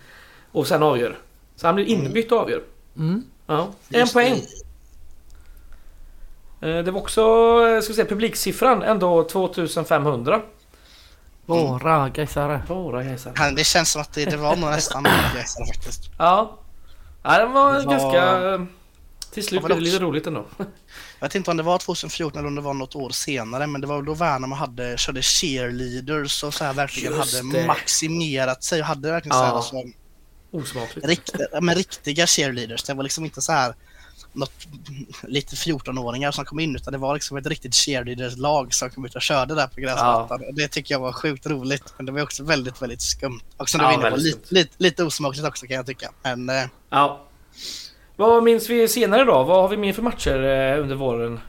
Och 0.52 0.66
sen 0.66 0.82
avgör. 0.82 1.18
Så 1.56 1.66
han 1.66 1.74
blir 1.74 1.84
inbytt 1.86 2.32
och 2.32 2.38
avgör. 2.38 2.62
Mm. 2.96 3.22
Ja, 3.46 3.68
en 3.88 4.00
Just 4.00 4.12
poäng. 4.12 4.34
det. 4.34 4.67
Eh, 6.60 6.78
Det 6.84 6.90
var 6.90 7.00
också, 7.00 7.20
eh, 7.20 7.80
ska 7.80 7.88
vi 7.92 7.94
säga, 7.94 8.06
publiksiffran 8.08 8.82
ändå 8.82 9.24
2500. 9.24 10.42
Våra 11.46 12.08
gaisare. 12.08 12.62
Våra 12.68 13.04
gäsar. 13.04 13.32
Han, 13.36 13.54
det 13.54 13.64
känns 13.64 13.90
som 13.92 14.02
att 14.02 14.12
det, 14.12 14.24
det 14.24 14.36
var 14.36 14.56
nog 14.56 14.70
nästan 14.70 15.02
Gaisare 15.34 15.66
faktiskt. 15.66 16.02
Ja. 16.18 16.58
ja, 17.22 17.38
den 17.38 17.52
var, 17.52 17.74
Det 17.74 17.84
var- 17.86 17.92
ganska... 17.92 18.48
eh, 18.54 18.60
Till 19.32 19.44
slut 19.44 19.60
Ja, 19.62 19.66
blev 19.66 19.78
det 19.78 19.84
lite 19.84 19.98
roligt 19.98 20.26
ändå. 20.26 20.44
Jag 21.20 21.26
vet 21.28 21.34
inte 21.34 21.50
om 21.50 21.56
det 21.56 21.62
var 21.62 21.78
2014 21.78 22.38
eller 22.38 22.48
om 22.48 22.54
det 22.54 22.60
var 22.60 22.74
något 22.74 22.96
år 22.96 23.10
senare 23.10 23.66
men 23.66 23.80
det 23.80 23.86
var 23.86 24.02
då 24.02 24.14
Värnamo 24.14 24.54
hade, 24.54 24.96
körde 24.98 25.22
cheerleaders 25.22 26.44
och 26.44 26.54
så 26.54 26.64
här 26.64 26.72
verkligen 26.72 27.12
Just 27.12 27.42
hade 27.42 27.58
det. 27.60 27.66
maximerat 27.66 28.64
sig 28.64 28.80
och 28.80 28.86
hade 28.86 29.10
verkligen 29.10 29.34
så 29.38 29.42
Ja. 29.42 29.46
här 29.46 29.52
alltså, 29.54 29.76
Osmakligt. 30.50 31.32
ja, 31.52 31.60
men 31.60 31.74
riktiga 31.74 32.26
cheerleaders. 32.26 32.82
Det 32.82 32.94
var 32.94 33.02
liksom 33.02 33.24
inte 33.24 33.42
så 33.42 33.52
här 33.52 33.74
något 34.38 34.66
lite 35.22 35.56
14-åringar 35.56 36.30
som 36.32 36.44
kom 36.44 36.60
in 36.60 36.76
utan 36.76 36.92
det 36.92 36.98
var 36.98 37.14
liksom 37.14 37.36
ett 37.36 37.46
riktigt 37.46 37.74
cheerleaders-lag 37.74 38.74
som 38.74 38.90
kom 38.90 39.04
ut 39.04 39.14
och 39.14 39.22
körde 39.22 39.54
där 39.54 39.66
på 39.66 39.80
gräsmattan. 39.80 40.40
Och 40.48 40.54
Det 40.54 40.68
tycker 40.68 40.94
jag 40.94 41.00
var 41.00 41.12
sjukt 41.12 41.46
roligt 41.46 41.94
men 41.96 42.06
det 42.06 42.12
var 42.12 42.22
också 42.22 42.44
väldigt, 42.44 42.82
väldigt 42.82 43.02
skumt. 43.02 43.40
Och 43.56 43.68
som 43.68 43.78
du 43.78 43.84
Ja, 43.84 43.88
var 43.96 44.00
inne 44.00 44.10
på, 44.10 44.16
lite, 44.16 44.54
lite, 44.54 44.74
lite 44.78 45.04
osmakligt 45.04 45.46
också 45.46 45.66
kan 45.66 45.76
jag 45.76 45.86
tycka. 45.86 46.10
Men 46.22 46.48
eh, 46.48 46.64
Ja. 46.90 47.24
Vad 48.16 48.42
minns 48.42 48.68
vi 48.70 48.88
senare 48.88 49.24
då? 49.24 49.44
Vad 49.44 49.62
har 49.62 49.68
vi 49.68 49.76
mer 49.76 49.92
för 49.92 50.02
matcher 50.02 50.44
eh, 50.44 50.82
under 50.82 50.94
våren? 50.94 51.40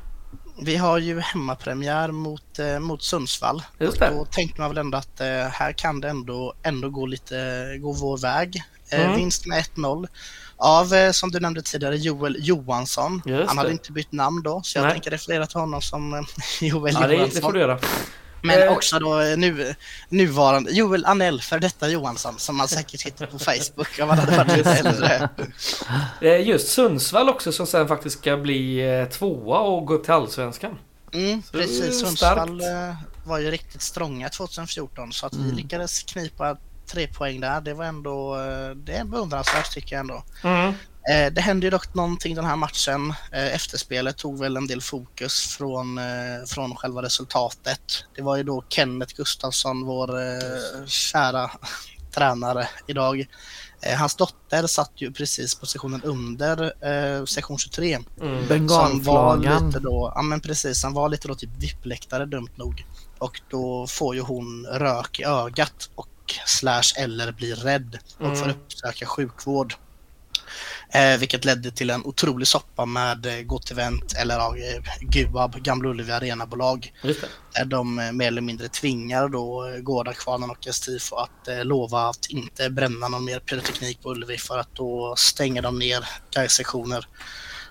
vi 0.62 0.76
har 0.76 0.98
ju 0.98 1.20
hemmapremiär 1.20 2.12
mot, 2.12 2.60
eh, 2.60 2.80
mot 2.80 3.04
Sundsvall. 3.04 3.64
Just 3.80 4.00
det. 4.00 4.10
Då 4.10 4.26
tänkte 4.26 4.62
man 4.62 4.70
väl 4.70 4.78
ändå 4.78 4.98
att 4.98 5.22
eh, 5.22 5.28
här 5.28 5.72
kan 5.74 6.02
det 6.02 6.10
ändå, 6.10 6.54
ändå 6.64 6.90
gå 6.90 7.06
lite, 7.06 7.66
gå 7.82 7.92
vår 7.92 8.18
väg. 8.18 8.56
Eh, 8.92 9.00
Mm. 9.06 9.16
Vinst 9.16 9.46
med 9.46 9.64
1-0 9.76 10.08
av, 10.60 10.94
eh, 10.94 11.12
som 11.12 11.32
du 11.32 11.40
nämnde 11.40 11.62
tidigare, 11.62 11.96
Joel 11.98 12.36
Johansson. 12.40 13.22
Just 13.26 13.48
Han 13.48 13.58
hade 13.58 13.70
det. 13.70 13.74
inte 13.74 13.92
bytt 13.92 14.12
namn 14.12 14.44
då, 14.44 14.62
så 14.64 14.78
jag 14.78 14.84
Nej. 14.84 14.92
tänker 14.92 15.12
referera 15.12 15.46
till 15.48 15.60
honom 15.60 15.82
som 15.82 16.14
eh, 16.14 16.22
Joel 16.62 16.94
Ja, 16.94 17.12
Johansson. 17.12 17.30
det 17.36 17.42
får 17.42 17.54
du 17.54 17.60
göra. 17.60 17.80
Men 18.42 18.62
Eh. 18.62 18.72
också 18.72 19.00
då 19.00 19.16
nu, 19.38 19.76
nuvarande 20.10 20.72
Joel 20.72 21.06
Anell, 21.06 21.42
för 21.42 21.60
detta 21.60 21.90
Johansson, 21.90 22.40
som 22.40 22.58
man 22.58 22.68
säkert 22.68 23.02
hittar 23.06 23.26
på 23.26 23.40
Facebook 23.40 24.00
om 24.02 24.10
han 24.10 24.20
hade 24.20 24.38
varit 24.38 24.58
lite 24.58 24.72
äldre. 24.74 25.30
Just 26.44 26.68
Sundsvall 26.68 27.30
också 27.30 27.52
som 27.52 27.68
sen 27.68 27.88
faktiskt 27.88 28.20
ska 28.20 28.38
bli 28.38 28.82
tvåa 29.12 29.60
och 29.60 29.86
gå 29.86 29.94
upp 29.94 30.04
till 30.04 30.14
Allsvenskan. 30.14 30.78
Mm, 31.14 31.42
precis. 31.52 32.00
Sundsvall 32.00 32.62
var 33.26 33.40
ju 33.40 33.52
riktigt 33.52 33.82
strånga 33.82 34.30
2014 34.30 35.14
så 35.14 35.26
att 35.26 35.34
Mm. 35.34 35.46
vi 35.50 35.52
lyckades 35.56 36.04
knipa 36.04 36.58
tre 36.92 37.08
poäng 37.08 37.40
där. 37.42 37.62
Det 37.62 37.74
var 37.74 37.86
ändå, 37.86 38.36
eh, 38.36 38.70
det 38.76 38.94
är 38.94 39.04
beundransvärt 39.04 39.72
tycker 39.74 39.96
jag 39.96 40.00
ändå. 40.00 40.24
Mm. 40.44 40.74
Eh, 41.10 41.34
Det 41.34 41.42
hände 41.42 41.66
ju 41.66 41.70
dock 41.70 41.94
någonting 41.94 42.36
den 42.36 42.46
här 42.46 42.56
matchen. 42.56 43.14
Eh, 43.32 43.56
Efterspelet 43.56 44.18
tog 44.18 44.40
väl 44.40 44.58
en 44.58 44.68
del 44.68 44.82
fokus 44.82 45.56
från, 45.58 46.00
från 46.48 46.76
själva 46.76 47.02
resultatet. 47.02 48.06
Det 48.16 48.22
var 48.22 48.36
ju 48.38 48.44
då 48.44 48.64
Kenneth 48.70 49.16
Gustafsson, 49.16 49.86
vår 49.86 50.10
kära 50.88 51.52
tränare 52.16 52.68
idag. 52.88 53.28
Hans 53.98 54.16
dotter 54.16 54.68
satt 54.68 54.92
ju 54.96 55.12
precis 55.12 55.56
positionen 55.56 56.02
under 56.04 56.74
eh, 56.86 57.26
sektion 57.26 57.58
23. 57.58 58.00
Mm. 58.22 58.48
Då, 59.80 60.12
ja 60.16 60.22
men 60.22 60.42
precis, 60.42 60.84
han 60.84 60.94
var 60.94 61.10
lite 61.10 61.28
då 61.28 61.36
typ 61.36 61.50
VIP-läktare 61.58 62.26
dumt 62.26 62.50
nog. 62.56 62.86
Och 63.20 63.42
då 63.50 63.88
får 63.88 64.16
ju 64.16 64.22
hon 64.22 64.66
rök 64.66 65.20
i 65.20 65.24
ögat 65.24 65.90
och 65.96 66.08
slash 66.46 66.94
eller 66.98 67.32
blir 67.32 67.56
rädd 67.56 67.98
och 68.18 68.38
får 68.38 68.46
Mm. 68.46 68.50
uppsöka 68.66 69.06
sjukvård. 69.06 69.74
Eh, 70.94 71.18
vilket 71.18 71.46
ledde 71.46 71.72
till 71.72 71.90
en 71.90 72.06
otrolig 72.06 72.48
soppa 72.48 72.86
med 72.86 73.26
eh, 73.26 73.42
Gotivent 73.42 74.14
eller 74.14 74.36
eh, 74.40 74.82
Guab, 75.02 75.64
Gamla 75.64 75.90
Ullevi 75.90 76.12
Arenabolag. 76.12 76.94
Där 77.54 77.66
de 77.66 78.00
eh, 78.00 78.12
mer 78.12 78.28
eller 78.28 78.42
mindre 78.42 78.68
tvingar 78.68 79.30
då 79.30 79.68
eh, 79.70 79.78
Gårdakvarnen 79.82 80.50
och 80.50 80.68
Estifo 80.68 81.16
att 81.16 81.48
eh, 81.48 81.66
lova 81.66 82.10
att 82.10 82.26
inte 82.30 82.70
bränna 82.70 83.08
någon 83.08 83.26
mer 83.26 83.40
pyroteknik 83.40 84.02
på 84.02 84.12
Ullevi 84.12 84.38
för 84.38 84.58
att 84.58 84.76
då 84.76 85.16
stänger 85.18 85.62
de 85.62 85.80
ner 85.80 86.06
Gais-sektioner. 86.32 87.08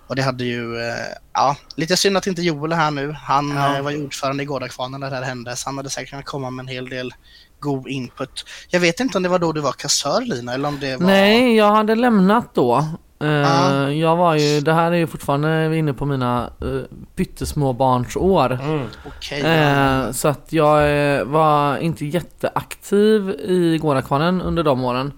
Och 0.06 0.16
det 0.16 0.22
hade 0.22 0.44
ju, 0.44 0.80
eh, 0.80 1.06
ja, 1.32 1.56
lite 1.76 1.96
synd 1.96 2.16
att 2.16 2.26
inte 2.26 2.42
Joel 2.42 2.72
är 2.72 2.76
här 2.76 2.90
nu. 2.90 3.12
Han 3.12 3.48
Ja. 3.50 3.76
eh, 3.76 3.82
var 3.82 3.90
ju 3.90 4.04
ordförande 4.04 4.42
i 4.42 4.46
Gårdakvarnen 4.46 5.00
när 5.00 5.10
det 5.10 5.16
här 5.16 5.22
hände, 5.22 5.56
så 5.56 5.68
han 5.68 5.76
hade 5.76 5.90
säkert 5.90 6.10
kunnat 6.10 6.24
komma 6.24 6.50
med 6.50 6.62
en 6.62 6.68
hel 6.68 6.88
del 6.88 7.14
god 7.60 7.88
input. 7.88 8.44
Jag 8.68 8.80
vet 8.80 9.00
inte 9.00 9.18
om 9.18 9.22
det 9.22 9.28
var 9.28 9.38
då 9.38 9.52
du 9.52 9.60
var 9.60 9.72
kassör 9.72 10.20
Lina, 10.20 10.54
eller 10.54 10.68
om 10.68 10.78
det 10.80 10.96
var... 10.96 11.06
Nej, 11.06 11.56
jag 11.56 11.70
hade 11.72 11.94
lämnat 11.94 12.54
då. 12.54 12.84
Eh, 13.20 13.28
Ja. 13.28 13.90
Jag 13.90 14.16
var 14.16 14.34
ju, 14.34 14.60
det 14.60 14.72
här 14.72 14.92
är 14.92 14.96
ju 14.96 15.06
fortfarande 15.06 15.76
inne 15.76 15.92
på 15.92 16.04
mina 16.04 16.50
uh, 16.64 16.82
pyttesmå 17.16 17.72
barns 17.72 18.16
år. 18.16 18.52
Mm. 18.62 18.86
Okej. 19.06 19.40
Eh, 19.40 20.10
så 20.10 20.28
att 20.28 20.52
jag 20.52 21.16
eh, 21.16 21.24
var 21.24 21.78
inte 21.78 22.06
jätteaktiv 22.06 23.30
i 23.30 23.78
Gårdakvarnen 23.82 24.42
under 24.42 24.62
de 24.62 24.84
åren. 24.84 25.12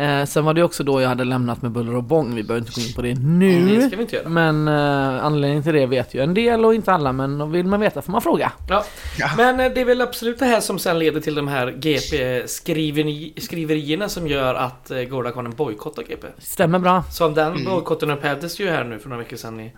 Eh, 0.00 0.24
sen 0.24 0.44
var 0.44 0.54
det 0.54 0.62
också 0.62 0.84
då 0.84 1.00
jag 1.00 1.08
hade 1.08 1.24
lämnat 1.24 1.62
med 1.62 1.70
buller 1.70 1.94
och 1.96 2.02
bång. 2.02 2.34
Vi 2.34 2.42
behöver 2.42 2.66
inte 2.66 2.80
gå 2.80 2.86
in 2.86 2.92
på 2.94 3.02
det 3.02 3.14
nu. 3.14 3.76
Det 3.76 3.86
ska 3.86 3.96
vi 3.96 4.02
inte 4.02 4.16
göra. 4.16 4.28
Men 4.28 4.68
eh, 4.68 5.24
anledningen 5.24 5.62
till 5.62 5.72
det 5.72 5.86
vet 5.86 6.14
ju 6.14 6.22
en 6.22 6.34
del 6.34 6.64
och 6.64 6.74
inte 6.74 6.92
alla. 6.92 7.12
Men 7.12 7.52
vill 7.52 7.66
man 7.66 7.80
veta 7.80 8.02
får 8.02 8.12
man 8.12 8.22
fråga. 8.22 8.52
Ja. 8.68 8.84
Ja. 9.18 9.30
Men 9.36 9.60
eh, 9.60 9.72
det 9.74 9.80
är 9.80 9.84
väl 9.84 10.00
absolut 10.00 10.38
det 10.38 10.44
här 10.46 10.60
som 10.60 10.78
sen 10.78 10.98
leder 10.98 11.20
till 11.20 11.34
de 11.34 11.48
här 11.48 11.70
GP-skriverierna 11.70 14.08
som 14.08 14.26
gör 14.26 14.54
att 14.54 14.90
eh, 14.90 15.02
Gårdakvarnen 15.02 15.52
bojkottar 15.56 16.02
GP. 16.02 16.26
Stämmer 16.38 16.78
bra. 16.78 17.04
Så 17.12 17.28
den 17.28 17.52
Mm. 17.52 17.64
bojkotten 17.64 18.10
upphävdes 18.10 18.60
ju 18.60 18.70
här 18.70 18.84
nu 18.84 18.98
för 18.98 19.08
några 19.08 19.22
veckor 19.22 19.36
sedan 19.36 19.60
i, 19.60 19.72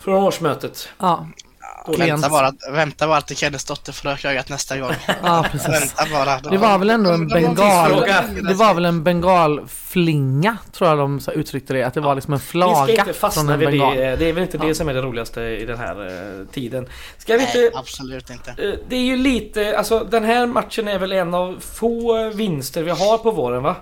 från 0.00 0.14
årsmötet. 0.24 0.88
Ja, 0.98 1.28
Vänta 1.98 2.28
bara, 2.28 2.52
vänta 2.72 3.06
bara 3.08 3.20
till 3.20 3.36
Kennys 3.36 3.64
dotter 3.64 3.92
får 3.92 4.08
röka 4.08 4.30
ögat 4.30 4.48
nästa 4.48 4.78
gång. 4.78 4.92
ja 5.22 5.46
precis. 5.52 5.68
Vänta 5.68 6.04
bara. 6.12 6.38
Det 6.40 6.58
var 6.58 6.78
väl 6.78 6.90
ändå 6.90 7.10
en 7.10 7.28
bengal... 7.28 8.04
Det 8.48 8.54
var 8.54 8.74
väl 8.74 8.84
en 8.84 9.04
bengalflinga 9.04 10.56
tror 10.72 10.90
jag 10.90 10.98
de 10.98 11.20
så 11.20 11.32
uttryckte 11.32 11.72
det. 11.72 11.82
Att 11.82 11.94
det 11.94 12.00
var 12.00 12.14
liksom 12.14 12.32
en 12.32 12.38
Vi 12.38 12.44
flaga 12.44 12.92
ska 12.94 13.00
inte 13.00 13.12
fastna 13.12 13.56
vid 13.56 13.68
det. 13.68 14.16
Det 14.16 14.28
är 14.28 14.32
väl 14.32 14.42
inte 14.42 14.58
det 14.58 14.74
som 14.74 14.88
är 14.88 14.94
det 14.94 15.02
roligaste 15.02 15.40
i 15.40 15.64
den 15.66 15.78
här 15.78 16.06
eh, 16.06 16.46
tiden. 16.46 16.86
Ska 17.18 17.32
vi 17.32 17.38
Nej, 17.38 17.64
inte... 17.66 17.78
absolut 17.78 18.30
inte. 18.30 18.50
eh, 18.50 18.74
Det 18.88 18.96
är 18.96 19.00
ju 19.04 19.16
lite, 19.16 19.78
alltså 19.78 20.06
den 20.10 20.24
här 20.24 20.46
matchen 20.46 20.88
är 20.88 20.98
väl 20.98 21.12
en 21.12 21.34
av 21.34 21.56
få 21.60 22.28
vinster 22.30 22.82
vi 22.82 22.90
har 22.90 23.18
på 23.18 23.30
våren 23.30 23.62
va? 23.62 23.76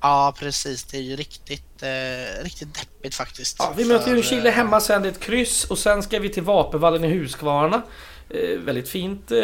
Ja, 0.00 0.34
precis. 0.38 0.84
Det 0.84 0.96
är 0.96 1.00
ju 1.02 1.16
riktigt, 1.16 1.82
eh, 1.82 2.44
riktigt 2.44 2.74
deppigt 2.74 3.14
faktiskt. 3.14 3.56
Ja, 3.58 3.72
vi 3.76 3.84
möter 3.84 4.16
ju 4.16 4.22
Chile 4.22 4.48
eh, 4.48 4.54
hemma 4.54 4.80
sen, 4.80 5.02
det 5.02 5.08
är 5.08 5.12
ett 5.12 5.20
kryss 5.20 5.64
och 5.64 5.78
sen 5.78 6.02
ska 6.02 6.18
vi 6.18 6.28
till 6.28 6.42
Vapenvallen 6.42 7.04
i 7.04 7.08
Huskvarna. 7.18 7.82
Eh, 8.30 8.58
väldigt 8.58 8.88
fint 8.88 9.30
eh, 9.30 9.36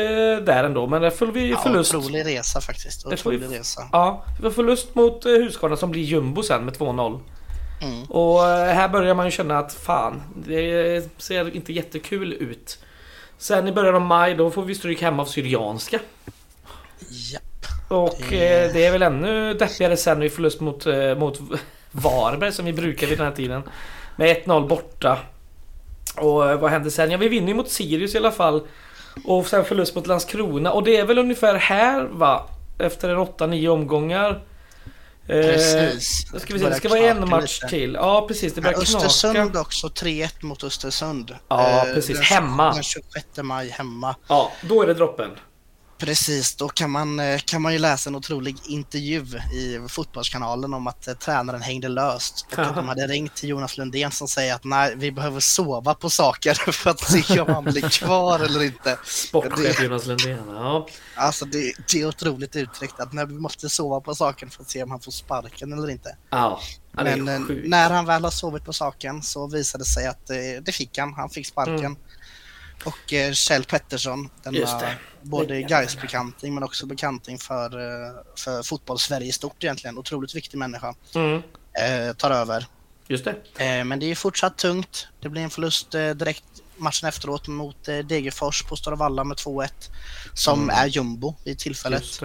där 0.45 0.65
ändå, 0.65 0.87
men 0.87 1.03
där 1.03 1.11
får 1.11 1.27
vi 1.27 1.51
Ja, 1.51 1.57
förlust. 1.63 1.95
otrolig 1.95 2.27
resa 2.27 2.61
faktiskt. 2.61 3.11
Det 3.11 3.17
får 3.17 3.31
vi- 3.31 3.37
Otrolig 3.37 3.59
resa. 3.59 3.89
Ja, 3.93 4.25
vi 4.37 4.43
får 4.43 4.51
förlust 4.51 4.95
mot 4.95 5.27
eh, 5.27 5.33
Huskvarna 5.33 5.77
som 5.77 5.91
blir 5.91 6.03
jumbo 6.03 6.43
sen 6.43 6.65
med 6.65 6.75
2-0. 6.75 7.21
Mm. 7.83 8.05
Och 8.05 8.49
eh, 8.49 8.75
här 8.75 8.89
börjar 8.89 9.15
man 9.15 9.25
ju 9.27 9.31
känna 9.31 9.59
att 9.59 9.75
fan, 9.75 10.23
det 10.47 11.09
ser 11.19 11.57
inte 11.57 11.73
jättekul 11.73 12.33
ut. 12.33 12.79
Sen 13.39 13.69
i 13.69 13.73
början 13.73 13.95
av 13.95 14.01
maj 14.01 14.35
då 14.35 14.51
får 14.51 14.63
vi 14.63 14.75
stryk 14.75 15.03
hemma 15.03 15.23
av 15.23 15.27
Syrianska. 15.27 15.99
Japp. 17.09 17.43
Och 17.89 18.17
Det- 18.31 18.65
eh, 18.65 18.73
det 18.73 18.85
är 18.87 18.93
väl 18.93 19.03
ännu 19.03 19.55
deppigare 19.55 19.97
sen 19.97 20.21
vid 20.21 20.33
förlust 20.33 20.61
mot, 20.61 20.87
eh, 20.87 21.15
mot 21.19 21.41
Varberg 21.93 22.53
som 22.53 22.65
vi 22.65 22.73
brukar 22.73 23.07
vid 23.07 23.19
den 23.19 23.27
här 23.27 23.35
tiden. 23.35 23.63
Med 24.17 24.29
1-0 24.31 24.69
borta. 24.69 25.19
Och 26.17 26.51
eh, 26.51 26.59
vad 26.61 26.71
hände 26.71 26.91
sen? 26.91 27.11
Ja 27.11 27.19
vi 27.19 27.29
vinner 27.29 27.49
ju 27.49 27.55
mot 27.55 27.71
Sirius 27.71 28.15
i 28.15 28.19
alla 28.19 28.33
fall. 28.33 28.67
Och 29.25 29.47
sen 29.47 29.65
förlust 29.65 29.95
mot 29.95 30.07
Landskrona. 30.07 30.73
Och 30.73 30.85
det 30.85 30.97
är 30.97 31.05
väl 31.05 31.19
ungefär 31.19 31.55
här 31.55 32.05
va? 32.05 32.49
Efter 32.79 33.09
en 33.09 33.17
8-9 33.19 33.69
omgångar. 33.69 34.31
Eh, 35.29 35.43
Precis. 35.43 36.31
Då 36.33 36.39
ska 36.39 36.55
vi 36.55 36.61
se, 36.61 36.69
det 36.69 36.75
ska 36.75 36.89
vara 36.89 37.01
en 37.01 37.29
match 37.29 37.61
till. 37.71 37.95
Ja 37.95 38.25
precis, 38.29 38.55
det 38.55 38.61
börjar 38.61 38.75
knaka. 38.85 39.07
Östersund 39.07 39.57
också, 39.57 39.89
3-1 39.89 40.43
mot 40.43 40.65
Östersund. 40.65 41.35
Ja, 41.49 41.87
Eh, 41.87 41.95
precis. 41.95 42.17
den- 42.17 42.25
Hemma. 42.25 42.73
Den 42.73 42.83
26 42.83 43.27
maj 43.43 43.69
hemma. 43.69 44.17
Ja, 44.29 44.53
då 44.63 44.83
är 44.83 44.87
det 44.87 44.95
droppen. 44.95 45.31
Precis, 45.99 46.57
då 46.57 46.69
kan 46.69 46.91
man, 46.91 47.21
eh, 47.21 47.39
kan 47.39 47.63
man 47.63 47.73
ju 47.73 47.79
läsa 47.79 48.11
en 48.11 48.17
otrolig 48.17 48.57
intervju 48.69 49.25
i 49.53 49.81
Fotbollskanalen 49.89 50.75
om 50.75 50.87
att 50.87 51.09
eh, 51.09 51.15
tränaren 51.15 51.63
hängde 51.63 51.89
löst. 51.89 52.47
Och 52.53 52.59
att 52.59 52.75
de 52.75 52.89
hade 52.89 53.07
ringt 53.07 53.35
till 53.35 53.49
Jonas 53.49 53.79
Lundén 53.79 54.11
som 54.11 54.29
säger 54.29 54.55
att 54.55 54.65
nej, 54.65 54.95
vi 54.97 55.13
behöver 55.13 55.41
sova 55.41 55.95
på 55.95 56.11
saker 56.11 56.55
för 56.73 56.91
att 56.91 57.01
se 57.01 57.41
om 57.41 57.55
han 57.55 57.65
blir 57.65 57.89
kvar 57.89 58.41
eller 58.41 58.63
inte. 58.63 58.99
Sportchef 59.05 59.83
Jonas 59.83 60.07
Lundén. 60.07 60.45
Ja. 60.49 60.87
Alltså 61.15 61.45
det, 61.45 61.73
det 61.93 62.01
är 62.01 62.09
otroligt 62.09 62.57
uttryckt 62.57 63.01
att 63.01 63.13
nej, 63.13 63.27
vi 63.27 63.35
måste 63.35 63.69
sova 63.69 64.01
på 64.01 64.15
saken 64.15 64.51
för 64.51 64.63
att 64.63 64.71
se 64.71 64.83
om 64.83 64.91
han 64.91 65.01
får 65.01 65.13
sparken 65.13 65.73
eller 65.73 65.91
inte. 65.91 66.17
Ja, 66.31 66.61
det 66.93 67.17
Men 67.17 67.29
eh, 67.29 67.57
när 67.65 67.91
han 67.91 68.07
väl 68.07 68.25
har 68.25 68.31
sovit 68.31 68.65
på 68.65 68.73
saken 68.73 69.23
så 69.23 69.47
visade 69.47 69.85
det 69.85 69.89
sig 69.89 70.07
att 70.07 70.31
eh, 70.31 70.37
det 70.63 70.73
fick 70.73 70.99
han. 70.99 71.15
Han 71.15 71.31
fick 71.31 71.47
sparken. 71.47 71.79
Mm. 71.79 71.97
Och 72.85 73.13
eh, 73.13 73.33
Kjell 73.33 73.65
Pettersson, 73.65 74.31
denna 74.43 74.57
både 75.23 75.63
gais 75.63 76.01
bekanting 76.01 76.55
men 76.55 76.63
också 76.63 76.87
bekanting 76.87 77.39
för, 77.39 77.65
eh, 77.79 78.13
för 78.37 78.63
fotbollssverige 78.63 79.29
i 79.29 79.33
stort 79.33 79.65
egentligen. 79.65 79.99
Otroligt 79.99 80.35
viktig 80.35 80.59
människa. 80.59 80.95
Mm, 81.15 81.43
Eh, 81.79 82.13
tar 82.17 82.31
över. 82.31 82.67
just 83.09 83.25
det. 83.25 83.37
Eh, 83.79 83.85
men 83.85 83.99
det 83.99 84.11
är 84.11 84.15
fortsatt 84.15 84.59
tungt. 84.59 85.09
Det 85.21 85.29
blir 85.29 85.43
en 85.43 85.51
förlust 85.51 85.95
eh, 85.95 86.11
direkt 86.11 86.45
matchen 86.77 87.09
efteråt 87.09 87.49
mot 87.49 87.85
Degerfors 87.85 88.63
på 88.63 88.77
Stora 88.77 88.97
Valla 88.97 89.25
med 89.25 89.37
2-1. 89.37 89.69
Som 90.35 90.63
Mm. 90.63 90.77
är 90.77 90.87
jumbo 90.87 91.35
vid 91.45 91.59
tillfället. 91.59 92.21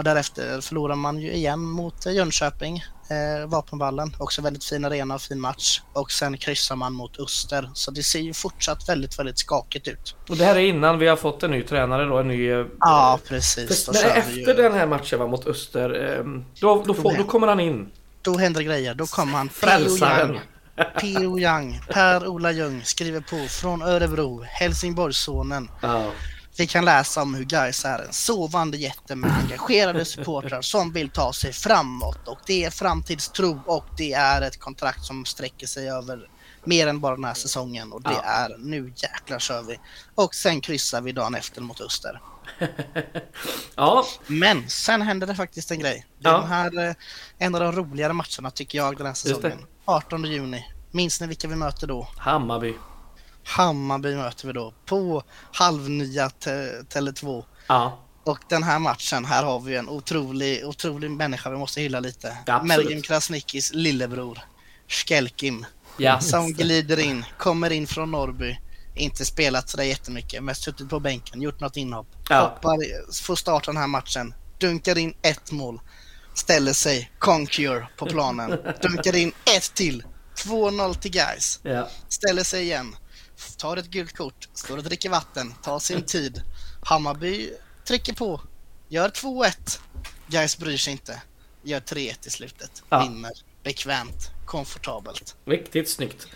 Och 0.00 0.04
därefter 0.04 0.60
förlorar 0.60 0.94
man 0.94 1.18
ju 1.18 1.32
igen 1.32 1.60
mot 1.60 2.06
eh, 2.06 2.12
Jönköping, 2.12 2.76
eh, 3.10 3.46
Vapenvallen. 3.48 4.16
Också 4.18 4.42
väldigt 4.42 4.64
fin 4.64 4.84
arena 4.84 5.14
och 5.14 5.20
fin 5.22 5.40
match. 5.40 5.80
Och 5.92 6.10
sen 6.12 6.38
kryssar 6.38 6.76
man 6.76 6.92
mot 6.92 7.18
Öster. 7.20 7.70
Så 7.74 7.90
det 7.90 8.02
ser 8.02 8.18
ju 8.18 8.34
fortsatt 8.34 8.88
väldigt, 8.88 9.18
väldigt 9.18 9.38
skakigt 9.38 9.88
ut. 9.88 10.14
Och 10.28 10.36
det 10.36 10.44
här 10.44 10.56
är 10.56 10.60
innan 10.60 10.98
vi 10.98 11.06
har 11.08 11.16
fått 11.16 11.42
en 11.42 11.50
ny 11.50 11.62
tränare 11.62 12.04
då, 12.04 12.18
en 12.18 12.28
ny... 12.28 12.50
eh, 12.50 12.66
Ja, 12.80 13.18
precis. 13.28 13.84
för, 13.84 13.92
men 13.92 14.02
efter 14.12 14.32
ju, 14.32 14.44
den 14.54 14.72
här 14.72 14.86
matchen 14.86 15.18
va, 15.18 15.26
mot 15.26 15.46
Öster, 15.46 16.18
eh, 16.18 16.24
då, 16.60 16.84
då, 16.86 16.94
får, 16.94 17.16
då 17.16 17.24
kommer 17.24 17.46
han 17.46 17.60
in. 17.60 17.90
då 18.22 18.38
händer 18.38 18.62
grejer. 18.62 18.94
Då 18.94 19.06
kommer 19.06 19.32
han. 19.32 19.48
Frälsaren. 19.48 20.38
P.O. 21.00 21.38
Young, 21.38 21.80
Per-Ola 21.88 22.52
Ljung 22.52 22.82
skriver 22.84 23.20
på 23.20 23.48
från 23.48 23.82
Örebro, 23.82 24.42
Helsingborgssonen. 24.42 25.70
Ja. 25.82 26.04
Vi 26.56 26.66
kan 26.66 26.84
läsa 26.84 27.22
om 27.22 27.34
hur 27.34 27.44
Gais 27.44 27.84
är 27.84 27.98
en 27.98 28.12
sovande 28.12 28.76
jätte 28.76 29.14
med 29.16 29.30
engagerade 29.42 30.04
supportrar 30.04 30.62
som 30.62 30.92
vill 30.92 31.10
ta 31.10 31.32
sig 31.32 31.52
framåt 31.52 32.28
och 32.28 32.38
det 32.46 32.64
är 32.64 32.70
framtidstro 32.70 33.60
och 33.66 33.84
det 33.96 34.12
är 34.12 34.42
ett 34.42 34.60
kontrakt 34.60 35.04
som 35.04 35.24
sträcker 35.24 35.66
sig 35.66 35.90
över 35.90 36.28
mer 36.64 36.86
än 36.86 37.00
bara 37.00 37.14
den 37.14 37.24
här 37.24 37.34
säsongen 37.34 37.92
och 37.92 38.02
det 38.02 38.10
Ja. 38.12 38.22
är 38.22 38.56
nu 38.58 38.92
jäklar 38.96 39.38
kör 39.38 39.62
vi. 39.62 39.78
Och 40.14 40.34
sen 40.34 40.60
kryssar 40.60 41.00
vi 41.00 41.12
dagen 41.12 41.34
efter 41.34 41.60
mot 41.60 41.80
Öster. 41.80 42.20
ja, 43.74 44.06
Men 44.26 44.68
sen 44.68 45.02
händer 45.02 45.26
det 45.26 45.34
faktiskt 45.34 45.70
en 45.70 45.78
grej. 45.78 46.06
Ja. 46.18 46.32
Den 46.38 46.48
här, 46.48 46.88
eh, 46.88 46.94
en 47.38 47.54
av 47.54 47.60
de 47.60 47.72
roligare 47.72 48.12
matcherna 48.12 48.50
tycker 48.50 48.78
jag 48.78 48.96
den 48.96 49.06
här 49.06 49.14
säsongen. 49.14 49.58
18 49.84 50.24
juni. 50.24 50.66
Minns 50.90 51.20
ni 51.20 51.26
vilka 51.26 51.48
vi 51.48 51.56
möter 51.56 51.86
då? 51.86 52.08
Hammarby. 52.16 52.74
Hammarby 53.50 54.14
möter 54.14 54.46
vi 54.46 54.52
då 54.52 54.74
på 54.86 55.22
halvnya 55.52 56.30
te- 56.30 56.80
Tele2. 56.82 57.44
Ja, 57.68 57.98
Och 58.24 58.38
den 58.48 58.62
här 58.62 58.78
matchen, 58.78 59.24
här 59.24 59.44
har 59.44 59.60
vi 59.60 59.76
en 59.76 59.88
otrolig, 59.88 60.66
otrolig 60.66 61.10
människa 61.10 61.50
vi 61.50 61.56
måste 61.56 61.80
hylla 61.80 62.00
lite. 62.00 62.36
Ja, 62.46 62.54
absolut. 62.54 62.68
Melvin 62.78 63.02
Krasniqis 63.02 63.72
lillebror, 63.74 64.38
Skelkim, 64.88 65.66
ja. 65.96 66.20
som 66.20 66.52
glider 66.52 66.98
in, 66.98 67.24
kommer 67.38 67.70
in 67.70 67.86
från 67.86 68.10
Norrby. 68.10 68.58
Inte 68.94 69.24
spelat 69.24 69.68
sådär 69.68 69.84
jättemycket, 69.84 70.42
mest 70.42 70.62
suttit 70.62 70.88
på 70.88 71.00
bänken, 71.00 71.42
gjort 71.42 71.60
något 71.60 71.76
inhopp. 71.76 72.06
Ja. 72.28 72.40
Hoppar, 72.40 72.78
får 73.22 73.36
starta 73.36 73.70
den 73.72 73.80
här 73.80 73.86
matchen, 73.86 74.34
dunkar 74.58 74.98
in 74.98 75.14
ett 75.22 75.52
mål. 75.52 75.80
Ställer 76.34 76.72
sig, 76.72 77.10
Concure 77.18 77.86
på 77.96 78.06
planen. 78.06 78.50
Dunkar 78.82 79.16
in 79.16 79.32
ett 79.56 79.74
till. 79.74 80.04
2-0 80.36 80.94
till 80.94 81.10
guys. 81.10 81.60
ja. 81.62 81.88
Ställer 82.08 82.44
sig 82.44 82.62
igen. 82.62 82.96
Tar 83.60 83.76
ett 83.76 83.90
gult 83.90 84.16
kort. 84.16 84.48
Står 84.54 84.76
och 84.76 84.82
dricker 84.82 85.10
vatten. 85.10 85.54
Tar 85.62 85.78
sin 85.78 86.02
tid. 86.02 86.42
Hammarby 86.82 87.50
trycker 87.84 88.12
på. 88.12 88.40
Gör 88.88 89.08
2-1. 89.08 89.80
Gais 90.26 90.58
bryr 90.58 90.76
sig 90.76 90.92
inte. 90.92 91.22
Gör 91.62 91.80
3-1 91.80 92.26
i 92.26 92.30
slutet. 92.30 92.82
Ja. 92.88 93.00
Vinner. 93.02 93.32
Bekvämt. 93.62 94.30
Komfortabelt. 94.46 95.36
Riktigt 95.44 95.90
snyggt. 95.90 96.26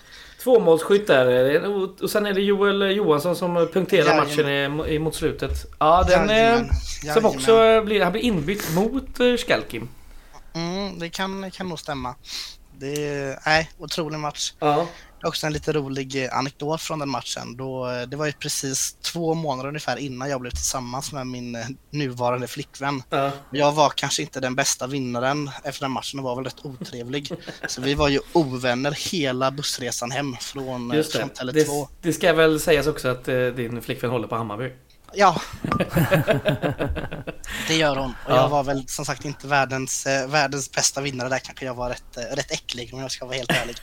Tvåmålsskytt 0.43 1.07
där. 1.07 1.65
Och 2.03 2.11
sen 2.11 2.27
är 2.27 2.33
det 2.33 2.41
Joel 2.41 2.97
Johansson 2.97 3.37
som 3.37 3.55
punkterar 3.55 4.07
Jajamän. 4.07 4.77
matchen 4.77 5.03
mot 5.03 5.15
slutet. 5.15 5.67
Ja, 5.79 6.05
den 6.09 6.31
eh, 6.31 6.37
Jajamän. 6.37 6.69
som 7.15 7.25
också 7.25 7.83
blir, 7.85 8.03
han 8.03 8.13
blir 8.13 8.23
inbytt 8.23 8.75
mot 8.75 9.21
eh, 9.21 9.37
Skalkim. 9.37 9.89
Mm, 10.55 10.99
det 10.99 11.09
kan, 11.09 11.51
kan 11.51 11.69
nog 11.69 11.79
stämma. 11.79 12.15
Det 12.79 13.09
är, 13.09 13.39
nej, 13.47 13.71
otrolig 13.79 14.19
match. 14.19 14.53
Ja. 14.59 14.87
Också 15.25 15.47
en 15.47 15.53
lite 15.53 15.73
rolig 15.73 16.25
eh, 16.25 16.39
anekdot 16.39 16.81
från 16.81 16.99
den 16.99 17.09
matchen. 17.09 17.57
Då, 17.57 17.91
eh, 17.91 18.03
det 18.09 18.17
var 18.17 18.27
ju 18.27 18.33
precis 18.33 18.93
två 18.93 19.35
månader 19.35 19.69
ungefär 19.69 19.97
innan 19.97 20.31
jag 20.31 20.41
blev 20.41 20.51
tillsammans 20.51 21.13
med 21.13 21.27
min 21.27 21.55
eh, 21.55 21.67
nuvarande 21.91 22.47
flickvän. 22.47 23.03
ja. 23.11 23.31
Jag 23.51 23.73
var 23.73 23.91
kanske 23.91 24.23
inte 24.23 24.41
den 24.41 24.55
bästa 24.55 24.87
vinnaren 24.87 25.51
efter 25.65 25.85
den 25.85 25.91
matchen 25.91 26.19
och 26.19 26.25
var 26.25 26.37
väl 26.37 26.45
rätt 26.45 26.65
otrevlig. 26.65 27.33
Så 27.69 27.81
vi 27.81 27.95
var 27.95 28.09
ju 28.09 28.21
ovänner 28.33 29.13
hela 29.13 29.51
bussresan 29.51 30.11
hem 30.11 30.37
från, 30.41 30.93
Just 30.95 31.13
det. 31.13 31.19
Tele2. 31.19 31.53
det. 31.53 31.87
Det 32.03 32.13
ska 32.13 32.33
väl 32.33 32.61
sägas 32.61 32.87
också 32.87 33.09
att 33.09 33.29
eh, 33.29 33.47
din 33.47 33.83
flickvän 33.83 34.11
håller 34.11 34.29
på 34.29 34.37
Hammarby. 34.37 34.73
Ja. 35.17 35.41
det 37.69 37.75
gör 37.77 37.97
hon. 37.97 38.11
Och 38.25 38.31
Ja. 38.33 38.37
jag 38.37 38.49
var 38.49 38.65
väl 38.65 38.89
som 38.89 39.05
sagt 39.05 39.25
inte 39.25 39.47
världens, 39.47 40.07
eh, 40.07 40.29
världens 40.29 40.71
bästa 40.73 41.01
vinnare 41.01 41.29
där. 41.29 41.39
Kanske 41.39 41.65
jag 41.65 41.75
var 41.75 41.89
rätt, 41.91 42.17
eh, 42.17 42.23
rätt 42.37 42.51
äcklig 42.51 42.95
om 42.95 43.01
jag 43.01 43.11
ska 43.11 43.25
vara 43.25 43.37
helt 43.37 43.51
ärlig. 43.51 43.77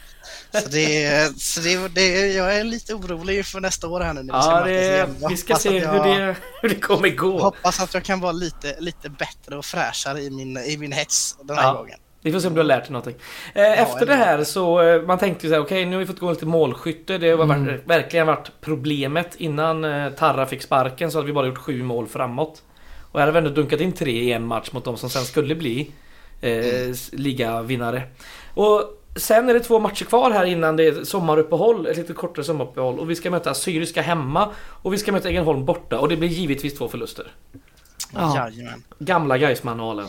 Så, 0.51 0.69
det, 0.69 1.41
så 1.41 1.59
det, 1.61 1.87
det, 1.87 2.27
jag 2.33 2.55
är 2.55 2.63
lite 2.63 2.93
orolig 2.93 3.45
för 3.45 3.59
nästa 3.59 3.87
år 3.87 4.01
här 4.01 4.13
nu 4.13 4.23
när 4.23 4.33
vi 4.37 4.41
ska 4.41 4.51
Ja, 4.51 4.63
det. 4.65 4.97
Jag 5.21 5.29
vi 5.29 5.37
ska 5.37 5.55
se 5.55 5.69
att 5.85 5.93
hur 5.93 5.99
jag- 5.99 6.19
det, 6.19 6.35
hur 6.61 6.69
det 6.69 6.75
kommer 6.75 7.09
gå. 7.09 7.39
Hoppas 7.41 7.79
att 7.79 7.93
jag 7.93 8.03
kan 8.03 8.19
vara 8.19 8.31
lite, 8.31 8.75
lite 8.79 9.09
bättre 9.09 9.57
och 9.57 9.65
fräschare 9.65 10.21
i 10.21 10.29
min, 10.29 10.57
i 10.57 10.77
min 10.77 10.91
hets 10.91 11.37
den 11.43 11.57
här 11.57 11.63
Ja. 11.63 11.73
gången. 11.73 11.99
Vi 12.21 12.31
får 12.31 12.39
se 12.39 12.47
om 12.47 12.53
du 12.53 12.59
har 12.59 12.65
lärt 12.65 12.83
dig 12.83 12.91
någonting. 12.91 13.15
Eh, 13.53 13.81
efter 13.81 14.05
det 14.05 14.13
här 14.15 14.43
så, 14.43 14.81
eh, 14.81 15.01
man 15.01 15.17
tänkte 15.17 15.45
ju 15.47 15.49
så 15.49 15.55
här, 15.55 15.63
okej 15.65 15.85
nu 15.85 15.91
har 15.95 15.99
vi 15.99 16.05
fått 16.05 16.19
gå 16.19 16.29
lite 16.29 16.45
målskytte. 16.45 17.17
Det 17.17 17.29
har 17.31 17.43
Mm. 17.43 17.65
varit, 17.65 17.81
verkligen 17.87 18.27
varit 18.27 18.51
problemet. 18.61 19.35
Innan 19.37 19.83
eh, 19.85 20.09
Tarra 20.09 20.45
fick 20.45 20.61
sparken 20.61 21.11
så 21.11 21.17
hade 21.17 21.27
vi 21.27 21.33
bara 21.33 21.47
gjort 21.47 21.57
sju 21.57 21.83
mål 21.83 22.07
framåt. 22.07 22.61
Och 23.11 23.19
här 23.19 23.27
har 23.27 23.31
vi 23.33 23.37
ändå 23.37 23.49
dunkat 23.49 23.81
in 23.81 23.91
tre 23.91 24.11
i 24.11 24.31
en 24.31 24.47
match 24.47 24.71
mot 24.71 24.85
de 24.85 24.97
som 24.97 25.09
sen 25.09 25.23
skulle 25.25 25.55
bli 25.55 25.91
eh, 26.41 26.55
s- 26.89 27.09
ligavinnare. 27.13 28.03
Och 28.53 28.83
sen 29.15 29.49
är 29.49 29.53
det 29.53 29.59
två 29.59 29.79
matcher 29.79 30.05
kvar 30.05 30.31
här 30.31 30.45
innan 30.45 30.75
det 30.75 30.83
är 30.87 31.03
sommaruppehåll, 31.03 31.87
ett 31.87 31.97
lite 31.97 32.13
kortare 32.13 32.45
sommaruppehåll. 32.45 32.99
Och 32.99 33.09
vi 33.09 33.15
ska 33.15 33.31
möta 33.31 33.53
Syriska 33.53 34.01
hemma 34.01 34.49
och 34.67 34.93
vi 34.93 34.97
ska 34.97 35.11
möta 35.11 35.29
Ängelholm 35.29 35.65
borta. 35.65 35.99
Och 35.99 36.09
det 36.09 36.17
blir 36.17 36.29
givetvis 36.29 36.77
två 36.77 36.87
förluster. 36.87 37.27
Ja. 38.13 38.35
Jajamän. 38.49 38.83
Gamla 38.99 39.37
Gais-manualen. 39.37 40.07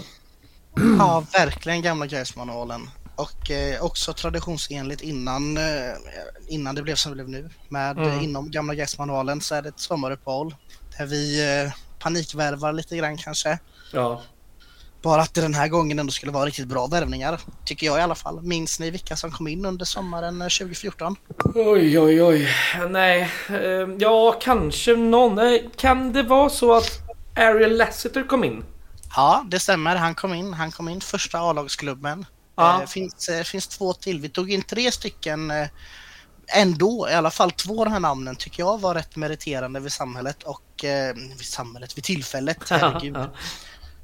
Ja, 0.99 1.25
verkligen 1.33 1.83
gamla 1.83 2.07
Gais-manualen. 2.07 2.91
Och 3.17 3.51
eh, 3.51 3.83
också 3.85 4.13
traditionsenligt 4.13 5.01
innan, 5.03 5.57
eh, 5.57 5.63
innan 6.49 6.75
det 6.75 6.83
blev 6.83 6.95
som 6.95 7.11
det 7.11 7.15
blev 7.15 7.29
nu. 7.29 7.51
Med 7.69 7.99
Mm. 7.99 8.09
eh, 8.11 8.25
inom 8.25 8.51
gamla 8.51 8.75
Gais-manualen 8.75 9.41
så 9.41 9.55
är 9.55 9.63
det 9.63 9.69
ett 9.69 9.81
sommaruppehåll. 9.81 10.55
Där 10.99 11.07
vi 11.07 11.41
eh, 11.65 11.73
panikvärvar 11.99 12.73
lite 12.73 12.97
grann 12.97 13.17
kanske. 13.19 13.59
Ja. 13.93 14.23
Bara 15.03 15.23
att 15.23 15.35
det 15.35 15.41
den 15.41 15.55
här 15.55 15.69
gången 15.69 15.99
ändå 15.99 16.13
skulle 16.13 16.33
vara 16.33 16.47
riktigt 16.47 16.67
bra 16.67 16.87
värvningar. 16.87 17.41
Tycker 17.65 17.87
jag 17.87 17.99
i 17.99 18.03
alla 18.03 18.15
fall. 18.15 18.43
Minns 18.43 18.81
ni 18.81 18.91
vilka 18.91 19.17
som 19.17 19.31
kom 19.31 19.49
in 19.49 19.65
under 19.67 19.85
sommaren 19.85 20.43
eh, 20.43 20.49
2014? 20.49 21.17
Oj, 21.55 21.99
oj, 21.99 22.23
oj. 22.23 22.49
Nej, 22.91 23.21
eh, 23.49 23.89
ja, 23.99 24.39
kanske 24.43 24.97
någon. 24.97 25.39
Eh, 25.39 25.61
Kan 25.77 26.13
det 26.13 26.23
vara 26.23 26.49
så 26.51 26.73
att 26.75 26.99
Ariel 27.37 27.77
Lassiter 27.77 28.29
kom 28.29 28.45
in? 28.45 28.65
Ja, 29.17 29.45
det 29.49 29.61
stämmer. 29.61 29.97
Han 29.97 30.15
kom 30.15 30.35
in. 30.35 30.55
Han 30.55 30.71
kom 30.73 30.89
in 30.89 31.01
första 31.01 31.39
A-lagsklubben. 31.39 32.27
Ja. 32.57 32.83
Eh, 32.83 32.89
finns, 32.89 33.29
eh, 33.29 33.43
finns 33.43 33.69
två 33.69 33.93
till. 33.93 34.21
Vi 34.21 34.29
tog 34.29 34.51
in 34.51 34.63
tre 34.63 34.93
stycken 34.93 35.51
eh, 35.51 35.69
ändå. 36.55 37.09
I 37.11 37.15
alla 37.15 37.31
fall 37.31 37.51
två 37.51 37.79
av 37.79 37.85
de 37.85 37.93
här 37.93 38.01
namnen 38.01 38.37
tycker 38.37 38.63
jag 38.63 38.81
var 38.81 38.95
rätt 38.95 39.17
meriterande 39.17 39.81
vid 39.81 39.93
samhället 39.93 40.43
och 40.43 40.85
eh, 40.85 41.15
vid 41.15 41.47
samhället, 41.47 41.97
vid 41.97 42.05
tillfället. 42.05 42.59
Herregud. 42.71 43.17
Ja. 43.17 43.31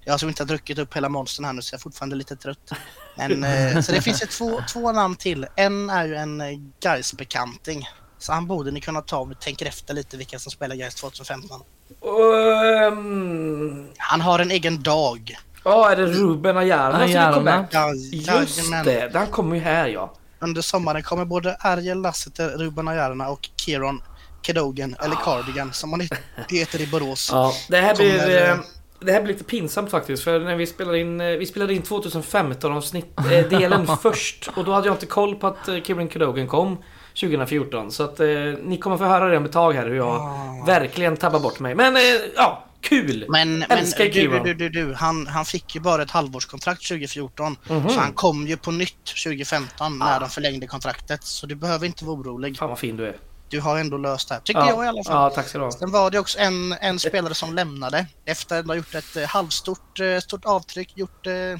Jag 0.04 0.20
som 0.20 0.28
inte 0.28 0.42
har 0.42 0.48
druckit 0.48 0.78
upp 0.78 0.96
hela 0.96 1.08
monstern 1.08 1.44
här 1.44 1.52
nu 1.52 1.62
så 1.62 1.74
jag 1.74 1.78
är 1.78 1.82
fortfarande 1.82 2.16
lite 2.16 2.36
trött. 2.36 2.70
Men, 3.16 3.44
eh, 3.44 3.80
så 3.82 3.92
det 3.92 4.02
finns 4.02 4.22
ju 4.22 4.26
två, 4.26 4.60
två 4.72 4.92
namn 4.92 5.16
till. 5.16 5.46
En 5.56 5.90
är 5.90 6.04
ju 6.04 6.14
en 6.14 6.42
Gais-bekanting. 6.80 7.88
Så 8.18 8.32
han 8.32 8.46
borde 8.46 8.70
ni 8.70 8.80
kunna 8.80 9.00
ta 9.00 9.18
om 9.18 9.28
ni 9.28 9.34
tänker 9.34 9.66
efter 9.66 9.94
lite 9.94 10.16
vilka 10.16 10.38
som 10.38 10.52
spelar 10.52 10.76
Gais 10.76 10.94
2015. 10.94 11.60
Ehm, 12.02 13.86
Han 13.98 14.20
har 14.20 14.38
en 14.38 14.50
egen 14.50 14.82
dag. 14.82 15.38
Ja, 15.64 15.90
är 15.90 15.96
det 15.96 16.06
Ruben 16.06 16.56
Ayarna 16.56 17.32
som? 17.32 17.66
Ja, 17.70 17.92
Just 18.40 18.72
det, 18.84 19.10
han 19.14 19.26
kommer 19.26 19.56
ju 19.56 19.62
här 19.62 19.88
ja. 19.88 20.12
Under 20.40 20.62
sommaren 20.62 21.02
kommer 21.02 21.24
både 21.24 21.56
Ariel 21.60 22.00
Lasseter, 22.00 22.48
Ruben 22.48 22.88
Ayarna 22.88 23.28
och 23.28 23.48
Kieron 23.56 24.02
Kedogan, 24.42 24.96
eller 25.04 25.16
Cardigan 25.16 25.72
som 25.72 25.92
han 25.92 26.08
heter 26.48 26.80
i 26.80 26.86
Borås. 26.86 27.28
Ja, 27.32 27.52
det 27.68 27.76
här 27.76 27.96
blir... 27.96 28.18
Kommer, 28.18 28.36
eh, 28.36 28.50
eh, 28.50 28.58
Det 29.00 29.12
här 29.12 29.22
blir 29.22 29.32
lite 29.32 29.44
pinsamt 29.44 29.90
faktiskt 29.90 30.24
för 30.24 30.40
när 30.40 30.56
vi 30.56 30.66
spelade 30.66 30.98
in, 30.98 31.20
eh, 31.20 31.26
vi 31.26 31.46
spelade 31.46 31.74
in 31.74 31.82
2015 31.82 32.72
avsnitt, 32.72 33.16
delen 33.50 33.86
först 34.02 34.50
och 34.56 34.64
då 34.64 34.72
hade 34.72 34.86
jag 34.86 34.94
inte 34.94 35.06
koll 35.06 35.34
på 35.34 35.46
att 35.46 35.68
Kieran 35.84 36.08
Cadogan 36.08 36.46
kom 36.46 36.78
2014 37.20 37.92
så 37.92 38.02
att 38.02 38.20
eh, 38.20 38.26
ni 38.62 38.78
kommer 38.78 38.96
få 38.98 39.04
höra 39.04 39.28
det 39.28 39.36
om 39.36 39.44
ett 39.44 39.52
tag 39.52 39.72
här 39.72 39.86
hur 39.86 39.96
jag 39.96 40.08
Ah. 40.08 40.64
verkligen 40.66 41.16
tappar 41.16 41.40
bort 41.40 41.60
mig. 41.60 41.74
Men 41.74 41.96
eh, 41.96 42.02
ja, 42.36 42.64
kul! 42.80 43.26
Men, 43.28 43.58
men 43.58 43.70
Älskar 43.70 44.04
du, 44.04 44.12
Kieran. 44.12 44.44
du, 44.44 44.54
du, 44.54 44.68
du, 44.68 44.94
han, 44.94 45.26
han 45.26 45.44
fick 45.44 45.74
ju 45.74 45.80
bara 45.80 46.02
ett 46.02 46.10
halvårskontrakt 46.10 46.88
2014. 46.88 47.56
Mhm. 47.68 47.88
Så 47.88 48.00
han 48.00 48.12
kom 48.12 48.46
ju 48.46 48.56
på 48.56 48.70
nytt 48.70 49.04
2015 49.24 49.98
när 49.98 50.20
de 50.20 50.28
förlängde 50.30 50.66
kontraktet. 50.66 51.24
Så 51.24 51.46
du 51.46 51.54
behöver 51.54 51.86
inte 51.86 52.04
vara 52.04 52.16
orolig. 52.16 52.56
Fan 52.58 52.68
vad 52.68 52.78
fin 52.78 52.96
du 52.96 53.06
är. 53.06 53.16
Du 53.50 53.60
har 53.60 53.78
ändå 53.78 53.96
löst 53.96 54.28
det 54.28 54.34
här, 54.34 54.40
tycker 54.42 54.60
Ja, 54.60 54.68
jag 54.70 54.84
i 54.84 54.88
alla 54.88 55.04
fall. 55.04 55.14
ja 55.14 55.30
tack 55.30 55.48
ska 55.48 55.58
du 55.58 55.64
ha. 55.64 55.72
Sen 55.72 55.90
var 55.90 56.10
det 56.10 56.18
också 56.18 56.38
en, 56.38 56.72
en 56.72 56.98
spelare 56.98 57.34
som 57.34 57.54
lämnade 57.54 58.06
efter 58.24 58.58
att 58.60 58.66
ha 58.66 58.74
gjort 58.74 58.94
ett 58.94 59.16
eh, 59.16 59.24
halvstort 59.24 60.00
eh, 60.00 60.18
stort 60.18 60.44
avtryck, 60.44 60.92
gjort 60.96 61.26
eh, 61.26 61.32
i 61.32 61.58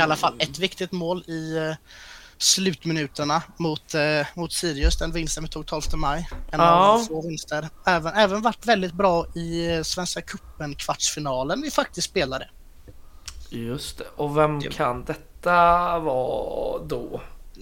alla 0.00 0.16
fall 0.16 0.34
ett 0.38 0.58
viktigt 0.58 0.92
mål 0.92 1.22
i 1.22 1.58
slutminuterna 2.38 3.42
mot, 3.58 3.94
eh, 3.94 4.26
mot 4.34 4.52
Sirius, 4.52 4.98
den 4.98 5.12
vinsten 5.12 5.42
vi 5.44 5.48
tog 5.50 5.66
12 5.66 5.82
maj. 5.96 6.28
En 6.52 6.60
Ja. 6.60 6.70
av 6.88 6.98
få 6.98 7.22
vinster. 7.28 7.68
Även, 7.86 8.14
även 8.14 8.42
varit 8.42 8.66
väldigt 8.66 8.92
bra 8.94 9.26
i 9.34 9.74
eh, 9.76 9.82
Svenska 9.82 10.20
cupen 10.22 10.74
kvartsfinalen 10.74 11.62
vi 11.62 11.70
faktiskt 11.70 12.10
spelade. 12.10 12.48
Just 13.50 13.98
det. 13.98 14.04
Och 14.16 14.36
vem 14.36 14.60
Det- 14.60 14.68
kan 14.68 15.04
detta 15.04 15.98
vara 15.98 16.78
då? 16.84 17.20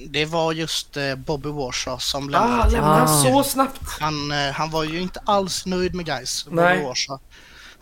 Det 0.09 0.25
var 0.25 0.53
just 0.53 0.97
eh, 0.97 1.15
Bobby 1.15 1.49
Warshaw 1.49 2.01
som 2.01 2.25
Ah, 2.25 2.31
lämnade. 2.31 2.71
lämnade 2.71 2.95
han 3.07 3.19
Ah. 3.19 3.23
så 3.23 3.43
snabbt? 3.43 3.81
Han, 4.01 4.31
eh, 4.33 4.53
han 4.53 4.71
var 4.71 4.85
ju 4.85 5.01
inte 5.01 5.21
alls 5.27 5.67
nöjd 5.67 5.95
med 5.95 6.07
guys. 6.07 6.47
Nej. 6.51 6.93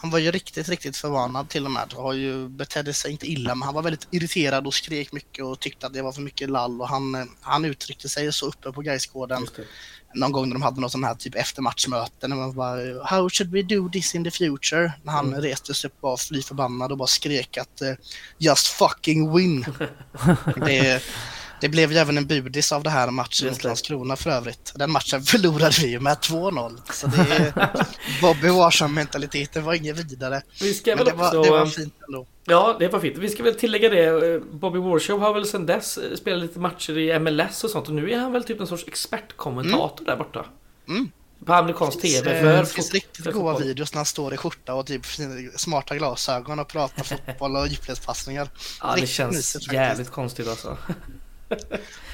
Han 0.02 0.10
var 0.10 0.18
ju 0.18 0.30
riktigt, 0.30 0.68
riktigt 0.68 0.96
förbannad 0.96 1.48
till 1.48 1.64
och 1.64 1.70
med. 1.70 1.92
Har 1.96 2.12
ju 2.12 2.48
betedde 2.48 2.92
sig 2.94 3.12
inte 3.12 3.26
illa, 3.30 3.54
men 3.54 3.62
han 3.66 3.74
var 3.74 3.82
väldigt 3.82 4.08
irriterad 4.10 4.66
och 4.66 4.74
skrek 4.74 5.12
mycket 5.12 5.44
och 5.44 5.60
tyckte 5.60 5.86
att 5.86 5.92
det 5.92 6.02
var 6.02 6.12
för 6.12 6.20
mycket 6.22 6.50
lall. 6.50 6.80
Och 6.80 6.88
han, 6.88 7.14
eh, 7.14 7.24
han 7.40 7.64
uttryckte 7.64 8.08
sig 8.08 8.32
så 8.32 8.46
uppe 8.46 8.72
på 8.72 8.80
Gaisgården 8.80 9.46
någon 10.14 10.32
gång 10.32 10.48
när 10.48 10.52
de 10.54 10.62
hade 10.62 10.80
något 10.80 10.92
sån 10.92 11.04
här 11.04 11.14
typ 11.14 11.34
eftermatchmöte. 11.34 12.28
När 12.28 12.36
man 12.36 12.54
bara 12.54 13.04
How 13.04 13.28
should 13.30 13.50
we 13.50 13.62
do 13.62 13.88
this 13.92 14.14
in 14.14 14.24
the 14.24 14.30
future? 14.30 14.92
När 15.02 15.12
han 15.12 15.26
Mm. 15.28 15.40
reste 15.40 15.74
sig 15.74 15.88
upp 15.88 15.96
och 16.04 16.20
fly 16.20 16.42
förbannad 16.42 16.92
och 16.92 16.98
bara 16.98 17.06
skrek 17.08 17.56
att 17.56 17.82
eh, 17.82 17.92
Just 18.38 18.66
fucking 18.66 19.36
win! 19.36 19.64
det, 20.66 21.02
det 21.60 21.68
blev 21.68 21.92
ju 21.92 21.98
även 21.98 22.18
en 22.18 22.26
budis 22.26 22.72
av 22.72 22.82
det 22.82 22.90
här 22.90 23.10
matchen 23.10 23.48
mot. 23.48 23.64
Landskrona 23.64 24.16
för 24.16 24.30
övrigt. 24.30 24.72
Den 24.76 24.90
matchen 24.90 25.22
förlorade 25.32 25.74
vi 25.80 25.86
ju 25.90 26.00
med 26.00 26.16
2-0. 26.18 26.78
Så 26.92 27.06
det 27.06 27.16
är 27.56 27.70
Bobby 28.22 28.48
Warsham-mentaliteten 28.48 29.64
var 29.64 29.74
ingen 29.74 29.96
vidare. 29.96 30.42
Vi 30.60 30.74
ska 30.74 30.90
Men 30.90 30.98
väl 30.98 31.06
det 31.06 31.12
var, 31.12 31.26
också... 31.26 31.42
det 31.42 31.50
var 31.50 31.66
fint 31.66 31.94
ändå. 32.08 32.26
Ja, 32.44 32.76
det 32.78 32.88
var 32.88 33.00
fint. 33.00 33.18
Vi 33.18 33.28
ska 33.28 33.42
väl 33.42 33.54
tillägga 33.54 33.88
det. 33.88 34.04
eh, 34.34 34.40
Bobby 34.52 34.78
Warshow 34.78 35.20
har 35.20 35.34
väl 35.34 35.46
sedan 35.46 35.66
dess 35.66 35.98
eh, 35.98 36.16
spelat 36.16 36.42
lite 36.42 36.58
matcher 36.58 36.98
i 36.98 37.18
MLS 37.18 37.64
och 37.64 37.70
sånt. 37.70 37.88
Och 37.88 37.94
nu 37.94 38.10
är 38.12 38.18
han 38.18 38.32
väl 38.32 38.44
typ 38.44 38.60
en 38.60 38.66
sorts 38.66 38.84
expertkommentator 38.86 40.04
där 40.04 40.16
borta. 40.16 40.46
Mm. 40.88 41.10
På 41.46 41.54
amerikansk 41.54 42.00
TV 42.00 42.30
Eh, 42.36 42.42
för 42.42 42.56
det 42.58 42.66
finns 42.66 42.92
riktigt 42.92 43.24
för 43.24 43.32
fotboll. 43.32 43.62
videos 43.62 43.92
när 43.94 43.98
han 43.98 44.06
står 44.06 44.34
i 44.34 44.36
skjorta 44.36 44.74
och 44.74 44.86
typ 44.86 45.02
smarta 45.56 45.96
glasögon 45.96 46.58
och 46.58 46.68
pratar 46.68 47.04
fotboll 47.26 47.56
och 47.56 47.68
djupledspassningar. 47.68 48.48
Ja, 48.80 48.86
det 48.88 48.94
Riktigt 48.94 49.10
känns 49.10 49.36
mysigt 49.36 49.72
jävligt 49.72 50.10
konstigt 50.10 50.48
alltså. 50.48 50.78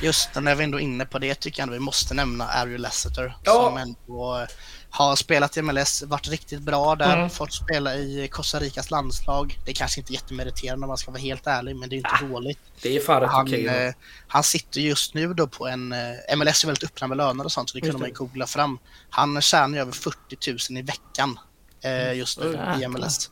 Just 0.02 0.28
när 0.34 0.54
vi 0.54 0.64
ändå 0.64 0.78
är 0.78 0.82
inne 0.82 1.06
på 1.06 1.18
det 1.18 1.34
tycker 1.34 1.60
jag 1.60 1.62
ändå 1.62 1.72
vi 1.72 1.80
måste 1.80 2.14
nämna 2.14 2.46
Ariel 2.48 2.80
Lasseter 2.80 3.36
Ja. 3.44 3.52
som 3.52 3.76
ändå 3.76 4.46
har 4.90 5.16
spelat 5.16 5.56
i 5.56 5.62
MLS, 5.62 6.02
varit 6.02 6.28
riktigt 6.28 6.60
bra 6.60 6.94
där, 6.94 7.16
Mm. 7.16 7.30
fått 7.30 7.52
spela 7.54 7.94
i 7.96 8.28
Costa 8.32 8.60
Ricas 8.60 8.90
landslag. 8.90 9.58
Det 9.64 9.70
är 9.70 9.74
kanske 9.74 10.00
inte 10.00 10.12
jättemeriterande 10.12 10.84
om 10.84 10.88
man 10.88 10.96
ska 10.98 11.10
vara 11.10 11.20
helt 11.20 11.46
ärlig, 11.46 11.76
men 11.76 11.88
det 11.88 11.96
är 11.96 11.98
inte 11.98 12.26
dåligt. 12.30 12.58
Det 12.82 12.96
är 12.96 13.00
fan 13.00 13.28
Han, 13.28 13.46
okej. 13.46 13.66
eh, 13.66 13.94
han 14.28 14.42
sitter 14.44 14.80
just 14.80 15.14
nu 15.14 15.34
då 15.34 15.46
på 15.46 15.66
en, 15.68 15.92
eh, 15.92 16.36
MLS 16.36 16.62
är 16.64 16.66
väldigt 16.66 16.84
öppna 16.84 17.06
med 17.06 17.16
löner 17.16 17.44
och 17.44 17.52
sånt, 17.52 17.70
så 17.70 17.74
det 17.78 17.80
kunde 17.80 17.98
man 17.98 18.08
ju 18.08 18.12
det. 18.12 18.18
googla 18.18 18.46
fram. 18.46 18.78
Han 19.10 19.40
tjänar 19.42 19.68
ju 19.76 19.80
över 19.80 19.92
40 19.92 20.72
000 20.72 20.78
i 20.78 20.82
veckan 20.82 21.38
eh, 21.82 22.12
just 22.12 22.38
nu 22.40 22.46
Jäklar. 22.46 22.82
i 22.82 22.88
MLS. 22.88 23.30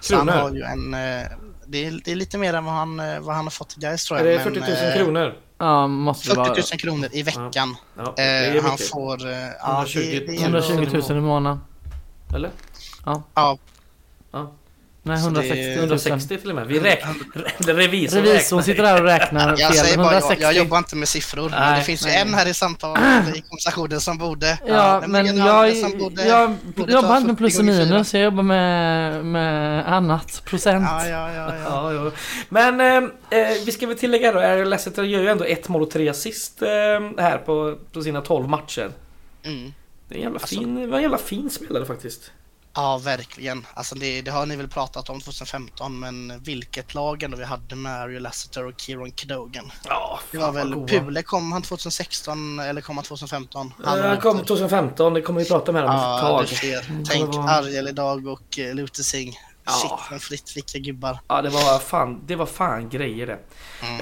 Så 0.00 0.16
han 0.16 0.28
har 0.28 0.50
ju 0.50 0.62
en, 0.62 0.94
eh, 0.94 1.26
det, 1.66 1.86
är, 1.86 2.00
det 2.04 2.10
är 2.12 2.16
lite 2.16 2.38
mer 2.38 2.54
än 2.54 2.64
vad 2.64 2.74
han, 2.74 3.00
eh, 3.00 3.20
vad 3.20 3.34
han 3.34 3.44
har 3.44 3.50
fått 3.50 3.76
i 3.76 3.80
Gais 3.80 4.04
tror 4.04 4.18
Är 4.18 4.24
jag. 4.24 4.40
det 4.40 4.44
men, 4.44 4.54
40 4.54 4.84
000 4.84 4.90
eh, 4.90 4.96
kronor? 4.96 5.34
Ja, 5.58 5.86
måste 5.86 6.28
det 6.28 6.34
40 6.34 6.38
vara. 6.38 6.48
000 6.48 6.62
kronor 6.62 7.08
i 7.12 7.22
veckan. 7.22 7.76
Ja, 7.96 8.12
det 8.16 8.22
är 8.22 8.56
Eh, 8.56 8.62
han 8.62 8.78
får... 8.78 9.28
Ja, 9.28 9.74
120 9.74 9.98
det, 10.00 10.26
det 10.26 10.36
är 10.36 10.42
120 10.42 11.02
000 11.08 11.18
i 11.18 11.20
månaden. 11.20 11.60
Eller? 12.34 12.50
Ja, 13.04 13.22
Ja. 14.32 14.52
Nej, 15.02 15.18
Så 15.18 15.30
det- 15.30 15.40
160 15.40 15.68
000. 15.68 15.78
160 15.78 16.36
till 16.36 16.48
och 16.50 16.56
med. 16.56 16.66
Vi 16.66 16.80
räknar... 16.80 17.14
Revisorn 17.74 18.22
Revisorn 18.24 18.62
sitter 18.62 18.82
där 18.82 19.00
och 19.00 19.04
räknar 19.06 19.48
jag 19.58 19.58
fel. 19.74 19.84
säger 19.84 19.96
bara, 19.96 20.06
jag, 20.06 20.12
160. 20.12 20.42
jag 20.42 20.52
jobbar 20.54 20.78
inte 20.78 20.96
med 20.96 21.08
siffror. 21.08 21.42
men 21.50 21.60
Nej, 21.60 21.78
det 21.78 21.84
finns 21.84 22.04
nej. 22.04 22.14
ju 22.14 22.20
en 22.20 22.34
här 22.34 22.48
i 22.48 22.54
samtalet 22.54 23.02
i 23.36 23.40
konversationen 23.40 24.00
som 24.00 24.18
borde... 24.18 24.58
Ja, 24.66 25.02
men 25.06 25.36
jag, 25.36 25.76
som 25.76 25.98
borde- 25.98 26.24
jag 26.26 26.50
borde 26.76 26.92
jobbar 26.92 27.08
ta 27.08 27.16
inte 27.16 27.26
med 27.26 27.36
40 27.36 27.36
plus 27.38 27.58
och 27.58 27.64
minus, 27.64 28.14
jag 28.14 28.22
jobbar 28.22 28.42
med, 28.42 29.24
med 29.24 29.92
annat. 29.92 30.42
Procent. 30.44 30.84
Ja, 30.90 31.06
ja, 31.08 31.32
ja, 31.32 31.54
ja. 31.56 31.62
Ja, 31.64 31.92
ja. 32.04 32.10
Men 32.48 32.80
eh, 32.80 32.96
eh, 33.40 33.56
vi 33.66 33.72
ska 33.72 33.86
väl 33.86 33.98
tillägga 33.98 34.32
då, 34.32 34.38
Ariel 34.38 34.68
Lasseter 34.70 35.02
gör 35.02 35.20
ju 35.22 35.28
ändå 35.28 35.44
ett 35.44 35.68
mål 35.68 35.82
och 35.82 35.90
tre 35.90 36.08
assist 36.08 36.62
eh, 36.62 36.68
här 37.22 37.38
på, 37.38 37.78
på 37.92 38.02
sina 38.02 38.20
12 38.20 38.48
matcher. 38.48 38.90
Mm. 39.44 39.72
Det 40.08 40.14
är 40.14 40.18
en 40.18 40.22
jävla 40.24 40.38
Alltså- 40.40 40.56
fin, 40.60 40.74
det 40.74 40.86
var 40.86 40.96
en 40.96 41.02
jävla 41.02 41.18
fin 41.18 41.50
spelare 41.50 41.86
faktiskt. 41.86 42.30
Ja, 42.74 42.98
verkligen. 43.04 43.66
Alltså 43.74 43.94
det, 43.94 44.22
det 44.22 44.30
har 44.30 44.46
ni 44.46 44.56
väl 44.56 44.68
pratat 44.68 45.08
om 45.10 45.20
2015, 45.20 46.00
men 46.00 46.40
vilket 46.42 46.94
lag 46.94 47.22
ändå 47.22 47.36
vi 47.36 47.44
hade 47.44 47.76
med 47.76 47.92
Ariel 48.00 48.22
Lasseter 48.22 48.66
och 48.66 48.72
Kieron 48.76 49.10
Cadogan. 49.10 49.72
Ja, 49.88 50.20
Det 50.32 50.38
var 50.38 50.52
väl 50.52 50.74
goa. 50.74 50.86
Pule, 50.86 51.22
kom 51.22 51.52
han 51.52 51.62
2016 51.62 52.58
eller 52.58 52.80
kom 52.80 52.96
han 52.96 53.04
2015? 53.04 53.72
Eh, 53.84 53.90
Han 53.90 54.20
kom 54.20 54.38
2015, 54.44 55.14
det 55.14 55.22
kommer 55.22 55.40
vi 55.40 55.48
prata 55.48 55.72
med 55.72 55.84
om 55.84 55.90
ett 55.90 55.96
Ja, 55.96 56.18
tag. 56.20 56.44
du 56.48 56.54
ser. 56.54 56.82
kommer 56.86 57.04
Tänk 57.04 57.34
vara- 57.34 57.50
Ariel 57.50 57.88
idag 57.88 58.26
och 58.26 58.58
uh, 58.58 58.74
Luther 58.74 59.02
Singh. 59.02 59.36
Ja. 59.64 59.72
Shit 59.72 60.10
vad 60.10 60.22
fritt, 60.22 60.52
vilka 60.56 60.78
gubbar. 60.78 61.18
Ja, 61.28 61.42
det 61.42 61.48
var 61.48 61.78
fan, 61.78 62.20
det 62.26 62.36
var 62.36 62.46
fan 62.46 62.88
grejer 62.88 63.26
det. 63.26 63.38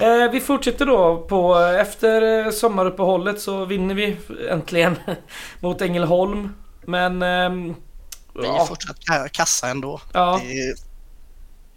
Eh, 0.05 0.31
vi 0.31 0.39
fortsätter 0.39 0.85
då 0.85 1.17
på 1.29 1.55
efter 1.57 2.45
eh, 2.45 2.51
sommaruppehållet 2.51 3.41
så 3.41 3.65
vinner 3.65 3.95
vi 3.95 4.17
äntligen 4.49 4.95
mot 5.59 5.81
Ängelholm. 5.81 6.53
Men... 6.85 7.21
ehm, 7.21 7.75
Vi 8.41 8.47
är 8.47 8.51
ja, 8.53 8.65
fortsatt 8.65 8.97
ka- 8.99 9.27
kassa 9.29 9.69
ändå. 9.69 10.01
ja, 10.13 10.39
Det 10.43 10.59
är, 10.59 10.75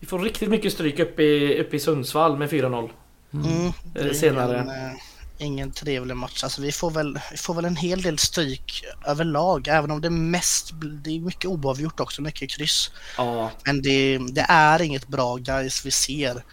vi 0.00 0.06
får 0.06 0.18
riktigt 0.18 0.48
mycket 0.50 0.72
stryk 0.72 0.98
uppe 0.98 1.22
i, 1.22 1.60
uppe 1.60 1.76
i 1.76 1.80
Sundsvall 1.80 2.38
med 2.38 2.50
4-0. 2.50 2.90
mm, 3.32 3.72
är 3.94 4.12
senare. 4.14 4.56
Ingen, 4.62 4.68
eh, 4.90 4.92
ingen 5.38 5.72
trevlig 5.72 6.16
match. 6.16 6.44
Alltså, 6.44 6.62
vi, 6.62 6.72
får 6.72 6.90
väl, 6.90 7.18
vi 7.30 7.36
får 7.36 7.54
väl 7.54 7.64
en 7.64 7.76
hel 7.76 8.02
del 8.02 8.18
stryk 8.18 8.84
överlag. 9.06 9.68
Även 9.68 9.90
om 9.90 10.00
det 10.00 10.10
mest 10.10 10.70
det 11.04 11.10
är 11.16 11.20
mycket 11.20 11.44
oavgjort 11.50 12.00
också, 12.00 12.22
mycket 12.22 12.50
kryss. 12.50 12.90
Ja, 13.16 13.50
Men 13.64 13.82
det, 13.82 14.18
det 14.18 14.46
är 14.48 14.82
inget 14.82 15.08
bra 15.08 15.36
guys 15.36 15.86
vi 15.86 15.90
ser 15.90 16.44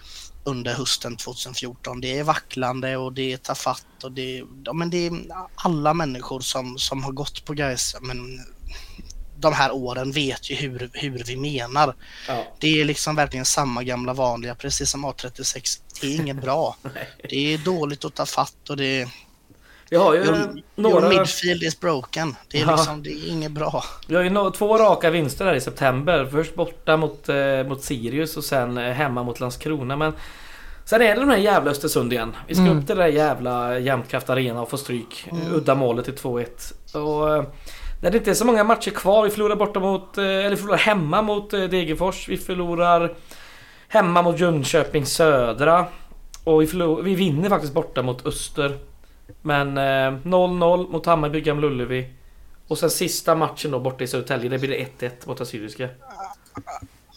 under 0.43 0.74
hösten 0.74 1.18
2014. 1.18 2.01
Det 2.01 2.20
är 2.20 2.24
vacklande 2.24 2.97
och 2.97 3.14
det 3.14 3.34
är 3.34 3.38
tafatt 3.38 4.03
och 4.03 4.12
det, 4.12 4.43
ja, 4.64 4.74
men 4.74 4.89
det 4.89 5.07
är 5.07 5.14
alla 5.55 5.93
människor 5.93 6.39
som, 6.39 6.78
som 6.78 7.03
har 7.03 7.12
gått 7.12 7.45
på 7.45 7.53
guys 7.53 7.95
men 8.01 8.39
de 9.39 9.53
här 9.53 9.71
åren 9.71 10.11
vet 10.11 10.49
ju 10.51 10.55
hur, 10.55 10.89
hur 10.93 11.23
vi 11.27 11.35
menar. 11.37 11.95
ja. 12.27 12.43
Det 12.59 12.81
är 12.81 12.85
liksom 12.85 13.15
verkligen 13.15 13.45
samma 13.45 13.83
gamla 13.83 14.13
vanliga, 14.13 14.55
precis 14.55 14.89
som 14.89 15.05
A36. 15.05 15.79
Det 16.01 16.07
är 16.07 16.15
inget 16.15 16.41
bra. 16.41 16.75
Det 17.29 17.53
är 17.53 17.57
dåligt 17.57 18.05
att 18.05 18.13
ta 18.15 18.25
fatt 18.25 18.69
och 18.69 18.77
det 18.77 19.01
är... 19.01 19.09
Vi 19.91 19.97
har 19.97 20.13
ju 20.13 20.19
Your, 20.19 20.35
your 20.37 20.61
några... 20.75 21.09
midfield 21.09 21.63
is 21.63 21.79
broken. 21.79 22.35
Det 22.47 22.57
är 22.61 22.65
Ja. 22.65 22.75
liksom, 22.75 23.03
det 23.03 23.09
är 23.09 23.27
inget 23.29 23.51
bra. 23.51 23.83
Vi 24.07 24.15
har 24.15 24.23
ju 24.23 24.29
nå- 24.29 24.51
två 24.51 24.77
raka 24.77 25.09
vinster 25.09 25.45
här 25.45 25.55
i 25.55 25.61
september. 25.61 26.27
Först 26.31 26.55
borta 26.55 26.97
mot, 26.97 27.29
eh, 27.29 27.63
mot 27.67 27.83
Sirius 27.83 28.37
och 28.37 28.43
sen 28.43 28.77
eh, 28.77 28.91
hemma 28.93 29.23
mot 29.23 29.39
Landskrona. 29.39 29.95
Men 29.95 30.13
sen 30.85 31.01
är 31.01 31.15
det 31.15 31.21
de 31.21 31.29
här 31.29 31.37
jävla 31.37 31.71
Östersund 31.71 32.13
igen. 32.13 32.35
Vi 32.47 32.55
ska 32.55 32.63
Mm. 32.63 32.79
upp 32.79 32.87
till 32.87 32.95
det 32.95 33.03
där 33.03 33.09
jävla 33.09 33.79
Jämtkraft 33.79 34.29
Arena 34.29 34.61
och 34.61 34.69
få 34.69 34.77
stryk. 34.77 35.25
Mm. 35.31 35.53
Udda 35.53 35.75
målet 35.75 36.05
till 36.05 36.15
2-1. 36.15 36.95
Och 36.95 37.35
eh, 37.35 37.43
när 38.01 38.11
det 38.11 38.17
inte 38.17 38.29
är 38.29 38.35
så 38.35 38.45
många 38.45 38.63
matcher 38.63 38.91
kvar. 38.91 39.23
Vi 39.23 39.29
förlorar 39.29 39.55
borta 39.55 39.79
mot, 39.79 40.17
eh, 40.17 40.23
eller 40.25 40.55
förlorar 40.55 40.77
hemma 40.77 41.21
mot 41.21 41.53
eh, 41.53 41.63
Degerfors. 41.63 42.29
Vi 42.29 42.37
förlorar 42.37 43.13
hemma 43.87 44.21
mot 44.21 44.39
Jönköping 44.39 45.05
Södra. 45.05 45.85
Och 46.43 46.61
vi, 46.61 46.67
förlor, 46.67 47.01
vi 47.01 47.15
vinner 47.15 47.49
faktiskt 47.49 47.73
borta 47.73 48.01
mot 48.01 48.25
Öster. 48.25 48.77
Men 49.41 49.77
eh, 49.77 49.81
0-0 49.81 50.91
mot 50.91 51.05
Hammarby 51.05 51.41
Gamla 51.41 51.67
Ullevi. 51.67 52.13
Och 52.67 52.77
sen 52.77 52.89
sista 52.89 53.35
matchen 53.35 53.71
då 53.71 53.79
borta 53.79 54.03
i 54.03 54.07
Södertälje, 54.07 54.49
det 54.49 54.59
blir 54.59 54.69
det 54.69 55.07
1-1 55.07 55.11
mot 55.25 55.41
Assyriska. 55.41 55.89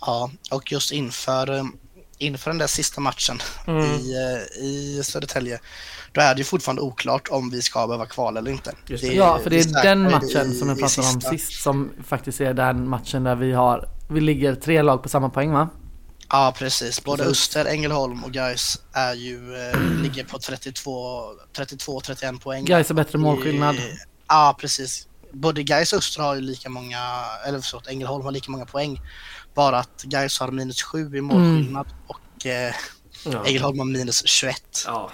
Ja, 0.01 0.31
och 0.51 0.73
just 0.73 0.93
inför, 0.93 1.55
eh, 1.57 1.65
inför 2.19 2.51
den 2.51 2.59
där 2.59 2.67
sista 2.67 3.01
matchen 3.01 3.39
Mm. 3.67 3.85
i, 3.85 4.15
eh, 4.15 4.65
i 4.65 5.03
Södertälje, 5.05 5.61
då 6.13 6.21
är 6.21 6.35
det 6.35 6.39
ju 6.39 6.45
fortfarande 6.45 6.83
oklart 6.83 7.29
om 7.31 7.51
vi 7.51 7.63
ska 7.63 7.87
behöva 7.87 8.07
kval 8.07 8.37
eller 8.37 8.51
inte. 8.51 8.73
Just 8.87 9.05
det. 9.05 9.13
Ja, 9.15 9.39
för 9.43 9.51
det 9.51 9.57
är 9.57 9.65
den 9.65 9.71
snackade 9.73 9.97
matchen 10.11 10.53
i- 10.53 10.55
som 10.59 10.69
jag 10.69 10.79
pratade 10.79 11.09
om 11.09 11.21
sist 11.21 11.63
som 11.63 11.91
faktiskt 12.07 12.41
är 12.41 12.55
den 12.55 12.89
matchen 12.89 13.25
där 13.25 13.35
vi 13.35 13.53
har, 13.53 13.89
vi 14.11 14.21
ligger 14.21 14.55
tre 14.55 14.83
lag 14.83 15.03
på 15.03 15.09
samma 15.09 15.29
poäng 15.29 15.53
va? 15.53 15.69
Ja, 16.31 16.55
precis. 16.59 17.05
Både. 17.05 17.25
Öster, 17.25 17.65
Ängelholm 17.65 18.25
och 18.25 18.33
Gais 18.33 18.79
är 18.93 19.15
ju, 19.15 19.57
eh, 19.71 19.81
ligger 20.03 20.25
på 20.25 20.39
32, 20.39 21.23
32-31 21.57 22.41
poäng. 22.41 22.65
Gais 22.65 22.89
har 22.89 22.95
bättre 22.97 23.19
I- 23.19 23.23
målskillnad. 23.23 23.77
Ja, 24.29 24.57
precis. 24.61 25.09
Både 25.33 25.63
Gais 25.63 25.93
och 25.93 25.99
Öster 25.99 26.23
har 26.23 26.35
ju 26.35 26.41
lika 26.41 26.69
många, 26.69 26.99
eller 27.47 27.61
förlåt, 27.61 27.87
Ängelholm 27.87 28.25
har 28.25 28.33
lika 28.33 28.51
många 28.51 28.67
poäng. 28.67 29.01
Bara 29.55 29.79
att 29.79 30.03
Gais 30.03 30.41
har 30.41 30.51
minus 30.51 30.83
7 30.83 31.17
i 31.17 31.21
målskillnad 31.21 31.87
och 32.07 32.47
eh, 32.47 32.75
Ja. 33.25 33.45
Ängelholm 33.47 33.79
har 33.79 33.87
minus 33.87 34.23
21. 34.27 34.57
ja. 34.87 35.11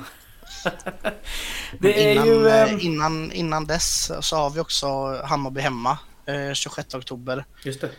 Det 1.79 2.05
är 2.09 2.13
innan, 2.13 2.27
ju... 2.27 2.49
eh, 2.49 2.63
Eh, 2.73 2.85
innan, 2.85 3.33
innan 3.33 3.67
dess 3.67 4.11
så 4.21 4.37
har 4.37 4.51
vi 4.51 4.61
också 4.61 4.87
Hammarby 5.25 5.61
hemma 5.61 5.99
eh, 6.27 6.53
26 6.55 6.95
oktober. 6.95 7.45
just 7.65 7.81
det. 7.81 7.91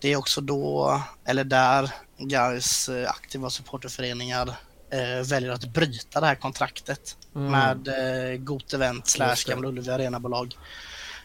Det 0.00 0.12
är 0.12 0.16
också 0.16 0.40
då, 0.40 1.00
eller 1.24 1.44
där, 1.44 1.90
Gais 2.18 2.88
eh, 2.88 3.10
aktiva 3.10 3.50
supporterföreningar 3.50 4.48
eh, 4.92 5.26
väljer 5.28 5.50
att 5.50 5.64
bryta 5.64 6.20
det 6.20 6.26
här 6.26 6.34
kontraktet 6.34 7.16
Mm. 7.36 7.50
med 7.52 7.88
eh, 8.32 8.38
Got 8.38 8.72
Event 8.72 9.06
slash. 9.06 9.36
Gamla 9.46 9.68
Ullevi 9.68 9.90
Arenabolag. 9.90 10.56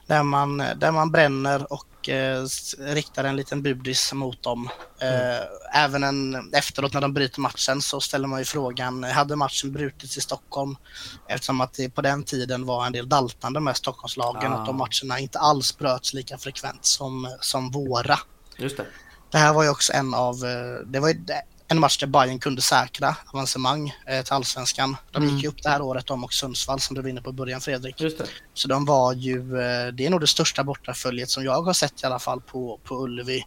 Där 0.07 0.23
man, 0.23 0.57
där 0.57 0.91
man 0.91 1.11
bränner 1.11 1.73
och 1.73 1.85
eh, 2.09 2.43
s- 2.43 2.75
riktar 2.79 3.23
en 3.23 3.35
liten 3.35 3.61
budis 3.63 4.13
mot 4.13 4.43
dem. 4.43 4.69
Mm. 4.99 5.31
Eh, 5.35 5.41
även 5.83 6.03
en, 6.03 6.53
efteråt 6.53 6.93
när 6.93 7.01
de 7.01 7.13
bryter 7.13 7.41
matchen 7.41 7.81
så 7.81 8.01
ställer 8.01 8.27
man 8.27 8.39
ju 8.39 8.45
frågan, 8.45 9.03
hade 9.03 9.35
matchen 9.35 9.71
brutits 9.71 10.17
i 10.17 10.21
Stockholm? 10.21 10.75
Eftersom 11.27 11.61
att 11.61 11.73
det 11.73 11.89
på 11.89 12.01
den 12.01 12.23
tiden 12.23 12.65
var 12.65 12.85
en 12.85 12.93
del 12.93 13.09
daltande 13.09 13.59
med 13.59 13.77
Stockholmslagen, 13.77 14.53
Ah. 14.53 14.59
att 14.59 14.65
de 14.65 14.77
matcherna 14.77 15.19
inte 15.19 15.39
alls 15.39 15.77
bröts 15.77 16.13
lika 16.13 16.37
frekvent 16.37 16.85
som, 16.85 17.35
som 17.41 17.71
våra. 17.71 18.19
Just 18.57 18.77
det. 18.77 18.85
Det 19.31 19.37
här 19.37 19.53
var 19.53 19.63
ju 19.63 19.69
också 19.69 19.93
en 19.93 20.13
av, 20.13 20.35
eh, 20.35 20.85
det 20.87 20.99
var 20.99 21.07
ju 21.07 21.13
en 21.71 21.79
match 21.79 21.97
där 21.97 22.07
Bayern 22.07 22.39
kunde 22.39 22.61
säkra 22.61 23.15
avancemang 23.33 23.93
eh, 24.07 24.21
till 24.23 24.33
Allsvenskan. 24.33 24.97
De 25.11 25.23
Mm. 25.23 25.35
gick 25.35 25.43
ju 25.43 25.49
upp 25.49 25.63
det 25.63 25.69
här 25.69 25.81
året, 25.81 26.05
de 26.07 26.23
och 26.23 26.33
Sundsvall 26.33 26.79
som 26.79 26.95
du 26.95 27.01
var 27.01 27.09
inne 27.09 27.21
på 27.21 27.29
i 27.29 27.33
början 27.33 27.61
Fredrik. 27.61 28.01
Så 28.53 28.67
de 28.67 28.85
var 28.85 29.13
ju, 29.13 29.37
eh, 29.61 29.87
det 29.93 30.05
är 30.05 30.09
nog 30.09 30.21
det 30.21 30.27
största 30.27 30.63
bortaföljet 30.63 31.29
som 31.29 31.43
jag 31.43 31.61
har 31.61 31.73
sett 31.73 32.03
i 32.03 32.05
alla 32.05 32.19
fall 32.19 32.41
på, 32.41 32.79
på 32.83 32.95
Ullevi. 33.03 33.43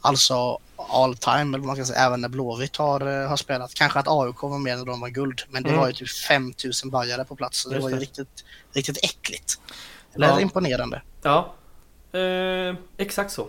Alltså 0.00 0.58
all 0.76 1.16
time, 1.16 1.40
eller 1.40 1.58
vad 1.58 1.66
man 1.66 1.76
kan 1.76 1.86
säga, 1.86 1.98
även 2.06 2.20
när 2.20 2.28
Blåvitt 2.28 2.76
har, 2.76 3.22
eh, 3.22 3.28
har 3.28 3.36
spelat. 3.36 3.74
Kanske 3.74 3.98
att 3.98 4.08
AIK 4.08 4.42
var 4.42 4.58
med 4.58 4.78
när 4.78 4.84
de 4.84 5.00
var 5.00 5.08
guld, 5.08 5.42
men 5.48 5.62
det 5.62 5.68
Mm. 5.68 5.80
var 5.80 5.86
ju 5.86 5.92
typ 5.92 6.10
5000 6.10 6.90
bajare 6.90 7.24
på 7.24 7.36
plats. 7.36 7.62
Så 7.62 7.68
det 7.68 7.74
Just 7.74 7.82
var 7.82 7.90
ju 7.90 7.96
det. 7.96 8.02
riktigt, 8.02 8.44
riktigt 8.72 8.98
äckligt. 9.04 9.58
Eller 10.14 10.28
Ja. 10.28 10.40
imponerande. 10.40 11.02
Ja. 11.22 11.54
Eh, 12.12 12.76
exakt 12.96 13.30
så. 13.32 13.48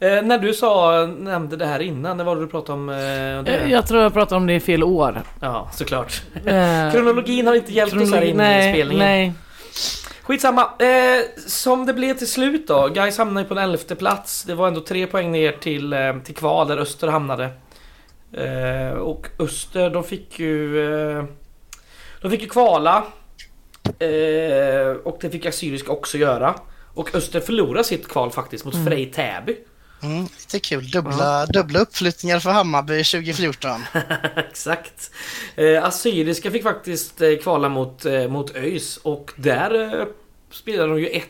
Eh, 0.00 0.22
när 0.22 0.38
du 0.38 0.54
sa, 0.54 1.06
nämnde 1.06 1.56
det 1.56 1.66
här 1.66 1.80
innan, 1.80 2.16
när 2.16 2.24
var 2.24 2.36
det 2.36 2.42
du 2.42 2.48
pratade 2.48 2.72
om 2.78 2.88
eh, 2.88 2.94
det? 2.94 3.60
Eh, 3.64 3.70
Jag 3.72 3.86
tror 3.86 4.02
jag 4.02 4.12
pratar 4.12 4.36
om 4.36 4.46
det 4.46 4.54
i 4.54 4.60
fel 4.60 4.82
år. 4.82 5.22
Ja, 5.40 5.70
såklart. 5.74 6.22
Eh, 6.34 6.42
Kronologin 6.92 7.46
har 7.46 7.54
inte 7.54 7.72
hjälpt 7.72 7.96
oss 7.96 8.12
här 8.12 8.22
in 8.22 8.34
i 8.34 8.34
nej, 8.34 8.72
spelningen. 8.74 9.06
nej. 9.06 9.32
Skitsamma. 10.22 10.62
Eh, 10.78 11.24
som 11.46 11.86
det 11.86 11.94
blev 11.94 12.14
till 12.14 12.30
slut 12.30 12.66
då. 12.68 12.88
Gais 12.88 13.18
hamnade 13.18 13.46
på 13.48 13.54
en 13.54 13.58
elfte 13.70 13.94
plats. 13.94 14.44
Det 14.44 14.54
var 14.54 14.68
ändå 14.68 14.80
tre 14.80 15.06
poäng 15.06 15.32
ner 15.32 15.52
till, 15.52 15.92
eh, 15.92 16.18
till 16.24 16.34
kval 16.34 16.68
där 16.68 16.78
Öster 16.78 17.08
hamnade. 17.08 17.48
Eh, 18.32 18.98
och 18.98 19.26
Öster 19.38 19.90
de 19.90 20.04
fick 20.04 20.38
ju... 20.38 20.74
De 22.22 22.30
fick 22.30 22.42
ju 22.42 22.48
kvala. 22.48 23.04
Och 25.04 25.18
det 25.20 25.30
fick 25.30 25.46
Assyriska 25.46 25.92
också 25.92 26.18
göra. 26.18 26.54
Och 26.94 27.14
Öster 27.14 27.40
förlorade 27.40 27.84
sitt 27.84 28.08
kval 28.08 28.30
faktiskt 28.30 28.64
mot 28.64 28.86
Frej 28.86 29.06
Täby. 29.06 29.56
Mm, 30.02 30.22
lite 30.22 30.60
kul. 30.60 30.90
Dubbla, 30.90 31.46
dubbla 31.46 31.78
uppflyttningar 31.78 32.38
för 32.40 32.50
Hammarby 32.50 33.04
2014. 33.04 33.80
Exakt. 34.36 35.10
Eh, 35.56 35.84
Assyriska 35.84 36.50
fick 36.50 36.62
faktiskt 36.62 37.20
eh, 37.22 37.36
kvala 37.42 37.68
mot, 37.68 38.04
eh, 38.06 38.28
mot 38.28 38.56
ÖIS 38.56 38.96
och 38.96 39.32
där 39.36 40.00
eh, 40.00 40.06
spelade 40.50 40.88
de 40.92 41.00
ju 41.00 41.08
1-1 41.08 41.22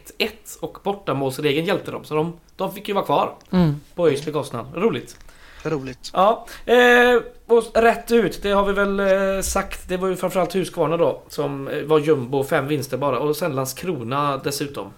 och 0.61 0.79
bortamålsregeln 0.85 1.67
hjälpte 1.67 1.91
dem. 1.91 2.05
Så 2.05 2.15
de, 2.15 2.37
de 2.57 2.75
fick 2.75 2.89
ju 2.89 2.95
vara 2.95 3.05
kvar 3.05 3.35
Mm. 3.53 3.81
på 3.95 4.09
ÖIS 4.09 4.25
bekostnad. 4.25 4.67
Roligt. 4.75 5.17
Roligt. 5.63 6.11
Ja, 6.13 6.47
eh, 6.67 7.17
och 7.47 7.65
rätt 7.83 8.11
ut, 8.11 8.43
det 8.43 8.51
har 8.51 8.65
vi 8.65 8.73
väl 8.73 9.01
eh, 9.01 9.43
sagt. 9.43 9.89
Det 9.89 9.97
var 9.97 10.09
ju 10.09 10.17
framförallt 10.17 10.55
Husqvarna 10.55 10.97
då 10.97 11.23
som 11.29 11.69
eh, 11.69 11.83
var 11.83 11.99
jumbo, 11.99 12.45
fem 12.45 12.67
vinster 12.69 12.97
bara. 12.97 13.19
Och 13.19 13.37
sen 13.37 13.53
Landskrona 13.55 14.37
dessutom. 14.45 14.93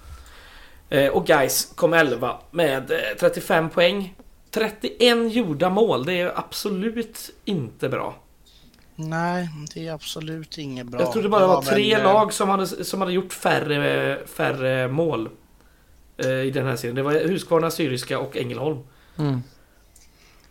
Eh, 0.91 1.09
och 1.09 1.27
Guys 1.27 1.73
kom 1.75 1.93
11 1.95 2.39
med 2.51 2.91
eh, 2.91 2.99
35 3.21 3.71
poäng. 3.71 4.15
31 4.51 5.33
gjorda 5.33 5.71
mål, 5.71 6.05
det 6.05 6.21
är 6.21 6.39
absolut 6.39 7.31
inte 7.45 7.89
bra. 7.89 8.15
Nej, 8.97 9.49
det 9.75 9.87
är 9.87 9.93
absolut 9.93 10.59
inget 10.59 10.87
bra. 10.87 11.01
Jag 11.01 11.13
tror 11.13 11.23
det 11.23 11.29
bara 11.29 11.47
var 11.47 11.63
tre 11.63 11.95
väl, 11.95 12.07
eh, 12.07 12.13
lag 12.13 12.33
som 12.33 12.49
hade, 12.49 12.67
som 12.67 13.01
hade 13.01 13.13
gjort 13.13 13.33
färre, 13.33 14.19
färre 14.27 14.89
mål. 14.89 15.29
eh, 16.17 16.31
I 16.31 16.51
den 16.51 16.67
här 16.67 16.77
serien. 16.77 16.97
Det 16.97 17.03
var 17.03 17.13
Husqvarna, 17.13 17.71
Syriska 17.71 18.19
och 18.19 18.37
Ängelholm. 18.37 18.79
Mm. 19.19 19.43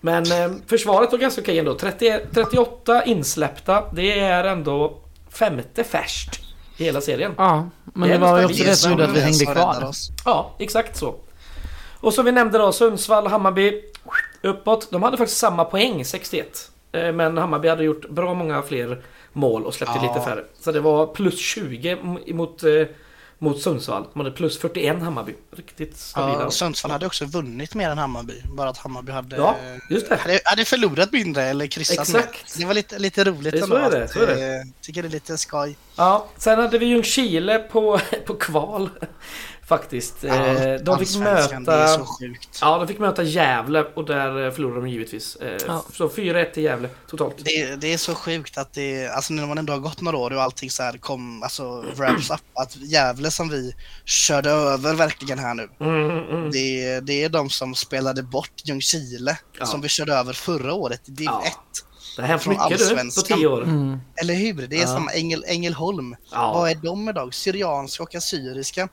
Men 0.01 0.31
eh, 0.31 0.51
försvaret 0.67 1.11
var 1.11 1.19
ganska 1.19 1.41
okej 1.41 1.59
ändå. 1.59 1.75
30, 1.75 2.19
38 2.33 3.03
insläppta. 3.05 3.83
Det 3.93 4.19
är 4.19 4.43
ändå 4.43 4.99
femte 5.29 5.83
färskt 5.83 6.39
i 6.39 6.48
hela 6.85 7.01
serien. 7.01 7.31
Ja, 7.37 7.69
men 7.83 8.09
Det 8.09 8.15
det, 8.15 8.21
var 8.21 8.39
ju 8.39 8.45
också 8.45 8.63
det 8.63 8.75
som 8.75 8.91
gjorde 8.91 9.03
att 9.05 9.15
vi 9.15 9.19
hängde 9.21 9.45
kvar. 9.45 9.83
oss. 9.83 10.09
Ja, 10.25 10.55
exakt 10.59 10.97
så. 10.97 11.15
Och 12.01 12.13
som 12.13 12.25
vi 12.25 12.31
nämnde 12.31 12.57
då, 12.57 12.71
Sundsvall, 12.71 13.27
Hammarby 13.27 13.81
uppåt. 14.41 14.91
De 14.91 15.03
hade 15.03 15.17
faktiskt 15.17 15.39
samma 15.39 15.65
poäng, 15.65 16.05
61. 16.05 16.71
Eh, 16.91 17.11
Men 17.11 17.37
Hammarby 17.37 17.67
hade 17.67 17.83
gjort 17.83 18.09
bra 18.09 18.33
många 18.33 18.61
fler 18.61 19.01
mål 19.33 19.65
och 19.65 19.73
släppte 19.73 19.99
Ja. 20.01 20.13
lite 20.13 20.25
färre. 20.29 20.43
Så 20.59 20.71
det 20.71 20.79
var 20.79 21.07
plus 21.07 21.39
20 21.39 21.97
mot, 22.33 22.63
eh, 22.63 22.71
mot 23.39 23.61
Sundsvall. 23.61 24.05
De 24.13 24.19
hade 24.19 24.31
plus 24.31 24.59
41 24.59 25.01
Hammarby. 25.01 25.33
Riktigt 25.57 25.97
stabila. 25.97 26.41
Ja, 26.43 26.51
Sundsvall 26.51 26.91
hade 26.91 27.05
också 27.05 27.25
vunnit 27.25 27.75
mer 27.75 27.89
än 27.89 27.97
Hammarby. 27.97 28.33
Bara 28.57 28.69
att 28.69 28.77
Hammarby 28.77 29.11
hade, 29.11 29.35
Ja, 29.35 29.55
just 29.89 30.09
det. 30.09 30.15
hade, 30.15 30.39
hade 30.45 30.65
förlorat 30.65 31.11
mindre 31.11 31.43
eller 31.43 31.67
kryssat 31.67 31.99
Exakt. 31.99 32.55
mer. 32.55 32.61
Det 32.61 32.65
var 32.65 32.73
lite, 32.73 32.99
lite 32.99 33.23
roligt 33.23 33.51
Det 33.53 33.59
är 33.59 33.65
så 33.65 33.75
ändå. 33.77 33.95
är 33.95 33.99
det, 33.99 34.07
så 34.07 34.19
är 34.19 34.27
det. 34.27 34.55
eh, 34.55 34.61
Tycker 34.81 35.01
det 35.01 35.07
är 35.07 35.11
lite 35.11 35.37
skoj. 35.37 35.77
Ja, 35.95 36.27
sen 36.37 36.59
hade 36.59 36.77
vi 36.77 36.85
Ljungskile 36.85 37.59
på, 37.59 37.99
på 38.25 38.33
kval. 38.33 38.89
Faktiskt. 39.69 40.23
Eh, 40.23 40.33
de 40.33 40.77
fick 40.77 40.87
Allsvenskan, 40.87 41.63
Det 41.63 41.71
är 41.73 41.77
möta... 41.79 41.87
så 41.97 42.05
sjukt. 42.05 42.57
Ja, 42.61 42.77
de 42.77 42.87
fick 42.87 42.99
möta 42.99 43.23
Gävle 43.23 43.83
och 43.95 44.05
där 44.05 44.45
eh, 44.45 44.51
förlorade 44.51 44.81
de 44.81 44.87
givetvis. 44.89 45.35
Eh, 45.35 45.57
Ja. 45.67 45.85
Så 45.93 46.07
4-1 46.09 46.51
till 46.51 46.63
Gävle 46.63 46.89
totalt. 47.09 47.35
Det, 47.37 47.75
det 47.75 47.93
är 47.93 47.97
så 47.97 48.15
sjukt 48.15 48.57
att 48.57 48.73
det, 48.73 49.07
alltså 49.07 49.33
när 49.33 49.47
man 49.47 49.57
ändå 49.57 49.73
har 49.73 49.79
gått 49.79 50.01
några 50.01 50.17
år 50.17 50.33
och 50.33 50.41
allting 50.43 50.69
så 50.71 50.83
här 50.83 50.97
kom, 50.97 51.43
alltså 51.43 51.81
wraps 51.95 52.29
up, 52.31 52.41
att 52.53 52.75
Gävle 52.75 53.31
som 53.31 53.49
vi 53.49 53.75
körde 54.05 54.49
över 54.49 54.93
verkligen 54.93 55.39
här 55.39 55.53
nu. 55.53 55.69
Mm, 55.79 56.19
mm. 56.19 56.51
Det, 56.51 56.99
det 56.99 57.23
är 57.23 57.29
de 57.29 57.49
som 57.49 57.75
spelade 57.75 58.23
bort 58.23 58.51
Ljungskile 58.63 59.37
Ja. 59.59 59.65
som 59.65 59.81
vi 59.81 59.89
körde 59.89 60.13
över 60.13 60.33
förra 60.33 60.73
året 60.73 61.01
i 61.09 61.11
div 61.11 61.25
Ja. 61.31 61.43
1. 61.45 61.53
Det 62.15 62.21
har 62.23 62.29
hänt 62.29 62.41
Från 62.43 62.53
mycket 62.53 62.69
du, 62.69 62.75
på 62.77 62.83
Allsvenskan. 62.83 63.37
10 63.37 63.47
år. 63.47 63.63
Mm. 63.63 63.97
Eller 64.21 64.33
hur? 64.33 64.67
Det 64.67 64.75
är 64.75 64.81
Ja. 64.81 64.87
som 64.87 65.09
Engel, 65.13 65.43
Ängelholm. 65.47 66.15
Ja. 66.31 66.53
Vad 66.53 66.71
är 66.71 66.75
de 66.75 67.09
idag? 67.09 67.33
Syrianska 67.33 68.03
och 68.03 68.15
assyriska 68.15 68.89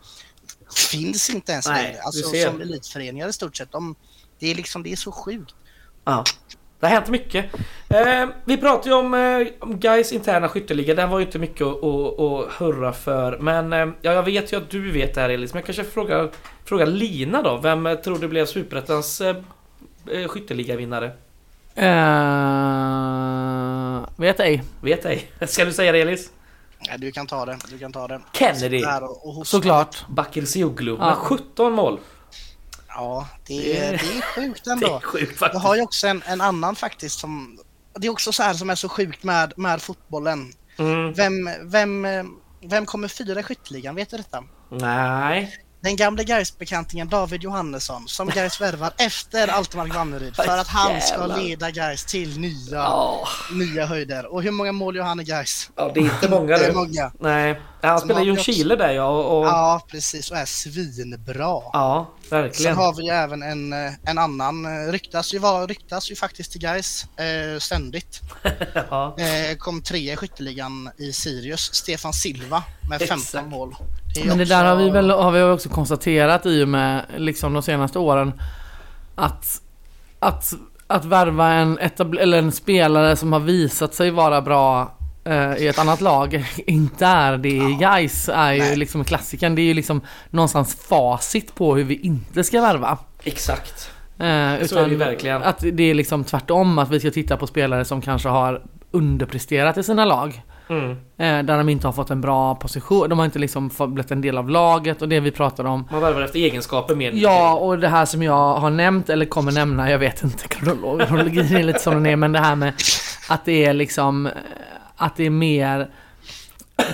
finns 0.74 1.30
inte 1.30 1.52
ens 1.52 1.68
Nej, 1.68 1.82
längre. 1.82 2.02
Alltså 2.02 2.28
som 2.28 2.60
elitföreningar 2.60 3.28
i 3.28 3.32
stort 3.32 3.56
sett. 3.56 3.72
De, 3.72 3.94
det 4.38 4.51
är 4.51 4.55
liksom, 4.55 4.82
det 4.82 4.93
är 4.93 4.97
så 4.97 5.12
sjukt. 5.12 5.55
Ja. 6.05 6.24
Det 6.80 6.86
har 6.86 6.94
hänt 6.94 7.09
mycket. 7.09 7.44
Eh, 7.88 8.28
vi 8.44 8.56
pratade 8.56 8.88
ju 8.88 8.94
om, 8.94 9.14
eh, 9.14 9.47
om 9.59 9.80
Gais 9.80 10.12
interna 10.12 10.48
skytteliga. 10.48 10.94
Den 10.94 11.10
var 11.10 11.18
ju 11.18 11.26
inte 11.26 11.38
mycket 11.38 11.66
att, 11.66 11.84
att, 11.84 12.20
att 12.20 12.52
hurra 12.52 12.93
för. 12.93 13.38
Men 13.38 13.72
eh, 13.72 13.86
ja, 14.02 14.12
jag 14.12 14.22
vet 14.22 14.52
ju 14.52 14.56
att 14.56 14.70
du 14.70 14.93
vet 14.93 15.14
det 15.14 15.20
här 15.20 15.28
Elis. 15.28 15.52
Men 15.52 15.59
jag 15.59 15.66
kanske 15.66 15.84
frågar, 15.84 16.30
frågar 16.64 16.86
Lina 16.86 17.43
då. 17.43 17.56
Vem 17.56 17.86
eh, 17.86 17.94
tror 17.94 18.18
du 18.18 18.28
blev 18.28 18.47
Superettans 18.47 19.20
eh, 19.20 19.36
eh, 20.10 20.28
skytteligavinnare? 20.28 21.10
Eh, 21.74 21.86
vet 24.16 24.40
ej. 24.40 24.62
Vet 24.80 25.05
ej. 25.05 25.30
Ska 25.47 25.64
du 25.64 25.72
säga 25.72 25.93
det 25.93 26.01
Elis? 26.01 26.30
Ja, 26.78 26.96
du 26.98 27.12
kan 27.12 27.26
ta 27.26 27.44
det. 27.44 27.58
Du 27.70 27.78
kan 27.78 27.92
ta 27.92 28.08
det. 28.08 28.20
Kennedy. 28.32 28.84
Såklart. 29.44 30.04
Bakircioglu 30.08 30.98
med 30.98 31.06
Ja. 31.08 31.14
17 31.14 31.72
mål. 31.72 32.00
Ja, 32.88 33.28
det, 33.46 33.78
är- 33.78 33.90
det 33.92 33.96
är 33.96 34.20
sjukt 34.20 34.64
Det 34.64 34.70
är 34.70 34.72
ändå. 34.72 35.00
sjukt 35.04 35.30
Jag 35.30 35.38
faktiskt. 35.38 35.62
har 35.64 35.76
ju 35.76 35.82
också 35.82 36.06
en, 36.06 36.22
en 36.26 36.40
annan 36.40 36.76
faktiskt 36.76 37.18
som... 37.20 37.58
Det 37.98 38.06
är 38.06 38.10
också 38.10 38.32
så 38.32 38.42
här 38.42 38.54
som 38.54 38.70
är 38.70 38.74
så 38.74 38.88
sjukt 38.88 39.22
med, 39.22 39.52
med 39.56 39.82
fotbollen. 39.82 40.52
Mm. 40.78 41.12
Vem, 41.12 41.50
vem, 41.62 42.06
vem 42.62 42.86
kommer 42.86 43.08
fyra 43.08 43.40
i 43.40 43.42
skytteligan? 43.42 43.94
Vet 43.94 44.10
du 44.10 44.16
detta? 44.16 44.44
Nej. 44.70 45.54
Den 45.80 45.96
gamle 45.96 46.24
Gais-bekantingen 46.24 47.08
David 47.08 47.42
Johannesson 47.42 48.08
som 48.08 48.28
Gais 48.28 48.60
värvar 48.60 48.92
efter 48.98 49.48
Altemark 49.48 49.94
Vanneryd 49.94 50.36
för 50.36 50.58
att 50.58 50.68
han 50.68 51.00
ska 51.00 51.26
leda 51.26 51.70
Gais 51.70 52.04
till 52.04 52.40
nya, 52.40 52.54
Ja, 52.70 53.28
nya 53.52 53.86
höjder. 53.86 54.26
Och 54.32 54.42
hur 54.42 54.50
många 54.50 54.72
mål 54.72 54.96
gör 54.96 55.04
han 55.04 55.20
i 55.20 55.24
Gais? 55.24 55.70
ja, 55.76 55.90
det 55.94 56.00
är 56.00 56.04
inte 56.04 56.28
många 56.28 56.58
Det 56.58 56.66
är 56.66 56.72
många. 56.72 57.12
Nej. 57.20 57.60
Han 57.82 57.98
Sen 57.98 58.08
spelar 58.08 58.20
ju 58.20 58.26
Ljungskile 58.26 58.76
där 58.76 58.90
ja. 58.90 59.08
Och, 59.08 59.38
och, 59.38 59.46
ja. 59.46 59.50
Ja, 59.50 59.86
precis. 59.90 60.30
Och 60.30 60.36
är 60.36 60.44
svinbra. 60.44 61.60
Sen 62.28 62.40
verkligen. 62.42 62.76
har 62.76 62.94
vi 62.94 63.02
ju 63.02 63.10
även 63.10 63.42
en, 63.42 63.72
eh, 63.72 63.92
en 64.04 64.18
annan, 64.18 64.64
eh, 64.64 64.92
ryktas 64.92 65.34
ju, 65.34 65.38
var, 65.38 65.66
ryktas 65.66 66.10
ju 66.10 66.16
faktiskt 66.16 66.52
till 66.52 66.60
Gais 66.60 67.06
eh, 67.16 67.58
ständigt. 67.58 68.20
Ja. 68.90 69.16
Eh, 69.18 69.56
kom 69.56 69.82
trea 69.82 70.12
i 70.12 70.16
skytteligan 70.16 70.90
i 70.98 71.12
Sirius, 71.12 71.74
Stefan 71.74 72.12
Silva 72.12 72.62
med 72.90 72.98
15 72.98 73.18
Exakt. 73.18 73.48
mål. 73.48 73.76
Men 74.24 74.36
det 74.38 74.43
också- 74.44 74.55
där 74.55 74.64
har 74.64 74.76
vi 74.76 74.90
väl 74.90 75.10
har 75.10 75.32
vi 75.32 75.43
också 75.43 75.68
konstaterat 75.68 76.47
i 76.47 76.64
och 76.64 76.68
med 76.68 77.02
liksom 77.16 77.52
de 77.52 77.62
senaste 77.62 77.98
åren 77.98 78.32
att 79.14 79.62
att, 80.18 80.52
att 80.86 81.05
värva 81.05 81.52
en, 81.52 81.78
etabl- 81.78 82.18
eller 82.20 82.38
en 82.38 82.52
spelare 82.52 83.16
som 83.16 83.32
har 83.32 83.40
visat 83.40 83.94
sig 83.94 84.10
vara 84.10 84.40
bra 84.43 84.93
eh, 85.24 85.56
i 85.56 85.66
ett 85.68 85.78
annat 85.78 86.01
lag 86.01 86.44
inte 86.66 87.06
är 87.06 87.36
det 87.36 87.48
i 87.48 87.76
Gais 87.80 88.28
är 88.28 88.52
ju 88.52 88.59
Nej. 88.60 88.76
liksom 88.76 89.05
klassikern. 89.05 89.55
Det 89.55 89.62
är 89.62 89.66
ju 89.66 89.74
liksom 89.74 90.01
någonstans 90.30 90.74
facit 90.88 91.55
på 91.55 91.76
hur 91.76 91.84
vi 91.84 91.94
inte 91.94 92.44
ska 92.44 92.60
värva. 92.60 92.98
Exexakt. 93.24 93.90
Eh, 94.18 94.24
Så 94.24 94.24
är 94.24 94.59
det 94.59 94.64
utan 94.64 94.90
ju 94.90 94.97
verkligen. 94.97 95.43
Att 95.43 95.64
det 95.72 95.82
är 95.82 95.94
liksom 95.94 96.24
tvärtom, 96.24 96.78
att 96.78 96.90
vi 96.90 97.01
ska 97.01 97.10
titta 97.10 97.36
på 97.36 97.47
spelare 97.47 97.84
som 97.84 98.01
kanske 98.02 98.28
har 98.28 98.62
underpresterat 98.90 99.78
i 99.78 99.82
sina 99.82 100.05
lag. 100.05 100.43
Mm. 100.68 100.90
Eh, 100.90 101.47
där 101.47 101.59
de 101.59 101.68
inte 101.68 101.86
har 101.86 101.93
fått 101.93 102.10
en 102.10 102.20
bra 102.20 102.55
position, 102.55 103.09
de 103.09 103.18
har 103.18 103.24
inte 103.26 103.38
liksom 103.38 103.70
blivit 103.78 104.10
en 104.10 104.20
del 104.20 104.38
av 104.38 104.51
laget 104.51 105.02
och 105.02 105.09
det 105.09 105.20
vi 105.20 105.30
pratar 105.30 105.64
om. 105.64 105.88
Man 105.90 106.01
värvar 106.01 106.20
efter 106.22 106.38
egenskaper 106.38 106.94
mer. 106.94 107.12
Ja, 107.14 107.55
och 107.55 107.78
det 107.78 107.88
här 107.88 108.05
som 108.05 108.22
jag 108.22 108.55
har 108.55 108.70
nämnt 108.70 109.10
eller 109.10 109.26
kommer 109.26 109.52
nämna, 109.52 109.90
jag 109.90 109.98
vet 109.98 110.24
inte, 110.24 110.48
kronolog- 110.48 111.06
kronologin 111.06 111.56
är 111.56 111.62
lite 111.62 111.78
som 111.78 111.94
den 111.94 112.06
är, 112.06 112.16
men 112.16 112.32
det 112.32 112.38
här 112.40 112.56
med 112.56 112.72
att 113.28 113.44
det 113.44 113.64
är 113.64 113.72
liksom, 113.72 114.26
eh, 114.26 114.32
att 114.97 115.16
det 115.16 115.24
är 115.26 115.30
mer 115.30 115.88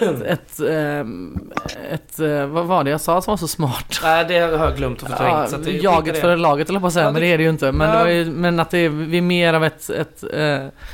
ett, 0.01 0.23
ett, 0.23 0.61
ehm, 0.61 1.53
ett, 1.91 2.19
eh, 2.21 2.47
vad 2.47 2.67
var 2.67 2.85
det 2.85 2.91
jag 2.91 3.01
sa 3.01 3.23
som 3.23 3.33
var 3.33 3.37
så 3.37 3.49
smart? 3.49 4.01
Nej, 4.03 4.25
det 4.29 4.39
har 4.39 4.65
jag 4.67 4.77
glömt 4.77 5.03
att 5.03 5.11
Ja, 5.11 5.17
förträngt. 5.17 5.51
så 5.51 5.57
att 5.57 5.65
det, 5.65 5.71
jaget 5.73 6.15
det. 6.15 6.21
för 6.21 6.37
laget 6.37 6.69
eller 6.69 6.81
på 6.81 6.87
att 6.87 6.93
säga, 6.93 7.05
Ja, 7.07 7.11
men 7.13 7.21
det- 7.23 7.27
är 7.27 7.39
det 7.39 7.45
ju 7.45 7.51
inte. 7.51 7.73
Men, 7.73 7.89
Ja. 7.89 7.95
det 7.97 8.03
var 8.05 8.11
ju, 8.11 8.25
men 8.25 8.61
att 8.61 8.71
det 8.71 8.79
är, 8.79 8.89
vi 8.89 9.19
är 9.19 9.23
mer 9.23 9.55
av 9.55 9.65
ett, 9.65 9.91
ett 9.91 10.23
eh, 10.35 10.41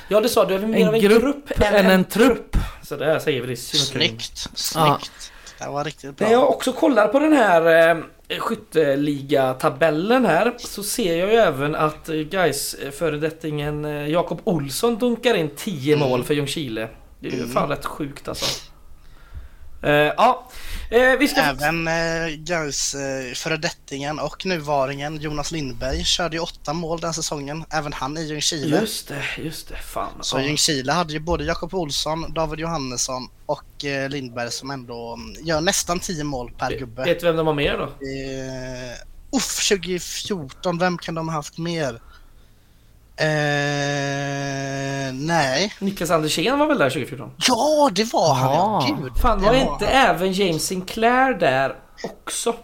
Ja, 0.08 0.20
det 0.20 0.28
sa 0.28 0.44
du. 0.44 0.54
är 0.54 0.58
mer 0.58 0.88
av 0.88 0.94
en 0.94 0.94
en 0.94 1.00
grupp, 1.00 1.22
grupp 1.22 1.60
än 1.74 1.86
en 1.90 2.04
trupp. 2.04 2.56
Så 2.82 2.96
där 2.96 3.18
säger 3.18 3.40
vi 3.40 3.46
det. 3.46 3.56
Snyggt, 3.56 4.36
snyggt. 4.54 5.32
Ja. 5.60 5.64
Det 5.66 5.70
var 5.70 5.84
riktigt 5.84 6.16
bra. 6.16 6.26
När 6.26 6.34
jag 6.34 6.48
också 6.48 6.72
kollar 6.72 7.08
på 7.08 7.18
den 7.18 7.32
här 7.32 7.90
eh, 8.28 8.38
skytteligatabellen 8.38 10.24
här 10.26 10.54
så 10.58 10.82
ser 10.82 11.16
jag 11.16 11.28
ju 11.32 11.34
även 11.38 11.74
att 11.74 12.08
eh, 12.08 12.14
guys 12.14 12.76
föredettingen 12.98 13.84
eh, 13.84 14.08
Jakob 14.08 14.40
Olsson 14.44 14.96
dunkar 14.98 15.34
in 15.34 15.50
10 15.56 15.94
Mm. 15.96 16.08
mål 16.08 16.24
för 16.24 16.34
Ljungskile. 16.34 16.88
Det 17.20 17.28
är 17.28 17.32
ju 17.32 17.46
fan 17.46 17.68
rätt 17.68 17.84
sjukt 17.86 18.28
alltså. 18.28 18.67
Eh, 19.82 19.90
ja, 19.92 20.48
eh, 20.90 21.18
vi 21.18 21.28
ska... 21.28 21.40
Även 21.40 21.88
Gais 22.44 22.94
eh, 22.94 23.34
föredettingen 23.34 24.18
och 24.18 24.46
nuvaringen 24.46 25.16
Jonas 25.16 25.50
Lindberg 25.52 26.04
körde 26.04 26.36
ju 26.36 26.42
åtta 26.42 26.72
mål 26.72 27.00
den 27.00 27.14
säsongen. 27.14 27.64
Även 27.70 27.92
han 27.92 28.18
i 28.18 28.24
Ljungskile. 28.24 28.80
Just 28.80 29.08
det, 29.08 29.24
just 29.36 29.68
det. 29.68 29.76
Fan. 29.76 30.12
Så. 30.20 30.40
Ljungskile 30.40 30.92
hade 30.92 31.12
ju 31.12 31.18
både 31.18 31.44
Jakob 31.44 31.74
Olsson, 31.74 32.32
David 32.34 32.60
Johannesson 32.60 33.28
och 33.46 33.84
Lindberg 34.08 34.50
som 34.50 34.70
ändå 34.70 35.14
mm, 35.14 35.46
gör 35.46 35.60
nästan 35.60 36.00
10 36.00 36.24
mål 36.24 36.52
per 36.58 36.78
gubbe. 36.78 37.04
Vet 37.04 37.20
du 37.20 37.26
vem 37.26 37.36
de 37.36 37.46
har 37.46 37.54
mer 37.54 37.78
då? 37.78 37.84
Eh, 37.84 39.36
uff, 39.36 39.68
2014, 39.68 40.78
vem 40.78 40.98
kan 40.98 41.14
de 41.14 41.28
ha 41.28 41.34
haft 41.34 41.58
mer? 41.58 42.00
Eh, 43.20 45.12
nej. 45.14 45.74
Niklas 45.78 46.10
Andersén 46.10 46.58
var 46.58 46.66
väl 46.66 46.78
där 46.78 46.90
2014? 46.90 47.30
Ja, 47.48 47.90
det 47.92 48.12
var 48.12 48.34
han 48.34 48.54
ja. 48.54 48.96
Gud. 49.02 49.12
Fan, 49.22 49.40
var 49.42 49.48
var 49.48 49.54
inte 49.54 49.86
han. 49.86 50.14
även 50.16 50.32
James 50.32 50.66
Sinclair 50.66 51.34
där 51.34 51.76
också? 52.04 52.54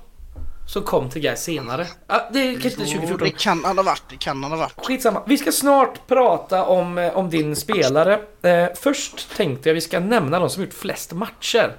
Som 0.67 0.83
kom 0.83 1.11
till 1.11 1.23
Gais 1.23 1.43
senare. 1.45 1.87
Ja, 2.07 2.29
det 2.33 2.39
är 2.39 2.53
kanske 2.53 2.69
inte 2.69 2.83
Jo, 2.83 2.87
2014. 3.01 3.25
det 3.25 3.31
kan 3.39 3.65
han 3.65 3.79
ha 3.79 3.85
varit. 3.85 4.03
Det 4.11 4.17
kan 4.17 4.43
han 4.43 4.53
ha 4.53 4.59
varit. 4.59 4.87
Skitsamma. 4.87 5.23
Vi 5.27 5.39
ska 5.39 5.53
snart 5.53 6.07
prata 6.07 6.65
om, 6.65 6.99
eh, 6.99 7.17
om 7.17 7.31
din 7.31 7.57
spelare. 7.57 8.21
Eh, 8.43 8.67
först 8.81 9.37
tänkte 9.37 9.69
jag 9.69 9.75
vi 9.75 9.81
ska 9.81 10.01
nämna 10.01 10.39
de 10.39 10.51
som 10.51 10.63
gjort 10.63 10.75
flest 10.75 11.13
matcher. 11.13 11.77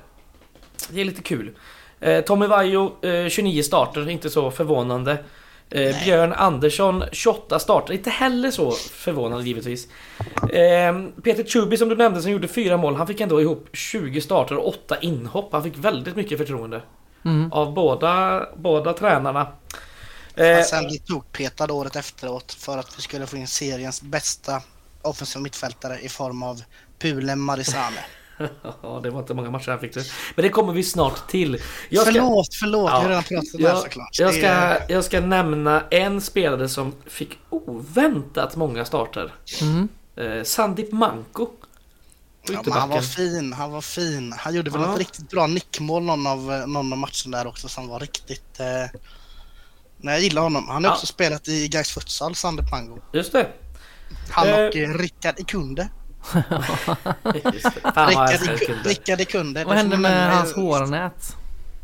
Det 0.89 1.01
är 1.01 1.05
lite 1.05 1.21
kul. 1.21 1.55
Eh, 1.99 2.21
Tommy 2.21 2.47
Vaiho, 2.47 3.05
eh, 3.05 3.29
29 3.29 3.63
starter, 3.63 4.09
inte 4.09 4.29
så 4.29 4.51
förvånande. 4.51 5.17
Eh, 5.69 6.03
Björn 6.03 6.33
Andersson, 6.33 7.03
28 7.11 7.59
starter, 7.59 7.93
inte 7.93 8.09
heller 8.09 8.51
så 8.51 8.71
förvånande 8.71 9.45
givetvis. 9.45 9.87
Eh, 10.51 10.99
Peter 11.23 11.43
Chuby 11.43 11.77
som 11.77 11.89
du 11.89 11.95
nämnde 11.95 12.21
som 12.21 12.31
gjorde 12.31 12.47
fyra 12.47 12.77
mål, 12.77 12.95
han 12.95 13.07
fick 13.07 13.21
ändå 13.21 13.41
ihop 13.41 13.67
20 13.73 14.21
starter 14.21 14.57
och 14.57 14.67
8 14.67 14.97
inhopp. 14.99 15.49
Han 15.51 15.63
fick 15.63 15.77
väldigt 15.77 16.15
mycket 16.15 16.37
förtroende. 16.37 16.81
Mm. 17.25 17.51
Av 17.51 17.73
båda, 17.73 18.41
båda 18.55 18.93
tränarna. 18.93 19.47
Eh, 20.35 20.61
sen 20.61 20.87
blev 20.87 20.97
tokpetad 20.97 21.71
året 21.71 21.95
efteråt 21.95 22.53
för 22.53 22.77
att 22.77 22.97
vi 22.97 23.01
skulle 23.01 23.27
få 23.27 23.37
in 23.37 23.47
seriens 23.47 24.01
bästa 24.01 24.61
offensiva 25.01 25.43
mittfältare 25.43 25.99
i 25.99 26.09
form 26.09 26.43
av 26.43 26.61
Pule 26.99 27.35
Marisane. 27.35 28.05
Ja, 28.81 28.99
det 29.03 29.09
var 29.09 29.19
inte 29.19 29.33
många 29.33 29.49
matcher 29.51 29.69
han 29.71 29.79
fick 29.79 29.93
det. 29.93 30.03
Men 30.35 30.43
det 30.43 30.49
kommer 30.49 30.73
vi 30.73 30.83
snart 30.83 31.27
till. 31.27 31.61
Jag 31.89 32.03
ska, 32.03 32.11
Förlåt, 32.13 32.55
förlåt. 32.59 32.91
Ja, 32.91 32.97
Vi 32.99 33.03
har 33.03 33.09
redan 33.09 33.23
pratat 33.23 33.53
om 33.55 33.61
det 33.61 33.67
här 33.69 33.75
såklart. 33.75 34.19
jag, 34.19 34.33
ska, 34.33 34.47
är- 34.47 34.85
jag 34.89 35.03
ska 35.03 35.19
nämna 35.21 35.83
en 35.91 36.21
spelare 36.21 36.69
som 36.69 36.93
fick 37.05 37.39
oväntat 37.49 38.55
många 38.55 38.85
starter. 38.85 39.33
Mm. 39.61 39.87
Eh, 40.15 40.43
Sandip 40.43 40.91
Manko. 40.91 41.47
Ja, 42.49 42.73
han 42.73 42.89
var 42.89 43.01
fin, 43.01 43.53
han 43.53 43.71
var 43.71 43.81
fin. 43.81 44.33
Han 44.37 44.55
gjorde 44.55 44.69
väl 44.71 44.81
Ja. 44.81 44.91
ett 44.93 44.99
riktigt 44.99 45.29
bra 45.29 45.47
nickmål 45.47 46.03
någon 46.03 46.27
av, 46.27 46.39
någon 46.67 46.93
av 46.93 46.99
matcherna 46.99 47.37
där 47.37 47.47
också 47.47 47.67
som 47.67 47.87
var 47.87 47.99
riktigt... 47.99 48.59
Eh... 48.59 48.99
Nej, 49.97 50.13
jag 50.13 50.21
gillar 50.21 50.41
honom. 50.41 50.67
Han 50.69 50.83
har 50.83 50.91
Ja. 50.91 50.95
också 50.95 51.05
spelat 51.05 51.47
i 51.47 51.67
Gais 51.67 51.91
Futsal, 51.91 52.35
Sander 52.35 52.63
Pango. 52.63 52.99
Just 53.13 53.31
det. 53.31 53.47
Han 54.31 54.47
Eh. 54.47 54.53
och 54.65 54.75
eh, 54.75 54.93
Rickard 54.97 55.39
Ikunde. 55.39 55.89
Det. 56.33 56.43
Vad 57.95 58.07
Rickard, 58.09 58.29
älskar 58.29 58.53
Iku- 58.53 58.65
Kunde. 58.65 58.89
Rickard 58.89 59.21
Ikunde. 59.21 59.63
Vad 59.63 59.73
det 59.75 59.77
hände 59.77 59.97
med 59.97 60.35
hans 60.35 60.53
hårnät? 60.53 61.35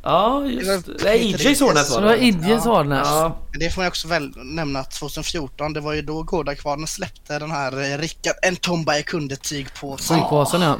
Ja, 0.03 0.39
Det 0.45 0.49
just 0.51 0.88
var 0.88 0.93
det. 0.93 1.03
Det 1.03 1.18
EJ 1.49 1.55
Sornes 1.55 1.88
Så 1.88 1.93
var 1.95 2.01
det 2.01 2.07
var 2.07 2.15
det. 2.15 2.23
Idje 2.23 2.61
Sornes. 2.61 3.07
Ja, 3.11 3.38
Men 3.51 3.59
det 3.59 3.69
får 3.69 3.81
man 3.81 3.88
också 3.88 4.07
väl 4.07 4.34
nämna 4.35 4.80
att 4.80 4.91
2014, 4.91 5.73
det 5.73 5.80
var 5.80 5.93
ju 5.93 6.01
då 6.01 6.23
Gårdakvarnen 6.23 6.88
släppte 6.88 7.39
den 7.39 7.51
här 7.51 7.72
eh, 7.93 7.97
Rickard 7.97 8.35
Ntomba 8.51 9.01
kunde-tyg 9.01 9.68
på. 9.81 9.97
Tygpåsen 9.97 10.61
ja. 10.61 10.77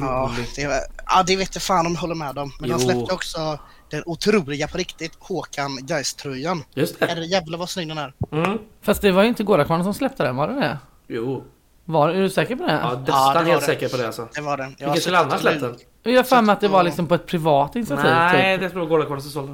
Ja, 0.00 0.24
otroligt. 0.28 0.56
det, 0.56 0.66
var- 0.66 0.80
ja, 1.06 1.22
det 1.26 1.36
vet 1.36 1.54
jag 1.54 1.62
fan 1.62 1.86
om 1.86 1.92
jag 1.92 2.00
håller 2.00 2.14
med 2.14 2.38
om. 2.38 2.52
Men 2.60 2.70
han 2.70 2.80
släppte 2.80 3.14
också 3.14 3.58
den 3.90 4.02
otroliga 4.06 4.68
på 4.68 4.78
riktigt 4.78 5.12
Håkan 5.18 5.78
Gais-tröjan. 5.86 6.64
Just 6.74 7.00
det. 7.00 7.24
Jävlar 7.24 7.58
vad 7.58 7.70
snygg 7.70 7.88
den 7.88 7.98
är. 7.98 8.12
Mm. 8.32 8.58
Fast 8.82 9.02
det 9.02 9.12
var 9.12 9.22
ju 9.22 9.28
inte 9.28 9.42
Gårdakvarnen 9.44 9.84
som 9.84 9.94
släppte 9.94 10.22
den, 10.22 10.36
var 10.36 10.48
det 10.48 10.54
det? 10.54 10.78
Jo. 11.08 11.44
Var, 11.90 12.08
är 12.08 12.20
du 12.22 12.30
säker 12.30 12.56
på 12.56 12.66
det? 12.66 12.72
Ja, 12.72 12.78
Ja, 12.82 12.98
nästan 12.98 13.34
det 13.34 13.40
var 13.40 13.44
helt 13.44 13.60
det. 13.60 13.66
säker 13.66 13.88
på 13.88 13.96
det 13.96 14.06
alltså. 14.06 14.28
Det 14.34 14.40
var 14.40 14.56
den. 14.56 14.76
Jag 14.78 14.86
Vilken 14.86 15.00
skulle 15.02 15.18
annars 15.18 15.40
släppt 15.40 15.60
den? 15.60 15.76
Jag 16.02 16.16
har 16.16 16.22
för 16.22 16.42
mig 16.42 16.52
att 16.52 16.60
det 16.60 16.68
var 16.68 16.82
liksom 16.82 17.06
på 17.06 17.14
ett 17.14 17.26
privat 17.26 17.76
initiativ. 17.76 18.04
Nej, 18.10 18.54
typ. 18.58 18.60
det 18.60 18.70
tror 18.70 18.82
jag 18.82 18.88
Gårdakvarnen 18.88 19.22
som 19.22 19.30
sålde. 19.30 19.52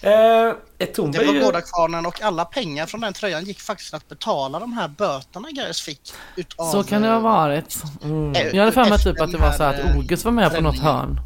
Eh, 0.00 0.54
ett 0.78 0.94
Det 0.94 1.02
var 1.26 1.44
Gårdakvarnen 1.44 2.06
och 2.06 2.22
alla 2.22 2.44
pengar 2.44 2.86
från 2.86 3.00
den 3.00 3.12
tröjan 3.12 3.44
gick 3.44 3.60
faktiskt 3.60 3.94
att 3.94 4.08
betala 4.08 4.58
de 4.58 4.72
här 4.72 4.88
böterna 4.88 5.48
Gais 5.50 5.80
fick. 5.82 6.00
Utav, 6.36 6.64
Så 6.64 6.84
kan 6.84 7.02
det 7.02 7.08
ha 7.08 7.18
varit. 7.18 7.82
Mm. 8.02 8.32
eh, 8.32 8.46
Jag 8.46 8.58
hade 8.60 8.72
för 8.72 8.84
mig 8.84 8.98
typ 8.98 9.20
att 9.20 9.32
det 9.32 9.38
var 9.38 9.52
så 9.52 9.62
här, 9.62 9.74
att 9.74 9.80
eh, 9.90 9.96
Ogus 9.98 10.24
var 10.24 10.32
med 10.32 10.54
på 10.54 10.60
något 10.60 10.72
bränningen. 10.74 10.94
hörn. 10.96 11.20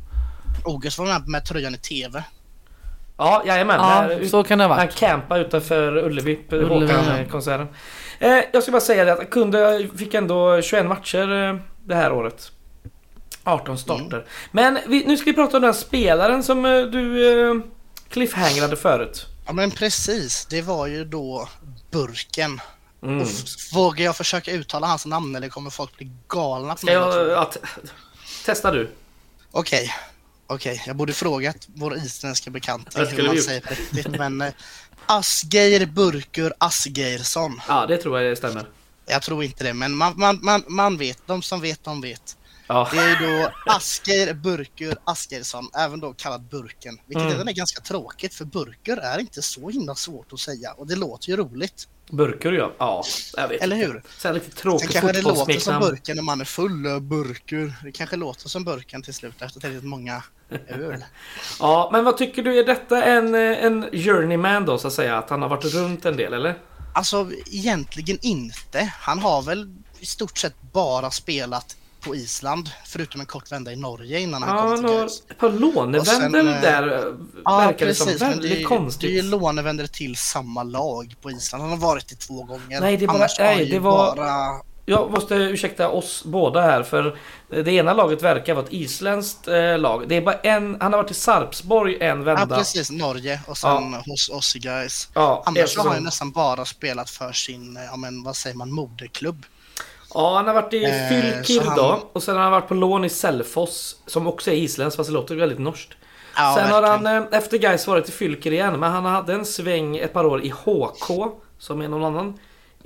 August 0.66 0.98
var 0.98 1.06
med 1.06 1.28
med 1.28 1.44
tröjan 1.44 1.74
i 1.74 1.78
TV. 1.78 2.24
Ja, 3.18 3.42
jajamän. 3.46 3.80
Ja, 3.80 4.02
Där- 4.08 4.24
så 4.28 4.44
kan 4.44 4.58
det 4.58 4.64
ha 4.64 4.74
Han 4.74 4.86
varit. 4.86 4.96
campade 4.96 5.40
utanför 5.40 5.96
Ullevi, 5.96 6.34
på 6.36 6.56
Ullevi. 6.56 6.92
Håkan-konserten. 6.92 7.68
Eh, 8.18 8.38
jag 8.52 8.62
ska 8.62 8.72
bara 8.72 8.80
säga 8.80 9.04
det 9.04 9.12
att 9.12 9.18
han 9.18 9.26
kunde, 9.26 9.88
fick 9.98 10.14
ändå 10.14 10.62
21 10.62 10.86
matcher 10.86 11.32
eh, 11.48 11.56
det 11.84 11.94
här 11.94 12.12
året. 12.12 12.52
18 13.44 13.78
starter. 13.78 14.16
Mm. 14.16 14.24
Men 14.52 14.78
vi, 14.86 15.04
nu 15.06 15.16
ska 15.16 15.24
vi 15.24 15.34
prata 15.34 15.56
om 15.56 15.62
den 15.62 15.74
spelaren 15.74 16.42
som 16.42 16.64
eh, 16.64 16.80
du 16.82 17.62
cliffhangrade 18.08 18.76
förut. 18.76 19.26
Ja 19.46 19.52
men 19.52 19.70
precis, 19.70 20.46
det 20.46 20.62
var 20.62 20.86
ju 20.86 21.04
då 21.04 21.48
Burken. 21.90 22.60
Mm. 23.02 23.20
Uff, 23.22 23.72
vågar 23.74 24.04
jag 24.04 24.16
försöka 24.16 24.52
uttala 24.52 24.86
hans 24.86 25.06
namn 25.06 25.36
eller 25.36 25.48
kommer 25.48 25.70
folk 25.70 25.96
bli 25.96 26.10
galna 26.28 26.72
på 26.74 26.78
Ska 26.78 26.86
mig? 26.86 26.94
jag... 26.94 27.28
Ja, 27.28 27.50
testa 28.46 28.70
du. 28.70 28.90
Okej, 29.50 29.90
okej, 30.48 30.82
jag 30.86 30.96
borde 30.96 31.12
frågat 31.12 31.68
vår 31.74 31.96
isländska 31.96 32.50
bekanta 32.50 33.04
Det 33.04 33.10
hur 33.10 33.26
man 33.26 33.38
säger 33.38 33.60
på 33.60 33.74
riktigt. 33.74 34.18
Men 34.18 34.40
eh, 34.40 34.52
Asgeir 35.06 35.86
Burkur 35.86 36.52
Asgeirsson. 36.58 37.60
Ja, 37.68 37.86
det 37.86 37.96
tror 37.96 38.20
jag 38.20 38.38
stämmer. 38.38 38.68
Jag 39.06 39.22
tror 39.22 39.44
inte 39.44 39.64
det, 39.64 39.74
men 39.74 39.96
man, 39.96 40.12
man, 40.16 40.38
man, 40.42 40.64
man 40.68 40.96
vet. 40.98 41.18
De 41.26 41.42
som 41.42 41.60
vet, 41.60 41.84
de 41.84 42.00
vet. 42.00 42.36
Ja. 42.66 42.88
Det 42.92 42.98
är 42.98 43.20
då 43.20 43.50
Asgeir 43.66 44.34
Burkur 44.34 44.96
Asgeirsson, 45.04 45.70
även 45.74 46.00
då 46.00 46.12
kallad 46.12 46.42
Burken. 46.42 46.98
Vilket 47.06 47.22
Mm. 47.22 47.34
även 47.34 47.48
är 47.48 47.52
ganska 47.52 47.80
tråkigt, 47.80 48.34
för 48.34 48.44
Burkur 48.44 48.98
är 48.98 49.18
inte 49.18 49.42
så 49.42 49.70
himla 49.70 49.94
svårt 49.94 50.32
att 50.32 50.40
säga. 50.40 50.72
Och 50.72 50.86
det 50.86 50.96
låter 50.96 51.28
ju 51.28 51.36
roligt. 51.36 51.88
Burkur 52.10 52.52
ja. 52.52 52.74
Ja, 52.78 53.04
jag 53.36 53.48
vet 53.48 53.62
Eller 53.62 53.76
hur? 53.76 54.02
Sen 54.18 54.34
lite 54.34 54.46
Sen 54.46 54.54
tråkigt 54.54 54.90
kanske 54.90 55.12
det 55.12 55.22
låter 55.22 55.58
som 55.60 55.80
burken 55.80 56.16
när 56.16 56.22
man 56.22 56.40
är 56.40 56.44
full 56.44 57.00
burkur. 57.00 57.74
Det 57.84 57.92
kanske 57.92 58.16
låter 58.16 58.48
som 58.48 58.64
burken 58.64 59.02
till 59.02 59.14
slut 59.14 59.42
efter 59.42 59.60
tillräckligt 59.60 59.84
många 59.84 60.22
öl. 60.68 61.04
Ja, 61.60 61.88
men 61.92 62.04
vad 62.04 62.16
tycker 62.16 62.42
du? 62.42 62.58
Är 62.58 62.64
detta 62.66 63.04
en, 63.04 63.34
eh, 63.34 63.64
en 63.64 63.82
journeyman 63.92 64.64
då 64.66 64.78
så 64.78 64.86
att 64.86 64.92
säga? 64.94 65.18
Att 65.18 65.30
han 65.30 65.42
har 65.42 65.48
varit 65.48 65.64
runt 65.74 66.04
en 66.04 66.16
del 66.16 66.32
eller? 66.34 66.58
Alltså 66.94 67.30
egentligen 67.52 68.18
inte. 68.22 68.92
Han 69.00 69.18
har 69.18 69.42
väl 69.42 69.74
i 70.00 70.06
stort 70.06 70.38
sett 70.38 70.54
bara 70.72 71.10
spelat 71.10 71.76
på 72.00 72.14
Island, 72.16 72.70
förutom 72.86 73.20
en 73.20 73.26
kort 73.26 73.52
vända 73.52 73.72
i 73.72 73.76
Norge 73.76 74.20
innan 74.20 74.42
han 74.42 74.56
Ja, 74.56 74.62
kom 74.76 74.76
till 74.84 74.96
Gais. 74.96 75.22
ett 75.30 75.38
par 75.38 75.50
lånevändor 75.50 76.38
eh, 76.38 76.60
där 76.60 76.88
eh, 76.98 77.14
Ja, 77.44 77.56
verkar 77.58 77.86
det 77.86 77.94
som. 77.94 78.06
precis. 78.06 78.20
Men 78.20 78.30
det, 78.30 78.36
Väldigt 78.36 78.58
är- 78.60 78.64
konstigt. 78.64 79.00
det 79.00 79.18
är 79.18 79.22
ju 79.22 79.30
lånevändor 79.30 79.86
till 79.86 80.16
samma 80.16 80.62
lag 80.62 81.14
på 81.22 81.30
Island. 81.30 81.62
Han 81.62 81.70
har 81.70 81.78
varit 81.78 82.08
det 82.08 82.14
två 82.14 82.42
gånger. 82.42 82.80
Nej, 82.80 82.96
det 82.96 83.06
bara- 83.06 83.28
nej, 83.38 83.66
det 83.70 83.78
var- 83.78 84.16
bara... 84.16 84.60
Jag 84.88 85.10
måste 85.10 85.34
ursäkta 85.34 85.88
oss 85.88 86.22
båda 86.24 86.60
här 86.60 86.82
för 86.82 87.18
det 87.48 87.72
ena 87.72 87.92
laget 87.92 88.22
verkar 88.22 88.54
vara 88.54 88.64
ett 88.66 88.72
isländskt 88.72 89.48
eh, 89.48 89.78
lag. 89.78 90.04
Det 90.08 90.16
är 90.16 90.20
bara 90.22 90.34
en, 90.34 90.76
han 90.80 90.92
har 90.92 91.02
varit 91.02 91.10
i 91.10 91.14
Sarpsborg 91.14 91.96
en 92.00 92.18
Ja, 92.18 92.24
vända. 92.24 92.56
precis. 92.56 92.90
Norge 92.90 93.40
och 93.46 93.56
sen 93.56 93.94
hos 93.94 94.28
oss 94.28 94.56
i 94.56 94.58
Gais. 94.58 95.08
Ja, 95.14 95.42
Annars 95.46 95.76
har 95.76 95.90
han 95.90 96.04
nästan 96.04 96.30
bara 96.30 96.64
spelat 96.64 97.10
för 97.10 97.32
sin, 97.32 97.78
ja 97.90 97.96
men 97.96 98.22
vad 98.22 98.36
säger 98.36 98.56
man, 98.56 98.72
moderklubb. 98.72 99.46
Ja, 100.14 100.36
han 100.36 100.46
har 100.46 100.54
varit 100.54 100.74
i 100.74 100.84
Eh, 100.84 101.08
Fylkir 101.08 101.60
han- 101.60 101.76
då. 101.76 102.02
Och 102.12 102.22
sen 102.22 102.36
har 102.36 102.42
han 102.42 102.52
varit 102.52 102.68
på 102.68 102.74
lån 102.74 103.04
i 103.04 103.08
Selfoss. 103.08 103.96
Som 104.06 104.26
också 104.26 104.50
är 104.50 104.54
isländskt 104.54 104.96
fast 104.96 105.08
det 105.08 105.14
låter 105.14 105.34
väldigt 105.36 105.58
norskt. 105.58 105.92
Ja, 106.36 106.54
sen 106.58 106.70
har 106.72 106.82
verkligen. 106.82 107.14
han 107.14 107.32
eh, 107.32 107.38
efter 107.38 107.58
Gais 107.58 107.86
varit 107.86 108.08
i 108.08 108.12
Fylkir 108.12 108.52
igen. 108.52 108.80
Men 108.80 108.92
han 108.92 109.04
hade 109.04 109.32
en 109.34 109.44
sväng 109.44 109.96
ett 109.96 110.12
par 110.12 110.24
år 110.26 110.42
i 110.44 110.48
HK. 110.48 111.32
Som 111.58 111.80
är 111.80 111.88
någon 111.88 112.04
annan 112.04 112.38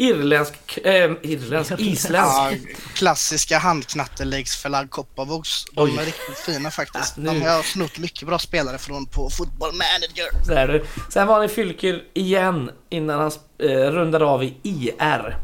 irländsk... 0.02 0.78
Eh, 0.84 1.10
irländsk? 1.22 1.72
Isländsk. 1.78 2.36
Ja, 2.38 2.52
klassiska 2.94 3.58
handknatteläggsförlagd 3.58 4.90
kopparbox. 4.90 5.64
De 5.72 5.80
Oj. 5.82 5.96
är 6.00 6.04
riktigt 6.04 6.38
fina 6.38 6.70
faktiskt. 6.70 7.14
Ja, 7.16 7.22
nu- 7.32 7.40
De 7.40 7.46
har 7.46 7.62
snott 7.62 7.98
mycket 7.98 8.28
bra 8.28 8.38
spelare 8.38 8.78
från 8.78 9.06
på 9.06 9.30
Football 9.30 9.70
Manager. 9.72 10.46
Där 10.54 10.68
du. 10.68 10.84
Sen 11.10 11.26
var 11.26 11.34
han 11.34 11.44
i 11.44 11.48
Fylkir 11.48 12.02
igen 12.14 12.70
innan 12.90 13.20
han 13.20 13.32
eh, 13.58 13.68
rundade 13.90 14.24
av 14.24 14.44
i 14.44 14.54
IR. 14.62 15.36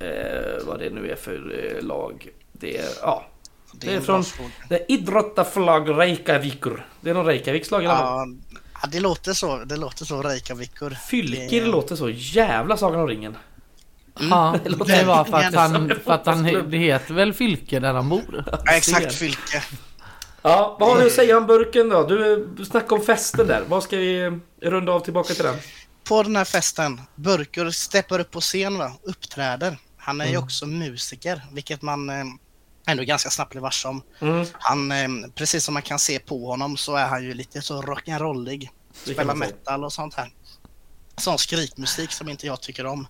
Eh, 0.00 0.66
vad 0.66 0.78
det 0.78 0.90
nu 0.90 1.10
är 1.10 1.16
för 1.16 1.74
eh, 1.76 1.82
lag. 1.86 2.28
Det 2.52 2.78
är, 2.78 2.88
ja. 3.02 3.26
Det 3.72 3.94
är 3.94 4.00
från-. 4.00 4.24
Det 4.68 4.74
är 4.74 4.92
Idrottaflag 4.92 5.98
Reykjavikur. 5.98 6.86
Det 7.00 7.10
är 7.10 7.14
någon 7.14 7.26
Reykjaviks 7.26 7.70
lag 7.70 7.82
i 7.84 7.86
alla 7.86 7.98
fall. 7.98 8.38
Ja, 8.50 8.58
ja, 8.82 8.88
det 8.92 9.00
låter 9.00 9.32
så. 9.32 9.56
Det 9.64 9.76
låter 9.76 10.04
så 10.04 10.22
Reykjavikur. 10.22 10.98
Fylkir 11.10 11.60
det- 11.60 11.66
låter 11.66 11.96
så 11.96 12.10
jävla 12.10 12.76
Sagan 12.76 13.00
om 13.00 13.08
ringen. 13.08 13.36
Ja, 14.30 14.56
det 14.64 14.68
låter 14.70 14.96
det 14.98 15.04
var 15.04 15.24
för 15.24 15.36
att 15.36 15.54
han, 15.54 15.74
en 15.90 16.00
för 16.04 16.12
att 16.12 16.26
han, 16.26 16.70
det 16.70 16.78
heter 16.78 17.14
väl 17.14 17.32
Fylke 17.34 17.80
där 17.80 17.94
han 17.94 18.08
bor? 18.08 18.44
Ja, 18.66 18.76
exakt 18.76 19.14
Fylke. 19.14 19.62
Ja, 20.42 20.76
vad 20.80 20.88
har 20.88 21.00
du 21.00 21.06
att 21.06 21.12
säga 21.12 21.38
om 21.38 21.46
burken 21.46 21.88
då? 21.88 22.02
Du 22.06 22.64
snackade 22.70 22.94
om 22.94 23.06
festen 23.06 23.46
där. 23.46 23.62
Vad 23.68 23.82
ska 23.82 23.96
vi 23.96 24.38
runda 24.62 24.92
av 24.92 25.00
tillbaka 25.00 25.34
till 25.34 25.44
den? 25.44 25.56
På 26.04 26.22
den 26.22 26.36
här 26.36 26.44
festen, 26.44 27.00
Burkur 27.14 27.70
steppar 27.70 28.18
upp 28.20 28.30
på 28.30 28.40
scen 28.40 28.78
va, 28.78 28.92
uppträder. 29.02 29.78
Han 29.98 30.20
är 30.20 30.24
ju 30.24 30.30
Mm. 30.30 30.42
också 30.44 30.66
musiker, 30.66 31.42
vilket 31.52 31.82
man 31.82 32.10
eh, 32.10 32.24
ändå 32.86 33.02
ganska 33.02 33.30
snabbt 33.30 33.50
blir 33.50 33.60
varse 33.62 33.88
om. 33.88 34.02
Mm, 34.20 34.46
Han, 34.52 34.92
eh, 34.92 35.08
precis 35.34 35.64
som 35.64 35.74
man 35.74 35.82
kan 35.82 35.98
se 35.98 36.18
på 36.18 36.46
honom 36.46 36.76
så 36.76 36.96
är 36.96 37.06
han 37.06 37.24
ju 37.24 37.34
lite 37.34 37.62
så 37.62 37.82
rock'n'rollig. 37.82 38.68
Spelar 38.92 39.34
metal 39.34 39.84
och 39.84 39.92
sånt 39.92 40.14
här. 40.14 40.30
Sån 41.20 41.38
skrikmusik 41.38 42.12
som 42.12 42.28
inte 42.28 42.46
jag 42.46 42.60
tycker 42.60 42.86
om. 42.86 43.06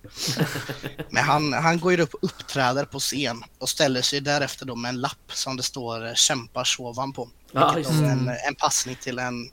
Men 1.09 1.23
han, 1.23 1.53
han 1.53 1.79
går 1.79 1.91
ju 1.93 2.01
upp 2.01 2.13
och 2.13 2.23
uppträder 2.23 2.85
på 2.85 2.99
scen 2.99 3.43
och 3.59 3.69
ställer 3.69 4.01
sig 4.01 4.21
därefter 4.21 4.65
då 4.65 4.75
med 4.75 4.89
en 4.89 5.01
lapp 5.01 5.31
som 5.33 5.57
det 5.57 5.63
står 5.63 6.07
eh, 6.07 6.13
kämpar 6.13 6.63
sovan 6.63 7.13
på. 7.13 7.29
Är 7.53 8.03
en, 8.03 8.29
en 8.47 8.55
passning 8.55 8.95
till 8.95 9.19
en, 9.19 9.51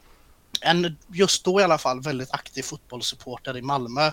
en, 0.61 0.97
just 1.13 1.45
då 1.45 1.61
i 1.61 1.65
alla 1.65 1.79
fall, 1.79 2.01
väldigt 2.01 2.31
aktiv 2.33 2.63
fotbollssupporter 2.63 3.57
i 3.57 3.63
Malmö 3.63 4.13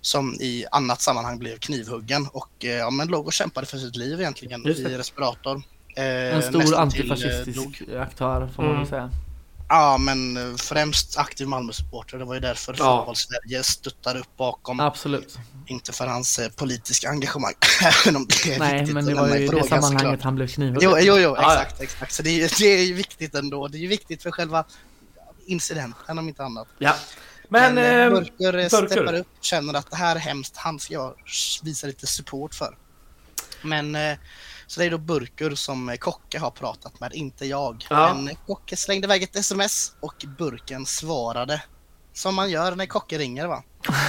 som 0.00 0.34
i 0.34 0.64
annat 0.70 1.00
sammanhang 1.02 1.38
blev 1.38 1.58
knivhuggen 1.58 2.28
och 2.32 2.64
eh, 2.64 2.70
ja, 2.70 2.90
men 2.90 3.08
låg 3.08 3.26
och 3.26 3.32
kämpade 3.32 3.66
för 3.66 3.78
sitt 3.78 3.96
liv 3.96 4.20
egentligen 4.20 4.66
i 4.66 4.72
respirator. 4.98 5.62
Eh, 5.96 6.04
En 6.04 6.42
stor 6.42 6.60
till, 6.62 6.72
eh, 6.72 6.80
antifascistisk 6.80 7.82
aktör 8.00 8.48
får 8.56 8.62
man 8.62 8.70
Mm. 8.72 8.78
väl 8.82 8.88
säga. 8.88 9.10
Ja, 9.68 9.98
men 9.98 10.36
eh, 10.36 10.56
främst 10.56 11.18
aktiv 11.18 11.48
Malmö-supporter. 11.48 12.18
Det 12.18 12.24
var 12.24 12.34
ju 12.34 12.40
därför 12.40 12.74
Ja. 12.78 12.98
fotboll-Sverige 12.98 13.62
stöttade 13.62 14.20
upp 14.20 14.36
bakom. 14.36 14.80
Absolut. 14.80 15.38
Inte 15.66 15.92
för 15.92 16.06
hans 16.06 16.38
eh, 16.38 16.48
politiska 16.50 17.08
engagemang, 17.08 17.52
även 18.04 18.16
om 18.16 18.26
det 18.28 18.54
är 18.54 18.58
Nej, 18.58 18.72
viktigt 18.78 18.94
men 18.94 19.04
det 19.06 19.14
var 19.14 19.28
ju 19.28 19.34
i 19.44 19.46
det 19.48 19.62
sammanhanget 19.68 20.00
såklart. 20.00 20.22
han 20.22 20.34
blev 20.34 20.46
knivhuggen. 20.48 20.90
Jo, 20.90 20.98
jo, 20.98 21.18
jo 21.18 21.36
Ja, 21.36 21.52
exakt, 21.62 21.80
exakt. 21.80 22.12
Så 22.12 22.22
det 22.22 22.42
är, 22.42 22.58
det 22.58 22.66
är 22.66 22.84
ju 22.84 22.94
viktigt 22.94 23.34
ändå. 23.34 23.68
Det 23.68 23.78
är 23.78 23.80
ju 23.80 23.88
viktigt 23.88 24.22
för 24.22 24.30
själva 24.30 24.64
incidenten 25.46 26.18
om 26.18 26.28
inte 26.28 26.44
annat. 26.44 26.68
Ja. 26.78 26.94
Men... 27.48 27.78
eh, 27.78 27.84
eh, 27.84 28.10
Burker 28.10 28.46
eh, 28.46 28.52
Burker. 28.70 28.86
steppar 28.86 29.14
upp, 29.14 29.28
känner 29.40 29.74
att 29.74 29.90
det 29.90 29.96
här 29.96 30.16
är 30.16 30.20
hemskt, 30.20 30.56
han 30.56 30.80
ska 30.80 30.94
jag 30.94 31.14
visa 31.62 31.86
lite 31.86 32.06
support 32.06 32.54
för. 32.54 32.76
Men 33.62 33.94
eh, 33.94 34.16
så 34.66 34.80
det 34.80 34.86
är 34.86 34.90
då 34.90 34.98
Burker 34.98 35.54
som 35.54 35.96
Kocke 36.00 36.38
har 36.38 36.50
pratat 36.50 37.00
med, 37.00 37.12
inte 37.14 37.46
jag. 37.46 37.86
Ja. 37.90 38.14
Men 38.14 38.36
Kocke 38.46 38.76
slängde 38.76 39.04
iväg 39.06 39.22
ett 39.22 39.36
sms 39.36 39.92
och 40.00 40.24
Burken 40.38 40.86
svarade. 40.86 41.62
Som 42.12 42.34
man 42.34 42.50
gör 42.50 42.76
när 42.76 42.86
Kocke 42.86 43.18
ringer 43.18 43.46
va? 43.46 43.62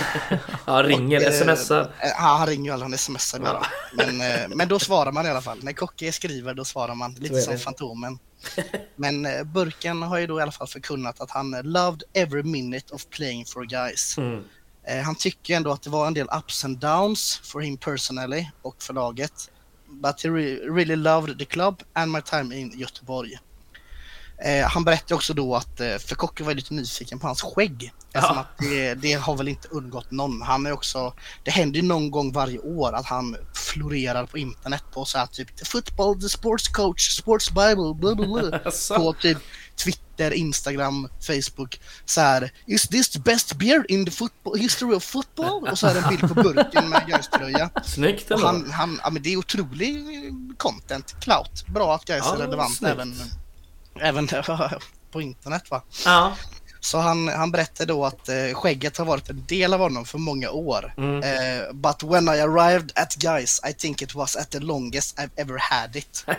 ja, 0.66 0.84
ringer, 0.84 1.18
Och, 1.18 1.24
eh, 1.24 1.56
smsar. 1.56 1.82
eh, 1.82 2.10
Ja, 2.10 2.36
han 2.38 2.48
ringer 2.48 2.66
ju 2.66 2.72
aldrig, 2.74 2.90
han 2.92 2.98
smsar 2.98 3.40
bara. 3.40 3.68
Men, 3.94 4.22
eh, 4.22 4.48
men 4.50 4.68
då 4.68 4.80
svarar 4.80 5.12
man 5.12 5.26
i 5.26 5.30
alla 5.30 5.42
fall. 5.42 5.60
När 5.62 5.74
Kocke 5.74 6.12
skriver 6.12 6.54
då 6.54 6.66
svarar 6.66 6.96
man, 6.96 7.14
lite 7.14 7.42
som. 7.42 7.58
Fantomen. 7.58 8.20
Men 8.96 9.26
eh, 9.26 9.44
Burken 9.44 10.02
har 10.02 10.18
ju 10.18 10.28
då 10.28 10.40
i 10.40 10.42
alla 10.42 10.52
fall 10.52 10.68
förkunnat 10.68 11.22
att 11.22 11.32
han 11.32 11.52
loved 11.64 12.04
every 12.14 12.44
minute 12.44 12.94
of 12.94 13.06
playing 13.10 13.46
for 13.46 13.66
guys. 13.66 14.18
Mm. 14.18 14.44
Eh, 14.88 15.02
han 15.04 15.16
tycker 15.16 15.56
ändå 15.56 15.72
att 15.72 15.82
det 15.82 15.90
var 15.90 16.08
en 16.08 16.14
del 16.14 16.28
ups 16.38 16.66
and 16.66 16.78
downs 16.78 17.42
for 17.44 17.62
him 17.62 17.78
personally 17.78 18.48
och 18.62 18.84
för 18.84 18.94
laget. 18.94 19.52
But 19.89 20.22
he 20.23 20.30
re- 20.30 20.59
really 20.69 20.95
loved 20.95 21.39
the 21.39 21.45
club 21.45 21.84
and 21.93 22.11
my 22.11 22.22
time 22.22 22.55
in 22.55 22.80
Göteborg. 22.80 23.39
Eh, 24.45 24.68
han 24.68 24.84
berättade 24.84 25.15
också 25.15 25.34
då 25.34 25.55
att, 25.55 25.80
eh, 25.80 25.97
för 25.97 26.15
Kocke 26.15 26.43
var 26.43 26.53
lite 26.53 26.73
nyfiken 26.73 27.19
på 27.19 27.27
hans 27.27 27.41
skägg. 27.41 27.93
Eftersom 28.14 28.38
att 28.38 28.57
det, 28.59 28.93
det 28.93 29.14
har 29.14 29.38
väl 29.38 29.47
inte 29.47 29.68
undgått 29.68 30.11
någon. 30.11 30.41
Han 30.41 30.65
är 30.65 30.72
också, 30.72 31.14
det 31.43 31.51
händer 31.51 31.80
ju 31.80 31.85
någon 31.85 32.11
gång 32.11 32.31
varje 32.31 32.59
år 32.59 32.93
att 32.93 33.05
han 33.05 33.38
florerar 33.53 34.26
på 34.26 34.38
internet 34.38 34.84
på 34.93 35.05
så 35.05 35.18
här 35.18 35.26
typ 35.26 35.55
the 35.57 35.65
football, 35.65 36.22
the 36.22 36.30
sports 36.30 36.68
coach, 36.68 37.09
sports 37.09 37.49
bible, 37.49 37.93
bla 37.93 38.15
bla 38.15 38.27
bla. 38.27 38.57
Asså? 38.65 38.95
på 38.95 39.14
typ 39.14 39.38
Twitter, 39.78 40.32
Instagram, 40.34 41.10
Facebook. 41.28 41.80
Så 42.06 42.22
här, 42.22 42.52
is 42.66 42.88
this 42.88 43.10
the 43.10 43.20
best 43.20 43.54
beer 43.54 43.86
in 43.91 44.06
the 44.06 44.12
football, 44.12 44.58
history 44.60 44.95
of 44.95 45.04
football? 45.04 45.68
Och 45.72 45.80
så 45.80 45.88
är 45.88 45.94
det 45.94 45.99
en 45.99 46.10
bild 46.10 46.28
på 46.36 46.44
burken 46.44 46.90
med 46.90 47.04
Gais-tröja. 47.08 47.70
Snyggt 47.86 48.32
ändå. 48.32 48.45
han, 48.45 48.72
han, 48.72 48.99
ja 49.04 49.10
men 49.10 49.22
det 49.24 49.34
är 49.34 49.38
otrolig 49.38 50.06
content, 50.58 51.16
clout. 51.22 51.66
Bra 51.68 51.95
att 51.95 52.06
Gais 52.06 52.24
Ja, 52.26 52.36
är 52.36 52.38
relevant 52.40 52.78
snyggt. 52.78 52.91
även, 52.94 53.16
även 53.99 54.28
på 55.12 55.22
internet 55.22 55.72
va. 55.72 55.84
Ja. 56.06 56.36
Så 56.80 56.98
han, 56.98 57.28
han 57.28 57.52
berättade 57.52 57.94
då 57.94 58.06
att 58.06 58.30
eh, 58.30 58.36
skägget 58.54 58.98
har 58.98 59.06
varit 59.06 59.30
en 59.30 59.45
del 59.48 59.74
av 59.74 59.80
honom 59.80 60.06
för 60.06 60.18
många 60.18 60.49
år. 60.49 60.94
Mm. 60.98 61.24
Eh, 61.24 61.74
but 61.74 62.04
when 62.04 62.28
I 62.28 62.40
arrived 62.40 62.91
at 62.95 63.16
Guys 63.16 63.62
I 63.70 63.74
think 63.74 64.02
it 64.02 64.16
was 64.16 64.36
at 64.36 64.49
the 64.49 64.60
longest 64.60 65.20
I've 65.20 65.30
ever 65.36 65.58
had 65.58 65.95
it. 65.95 66.26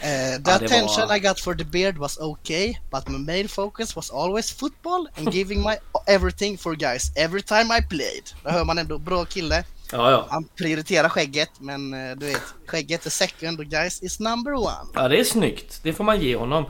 Eh, 0.00 0.38
the 0.42 0.50
Ja, 0.50 0.56
attention 0.56 1.08
var- 1.08 1.16
I 1.16 1.20
got 1.20 1.40
for 1.40 1.54
the 1.56 1.64
beard 1.64 1.98
was 1.98 2.18
okay, 2.18 2.78
but 2.90 3.08
my 3.08 3.18
main 3.18 3.48
focus 3.48 3.96
was 3.96 4.10
always 4.10 4.50
football 4.52 5.06
and 5.16 5.32
giving 5.32 5.62
my 5.62 5.78
everything 6.06 6.58
for 6.58 6.76
guys 6.76 7.12
every 7.16 7.42
time 7.42 7.78
I 7.78 7.80
played. 7.82 8.22
Då 8.44 8.50
hör 8.50 8.64
man 8.64 8.78
ändå, 8.78 8.98
bra 8.98 9.24
kille. 9.24 9.64
Ja, 9.92 10.10
ja. 10.10 10.26
Han 10.30 10.44
prioriterar 10.44 11.08
skägget, 11.08 11.50
men 11.58 11.94
eh, 11.94 12.16
du 12.16 12.26
vet, 12.26 12.42
skägget 12.66 13.06
är 13.06 13.10
second 13.10 13.60
och 13.60 13.66
guys 13.66 14.02
is 14.02 14.20
number 14.20 14.54
one. 14.54 14.90
Ja, 14.94 15.08
det 15.08 15.20
är 15.20 15.24
snyggt. 15.24 15.80
Det 15.82 15.92
får 15.92 16.04
man 16.04 16.20
ge 16.20 16.36
honom. 16.36 16.64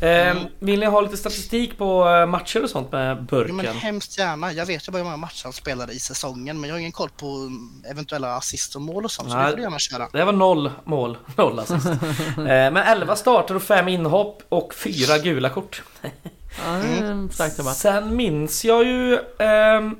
Eh, 0.00 0.36
vill 0.58 0.80
ni 0.80 0.86
ha 0.86 1.00
lite 1.00 1.16
statistik 1.16 1.78
på 1.78 2.08
eh, 2.08 2.26
matcher 2.26 2.62
och 2.62 2.70
sånt 2.70 2.92
med 2.92 3.22
burken? 3.24 3.56
men 3.56 3.66
hemskt 3.66 4.18
gärna. 4.18 4.52
Jag 4.52 4.66
vet 4.66 4.88
ju 4.88 4.92
bara 4.92 4.98
hur 4.98 5.04
många 5.04 5.16
matcher 5.16 5.44
han 5.44 5.52
spelade 5.52 5.92
i 5.92 5.98
säsongen, 5.98 6.60
men 6.60 6.68
jag 6.68 6.74
har 6.74 6.80
ingen 6.80 6.92
koll 6.92 7.10
på 7.16 7.26
mm, 7.26 7.84
eventuella 7.90 8.36
assist 8.36 8.74
och 8.74 8.82
mål 8.82 9.04
och 9.04 9.10
sånt, 9.10 9.30
så 9.30 9.36
Nej. 9.36 9.44
det 9.44 9.50
får 9.50 9.56
du 9.56 9.62
gärna 9.62 9.78
köra. 9.78 10.08
Det 10.12 10.24
var 10.24 10.32
noll 10.32 10.70
mål, 10.84 11.18
noll 11.36 11.58
assist. 11.58 11.86
eh, 12.36 12.44
men 12.44 12.76
11 12.76 13.16
starter 13.16 13.54
och 13.54 13.62
5 13.62 13.88
inhopp 13.88 14.42
och 14.48 14.74
4 14.74 15.18
gula 15.18 15.48
kort. 15.48 15.82
Ja, 17.38 17.48
debatt. 17.56 17.76
Sen 17.76 18.16
minns 18.16 18.64
jag 18.64 18.84
ju... 18.84 19.18
ehm, 19.38 19.96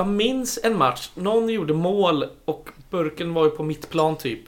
jag 0.00 0.08
minns 0.08 0.58
en 0.62 0.76
match. 0.78 1.10
Någon 1.14 1.48
gjorde 1.48 1.74
mål 1.74 2.24
och 2.44 2.68
burken 2.90 3.34
var 3.34 3.44
ju 3.44 3.50
på 3.50 3.62
mittplan 3.62 4.16
typ. 4.16 4.40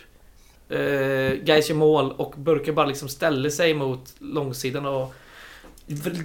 Uh, 0.72 1.32
Gais 1.44 1.68
gör 1.68 1.76
mål 1.76 2.12
och 2.12 2.34
burken 2.36 2.74
bara 2.74 2.86
liksom 2.86 3.08
ställde 3.08 3.50
sig 3.50 3.74
mot 3.74 4.14
långsidan 4.18 4.86
och 4.86 5.14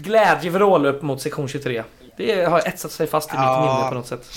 glädjevrål 0.03 0.85
upp 0.85 1.01
mot 1.01 1.21
sektion 1.21 1.47
23. 1.47 1.83
Det 2.17 2.45
har 2.45 2.59
etsat 2.67 2.91
sig 2.91 3.07
fast 3.07 3.29
i 3.29 3.33
mitt 3.33 3.41
Ja. 3.41 3.75
minne 3.77 3.89
på 3.89 3.95
något 3.95 4.07
sätt. 4.07 4.27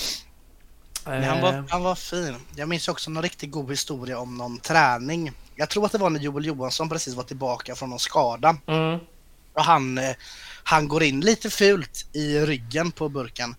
Men 1.04 1.24
han, 1.24 1.36
Eh, 1.38 1.42
var, 1.42 1.64
han 1.68 1.82
var 1.82 1.94
fin. 1.94 2.36
Jag 2.56 2.68
minns 2.68 2.88
också 2.88 3.10
någon 3.10 3.22
riktigt 3.22 3.50
god 3.50 3.70
historia 3.70 4.18
om 4.18 4.36
någon 4.38 4.58
träning. 4.58 5.32
Jag 5.54 5.68
tror 5.70 5.86
att 5.86 5.92
det 5.92 5.98
var 5.98 6.10
när 6.10 6.20
Joel 6.20 6.46
Johansson 6.46 6.88
precis 6.88 7.14
var 7.14 7.22
tillbaka 7.24 7.74
från 7.74 7.90
någon 7.90 7.98
skada. 7.98 8.56
mm, 8.66 8.98
Och 9.52 9.64
han, 9.64 9.98
eh, 9.98 10.10
han 10.64 10.88
går 10.88 11.02
in 11.02 11.20
lite 11.20 11.50
fult 11.50 12.06
i 12.12 12.38
ryggen 12.40 12.92
på 12.92 13.08
burken. 13.08 13.54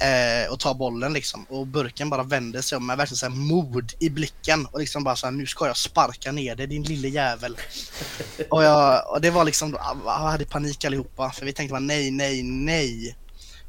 Eh, 0.00 0.52
och 0.52 0.60
tar 0.60 0.74
bollen 0.74 1.12
liksom. 1.12 1.44
Och 1.48 1.66
burken 1.66 2.10
bara 2.10 2.22
vänder 2.22 2.62
sig 2.62 2.76
om 2.76 2.86
med 2.86 2.96
verkligen 2.96 3.16
så 3.16 3.26
här 3.26 3.34
mod 3.34 3.92
i 3.98 4.10
blicken. 4.10 4.66
Och 4.66 4.80
liksom 4.80 5.04
bara 5.04 5.16
så 5.16 5.26
här, 5.26 5.32
nu 5.32 5.46
ska 5.46 5.66
jag 5.66 5.76
sparka 5.76 6.32
ner 6.32 6.56
dig 6.56 6.66
din 6.66 6.82
lille 6.82 7.08
jävel. 7.08 7.56
och, 8.50 8.64
jag, 8.64 9.10
och 9.12 9.20
det 9.20 9.30
var 9.30 9.44
liksom, 9.44 9.78
jag 10.04 10.12
hade 10.12 10.44
panik 10.44 10.84
allihopa. 10.84 11.30
För 11.30 11.46
vi 11.46 11.52
tänkte 11.52 11.72
bara 11.72 11.80
nej, 11.80 12.10
nej, 12.10 12.42
nej. 12.42 13.16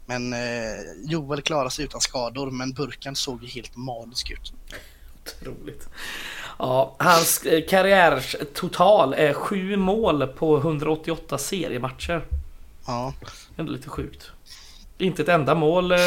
Men 0.06 0.34
eh, 0.34 0.80
Joel 1.06 1.42
klarade 1.42 1.72
sig 1.72 1.86
utan 1.86 2.02
skador. 2.02 2.52
Men 2.52 2.74
burken 2.74 3.16
såg 3.16 3.44
ju 3.44 3.50
helt 3.50 3.76
magisk 3.76 4.32
ut. 4.32 4.54
otroligt. 5.42 5.90
Ja, 6.60 6.96
hans 7.00 7.44
eh, 7.44 7.66
karriärs 7.70 8.36
total 8.54 9.14
är 9.14 9.34
7 9.34 9.78
mål 9.78 10.28
på 10.28 10.58
188 10.58 11.38
seriematcher. 11.38 12.26
Ja, 12.86 13.14
Ändå 13.58 13.72
lite 13.72 13.90
sjukt. 13.90 14.32
Inte 15.02 15.22
ett 15.22 15.30
enda 15.30 15.56
mål 15.56 15.92
eh, 15.92 15.98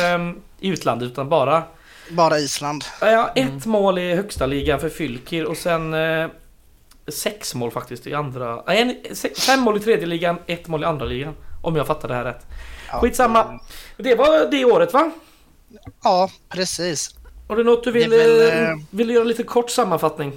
i 0.60 0.68
utlandet 0.68 1.10
utan 1.10 1.28
bara 1.28 1.62
bara 2.10 2.38
Island. 2.38 2.84
Ja, 3.00 3.32
ett 3.34 3.66
mål 3.66 3.98
i 3.98 4.14
högsta 4.14 4.46
ligan 4.46 4.80
för 4.80 4.88
Fylkir 4.88 5.44
och 5.44 5.56
sen 5.56 5.94
eh, 5.94 6.28
sex 7.08 7.54
mål 7.54 7.70
faktiskt 7.70 8.06
i 8.06 8.14
andra... 8.14 8.62
Nej, 8.66 8.80
en, 8.80 9.16
se, 9.16 9.34
fem 9.34 9.60
mål 9.60 9.76
i 9.76 9.80
tredje 9.80 10.06
ligan, 10.06 10.38
ett 10.46 10.68
mål 10.68 10.82
i 10.82 10.86
andra 10.86 11.06
ligan. 11.06 11.34
Om 11.62 11.76
jag 11.76 11.86
fattar 11.86 12.08
det 12.08 12.14
här 12.14 12.24
rätt. 12.24 12.46
Ja, 12.92 13.00
Skitsamma. 13.00 13.60
Det 13.96 14.14
var 14.14 14.50
det 14.50 14.64
året 14.64 14.92
va? 14.92 15.10
Ja, 16.02 16.30
precis. 16.48 17.14
Har 17.48 17.56
du 17.56 17.64
något 17.64 17.84
du 17.84 17.92
vill, 17.92 18.12
eh, 18.12 18.70
eh, 18.70 18.76
vill 18.90 19.10
göra 19.10 19.24
lite 19.24 19.42
kort 19.42 19.70
sammanfattning? 19.70 20.32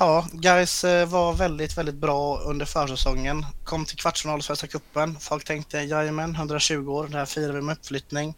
Ja, 0.00 0.26
guys 0.32 0.84
var 0.84 1.32
väldigt, 1.32 1.78
väldigt 1.78 1.94
bra 1.94 2.38
under 2.38 2.66
försäsongen. 2.66 3.46
Kom 3.64 3.84
till 3.84 3.96
kvartsfinal 3.96 4.40
i 4.40 4.42
Svenska 4.42 4.66
cupen. 4.66 5.16
Folk 5.20 5.44
tänkte 5.44 5.78
jajamän, 5.78 6.34
120 6.34 6.88
år, 6.88 7.08
det 7.08 7.18
här 7.18 7.26
firar 7.26 7.52
vi 7.52 7.60
med 7.60 7.72
uppflyttning. 7.72 8.34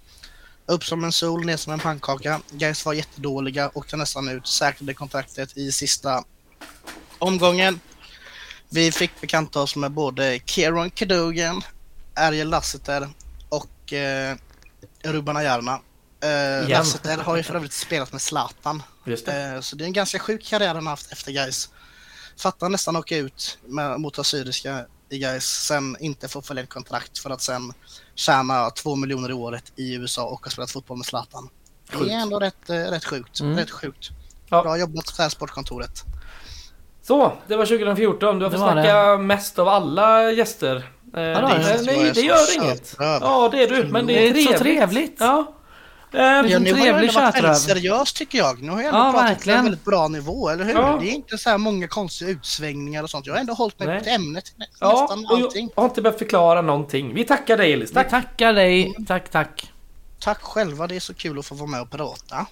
Upp 0.67 0.85
som 0.85 1.05
en 1.05 1.13
sol, 1.13 1.45
ner 1.45 1.57
som 1.57 1.73
en 1.73 1.79
pannkaka. 1.79 2.41
Guys 2.51 2.87
var 2.87 2.93
jättedåliga, 2.93 3.71
åkte 3.75 3.97
nästan 3.97 4.29
ut, 4.29 4.47
säkrade 4.47 4.95
kontraktet 4.95 5.57
i 5.57 5.73
sista 5.73 6.25
omgången. 7.19 7.81
Vi 8.69 8.93
fick 8.93 9.21
bekanta 9.21 9.61
oss 9.61 9.77
med 9.77 9.91
både 9.91 10.41
Kieron 10.45 10.91
Cadogan, 10.91 11.63
Ariel 12.15 12.51
Lasseter 12.51 13.09
och 13.49 13.93
eh, 13.93 14.37
Ruben 15.03 15.37
Ajarna. 15.37 15.81
Eh, 16.23 16.31
Igen. 16.31 16.69
Lasseter 16.69 17.19
har 17.19 17.37
ju 17.37 17.43
för 17.43 17.55
övrigt 17.55 17.73
spelat 17.73 18.13
med 18.13 18.23
Zlatan. 18.23 18.83
Just 19.11 19.27
det. 19.27 19.43
Eh, 19.55 19.61
Så 19.61 19.77
det 19.77 19.85
är 19.85 19.87
en 19.87 19.93
ganska 19.93 20.19
sjuk 20.19 20.45
karriär 20.45 20.75
han 20.75 20.87
haft 20.87 21.13
efter 21.13 21.33
Gais. 21.33 21.69
Fattar 22.39 22.69
nästan 22.69 22.97
åka 22.97 23.17
ut 23.17 23.59
med, 23.67 24.01
mot 24.01 24.19
Assyriska 24.19 24.85
i 25.09 25.19
Gais, 25.19 25.45
sen 25.67 25.97
inte 26.01 26.29
få 26.29 26.43
förlängt 26.43 26.69
kontrakt 26.69 27.19
för 27.19 27.31
att 27.31 27.43
sen 27.43 27.73
tjäna 28.15 28.71
två 28.71 28.97
miljoner 28.97 29.31
i 29.31 29.33
året 29.33 29.73
i 29.77 29.95
USA 29.95 30.25
och 30.25 30.45
ha 30.45 30.51
spelat 30.51 30.71
fotboll 30.71 30.97
med 30.97 31.07
Zlatan. 31.07 31.49
Det 31.91 31.97
Sjukt. 31.97 32.11
är 32.11 32.15
ändå 32.15 32.39
rätt, 32.39 32.71
eh, 32.71 32.75
rätt 32.77 33.05
sjukt. 33.05 33.41
Mm. 33.41 33.57
Rätt 33.57 33.71
sjukt. 33.71 34.09
Ja. 34.49 34.63
Bra 34.63 34.79
jobbat 34.79 35.17
det 35.17 35.23
här 35.23 35.31
sportkontoret. 35.31 36.03
Så, 37.03 37.33
det 37.47 37.57
var 37.57 37.67
2014. 37.67 38.39
Du 38.39 38.45
har 38.45 38.51
Det 38.51 38.59
fått 38.59 38.73
snacka 38.73 39.17
mest 39.19 39.59
av 39.59 39.69
alla 39.69 40.31
gäster. 40.33 40.77
Eh, 40.77 41.13
det 41.13 41.23
det, 41.23 41.83
nej, 41.87 42.09
är 42.09 42.15
det 42.15 42.21
gör 42.21 42.55
inget. 42.63 42.97
Ja, 42.99 43.49
det 43.53 43.63
är 43.63 43.69
du. 43.69 43.85
Men 43.85 44.07
det 44.07 44.13
Det 44.13 44.29
är 44.29 44.37
är 44.37 44.43
så 44.43 44.59
trevligt. 44.59 44.59
trevligt. 44.79 45.17
Ja. 45.21 45.55
Eh, 46.13 46.21
Ja, 46.21 46.43
nu 46.59 46.73
har 46.73 46.87
ändå 46.87 47.13
varit 47.13 47.35
väldigt 47.37 47.59
seriös 47.59 48.13
tycker 48.13 48.39
jag. 48.39 48.63
Nu 48.63 48.71
har 48.73 48.81
jag 48.83 48.89
ändå 48.89 48.99
Ja, 48.99 49.13
pratat 49.13 49.45
på 49.45 49.51
en 49.51 49.63
väldigt 49.65 49.85
bra 49.85 50.09
nivå, 50.09 50.49
eller 50.49 50.65
hur? 50.65 50.73
Ja. 50.73 50.99
Det 51.01 51.09
är 51.11 51.13
inte 51.13 51.39
så 51.39 51.51
här 51.51 51.59
många 51.59 51.89
konstiga 51.89 52.31
utsvängningar 52.31 53.03
och 53.03 53.11
sånt. 53.11 53.27
Jag 53.27 53.35
har 53.35 53.41
ändå 53.41 53.53
hållit 53.53 53.79
mig 53.79 54.03
till 54.03 54.13
ämnet 54.13 54.53
Ja, 54.81 54.91
nästan 55.01 55.25
och 55.27 55.31
allting. 55.39 55.71
jag 55.75 55.83
har 55.83 55.89
inte 55.89 56.03
behövt 56.03 56.19
förklara 56.19 56.63
någonting. 56.63 57.15
Vi 57.15 57.25
tackar 57.25 57.57
dig 57.57 57.73
Elis. 57.73 57.91
Vi 57.91 57.95
Tack. 57.95 58.11
tackar 58.11 58.53
dig. 58.53 58.95
Tack, 59.09 59.29
tack. 59.31 59.73
Tack 60.21 60.43
själva, 60.43 60.87
det 60.87 60.97
är 60.97 61.01
så 61.01 61.15
kul 61.15 61.39
att 61.39 61.47
få 61.47 61.55
vara 61.55 61.71
med 61.71 61.81
och 61.83 61.91
prata. 61.91 62.47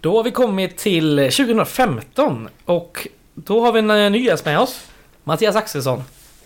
Då 0.00 0.16
har 0.16 0.24
vi 0.24 0.30
kommit 0.30 0.76
till 0.76 1.16
2015 1.16 2.48
och 2.64 3.08
då 3.34 3.60
har 3.64 3.72
vi 3.72 3.78
en 3.78 3.90
eh, 3.90 4.10
ny 4.10 4.18
gäst 4.24 4.44
med 4.44 4.58
oss. 4.60 4.80
Mattias 5.24 5.56
Axelsson. 5.56 6.02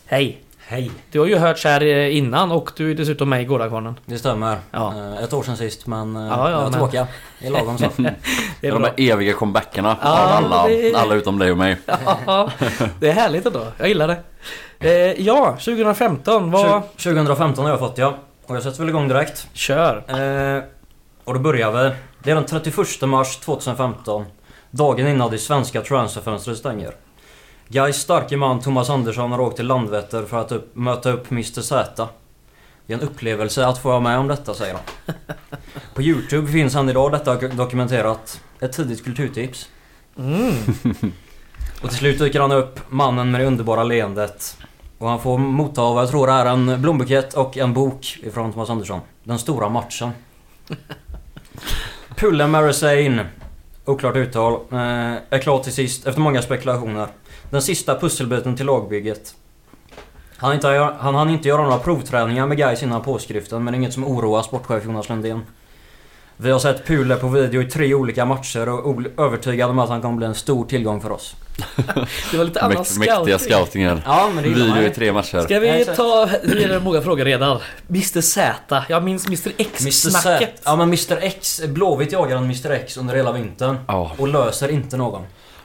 Hej! 0.06 0.40
Hej, 0.66 0.90
Du 1.10 1.18
har 1.20 1.26
ju 1.26 1.36
hört 1.36 1.64
här 1.64 1.82
eh, 1.82 2.16
innan 2.16 2.52
och 2.52 2.70
du 2.76 2.90
är 2.90 2.94
dessutom 2.94 3.28
med 3.28 3.42
i 3.42 3.44
Gårdakvarnen. 3.44 3.94
det 4.06 4.18
stämmer. 4.18 4.58
Ja. 4.70 4.94
Eh, 4.96 5.24
Ett 5.24 5.32
år 5.32 5.42
sedan 5.42 5.56
sist 5.56 5.86
men 5.86 6.16
eh, 6.16 6.22
Ja, 6.22 6.28
ja, 6.30 6.50
jag 6.50 6.58
är 6.58 6.62
men- 6.62 6.72
tillbaka. 6.72 7.06
Det 7.40 7.46
är 7.46 7.50
lagom 7.50 7.78
så. 7.78 7.88
Det 8.60 8.68
är 8.68 8.72
De 8.72 8.84
här 8.84 8.92
eviga 8.96 9.32
comebackerna 9.32 9.96
Ja, 10.02 10.10
av 10.38 10.44
alla, 10.44 10.66
det 10.68 10.94
alla 10.94 11.14
utom 11.14 11.38
dig 11.38 11.50
och 11.50 11.58
mig. 11.58 11.76
Ja, 12.26 12.50
det 13.00 13.08
är 13.08 13.12
härligt 13.12 13.46
ändå. 13.46 13.66
Jag 13.78 13.88
gillar 13.88 14.08
det. 14.08 14.18
Eh, 14.88 15.22
ja, 15.26 15.50
2015. 15.64 16.50
Vad... 16.50 16.82
2015 16.96 17.64
har 17.64 17.70
jag 17.70 17.78
fått 17.78 17.98
ja. 17.98 18.14
Och 18.46 18.56
jag 18.56 18.62
sätter 18.62 18.78
väl 18.78 18.88
igång 18.88 19.08
direkt. 19.08 19.46
Kör! 19.52 19.96
Eh, 20.56 20.62
och 21.24 21.34
då 21.34 21.40
börjar 21.40 21.72
vi. 21.72 21.94
Det 22.22 22.30
är 22.30 22.34
den 22.34 22.44
31 22.44 22.76
mars 23.02 23.36
2015. 23.36 24.24
Dagen 24.70 25.06
innan 25.06 25.30
det 25.30 25.38
svenska 25.38 25.80
transferfönstret 25.80 26.58
stänger. 26.58 26.92
Gais 27.72 27.96
starke 27.96 28.36
man 28.36 28.60
Thomas 28.60 28.90
Andersson 28.90 29.32
har 29.32 29.40
åkt 29.40 29.56
till 29.56 29.66
Landvetter 29.66 30.24
för 30.24 30.40
att 30.40 30.52
upp, 30.52 30.76
möta 30.76 31.10
upp 31.10 31.30
Mr 31.30 31.60
Z. 31.60 32.08
Det 32.86 32.92
är 32.92 32.98
en 32.98 33.04
upplevelse 33.04 33.66
att 33.66 33.78
få 33.78 33.88
vara 33.88 34.00
med 34.00 34.18
om 34.18 34.28
detta, 34.28 34.54
säger 34.54 34.74
han. 34.74 35.14
På 35.94 36.02
Youtube 36.02 36.52
finns 36.52 36.74
han 36.74 36.88
idag 36.88 37.12
detta 37.12 37.34
dokumenterat. 37.34 38.40
Ett 38.60 38.72
tidigt 38.72 39.04
kulturtips. 39.04 39.68
Mm. 40.18 40.52
Och 41.82 41.88
till 41.88 41.98
slut 41.98 42.18
dyker 42.18 42.40
han 42.40 42.52
upp, 42.52 42.80
mannen 42.88 43.30
med 43.30 43.40
det 43.40 43.46
underbara 43.46 43.84
leendet. 43.84 44.58
Och 44.98 45.08
han 45.08 45.20
får 45.20 45.38
motta 45.38 45.80
vad 45.80 46.02
jag 46.02 46.10
tror 46.10 46.30
är 46.30 46.46
en 46.46 46.82
blombukett 46.82 47.34
och 47.34 47.56
en 47.58 47.74
bok 47.74 48.18
ifrån 48.22 48.52
Thomas 48.52 48.70
Andersson. 48.70 49.00
Den 49.24 49.38
stora 49.38 49.68
matchen. 49.68 50.10
Pulle 52.16 52.46
Marasane. 52.46 53.26
oklart 53.84 54.16
uttal, 54.16 54.52
eh, 54.52 54.78
är 55.30 55.42
klar 55.42 55.58
till 55.58 55.72
sist 55.72 56.06
efter 56.06 56.20
många 56.20 56.42
spekulationer. 56.42 57.08
Den 57.52 57.62
sista 57.62 57.98
pusselbiten 57.98 58.56
till 58.56 58.66
lagbygget. 58.66 59.34
Han, 60.36 60.54
inte, 60.54 60.68
han 61.00 61.14
hann 61.14 61.30
inte 61.30 61.48
göra 61.48 61.62
några 61.62 61.78
provträningar 61.78 62.46
med 62.46 62.56
guys 62.56 62.82
innan 62.82 63.02
påskriften 63.02 63.64
men 63.64 63.74
inget 63.74 63.92
som 63.92 64.04
oroar 64.04 64.42
sportchef 64.42 64.84
Jonas 64.84 65.08
Lundén. 65.08 65.42
Vi 66.36 66.50
har 66.50 66.58
sett 66.58 66.86
Pule 66.86 67.16
på 67.16 67.28
video 67.28 67.62
i 67.62 67.64
tre 67.64 67.94
olika 67.94 68.24
matcher 68.24 68.68
och 68.68 69.00
är 69.00 69.20
övertygade 69.20 69.70
om 69.70 69.78
att 69.78 69.88
han 69.88 70.02
kommer 70.02 70.16
bli 70.16 70.26
en 70.26 70.34
stor 70.34 70.64
tillgång 70.64 71.00
för 71.00 71.12
oss. 71.12 71.36
Det 72.30 72.36
var 72.36 72.44
lite 72.44 72.60
annan 72.60 72.76
Mäkt, 72.78 72.98
mäktiga 72.98 73.38
scouting. 73.38 73.56
scoutingen. 73.56 74.00
Ja 74.04 74.30
men 74.34 74.44
det 74.44 74.50
Video 74.50 74.82
i 74.82 74.90
tre 74.90 75.12
matcher. 75.12 75.40
Ska 75.40 75.60
vi 75.60 75.84
ta... 75.84 76.28
Nu 76.44 76.62
är 76.62 76.68
det 76.68 76.80
många 76.80 77.00
frågor 77.02 77.24
redan. 77.24 77.58
Mr 77.88 78.20
Z. 78.20 78.84
Jag 78.88 79.04
minns 79.04 79.26
Mr. 79.26 79.52
X-snacket. 79.56 80.60
Ja 80.64 80.76
men 80.76 80.88
Mr 80.88 81.18
X, 81.20 81.62
Blåvitt 81.68 82.12
jagar 82.12 82.36
en 82.36 82.44
Mr 82.44 82.70
X 82.70 82.96
under 82.96 83.14
hela 83.14 83.32
vintern. 83.32 83.76
Ja. 83.88 84.12
Och 84.18 84.28
löser 84.28 84.68
inte 84.68 84.96
någon. 84.96 85.22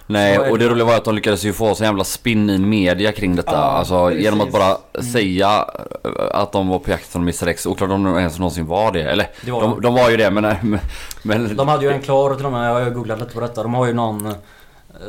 Nej, 0.09 0.39
och 0.39 0.59
det 0.59 0.67
roliga 0.69 0.85
var 0.85 0.95
att 0.95 1.05
de 1.05 1.15
lyckades 1.15 1.43
ju 1.45 1.53
få 1.53 1.75
så 1.75 1.83
jävla 1.83 2.03
spinn 2.03 2.49
i 2.49 2.57
media 2.57 3.11
kring 3.11 3.35
detta. 3.35 3.51
Ja, 3.51 3.57
alltså 3.57 4.07
precis. 4.07 4.23
genom 4.23 4.41
att 4.41 4.51
bara 4.51 4.77
säga 5.13 5.65
eh, 6.03 6.11
att 6.31 6.51
de 6.51 6.67
var 6.67 6.79
på 6.79 6.91
jakt 6.91 7.03
efter 7.03 7.19
Mr 7.19 7.47
X. 7.47 7.65
Oklart 7.65 7.89
om 7.91 8.03
de 8.03 8.17
ens 8.17 8.39
någonsin 8.39 8.65
var 8.67 8.91
det. 8.91 9.01
Eller, 9.03 9.27
Det 9.45 9.51
var 9.51 9.61
de, 9.61 9.71
de. 9.71 9.81
de 9.81 9.93
var 9.93 10.09
ju 10.09 10.17
det 10.17 10.29
men... 10.31 10.43
men- 10.61 10.79
men 11.23 11.55
De 11.55 11.67
hade 11.67 11.85
ju 11.85 11.91
en 11.91 12.01
klar 12.01 12.35
till 12.35 12.45
och 12.45 12.51
med, 12.51 12.69
jag 12.69 12.73
har 12.83 12.89
googlat 12.89 13.19
lite 13.19 13.33
på 13.33 13.39
detta. 13.39 13.63
De 13.63 13.73
har 13.73 13.85
ju 13.87 13.93
någon 13.93 14.25
eh, 14.25 14.33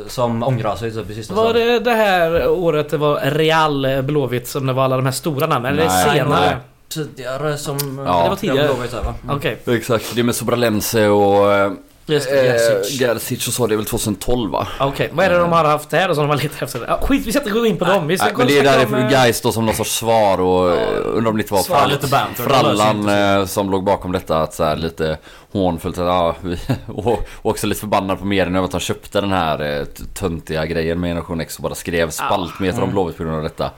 som 0.07 0.43
ångrar 0.43 0.75
sig 0.75 0.91
typ 0.93 1.09
i 1.09 1.15
sista 1.15 1.33
Var 1.33 1.53
det 1.53 1.79
det 1.79 1.91
här 1.93 2.49
året 2.49 2.89
det 2.89 2.97
var 2.97 3.19
Real 3.31 3.87
Blåvitt 4.03 4.47
som 4.47 4.65
det 4.67 4.73
var 4.73 4.83
alla 4.83 4.95
de 4.95 5.05
här 5.05 5.11
stora 5.13 5.47
namnen? 5.47 5.71
Eller 5.73 5.85
Nej, 5.87 6.09
senare? 6.09 6.39
nej. 6.45 6.55
Tidigare 6.89 7.57
som... 7.57 7.77
Ja. 8.05 8.23
Det 8.23 8.29
var 8.29 8.35
tidigare. 8.35 8.67
Blåvitt 8.67 8.93
här, 8.93 9.03
va? 9.03 9.13
Mm. 9.23 9.35
Okej. 9.37 9.57
Exakt, 9.67 10.15
det 10.15 10.23
med 10.23 10.35
Sobralense 10.35 11.07
och... 11.07 11.71
Just 12.09 12.29
det. 12.29 12.69
Eh, 13.05 13.15
och 13.15 13.53
så, 13.53 13.67
det 13.67 13.73
är 13.73 13.77
väl 13.77 13.85
2012 13.85 14.51
va? 14.51 14.67
Okej, 14.79 15.09
vad 15.13 15.25
är 15.25 15.29
det 15.29 15.37
de 15.37 15.51
har 15.51 15.63
haft 15.65 15.89
där 15.89 16.09
och 16.09 16.15
som 16.15 16.23
de 16.23 16.29
har 16.29 16.37
letat 16.37 16.61
efter? 16.61 16.85
Ja, 16.87 16.99
skit, 17.01 17.27
vi 17.27 17.31
ska 17.31 17.39
inte 17.39 17.51
gå 17.51 17.65
in 17.65 17.77
på 17.77 17.85
dem. 17.85 18.07
Vi 18.07 18.17
ska 18.17 18.25
Nej, 18.25 18.35
men 18.37 18.47
det 18.47 18.57
är 18.57 18.63
snacka 18.63 18.77
där 18.77 18.85
om, 18.85 19.03
eh, 19.03 19.09
guys 19.09 19.41
då 19.41 19.51
som 19.51 19.65
någon 19.65 19.75
sorts 19.75 19.91
svar 19.91 20.41
och 20.41 20.71
eh, 20.71 20.99
undrar 21.03 21.31
om 21.31 21.37
det 21.37 21.41
inte 21.41 21.53
var 21.53 21.61
Svar, 21.61 21.87
lite 21.87 22.07
banter, 22.07 22.43
Frallan 22.43 23.47
som 23.47 23.69
låg 23.71 23.83
bakom 23.83 24.11
detta. 24.11 24.41
Att 24.41 24.53
så 24.53 24.63
här, 24.63 24.75
lite 24.75 25.17
hånfullt. 25.51 25.97
att, 25.97 26.05
Ja, 26.05 26.35
vi, 26.41 26.57
och, 26.87 27.27
också 27.41 27.67
lite 27.67 27.79
förbannad 27.79 28.19
på 28.19 28.25
medierna 28.25 28.57
över 28.57 28.65
att 28.65 28.71
de 28.71 28.79
köpte 28.79 29.21
den 29.21 29.31
här 29.31 29.85
töntiga 30.13 30.65
grejen 30.65 30.99
med 30.99 31.09
Generation 31.09 31.41
X 31.41 31.57
och 31.57 31.63
bara 31.63 31.75
skrev 31.75 32.09
spaltmeter 32.09 32.83
om 32.83 32.91
Blåvitt 32.91 33.17
på 33.17 33.23
grund 33.23 33.35
av 33.35 33.43
detta. 33.43 33.71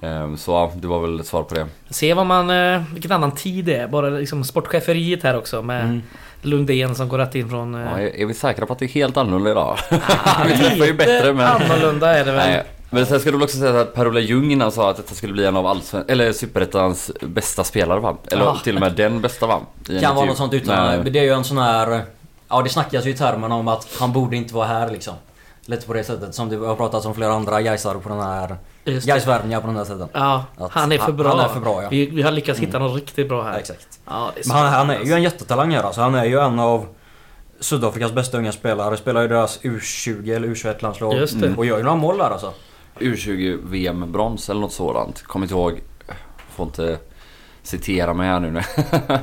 Ehm, 0.00 0.36
Så 0.36 0.52
ja, 0.52 0.72
det 0.74 0.86
var 0.86 1.00
väl 1.00 1.20
ett 1.20 1.26
svar 1.26 1.42
på 1.42 1.54
det. 1.54 1.66
Se 1.90 2.14
vad 2.14 2.26
man... 2.26 2.48
Vilken 2.92 3.12
annan 3.12 3.32
tid 3.34 3.64
det 3.64 3.76
är. 3.76 3.88
Bara 3.88 4.08
liksom 4.10 4.44
sportcheferiet 4.44 5.22
här 5.22 5.36
också 5.36 5.62
med 5.62 5.84
Mm. 5.84 6.02
Lundén 6.44 6.94
som 6.94 7.08
går 7.08 7.18
rätt 7.18 7.34
in 7.34 7.48
från... 7.50 7.74
eh, 7.74 7.80
Ja, 7.80 8.00
är, 8.00 8.20
är 8.20 8.26
vi 8.26 8.34
säkra 8.34 8.66
på 8.66 8.72
att 8.72 8.78
det 8.78 8.84
är 8.84 8.88
helt 8.88 9.16
annorlunda 9.16 9.50
idag? 9.50 9.78
ah, 10.24 10.44
vi 10.46 10.56
träffar 10.58 10.84
ju 10.86 10.94
bättre 10.94 11.32
men... 11.32 11.46
annorlunda 11.46 12.10
är 12.18 12.24
det 12.24 12.32
väl. 12.32 12.50
Nej, 12.50 12.62
men 12.90 13.06
sen 13.06 13.20
ska 13.20 13.30
du 13.30 13.42
också 13.42 13.58
säga 13.58 13.80
att 13.80 13.94
Per-Ola 13.94 14.20
Ljung 14.20 14.52
innan 14.52 14.72
sa 14.72 14.90
att 14.90 14.96
detta 14.96 15.14
skulle 15.14 15.32
bli 15.32 15.44
en 15.44 15.56
av 15.56 15.66
allsven- 15.66 16.04
eller 16.08 16.32
Superettans 16.32 17.10
bästa 17.20 17.64
spelare 17.64 18.00
va? 18.00 18.16
Eller 18.30 18.44
Ja. 18.44 18.56
till 18.64 18.74
och 18.74 18.80
med 18.80 18.92
den 18.92 19.20
bästa 19.20 19.46
va? 19.46 19.60
I 19.88 20.00
Kan 20.00 20.16
vara 20.16 20.26
något 20.26 20.36
sånt 20.36 20.54
uttalande. 20.54 20.90
Men- 20.96 21.04
Men 21.04 21.12
det 21.12 21.18
är 21.18 21.22
ju 21.24 21.30
en 21.32 21.44
sån 21.44 21.58
här... 21.58 22.02
Ja 22.48 22.62
det 22.62 22.68
snackas 22.68 23.06
ju 23.06 23.10
i 23.10 23.14
termerna 23.14 23.54
om 23.54 23.68
att 23.68 23.88
han 24.00 24.12
borde 24.12 24.36
inte 24.36 24.54
vara 24.54 24.66
här 24.66 24.90
liksom. 24.90 25.14
Lite 25.66 25.86
på 25.86 25.92
det 25.94 26.04
sättet 26.04 26.34
som 26.34 26.48
det 26.48 26.56
har 26.56 26.74
pratats 26.76 27.06
om 27.06 27.14
flera 27.14 27.32
andra 27.32 27.62
Gaisare 27.62 27.98
på 27.98 28.08
den 28.08 28.20
här... 28.20 28.56
Just 28.84 29.06
det. 29.06 29.12
Gaisvärvningar 29.12 29.60
på 29.60 29.66
den 29.66 29.76
här 29.76 29.84
sättet. 29.84 30.08
Ja, 30.12 30.44
Att 30.58 30.72
han 30.72 30.92
är 30.92 30.98
för 30.98 31.12
bra. 31.12 31.28
han 31.28 31.40
är 31.40 31.48
för 31.48 31.60
bra, 31.60 31.82
ja. 31.82 31.88
vi, 31.88 32.06
vi 32.06 32.22
har 32.22 32.30
lyckats 32.32 32.60
hitta 32.60 32.78
något 32.78 32.94
riktigt 32.94 33.28
bra 33.28 33.42
här. 33.42 33.52
Ja, 33.52 33.58
exakt. 33.58 34.00
Ja, 34.06 34.32
Men 34.46 34.56
han, 34.56 34.72
han 34.72 34.90
är 34.90 35.04
ju 35.04 35.12
en 35.12 35.22
jättetalang 35.22 35.70
här 35.74 35.82
alltså. 35.82 36.00
Han 36.00 36.14
är 36.14 36.24
ju 36.24 36.38
en 36.40 36.58
av 36.58 36.86
Sydafrikas 37.60 38.12
bästa 38.12 38.38
unga 38.38 38.52
spelare. 38.52 38.96
Spelar 38.96 39.22
ju 39.22 39.28
deras 39.28 39.60
U20 39.62 40.36
eller 40.36 40.48
U21 40.48 40.82
landslag. 40.82 41.14
Just 41.14 41.40
det. 41.40 41.54
Och 41.56 41.66
gör 41.66 41.76
ju 41.76 41.82
några 41.82 41.96
mål 41.96 42.18
där 42.18 42.30
alltså. 42.30 42.52
U20 42.98 43.58
VM 43.64 44.12
brons 44.12 44.50
eller 44.50 44.60
något 44.60 44.72
sådant. 44.72 45.22
Kommer 45.22 45.44
inte 45.46 45.54
ihåg. 45.54 45.80
Får 46.50 46.66
inte 46.66 46.98
citera 47.64 48.14
mig 48.14 48.28
här 48.28 48.40
nu 48.40 48.62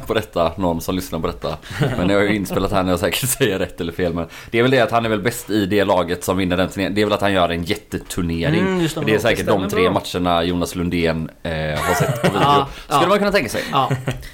på 0.08 0.14
detta. 0.14 0.52
Någon 0.58 0.82
som 0.82 0.96
lyssnar 0.96 1.20
på 1.20 1.28
detta. 1.28 1.58
Men 1.80 2.10
jag 2.10 2.18
har 2.18 2.24
ju 2.24 2.36
inspelat 2.36 2.72
här 2.72 2.84
när 2.84 2.90
jag 2.90 3.00
säkert 3.00 3.30
säger 3.38 3.60
rätt 3.60 3.82
eller 3.82 3.94
fel. 3.94 4.14
Men 4.14 4.28
det 4.52 4.60
är 4.60 4.62
väl 4.62 4.72
det 4.72 4.80
att 4.80 4.92
han 4.92 5.06
är 5.06 5.10
väl 5.10 5.22
bäst 5.22 5.50
i 5.50 5.66
det 5.66 5.84
laget 5.84 6.24
som 6.24 6.38
vinner 6.38 6.58
den 6.58 6.70
turneringen. 6.70 6.96
Det 6.96 7.02
är 7.02 7.06
väl 7.06 7.14
att 7.14 7.22
han 7.22 7.34
gör 7.34 7.50
en 7.50 7.64
jätteturnering. 7.64 8.60
Mm, 8.60 8.80
det. 8.80 9.02
det 9.06 9.16
är 9.16 9.20
säkert 9.20 9.46
de 9.46 9.70
tre 9.70 9.90
bra. 9.90 9.92
matcherna 9.92 10.44
Jonas 10.44 10.76
Lundén 10.76 11.30
eh, 11.44 11.52
har 11.52 11.94
sett 11.94 12.22
på 12.22 12.28
video. 12.34 12.42
Ja, 12.42 12.68
Skulle 12.86 13.02
ja. 13.02 13.08
man 13.08 13.18
kunna 13.18 13.32
tänka 13.32 13.50
sig. 13.50 13.64
Ja. 13.72 13.92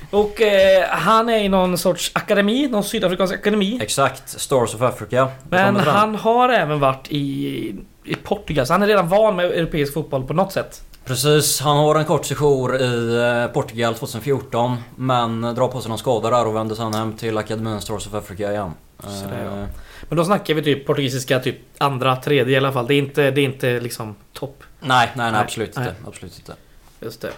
Och 0.10 0.42
eh, 0.42 0.86
han 0.90 1.30
är 1.30 1.38
i 1.38 1.50
någon 1.50 1.78
sorts 1.78 2.12
akademi, 2.14 2.68
någon 2.68 2.84
sydafrikansk 2.84 3.34
akademi. 3.34 3.80
Exakt. 3.82 4.30
Stars 4.30 4.76
of 4.76 4.82
Africa. 4.82 5.28
Men 5.50 5.76
han 5.76 6.16
har 6.16 6.50
även 6.50 6.80
varit 6.80 7.08
i, 7.10 7.76
i 8.04 8.16
Portugal, 8.16 8.68
så 8.68 8.74
han 8.74 8.84
är 8.84 8.88
redan 8.88 9.08
van 9.10 9.36
med 9.36 9.46
europeisk 9.46 9.94
fotboll 9.94 10.24
på 10.24 10.34
något 10.34 10.52
sätt. 10.52 10.82
Precis, 11.08 11.62
han 11.62 11.78
har 11.78 11.96
en 11.96 12.06
kort 12.06 12.26
sejour 12.26 12.82
i 12.82 13.16
eh, 13.44 13.54
Portugal 13.54 13.96
2014 13.96 14.78
men 14.96 15.42
drar 15.42 15.68
på 15.68 15.82
sig 15.82 15.90
någon 15.90 15.98
skada 15.98 16.30
där 16.30 16.48
och 16.48 16.56
vänder 16.56 16.76
sen 16.76 16.94
hem 16.94 17.14
till 17.14 17.38
akademin 17.38 17.82
Stars 17.82 18.08
of 18.08 18.14
Africa 18.14 18.52
igen. 18.52 18.72
Så 19.00 19.08
det 19.30 19.36
är 19.36 19.62
Eh, 19.62 19.68
Men 20.10 20.18
då 20.18 20.26
snackar 20.26 20.54
vi 20.54 20.64
typ 20.64 20.86
portugisiska 20.86 21.40
typ 21.40 21.58
andra, 21.78 22.16
tredje 22.16 22.54
i 22.54 22.58
alla 22.58 22.72
fall. 22.72 22.88
Det 22.88 22.94
är 22.94 22.98
inte, 22.98 23.32
det 23.32 23.42
är 23.42 23.46
inte 23.46 23.80
liksom 23.80 24.16
topp. 24.34 24.64
Nej, 24.80 24.90
nej, 24.90 25.12
nej, 25.16 25.32
Nej, 25.32 25.42
absolut 25.42 25.76
nej. 25.76 25.88
inte. 25.88 26.10
Absolut 26.10 26.40
inte. 26.40 26.54
Just 27.00 27.22
det. 27.22 27.32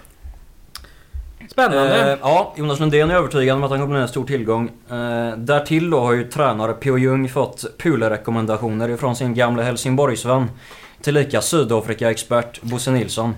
Spännande. 1.52 2.12
Eh, 2.12 2.18
ja, 2.22 2.54
Jonas 2.58 2.80
Lundén 2.80 3.12
är 3.12 3.16
övertygad 3.16 3.58
om 3.58 3.64
att 3.64 3.70
han 3.70 3.80
kommer 3.80 3.94
bli 3.94 4.02
en 4.02 4.08
stor 4.08 4.26
tillgång. 4.26 4.72
Eh, 4.90 5.38
därtill 5.38 5.90
då 5.90 6.00
har 6.00 6.14
ju 6.14 6.24
tränare 6.24 6.74
P.O. 6.74 6.98
Jung 6.98 7.30
fått 7.30 7.66
Pule-rekommendationer 7.78 8.90
ifrån 8.90 9.16
sin 9.16 9.34
gamla 9.34 9.64
Helsingborgsvän. 9.64 10.50
Tillika 11.02 11.42
Sydafrika-expert 11.42 12.62
Bosse 12.62 12.92
Nilsson. 12.92 13.36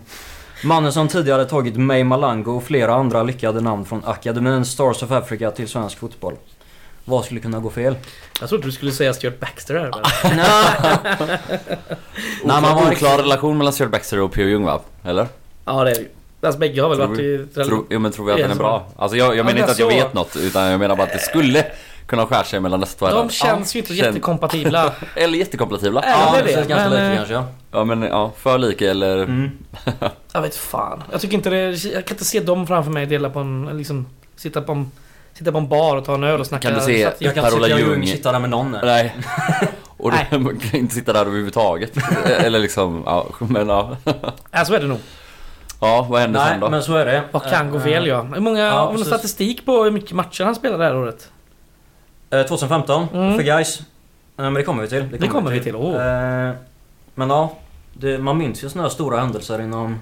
Mannen 0.63 0.93
som 0.93 1.07
tidigare 1.07 1.45
tagit 1.45 1.77
May 1.77 2.03
Malango 2.03 2.51
och 2.51 2.63
flera 2.63 2.93
andra 2.93 3.23
lyckade 3.23 3.61
namn 3.61 3.85
från 3.85 4.01
akademin 4.05 4.65
Stars 4.65 5.03
of 5.03 5.11
Africa 5.11 5.51
till 5.51 5.67
svensk 5.67 5.97
fotboll. 5.99 6.33
Vad 7.05 7.25
skulle 7.25 7.39
kunna 7.39 7.59
gå 7.59 7.69
fel? 7.69 7.95
Jag 8.39 8.49
trodde 8.49 8.67
du 8.67 8.71
skulle 8.71 8.91
säga 8.91 9.13
Stuart 9.13 9.39
Baxter 9.39 9.75
här. 9.75 9.91
Men... 10.23 10.38
Nej, 12.43 12.61
man 12.61 12.63
var 12.63 12.71
oklar 12.81 12.89
riktigt- 12.89 13.25
relation 13.25 13.57
mellan 13.57 13.73
Stuart 13.73 13.91
Baxter 13.91 14.19
och 14.19 14.31
P.O. 14.31 14.47
Jung 14.47 14.63
va? 14.65 14.81
Eller? 15.03 15.27
ja, 15.65 15.83
det 15.83 15.91
är 15.91 15.95
det 15.95 16.01
ju. 16.01 16.07
Alltså 16.43 16.59
bägge 16.59 16.81
har 16.81 16.89
väl 16.89 16.97
Tror 16.97 17.07
varit 17.07 17.19
i... 17.19 17.47
Tror, 17.53 17.85
jo 17.89 17.99
men 17.99 18.11
tror 18.11 18.25
vi 18.25 18.31
att 18.31 18.38
den 18.38 18.47
det 18.49 18.53
är 18.55 18.57
bra? 18.57 18.88
Alltså 18.95 19.17
jag, 19.17 19.27
jag 19.27 19.31
Ja, 19.38 19.43
menar 19.43 19.53
men 19.53 19.57
inte 19.61 19.71
att 19.71 19.79
jag 19.79 19.88
vet 19.88 20.13
något 20.13 20.35
utan 20.35 20.63
jag 20.71 20.79
menar 20.79 20.95
bara 20.95 21.03
att 21.07 21.13
det 21.13 21.19
skulle 21.19 21.65
kunna 22.06 22.26
skära 22.26 22.44
sig 22.44 22.60
mellan 22.60 22.80
dessa 22.80 22.98
två 22.99 23.07
De 23.07 23.30
känns 23.30 23.76
ju 23.76 23.80
inte 23.80 23.94
Känn- 23.94 24.06
jättekompatibla. 24.06 24.94
Eller 25.15 25.38
jättekompatibla. 25.38 26.03
Ja, 26.07 26.32
det 26.34 26.38
är 26.40 26.44
det 26.44 26.48
det, 26.48 26.53
känns 26.53 26.68
ganska 26.68 26.90
men, 26.90 26.99
lika 26.99 27.11
eh, 27.11 27.18
kanske. 27.18 27.34
ja. 27.72 27.84
Men 27.84 28.02
ja, 28.02 28.32
för 28.38 28.57
lika 28.57 28.90
eller... 28.90 29.18
Mm. 29.18 29.52
Jag 30.34 30.41
vet 30.41 30.56
fan. 30.56 31.03
Jag 31.11 31.22
tycker 31.22 31.36
inte 31.38 31.49
det... 31.49 31.84
Jag 31.86 32.06
kan 32.06 32.15
inte 32.15 32.26
se 32.26 32.40
dem 32.40 32.68
framför 32.68 32.91
mig 32.91 33.06
dela 33.06 33.30
på 33.30 33.40
en... 33.40 33.69
Liksom, 33.78 34.06
sitta 34.36 34.61
på 34.61 34.72
en... 34.72 34.91
Sitta 35.34 35.52
på 35.52 35.57
en 35.57 35.68
bar 35.68 35.95
och 35.95 36.06
ta 36.06 36.14
en 36.14 36.23
öl 36.23 36.40
och 36.40 36.48
snacka... 36.48 36.69
Kan 36.69 36.78
du 36.80 36.86
se-. 36.86 37.11
Jag 37.19 37.34
kan 37.36 37.44
Per-Ola 37.44 37.68
inte 37.68 37.78
se 37.80 37.84
Ljung- 37.86 37.90
Jung 37.95 38.07
sitta 38.07 38.32
där 38.32 38.40
med 38.40 38.49
någon. 38.49 38.78
Nej. 38.84 39.15
Och 39.98 40.11
Nej. 40.11 40.28
du 40.32 40.40
man 40.40 40.60
kan 40.60 40.80
inte 40.80 40.95
sitta 40.95 41.14
där 41.14 41.22
överhuvudtaget. 41.22 41.91
eller 42.26 42.60
liksom, 42.60 43.03
ja 43.06 43.28
men 43.40 43.69
ja. 43.69 43.98
Ja, 44.52 44.65
så 44.65 44.73
är 44.73 44.80
det 44.80 44.88
nog. 44.88 44.99
Ja, 45.80 46.07
vad 46.10 46.22
händer 46.22 46.40
Nej, 46.40 46.49
sen 46.49 46.60
då? 46.60 46.69
men 46.69 46.84
så 46.84 46.95
är 46.95 47.06
det. 47.06 47.23
Vad 47.32 47.44
kan 47.49 47.72
gå 47.72 47.78
Eh, 47.78 47.84
fel 47.84 48.07
ja. 48.07 48.22
Hur 48.22 48.40
många... 48.41 48.60
ja, 48.60 48.72
har 48.72 48.91
vi 48.91 48.98
någon 48.98 49.06
statistik 49.06 49.65
på 49.65 49.84
hur 49.84 49.91
mycket 49.91 50.11
matcher 50.11 50.44
han 50.44 50.56
spelade 50.56 50.84
det 50.84 50.90
här 50.90 50.98
året? 50.98 51.30
Eh, 52.32 52.44
2015 52.45 53.08
Mm. 53.14 53.36
för 53.36 53.44
guys. 53.44 53.80
Eh, 53.80 53.86
Men 54.36 54.53
det 54.53 54.64
kommer 54.64 54.82
vi 54.82 54.90
till. 54.90 55.18
Det 55.20 55.28
kommer 55.28 55.52
vi 55.52 55.60
till, 55.64 55.76
åh. 55.76 55.95
Eh, 56.08 56.53
Men 57.16 57.30
ja, 57.30 57.58
det, 57.94 58.18
man 58.18 58.38
minns 58.38 58.64
ju 58.64 58.70
såna 58.70 58.84
här 58.84 58.90
stora 58.90 59.20
händelser 59.20 59.62
inom... 59.62 59.99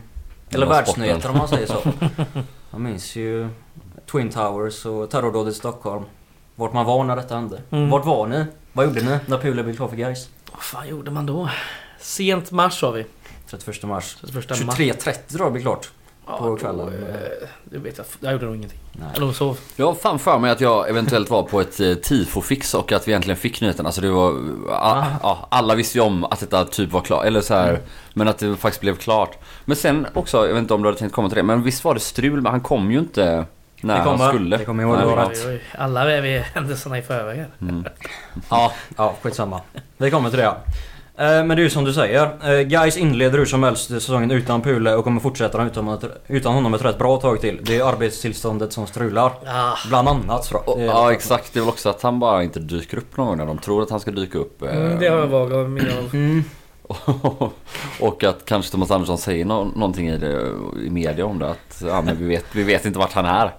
Eller 0.51 0.65
världsnyheter 0.65 1.29
om 1.29 1.37
man 1.37 1.47
säger 1.47 1.65
så. 1.67 1.75
Man 2.71 2.83
minns 2.83 3.15
ju 3.15 3.49
Twin 4.11 4.29
Towers 4.29 4.85
och 4.85 5.09
terrordådet 5.09 5.53
i 5.53 5.57
Stockholm. 5.57 6.03
Vart 6.55 6.73
man 6.73 6.85
var 6.85 7.03
när 7.03 7.15
detta 7.15 7.35
hände. 7.35 7.61
Mm. 7.71 7.89
Vart 7.89 8.05
var 8.05 8.27
ni? 8.27 8.45
Vad 8.73 8.85
gjorde 8.85 9.01
ni 9.01 9.19
när 9.25 9.37
Pule 9.37 9.63
blev 9.63 9.75
klar 9.75 9.87
för 9.87 9.95
guys? 9.95 10.29
Vad 10.51 10.61
fan 10.61 10.87
gjorde 10.87 11.11
man 11.11 11.25
då? 11.25 11.49
Sent 11.99 12.51
mars 12.51 12.81
har 12.81 12.91
vi. 12.91 13.05
31 13.49 13.83
mars. 13.83 14.17
31 14.21 14.65
mars. 14.65 14.77
23.30 14.79 15.01
tror 15.01 15.41
jag 15.41 15.47
det 15.47 15.51
blir 15.51 15.61
klart. 15.61 15.89
Ja, 16.29 16.37
på 16.37 16.45
då, 16.47 16.55
kvällen. 16.55 16.87
eh, 16.87 17.47
Det 17.63 17.77
vet 17.77 17.97
jag. 17.97 18.05
Jag 18.19 18.31
gjorde 18.31 18.45
nog 18.45 18.55
ingenting. 18.55 18.79
Nej. 19.15 19.27
Och 19.27 19.35
sov. 19.35 19.59
Jag 19.75 19.85
har 19.85 19.93
fan 19.93 20.19
för 20.19 20.39
mig 20.39 20.51
att 20.51 20.61
jag 20.61 20.89
eventuellt 20.89 21.29
var 21.29 21.43
på 21.43 21.61
ett 21.61 21.79
eh, 21.79 21.93
tifo-fix 21.95 22.73
och 22.75 22.91
att 22.91 23.07
vi 23.07 23.11
egentligen 23.11 23.37
fick 23.37 23.61
nyheten. 23.61 23.85
Alltså 23.85 24.01
det 24.01 24.09
var... 24.09 24.31
a, 24.69 25.05
ja, 25.23 25.47
alla 25.51 25.75
visste 25.75 25.97
ju 25.97 26.03
om 26.03 26.23
att 26.23 26.39
detta 26.39 26.65
typ 26.65 26.91
var 26.91 27.01
klart. 27.01 27.25
Eller 27.25 27.41
så 27.41 27.53
här, 27.53 27.79
Men 28.13 28.27
att 28.27 28.37
det 28.37 28.55
faktiskt 28.55 28.81
blev 28.81 28.95
klart. 28.95 29.37
Men 29.65 29.75
sen 29.75 30.07
också, 30.13 30.37
jag 30.47 30.53
vet 30.53 30.57
inte 30.61 30.73
om 30.73 30.81
du 30.81 30.87
hade 30.87 30.99
tänkt 30.99 31.13
komma 31.13 31.29
till 31.29 31.35
det. 31.37 31.43
Men 31.43 31.63
visst 31.63 31.83
var 31.83 31.93
det 31.93 31.99
strul, 31.99 32.41
men 32.41 32.51
han 32.51 32.61
kom 32.61 32.91
ju 32.91 32.99
inte 32.99 33.45
när 33.81 33.97
Det 33.97 34.03
kommer. 34.03 34.17
han 34.25 34.33
skulle. 34.35 34.57
Det 34.57 34.65
kommer 34.65 34.83
jag 34.83 35.01
ihåg, 35.01 35.17
Nej, 35.17 35.59
ja. 35.73 35.79
Alla 35.83 36.11
är 36.11 36.21
vi 36.21 36.39
händelserna 36.39 36.97
i 36.97 37.01
förväg. 37.01 37.45
Mm. 37.61 37.85
Ja, 38.49 38.71
ja 38.97 39.13
skitsamma. 39.21 39.61
Vi 39.97 40.11
kommer 40.11 40.29
till 40.29 40.39
det. 40.39 40.45
Eh, 40.45 40.53
Men 41.19 41.47
det 41.47 41.53
är 41.55 41.63
ju 41.63 41.69
som 41.69 41.83
du 41.85 41.93
säger. 41.93 42.23
Eh, 42.59 42.61
Guys 42.61 42.97
inleder 42.97 43.37
hur 43.37 43.45
som 43.45 43.63
helst 43.63 43.87
säsongen 43.89 44.31
utan 44.31 44.61
Pule 44.61 44.95
och 44.95 45.03
kommer 45.03 45.21
fortsätta 45.21 45.65
utan, 46.27 46.53
honom 46.53 46.73
ett 46.73 46.85
rätt 46.85 46.97
bra 46.97 47.17
tag 47.17 47.41
till. 47.41 47.59
Det 47.63 47.77
är 47.77 47.83
arbetstillståndet 47.89 48.73
som 48.73 48.87
strular. 48.87 49.31
Ah, 49.47 49.75
Bland 49.87 50.07
annat. 50.09 50.43
tror 50.43 50.61
jag. 50.67 50.79
Är- 50.79 50.85
ja 50.85 51.11
exakt, 51.11 51.53
det 51.53 51.59
är 51.59 51.61
väl 51.61 51.69
också 51.69 51.89
att 51.89 52.01
han 52.01 52.19
bara 52.19 52.43
inte 52.43 52.59
dyker 52.59 52.97
upp 52.97 53.17
någon 53.17 53.27
gång 53.27 53.37
när 53.37 53.45
de 53.45 53.57
tror 53.57 53.81
att 53.83 53.89
han 53.89 53.99
ska 53.99 54.11
dyka 54.11 54.37
upp. 54.37 54.61
eh, 54.61 54.75
mm, 54.77 54.99
det 54.99 55.07
har 55.07 55.17
jag 55.17 55.27
vaga 55.27 55.57
minne 55.57 55.89
av. 55.99 56.15
Mm. 56.15 56.43
och 57.99 58.23
att 58.23 58.45
kanske 58.45 58.71
Thomas 58.71 58.91
Andersson 58.91 59.17
säger 59.17 59.45
nå- 59.45 59.63
någonting 59.75 60.07
i, 60.09 60.17
det, 60.17 60.47
i 60.85 60.89
media 60.89 61.25
om 61.25 61.39
det. 61.39 61.49
Att 61.49 61.83
ja, 61.87 62.01
men 62.01 62.17
vi, 62.17 62.25
vet, 62.25 62.45
vi 62.51 62.63
vet 62.63 62.85
inte 62.85 62.99
vart 62.99 63.13
han 63.13 63.25
är. 63.25 63.51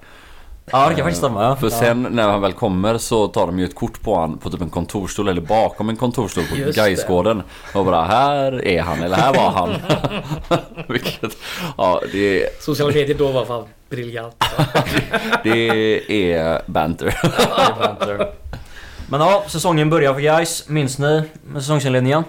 Ja 0.73 0.89
det 0.89 0.95
kan 0.95 1.05
faktiskt 1.05 1.19
stämma. 1.19 1.57
För 1.57 1.71
sen 1.71 2.03
när 2.11 2.29
han 2.29 2.41
väl 2.41 2.53
kommer 2.53 2.99
så 2.99 3.29
tar 3.29 3.47
de 3.47 3.59
ju 3.59 3.65
ett 3.65 3.75
kort 3.75 4.03
på 4.03 4.19
han 4.19 4.39
på 4.39 4.51
typ 4.51 4.61
en 4.61 4.71
kontorsstol 4.71 5.29
eller 5.29 5.41
bakom 5.41 5.89
en 5.89 5.97
kontorsstol 5.97 6.45
på 6.45 6.71
Gaisgården. 6.75 7.43
Och 7.75 7.85
bara 7.85 8.05
här 8.05 8.67
är 8.67 8.83
han 8.83 9.03
eller 9.03 9.17
här 9.17 9.35
var 9.35 9.51
han. 9.51 9.71
Vilket, 10.89 11.37
ja 11.79 12.03
det, 12.13 12.63
Sociala 12.63 12.93
medier 12.93 13.19
då 13.19 13.29
var 13.29 13.45
fan 13.45 13.65
briljant. 13.91 14.45
det 15.45 16.33
är 16.33 16.63
banter. 16.67 17.15
Men 19.09 19.21
ja, 19.21 19.45
säsongen 19.49 19.91
börjar 19.91 20.15
för 20.15 20.21
Guys. 20.21 20.69
Minns 20.69 20.99
ni 20.99 21.23
med 21.43 21.63
säsongsinledningen? 21.63 22.25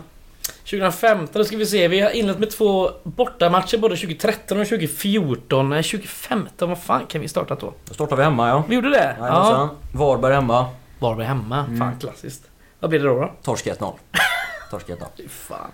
2015, 0.71 1.27
då 1.33 1.43
ska 1.43 1.57
vi 1.57 1.65
se. 1.65 1.87
Vi 1.87 1.99
har 1.99 2.09
inlett 2.09 2.39
med 2.39 2.51
två 2.51 2.91
bortamatcher 3.03 3.77
både 3.77 3.95
2013 3.95 4.59
och 4.59 4.67
2014. 4.67 5.69
Nej, 5.69 5.83
2015, 5.83 6.69
vad 6.69 6.79
fan 6.79 7.05
kan 7.05 7.21
vi 7.21 7.27
startat 7.27 7.59
då? 7.59 7.73
Då 7.85 7.93
startar 7.93 8.15
vi 8.15 8.23
hemma 8.23 8.49
ja. 8.49 8.63
Vi 8.69 8.75
gjorde 8.75 8.89
det? 8.89 9.15
Ja. 9.19 9.69
Varberg 9.93 10.33
hemma. 10.33 10.65
Varberg 10.99 11.25
hemma. 11.25 11.59
Mm. 11.59 11.79
Fan 11.79 11.99
klassiskt. 11.99 12.43
Vad 12.79 12.89
blir 12.89 12.99
det 12.99 13.07
då? 13.07 13.19
då? 13.19 13.31
Torsk 13.43 13.67
1-0. 13.67 13.93
Torsk 14.71 14.87
1-0. 14.87 14.95
Fy 15.17 15.27
fan. 15.27 15.71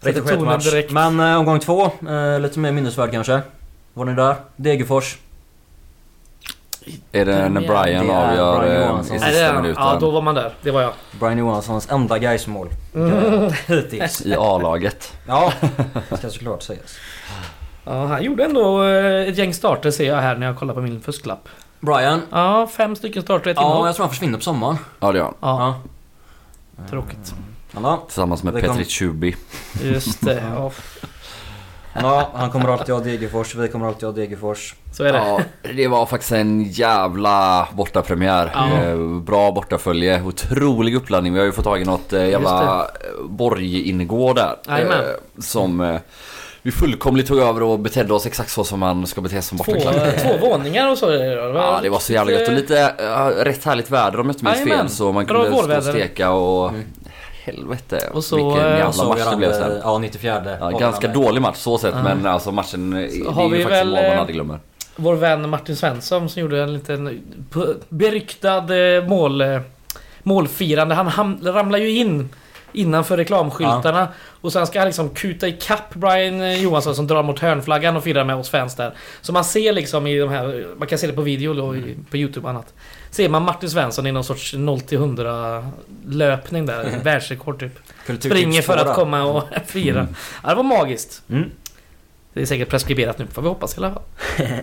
Riktigt 0.00 0.26
direkt. 0.26 0.90
Men 0.90 1.20
eh, 1.20 1.38
omgång 1.38 1.60
två, 1.60 1.84
eh, 1.84 2.40
lite 2.40 2.58
mer 2.58 2.72
minnesvärd 2.72 3.10
kanske. 3.10 3.40
Var 3.94 4.04
ni 4.04 4.14
där? 4.14 4.36
Degerfors. 4.56 5.18
Är 7.12 7.24
det 7.24 7.48
när 7.48 7.60
Det 7.60 7.66
Brian 7.66 8.10
är 8.10 8.30
avgör 8.30 8.60
Brian 8.60 8.94
eh, 9.00 9.06
i 9.06 9.18
det 9.18 9.20
sista 9.20 9.26
är, 9.46 9.54
minuten? 9.62 9.82
ja, 9.82 9.96
då 10.00 10.10
var 10.10 10.22
man 10.22 10.34
där. 10.34 10.54
Det 10.62 10.70
var 10.70 10.82
jag. 10.82 10.92
Brian 11.20 11.38
Johanssons 11.38 11.90
enda 11.90 12.18
Gais-mål. 12.18 12.68
Mm. 12.94 13.50
Hittills. 13.66 14.26
I 14.26 14.34
A-laget. 14.38 15.12
Ja, 15.26 15.52
det 16.10 16.16
ska 16.16 16.30
såklart 16.30 16.62
sägas. 16.62 16.96
Ja, 17.84 18.06
han 18.06 18.22
gjorde 18.22 18.44
ändå 18.44 18.82
eh, 18.84 19.28
ett 19.28 19.38
gäng 19.38 19.54
starter 19.54 19.90
ser 19.90 20.06
jag 20.06 20.16
här 20.16 20.36
när 20.36 20.46
jag 20.46 20.58
kollar 20.58 20.74
på 20.74 20.80
min 20.80 21.00
fusklapp. 21.00 21.48
Brian. 21.80 22.22
Ja, 22.30 22.66
fem 22.66 22.96
stycken 22.96 23.22
starter, 23.22 23.50
ett 23.50 23.56
Ja, 23.56 23.62
inhopp. 23.70 23.86
jag 23.86 23.94
tror 23.94 24.04
han 24.04 24.10
försvinner 24.10 24.38
på 24.38 24.44
sommaren. 24.44 24.76
Ja 25.00 25.12
det 25.12 25.18
gör 25.18 25.24
han. 25.24 25.34
Ja, 25.40 25.80
Ja. 26.76 26.82
tråkigt. 26.90 27.34
Ja, 27.82 28.02
Tillsammans 28.06 28.42
med 28.42 28.54
Det 28.54 28.60
Petri 28.60 28.84
Tjubi. 28.84 29.36
Just 29.82 30.20
det. 30.24 30.42
Ja, 30.56 30.70
ja, 31.94 32.30
han 32.34 32.50
kommer 32.50 32.68
alltid 32.68 32.94
ha 32.94 33.00
Degerfors, 33.02 33.54
vi 33.54 33.68
kommer 33.68 33.86
alltid 33.86 34.04
ha 34.04 34.12
Degerfors. 34.12 34.74
så 34.92 35.04
är 35.04 35.12
det. 35.12 35.18
Ja, 35.18 35.40
det 35.74 35.88
var 35.88 36.06
faktiskt 36.06 36.32
en 36.32 36.62
jävla 36.64 37.68
bortapremiär. 37.72 38.50
Ja. 38.54 38.82
Eh, 38.82 38.96
Bra 39.20 39.52
bortafölje, 39.52 40.22
otrolig 40.22 40.94
uppladdning. 40.94 41.32
Vi 41.32 41.38
har 41.38 41.46
ju 41.46 41.52
fått 41.52 41.64
tag 41.64 41.80
i 41.80 41.84
något 41.84 42.12
eh, 42.12 42.28
jävla 42.28 42.80
eh, 42.84 43.24
borginegård 43.28 44.36
där. 44.36 44.56
Eh, 44.68 45.42
Som 45.42 45.98
vi 46.62 46.70
fullkomligt 46.72 47.28
tog 47.28 47.38
över 47.38 47.62
och 47.62 47.78
betedde 47.78 48.14
oss 48.14 48.26
exakt 48.26 48.50
så 48.50 48.64
som 48.64 48.80
man 48.80 49.06
ska 49.06 49.20
bete 49.20 49.34
sig 49.34 49.42
som 49.42 49.58
Två, 49.58 49.72
bortaklack. 49.72 50.22
två 50.22 50.48
våningar 50.48 50.90
och 50.90 50.98
så. 50.98 51.12
Ja, 51.12 51.80
det 51.82 51.88
var 51.88 51.98
så 51.98 52.12
jävla 52.12 52.32
gött 52.32 52.48
och 52.48 52.54
lite 52.54 52.80
äh, 52.98 53.26
rätt 53.44 53.64
härligt 53.64 53.90
väder 53.90 54.20
om 54.20 54.26
jag 54.26 54.34
inte 54.34 54.44
minns 54.44 54.76
fel. 54.76 54.88
Så 54.88 55.12
man 55.12 55.26
kunde 55.26 55.46
stå 55.46 55.76
och 55.76 55.84
steka 55.84 56.30
och... 56.30 56.68
Mm. 56.68 56.84
Helvete, 57.44 58.10
Och 58.14 58.24
så, 58.24 58.36
vilken 58.36 58.66
eh, 58.72 58.78
jävla 58.78 58.92
Så 58.92 59.08
match 59.08 59.30
det 59.30 59.36
blev 59.36 59.52
sen. 59.52 59.80
Ja, 59.84 59.98
94. 59.98 60.56
Ja, 60.60 60.70
ganska 60.70 61.08
dålig 61.08 61.42
match 61.42 61.56
så 61.56 61.78
sett 61.78 61.94
Ja. 61.94 62.02
men 62.02 62.26
alltså 62.26 62.52
matchen, 62.52 62.90
det 62.90 62.98
är 62.98 63.30
har 63.30 63.48
vi 63.48 63.58
ju 63.58 63.62
faktiskt 63.64 63.84
vad 63.84 63.94
man 63.94 64.04
eh, 64.12 64.20
aldrig 64.20 64.34
glömmer. 64.34 64.58
Vår 64.96 65.14
vän 65.14 65.48
Martin 65.50 65.76
Svensson 65.76 66.28
som 66.28 66.42
gjorde 66.42 66.62
en 66.62 66.72
liten 66.72 67.20
beryktad 67.88 68.76
eh, 68.76 69.04
mål, 69.08 69.40
eh, 69.40 69.60
målfirande. 70.22 70.94
Han 70.94 71.38
ramlar 71.42 71.78
ju 71.78 71.90
in 71.90 72.28
innanför 72.72 73.16
reklamskyltarna. 73.16 74.08
Och 74.40 74.52
sen 74.52 74.66
ska 74.66 74.78
han 74.78 74.86
liksom 74.88 75.10
kuta 75.10 75.48
i 75.48 75.52
kapp 75.52 75.94
Brian 75.94 76.40
eh, 76.40 76.62
Johansson 76.62 76.94
som 76.94 77.06
drar 77.06 77.22
mot 77.22 77.38
hörnflaggan 77.38 77.96
och 77.96 78.04
firar 78.04 78.24
med 78.24 78.36
oss 78.36 78.50
fans 78.50 78.74
där. 78.76 78.94
Så 79.20 79.32
man 79.32 79.44
ser 79.44 79.72
liksom 79.72 80.06
i 80.06 80.18
de 80.18 80.28
här, 80.30 80.66
man 80.78 80.88
kan 80.88 80.98
se 80.98 81.06
det 81.06 81.12
på 81.12 81.22
video 81.22 81.54
då, 81.54 81.76
i- 81.76 81.96
på 82.10 82.16
Youtube 82.16 82.44
och 82.44 82.50
annat. 82.50 82.74
Ser 83.10 83.28
man 83.28 83.42
Martin 83.42 83.70
Svensson 83.70 84.06
i 84.06 84.12
någon 84.12 84.24
sorts 84.24 84.54
0 84.54 84.80
till 84.80 84.98
100 84.98 85.66
löpning 86.08 86.66
där, 86.66 87.00
världsrekord 87.04 87.58
typ. 87.60 87.78
Springer 88.20 88.62
för 88.62 88.76
att 88.76 88.96
komma 88.96 89.22
och 89.22 89.44
fira. 89.66 90.06
Ja, 90.42 90.48
det 90.48 90.54
var 90.54 90.62
magiskt. 90.62 91.22
Mm. 91.30 91.50
Det 92.32 92.40
är 92.42 92.46
säkert 92.46 92.68
preskriberat 92.68 93.18
nu, 93.18 93.26
får 93.26 93.42
vi 93.42 93.48
hoppas 93.48 93.74
i 93.74 93.76
alla 93.78 93.92
fall. 93.92 94.02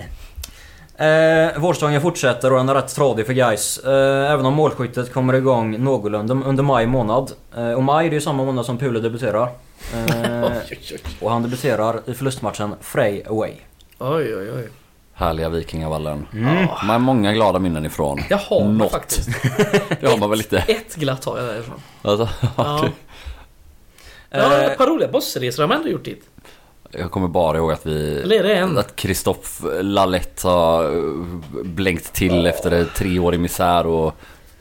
Eh, 0.98 1.60
vårsäsongen 1.60 2.02
fortsätter 2.02 2.52
och 2.52 2.57
den 2.57 2.69
är 2.69 2.74
rätt 2.74 2.95
tradig 2.95 3.26
för 3.26 3.34
guys. 3.34 3.78
Eh, 3.78 4.32
även 4.32 4.45
om 4.45 4.53
målskyttet 4.53 5.14
kommer 5.14 5.34
igång 5.34 5.84
någorlunda 5.84 6.34
under 6.34 6.64
maj 6.64 6.88
månad. 6.88 7.32
Eh, 7.57 7.72
och 7.72 7.84
maj 7.84 8.10
det 8.10 8.14
är 8.14 8.18
ju 8.18 8.22
samma 8.22 8.45
månad 8.45 8.65
som 8.65 8.78
Pule 8.78 8.99
debuterar. 8.99 9.49
Eh, 9.95 10.52
och 11.22 11.32
han 11.32 11.44
debuterar 11.44 11.99
i 12.06 12.14
förlustmatchen 12.14 12.76
Frej 12.82 13.24
Away. 13.30 13.52
Oj, 13.99 14.36
oj, 14.38 14.52
oj. 14.56 14.69
Härliga 15.14 15.49
Vikingavallen. 15.49 16.28
Mm. 16.34 16.65
Man 16.65 16.90
har 16.90 16.99
många 16.99 17.34
glada 17.34 17.60
minnen 17.60 17.86
ifrån. 17.86 18.19
Jag 18.30 18.38
har 18.38 18.64
man 18.64 18.78
Något. 18.78 18.91
faktiskt. 18.91 19.30
Det 20.02 20.07
har 20.07 20.18
man 20.18 20.30
väl 20.30 20.38
lite. 20.38 20.57
Ett 20.57 20.95
glatt 20.95 21.26
har 21.26 21.38
jag 21.38 21.48
därifrån. 21.48 21.82
Alltså, 22.02 22.30
Ja. 22.57 22.90
Ja, 24.30 24.53
ett 24.61 24.78
par 24.78 24.88
roliga 24.88 25.07
bossresor 25.11 25.64
har 25.64 25.68
man 25.68 25.78
ändå 25.78 25.90
gjort 25.90 26.06
dit. 26.06 26.24
Jag 26.91 27.11
kommer 27.11 27.27
bara 27.27 27.57
ihåg 27.57 27.72
att 27.72 27.85
vi... 27.85 28.22
Eller 28.23 28.35
är 28.39 28.43
det 28.43 28.53
en? 28.55 28.77
Att 28.77 28.93
Christophe 28.99 29.81
Lalette 29.84 30.47
har 30.47 30.84
eh, 30.84 31.64
blänkt 31.64 32.14
till 32.14 32.45
efter 32.45 32.85
tre 32.95 33.19
år 33.19 33.34
i 33.35 33.38
misär 33.38 33.85
och 33.88 34.14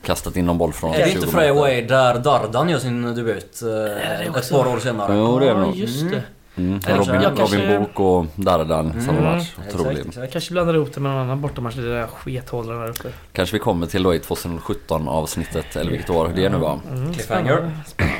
kastat 0.05 0.35
in 0.35 0.45
någon 0.45 0.57
boll 0.57 0.73
från 0.73 0.93
är 0.93 0.97
det 0.99 1.05
20 1.11 1.15
inte 1.19 1.27
Frej 1.27 1.47
meter. 1.49 1.59
Away 1.59 1.81
där 1.81 2.19
Dardan 2.19 2.69
gör 2.69 2.79
sin 2.79 3.15
debut? 3.15 3.61
Eh, 3.61 4.21
ett 4.37 4.51
par 4.51 4.67
år 4.67 4.79
senare. 4.79 5.15
Jo, 5.17 5.39
det 5.39 5.45
är 5.45 5.53
det 5.53 5.59
Ja, 5.59 5.65
nog. 5.65 5.75
just 5.75 6.09
det. 6.11 6.23
Mm. 6.57 6.79
Kanske- 6.79 7.11
Robin, 7.11 7.21
jag 7.21 7.37
kanske- 7.37 7.57
Robin 7.57 7.79
Book 7.79 7.99
och 7.99 8.25
Dardan 8.35 8.93
samma 9.05 9.17
Mm. 9.19 9.37
match. 9.37 9.53
Otrolig. 9.73 10.05
Jag 10.15 10.31
kanske 10.31 10.51
blandar 10.51 10.73
ihop 10.75 10.93
det 10.93 10.99
med 10.99 11.11
någon 11.11 11.21
annan 11.21 11.41
bortamatch 11.41 11.77
i 11.77 11.81
det 11.81 11.93
där 11.99 12.07
skethållen 12.07 12.79
där 12.79 12.89
uppe. 12.89 13.09
Kanske 13.33 13.53
vi 13.55 13.59
kommer 13.59 13.87
till 13.87 14.03
då 14.03 14.15
i 14.15 14.19
2017 14.19 15.07
avsnittet 15.07 15.75
eller 15.75 15.91
vilket 15.91 16.09
år 16.09 16.31
det 16.35 16.49
nu 16.49 16.57
var. 16.57 16.79
Mm, 16.91 17.13
Cliffhanger. 17.13 17.45
spännande. 17.53 17.71
Spännande. 17.87 18.17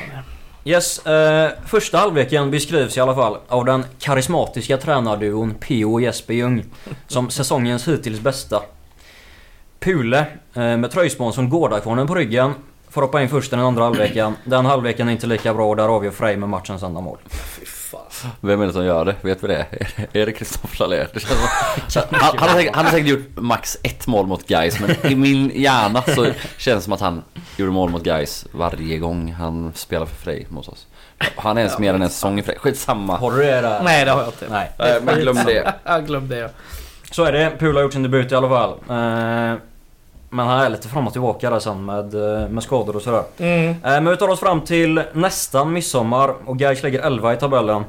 Yes, 0.68 1.06
eh, 1.06 1.50
första 1.66 1.98
halvleken 1.98 2.50
beskrivs 2.50 2.96
i 2.96 3.00
alla 3.00 3.14
fall 3.14 3.38
av 3.48 3.64
den 3.64 3.84
karismatiska 3.98 4.76
tränarduon 4.76 5.54
P.O. 5.54 5.92
och 5.92 6.00
Jesper 6.00 6.34
Ljung 6.34 6.64
som 7.06 7.30
säsongens 7.30 7.88
hittills 7.88 8.20
bästa. 8.20 8.62
Pule 9.80 10.18
eh, 10.54 10.76
med 10.76 10.90
tröjsponsorn 10.90 11.48
Gårdakvarnen 11.48 12.06
på 12.06 12.14
ryggen 12.14 12.52
får 12.88 13.02
hoppa 13.02 13.22
in 13.22 13.28
först 13.28 13.52
i 13.52 13.56
den 13.56 13.64
andra 13.64 13.84
halvleken. 13.84 14.34
Den 14.44 14.66
halvleken 14.66 15.08
är 15.08 15.12
inte 15.12 15.26
lika 15.26 15.54
bra 15.54 15.68
och 15.68 15.76
där 15.76 15.88
avgör 15.88 16.10
Frej 16.10 16.36
med 16.36 16.48
matchens 16.48 16.82
enda 16.82 17.00
mål. 17.00 17.18
Fan. 17.90 18.30
Vem 18.40 18.60
är 18.60 18.66
det 18.66 18.72
som 18.72 18.84
gör 18.84 19.04
det? 19.04 19.14
Vet 19.22 19.44
vi 19.44 19.48
det? 19.48 19.66
Är 20.12 20.26
det 20.26 20.38
känns 20.38 20.60
som- 21.88 22.02
han, 22.10 22.38
han, 22.38 22.48
har 22.48 22.56
säkert, 22.56 22.74
han 22.76 22.84
har 22.84 22.92
säkert 22.92 23.08
gjort 23.08 23.26
max 23.36 23.76
ett 23.82 24.06
mål 24.06 24.26
mot 24.26 24.46
Guys 24.48 24.80
men 24.80 25.12
i 25.12 25.14
min 25.14 25.50
hjärna 25.54 26.02
så 26.02 26.24
känns 26.56 26.78
det 26.78 26.80
som 26.80 26.92
att 26.92 27.00
han 27.00 27.22
gjorde 27.56 27.72
mål 27.72 27.90
mot 27.90 28.02
Guys 28.04 28.46
varje 28.52 28.98
gång 28.98 29.32
han 29.32 29.72
spelar 29.74 30.06
för 30.06 30.16
Frej 30.16 30.46
mot 30.50 30.68
oss. 30.68 30.86
Han 31.36 31.56
är 31.56 31.60
ens 31.60 31.78
mer 31.78 31.94
än 31.94 32.02
en 32.02 32.08
säsong 32.10 32.38
i 32.38 32.42
Frej. 32.42 32.58
Skitsamma. 32.58 33.16
Har 33.16 33.30
du 33.32 33.36
det 33.38 33.60
där? 33.60 33.82
Nej, 33.82 34.04
det 34.04 34.10
har 34.10 34.18
jag 34.18 34.28
inte. 34.28 34.46
Nej. 34.50 35.00
Men 35.02 35.20
glöm 35.20 35.36
det. 35.46 35.74
Jag 35.84 36.06
glömde 36.06 36.36
det. 36.36 36.50
Så 37.10 37.24
är 37.24 37.32
det. 37.32 37.52
Pule 37.58 37.78
har 37.78 37.82
gjort 37.82 37.92
sin 37.92 38.02
debut 38.02 38.32
i 38.32 38.34
alla 38.34 38.48
fall. 38.48 38.70
Eh, 38.70 39.58
men 40.30 40.46
han 40.46 40.60
är 40.60 40.68
lite 40.68 40.88
fram 40.88 41.06
och 41.06 41.12
tillbaka 41.12 41.50
där 41.50 41.58
sen 41.58 41.84
med, 41.84 42.14
eh, 42.14 42.48
med 42.48 42.62
skador 42.62 42.96
och 42.96 43.02
sådär. 43.02 43.22
Mm. 43.38 43.68
Eh, 43.70 43.76
Men 43.82 44.10
vi 44.10 44.16
tar 44.16 44.28
oss 44.28 44.40
fram 44.40 44.60
till 44.60 45.02
nästan 45.12 45.72
midsommar 45.72 46.34
och 46.44 46.58
Gais 46.58 46.82
lägger 46.82 47.00
11 47.00 47.32
i 47.32 47.36
tabellen. 47.36 47.84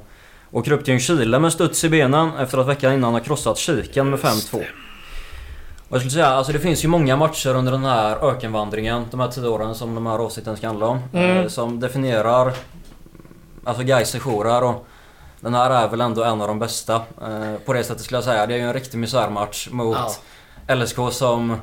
Åker 0.51 0.71
upp 0.71 0.85
till 0.85 0.93
en 0.93 0.99
Chile 0.99 1.39
med 1.39 1.53
studs 1.53 1.83
i 1.83 1.89
benen 1.89 2.31
efter 2.39 2.57
att 2.57 2.67
veckan 2.67 2.93
innan 2.93 3.13
har 3.13 3.19
krossat 3.19 3.57
Kiken 3.57 4.09
med 4.09 4.19
5-2. 4.19 4.55
Och 5.89 5.95
jag 5.95 5.99
skulle 6.01 6.11
säga, 6.11 6.27
alltså 6.27 6.53
det 6.53 6.59
finns 6.59 6.83
ju 6.83 6.87
många 6.87 7.15
matcher 7.15 7.55
under 7.55 7.71
den 7.71 7.85
här 7.85 8.29
ökenvandringen, 8.29 9.05
de 9.11 9.19
här 9.19 9.27
10 9.27 9.47
åren 9.47 9.75
som 9.75 9.95
de 9.95 10.05
här 10.05 10.19
avsnitten 10.19 10.57
ska 10.57 10.67
handla 10.67 10.85
om. 10.85 10.99
Mm. 11.13 11.37
eh, 11.37 11.47
Som 11.47 11.79
definierar 11.79 12.53
Alltså 13.63 13.83
Gais 13.83 14.09
sessioner 14.09 14.63
och 14.63 14.85
den 15.39 15.53
här 15.53 15.69
är 15.69 15.87
väl 15.87 16.01
ändå 16.01 16.23
en 16.23 16.41
av 16.41 16.47
de 16.47 16.59
bästa. 16.59 17.01
På 17.65 17.73
det 17.73 17.83
sättet 17.83 18.03
skulle 18.03 18.17
jag 18.17 18.23
säga. 18.23 18.45
Det 18.45 18.53
är 18.53 18.57
ju 18.57 18.63
en 18.63 18.73
riktig 18.73 18.97
misärmatch 18.97 19.67
mot 19.71 20.21
LSK 20.67 20.97
som 21.11 21.55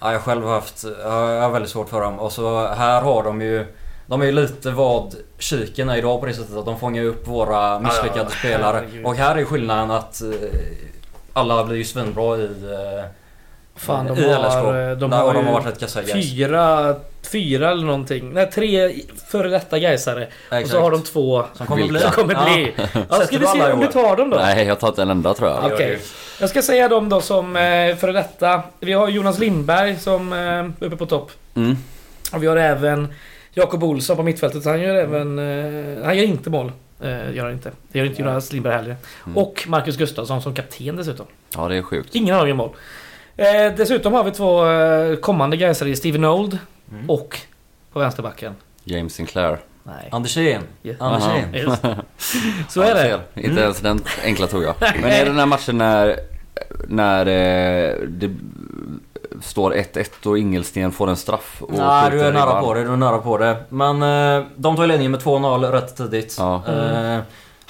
ja, 0.00 0.12
jag 0.12 0.22
själv 0.22 0.44
har 0.44 0.54
haft, 0.54 0.84
jag 1.02 1.40
har 1.42 1.50
väldigt 1.50 1.70
svårt 1.70 1.88
för 1.88 2.00
dem. 2.00 2.18
Och 2.18 2.32
så 2.32 2.66
här 2.66 3.02
har 3.02 3.22
de 3.22 3.40
ju 3.40 3.66
de 4.08 4.22
är 4.22 4.26
ju 4.26 4.32
lite 4.32 4.70
vad 4.70 5.14
Kiken 5.38 5.88
är 5.88 5.96
idag 5.96 6.20
på 6.20 6.26
det 6.26 6.34
sättet 6.34 6.56
att 6.56 6.64
de 6.64 6.78
fångar 6.78 7.04
upp 7.04 7.26
våra 7.26 7.78
misslyckade 7.80 8.20
Ja, 8.20 8.24
ja, 8.24 8.38
spelare. 8.38 8.88
Och 9.04 9.14
här 9.14 9.36
är 9.36 9.44
skillnaden 9.44 9.90
att 9.90 10.22
eh, 10.22 10.28
alla 11.32 11.64
blir 11.64 11.76
ju 11.76 11.84
svinbra 11.84 12.36
i, 12.36 12.44
eh, 12.44 13.04
Fan, 13.78 14.06
de 14.06 14.18
I 14.18 14.20
LSK. 14.20 14.24
har, 14.24 14.94
de 14.96 15.10
Där 15.10 15.16
har, 15.16 15.26
har 15.26 15.34
de 15.34 15.46
ju 15.46 15.52
varit 15.52 15.66
rätt 15.66 15.80
kassa 15.80 16.02
fyra, 16.02 16.94
fyra 17.32 17.70
eller 17.70 17.86
någonting. 17.86 18.32
Nej, 18.32 18.50
tre 18.50 18.92
före 19.28 19.48
detta 19.48 19.78
Gaisare. 19.78 20.28
Och 20.62 20.68
så 20.68 20.80
har 20.80 20.90
de 20.90 21.02
två 21.02 21.44
Som 21.54 21.66
kommer 21.66 21.88
bli. 21.88 22.00
Som 22.00 22.10
kommer 22.10 22.34
bli. 22.44 22.72
Ja, 22.76 22.86
ska 23.14 23.16
Sätter 23.16 23.32
vi 23.32 23.38
du 23.38 23.46
se 23.46 23.72
om 23.72 23.80
år? 23.82 23.86
tar 23.86 24.16
dem 24.16 24.30
då? 24.30 24.36
Nej, 24.36 24.66
jag 24.66 24.80
tar 24.80 24.88
inte 24.88 25.02
en 25.02 25.10
enda 25.10 25.34
tror 25.34 25.48
jag. 25.50 25.58
Ja. 25.62 25.74
Okej. 25.74 25.98
Jag 26.40 26.50
ska 26.50 26.62
säga 26.62 26.88
dem 26.88 27.08
då 27.08 27.20
som 27.20 27.56
eh, 27.56 27.96
före 27.96 28.12
detta. 28.12 28.62
Vi 28.80 28.92
har 28.92 29.08
Jonas 29.08 29.38
Lindberg 29.38 29.96
som 29.96 30.32
eh, 30.32 30.86
uppe 30.86 30.96
på 30.96 31.06
topp. 31.06 31.30
Mm. 31.54 31.76
Och 32.32 32.42
vi 32.42 32.46
har 32.46 32.56
även 32.56 33.14
Jakob 33.54 33.84
Olsson 33.84 34.16
på 34.16 34.22
mittfältet. 34.22 34.64
Han 34.64 34.80
gör 34.80 34.94
även... 34.94 35.38
Eh, 35.38 36.04
han 36.04 36.16
gör 36.16 36.24
inte 36.24 36.50
mål. 36.50 36.72
Eh, 37.02 37.34
gör 37.34 37.44
han 37.44 37.52
inte. 37.52 37.70
Det 37.92 37.98
gör 37.98 38.06
inte 38.06 38.22
Jonas 38.22 38.52
Lindberg 38.52 38.74
heller. 38.74 38.96
Mm. 39.26 39.36
Och 39.38 39.64
Marcus 39.66 39.96
Gustafsson 39.96 40.42
som 40.42 40.54
kapten 40.54 40.96
dessutom. 40.96 41.26
Ja, 41.56 41.68
det 41.68 41.76
är 41.76 41.82
sjukt. 41.82 42.14
Ingen 42.14 42.34
av 42.34 42.40
dem 42.40 42.48
gör 42.48 42.54
mål. 42.56 42.70
Eh, 43.38 43.74
dessutom 43.76 44.12
har 44.12 44.24
vi 44.24 44.30
två 44.30 44.66
eh, 44.70 45.16
kommande 45.16 45.56
Gaisare 45.56 45.88
i 45.88 45.96
Steven 45.96 46.24
Old 46.24 46.58
Mm. 46.92 47.10
och 47.10 47.38
på 47.92 47.98
vänsterbacken. 47.98 48.54
James 48.84 49.14
Sinclair. 49.14 49.58
Nej. 49.84 50.08
Andersén. 50.12 50.62
Ja. 50.82 50.94
Andersén. 50.98 51.54
Just. 51.54 51.82
Så 52.68 52.80
Ja, 52.80 52.84
är 52.86 52.94
det. 52.94 53.20
ser. 53.34 53.48
Inte 53.48 53.60
ens 53.62 53.80
den 53.80 54.00
enkla 54.24 54.46
tog 54.46 54.62
jag. 54.62 54.74
Men 54.80 55.04
är 55.04 55.18
det 55.24 55.30
den 55.30 55.38
här 55.38 55.46
matchen 55.46 55.78
när, 55.78 56.16
när 56.88 57.26
eh, 57.26 57.94
det 58.08 58.30
står 59.42 59.72
1-1 59.74 60.26
och 60.26 60.38
Ingelsten 60.38 60.92
får 60.92 61.08
en 61.10 61.16
straff? 61.16 61.62
Och 61.62 61.72
Nej, 61.72 62.10
du 62.10 62.20
är 62.20 62.32
nära 62.32 62.60
på 62.60 62.74
det. 62.74 62.84
Du 62.84 62.92
är 62.92 62.96
nära 62.96 63.18
på 63.18 63.38
det. 63.38 63.56
Men 63.68 64.02
eh, 64.02 64.46
de 64.56 64.76
tar 64.76 64.86
ledningen 64.86 65.12
med 65.12 65.20
2-0 65.20 65.70
rätt 65.70 65.96
tidigt. 65.96 66.36
Ja. 66.38 66.62
Eh, 66.68 67.18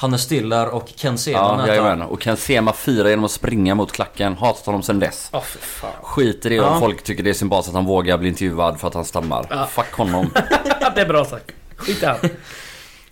Hannes 0.00 0.22
Stiller 0.22 0.68
och 0.74 0.88
Ken 0.96 1.18
Sema 1.18 1.38
Ja, 1.38 1.66
jajamän. 1.68 2.02
Och 2.02 2.20
kan 2.20 2.36
Sema 2.36 2.72
fira 2.72 3.10
genom 3.10 3.24
att 3.24 3.30
springa 3.30 3.74
mot 3.74 3.92
klacken. 3.92 4.36
Hatat 4.36 4.66
honom 4.66 4.82
sen 4.82 4.98
dess. 5.00 5.30
Fy 5.32 5.58
fan. 5.60 5.90
Skiter 6.02 6.52
i 6.52 6.56
Ja. 6.56 6.64
om 6.66 6.80
folk 6.80 7.02
tycker 7.02 7.22
det 7.22 7.30
är 7.30 7.34
sympatiskt 7.34 7.68
att 7.68 7.74
han 7.74 7.84
vågar 7.84 8.18
bli 8.18 8.28
intervjuad 8.28 8.80
för 8.80 8.88
att 8.88 8.94
han 8.94 9.04
stammar. 9.04 9.46
Ja. 9.50 9.66
Fuck 9.66 9.92
honom. 9.92 10.30
det 10.94 11.00
är 11.00 11.06
bra 11.08 11.24
sagt. 11.24 11.50
Skit 11.76 12.02
i. 12.02 12.06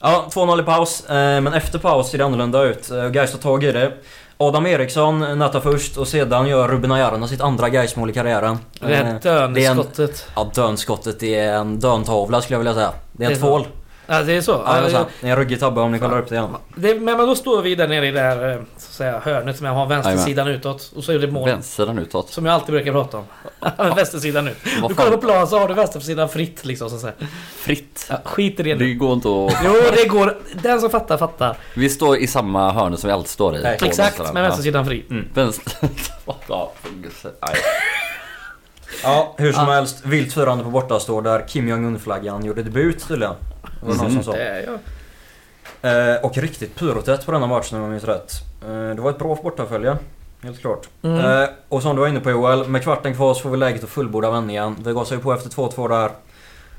Ja, 0.00 0.26
2-0 0.30 0.60
i 0.60 0.62
paus. 0.62 1.04
Eh, 1.10 1.40
men 1.40 1.46
efter 1.54 1.78
paus 1.78 2.10
ser 2.10 2.18
det 2.18 2.24
annorlunda 2.24 2.62
ut. 2.62 2.90
Eh, 2.90 3.08
Gais 3.08 3.32
tar 3.32 3.38
tag 3.38 3.64
i 3.64 3.72
det. 3.72 3.92
Adam 4.38 4.66
Eriksson 4.66 5.38
nätar 5.38 5.60
först 5.60 5.96
och 5.96 6.08
sedan 6.08 6.46
gör 6.48 6.68
Ruben 6.68 6.92
Ayarna 6.92 7.28
sitt 7.28 7.40
andra 7.40 7.68
Gais-mål 7.68 8.10
i 8.10 8.12
karriären. 8.12 8.58
Eh, 8.82 8.88
det 8.88 8.94
är 8.94 9.42
en- 9.44 9.54
dönskottet. 9.54 10.26
Ja, 10.36 10.50
dönskottet 10.54 11.22
är 11.22 11.52
en 11.52 11.80
döntavla 11.80 12.40
skulle 12.40 12.54
jag 12.54 12.58
vilja 12.58 12.74
säga. 12.74 12.92
Det 13.12 13.24
är 13.24 13.28
Det 13.28 13.34
så. 13.36 13.40
tvål. 13.40 13.66
Ja, 14.06 14.22
det 14.22 14.32
är 14.32 14.40
så. 14.40 14.62
Ja, 14.66 14.80
det 14.80 14.86
är 14.86 14.90
Ja. 14.92 15.06
Det 15.20 15.28
en 15.28 15.36
ruggig 15.36 15.60
tabbe 15.60 15.80
om 15.80 15.92
ni 15.92 15.98
kollar 15.98 16.18
upp 16.18 16.28
det 16.28 16.34
igen. 16.34 16.56
det, 16.76 17.00
men 17.00 17.18
då 17.18 17.34
står 17.34 17.62
vi 17.62 17.74
där 17.74 17.88
nere 17.88 18.06
i 18.06 18.10
det 18.10 18.20
här 18.20 18.48
eh, 18.50 18.56
så 18.56 18.60
att 18.76 18.80
säga, 18.94 19.20
hörnet 19.24 19.56
som 19.56 19.66
jag 19.66 19.72
har 19.72 19.86
vänstersidan 19.86 20.48
utåt. 20.48 20.92
Och 20.96 21.04
så 21.04 21.12
är 21.12 21.18
det 21.18 21.26
mål. 21.26 21.48
Vänstersidan 21.48 21.98
utåt. 21.98 22.30
Som 22.30 22.46
jag 22.46 22.54
alltid 22.54 22.72
brukar 22.74 22.92
prata 22.92 23.16
om. 23.18 23.24
Vänstersidan 23.96 24.48
ut. 24.48 24.56
Du 24.88 24.94
kollar 24.94 25.10
på 25.10 25.18
plan 25.18 25.46
så 25.48 25.58
har 25.58 25.68
du 25.68 25.74
vänstersidan 25.74 26.28
fritt 26.28 26.64
liksom 26.64 26.88
så 26.90 26.94
att 26.94 27.00
säga. 27.00 27.12
Fritt. 27.56 28.06
Ja, 28.10 28.16
skit 28.24 28.60
i 28.60 28.62
det 28.62 28.74
Det 28.74 28.84
nu. 28.84 28.94
går 28.94 29.12
inte 29.12 29.28
att... 29.28 29.64
Jo, 29.64 29.72
det 29.96 30.08
går. 30.08 30.36
Den 30.62 30.80
som 30.80 30.90
fattar, 30.90 31.16
fattar. 31.18 31.56
Vi 31.74 31.88
står 31.88 32.16
i 32.16 32.26
samma 32.26 32.72
hörn 32.72 32.96
som 32.96 33.08
vi 33.08 33.14
alltid 33.14 33.30
står 33.30 33.56
i. 33.56 33.62
Nej, 33.62 33.78
Exakt, 33.82 34.32
med 34.32 34.42
vänstersidan 34.42 34.86
fri. 34.86 35.04
Ja. 35.08 35.16
Vänster... 35.34 35.72
ja. 36.48 36.72
Ja, 39.02 39.34
hur 39.38 39.52
som 39.52 39.66
helst. 39.68 40.04
Vilt 40.04 40.32
firande 40.32 40.64
på 40.64 40.70
bortastå 40.70 41.20
där 41.20 41.48
Kim 41.48 41.68
Jong-Un-flaggan 41.68 42.44
gjorde 42.44 42.62
debut 42.62 43.08
tydligen. 43.08 43.34
Det 43.86 43.92
var 43.92 44.04
någon 44.04 44.12
som 44.12 44.22
sa. 44.22 44.32
Det 44.32 44.48
är 44.48 44.62
jag. 44.62 44.78
Eh, 45.82 46.24
och 46.24 46.38
riktigt 46.38 46.74
pyrotätt 46.74 47.26
på 47.26 47.32
denna 47.32 47.46
matchen 47.46 47.76
om 47.76 47.82
jag 47.82 47.90
minns 47.90 48.04
rätt. 48.04 48.32
Eh, 48.62 48.94
det 48.94 49.00
var 49.00 49.10
ett 49.10 49.18
bra 49.18 49.38
bortafölje. 49.42 49.96
Helt 50.42 50.60
klart. 50.60 50.88
Mm. 51.02 51.42
Eh, 51.42 51.48
och 51.68 51.82
som 51.82 51.96
du 51.96 52.00
var 52.00 52.08
inne 52.08 52.20
på 52.20 52.30
Joel, 52.30 52.68
med 52.68 52.82
kvarten 52.82 53.14
kvar 53.14 53.34
så 53.34 53.40
får 53.40 53.50
vi 53.50 53.56
läget 53.56 53.84
att 53.84 53.90
fullborda 53.90 54.30
vändningen. 54.30 54.76
Vi 54.84 54.92
gasar 54.92 55.16
ju 55.16 55.22
på 55.22 55.32
efter 55.32 55.50
2-2 55.50 55.88
där. 55.88 56.10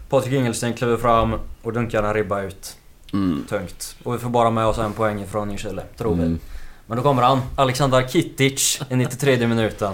Patrik 0.10 0.34
Ingelsten 0.34 0.74
kliver 0.74 0.98
fram 0.98 1.36
och 1.62 1.74
dunkar 1.74 2.04
en 2.04 2.14
ribba 2.14 2.42
ut. 2.42 2.78
Mm. 3.14 3.46
Tungt. 3.50 3.96
Och 4.04 4.14
vi 4.14 4.18
får 4.18 4.30
bara 4.30 4.50
med 4.50 4.66
oss 4.66 4.78
en 4.78 4.94
poäng 4.94 5.22
ifrån 5.22 5.48
Ljungskile, 5.50 5.84
tror 5.98 6.16
vi. 6.16 6.24
Mm. 6.24 6.40
Men 6.86 6.98
då 6.98 7.04
kommer 7.04 7.24
han, 7.24 7.42
Alexander 7.56 8.08
Kittic 8.08 8.82
i 8.90 8.96
93 8.96 9.48
minuten. 9.48 9.94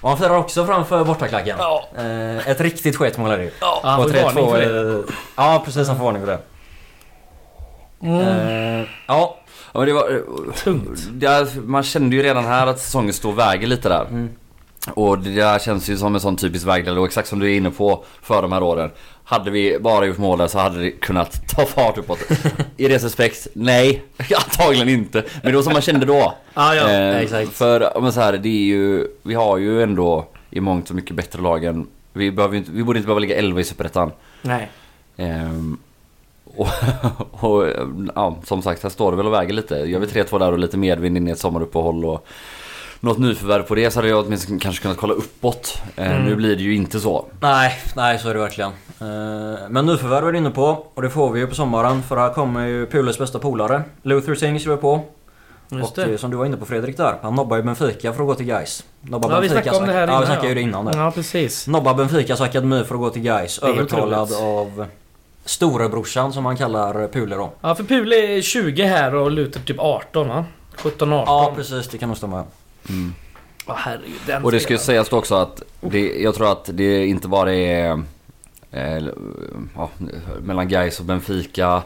Och 0.00 0.08
han 0.08 0.18
firar 0.18 0.36
också 0.36 0.66
framför 0.66 1.04
bortaklacken. 1.04 1.56
Ja. 1.58 1.84
Eh, 1.98 2.48
ett 2.48 2.60
riktigt 2.60 2.96
sketmål 2.96 3.30
är 3.30 3.38
det 3.38 3.44
ju. 3.44 3.50
Ja, 3.60 3.80
han 3.84 4.02
får 4.02 4.22
varning 4.22 4.50
för 4.50 4.60
det. 4.60 4.98
eh, 4.98 5.14
Ja, 5.36 5.62
precis. 5.64 5.88
Han 5.88 5.96
får 5.96 6.04
varning 6.04 6.22
för 6.26 6.32
det. 6.32 6.38
Mm. 8.02 8.20
Eh, 8.80 8.86
ja, 9.06 9.36
Ja, 9.72 9.78
men 9.80 9.86
det 9.88 9.92
var... 9.94 10.22
Tungt. 10.64 10.98
Det, 11.12 11.54
man 11.64 11.82
kände 11.82 12.16
ju 12.16 12.22
redan 12.22 12.44
här 12.44 12.66
att 12.66 12.80
säsongen 12.80 13.12
står 13.12 13.28
och 13.32 13.38
väger 13.38 13.66
lite 13.66 13.88
där. 13.88 14.04
Mm. 14.04 14.30
Och 14.94 15.18
det 15.18 15.34
där 15.34 15.58
känns 15.58 15.88
ju 15.88 15.96
som 15.96 16.14
en 16.14 16.20
sån 16.20 16.36
typisk 16.36 16.66
vägdel 16.66 16.98
och 16.98 17.06
exakt 17.06 17.28
som 17.28 17.38
du 17.38 17.52
är 17.52 17.56
inne 17.56 17.70
på 17.70 18.04
för 18.22 18.42
de 18.42 18.52
här 18.52 18.62
åren. 18.62 18.90
Hade 19.30 19.50
vi 19.50 19.78
bara 19.80 20.06
gjort 20.06 20.18
mål 20.18 20.38
där 20.38 20.46
så 20.46 20.58
hade 20.58 20.80
det 20.80 20.90
kunnat 20.90 21.48
ta 21.56 21.64
fart 21.64 21.98
uppåt. 21.98 22.18
I 22.76 22.88
retrospekt, 22.88 23.46
nej. 23.52 24.02
Antagligen 24.36 24.88
inte. 24.88 25.24
Men 25.42 25.52
det 25.52 25.56
var 25.56 25.62
som 25.62 25.72
man 25.72 25.82
kände 25.82 26.06
då. 26.06 26.34
Ja, 26.54 26.74
ja. 26.74 26.90
Eh, 26.90 27.16
exakt. 27.16 27.52
För 27.52 28.00
men 28.00 28.12
så 28.12 28.20
här, 28.20 28.32
det 28.32 28.48
är 28.48 28.64
ju, 28.64 29.06
vi 29.22 29.34
har 29.34 29.58
ju 29.58 29.82
ändå 29.82 30.26
i 30.50 30.60
mångt 30.60 30.90
och 30.90 30.96
mycket 30.96 31.16
bättre 31.16 31.42
lag 31.42 31.64
än, 31.64 31.86
vi, 32.12 32.30
behöver 32.30 32.56
inte, 32.56 32.70
vi 32.70 32.82
borde 32.82 32.98
inte 32.98 33.06
behöva 33.06 33.20
ligga 33.20 33.36
11 33.36 33.60
i 33.60 33.64
Superettan. 33.64 34.12
Nej. 34.42 34.70
Ehm, 35.16 35.78
och, 36.44 36.68
och 37.30 37.68
ja, 38.14 38.36
som 38.44 38.62
sagt, 38.62 38.82
här 38.82 38.90
står 38.90 39.10
det 39.10 39.16
väl 39.16 39.26
och 39.26 39.32
väger 39.32 39.52
lite. 39.52 39.74
Gör 39.74 39.98
vi 40.00 40.06
3-2 40.06 40.38
där 40.38 40.52
och 40.52 40.58
lite 40.58 40.76
medvind 40.76 41.16
in 41.16 41.28
i 41.28 41.30
ett 41.30 41.38
sommaruppehåll 41.38 42.04
och 42.04 42.26
något 43.00 43.18
nyförvärv 43.18 43.62
på 43.62 43.74
det 43.74 43.90
så 43.90 43.98
hade 43.98 44.08
jag 44.08 44.26
åtminstone 44.26 44.58
kanske 44.60 44.82
kunnat 44.82 44.96
kolla 44.98 45.14
uppåt. 45.14 45.82
Ehm, 45.96 46.12
Mm. 46.12 46.24
Nu 46.24 46.34
blir 46.36 46.56
det 46.56 46.62
ju 46.62 46.74
inte 46.74 47.00
så. 47.00 47.24
nej, 47.40 47.72
nej 47.96 48.18
så 48.18 48.28
är 48.28 48.34
det 48.34 48.40
verkligen. 48.40 48.70
Eh, 49.00 49.58
men 49.68 49.86
nyförvärv 49.86 50.28
är 50.28 50.32
du 50.32 50.38
inne 50.38 50.50
på 50.50 50.86
och 50.94 51.02
det 51.02 51.10
får 51.10 51.30
vi 51.30 51.40
ju 51.40 51.46
på 51.46 51.54
sommaren 51.54 52.02
för 52.02 52.16
här 52.16 52.32
kommer 52.32 52.66
ju 52.66 52.86
Pules 52.86 53.18
bästa 53.18 53.38
polare. 53.38 53.82
Luther 54.02 54.34
Singh 54.34 54.58
skriver 54.60 54.76
på. 54.76 55.00
Just 55.72 55.92
och 55.98 56.04
eh, 56.04 56.08
det. 56.10 56.18
som 56.18 56.30
du 56.30 56.36
var 56.36 56.46
inne 56.46 56.56
på 56.56 56.64
Fredrik 56.66 56.96
där. 56.96 57.14
Han 57.22 57.34
nobbar 57.34 57.56
ju 57.56 57.62
Benfica 57.62 58.12
för 58.12 58.22
att 58.22 58.26
gå 58.28 58.34
till 58.34 58.46
Gais. 58.46 58.84
Nobbar 59.00 59.30
Ja, 59.32 59.40
vi 59.40 59.48
snackade 59.48 59.76
om 59.76 59.86
det 59.86 59.92
här 59.92 60.06
ak- 60.06 60.10
Ja, 60.10 60.18
vi 60.18 60.24
innan, 60.24 60.26
snackade 60.26 60.48
ju 60.48 60.54
det 60.54 60.60
innan 60.60 60.84
där. 60.84 60.98
Ja, 60.98 61.10
precis. 61.10 61.66
Nobbar 61.66 61.94
Benficas 61.94 62.40
akademi 62.40 62.84
för 62.84 62.94
att 62.94 63.00
gå 63.00 63.10
till 63.10 63.22
Gais. 63.22 63.58
Övertalad 63.58 64.22
otroligt. 64.32 64.40
av 64.80 64.86
storebrorsan 65.44 66.32
som 66.32 66.46
han 66.46 66.56
kallar 66.56 67.08
Pule 67.08 67.36
då. 67.36 67.50
Ja, 67.60 67.74
för 67.74 67.84
Pule 67.84 68.16
är 68.16 68.40
20 68.42 68.82
här 68.84 69.14
och 69.14 69.30
Luther 69.30 69.60
typ 69.60 69.76
18 69.78 70.28
va? 70.28 70.44
17-18. 70.76 71.22
Ja 71.26 71.52
precis, 71.56 71.88
det 71.88 71.98
kan 71.98 72.08
nog 72.08 72.16
stämma. 72.18 72.44
Mm. 72.88 73.14
Åh, 73.66 73.74
herregud, 73.78 74.44
Och 74.44 74.52
det 74.52 74.60
ska 74.60 74.72
ju 74.72 74.78
sägas 74.78 75.12
också 75.12 75.34
att 75.34 75.62
det, 75.80 76.20
jag 76.20 76.34
tror 76.34 76.52
att 76.52 76.70
det 76.72 77.06
inte 77.06 77.28
bara 77.28 77.54
är 77.54 78.02
eh, 78.70 79.04
ja, 79.76 79.90
mellan 80.42 80.68
Gais 80.68 81.00
och 81.00 81.06
Benfica 81.06 81.82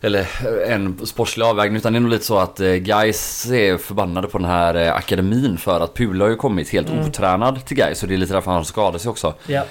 eller 0.00 0.26
en 0.66 1.06
sportslig 1.06 1.44
avvägning 1.44 1.76
utan 1.76 1.92
det 1.92 1.98
är 1.98 2.00
nog 2.00 2.10
lite 2.10 2.24
så 2.24 2.38
att 2.38 2.60
eh, 2.60 2.72
Gais 2.72 3.46
är 3.50 3.76
förbannade 3.76 4.28
på 4.28 4.38
den 4.38 4.46
här 4.46 4.74
eh, 4.74 4.94
akademin 4.94 5.58
för 5.58 5.80
att 5.80 5.94
Pula 5.94 6.24
har 6.24 6.30
ju 6.30 6.36
kommit 6.36 6.68
helt 6.68 6.88
Mm. 6.90 7.06
otränad 7.06 7.64
till 7.64 7.76
Gais 7.76 8.02
och 8.02 8.08
det 8.08 8.14
är 8.14 8.18
lite 8.18 8.32
därför 8.32 8.50
han 8.50 8.64
skadar 8.64 8.98
sig 8.98 9.10
också. 9.10 9.34
Ja. 9.46 9.62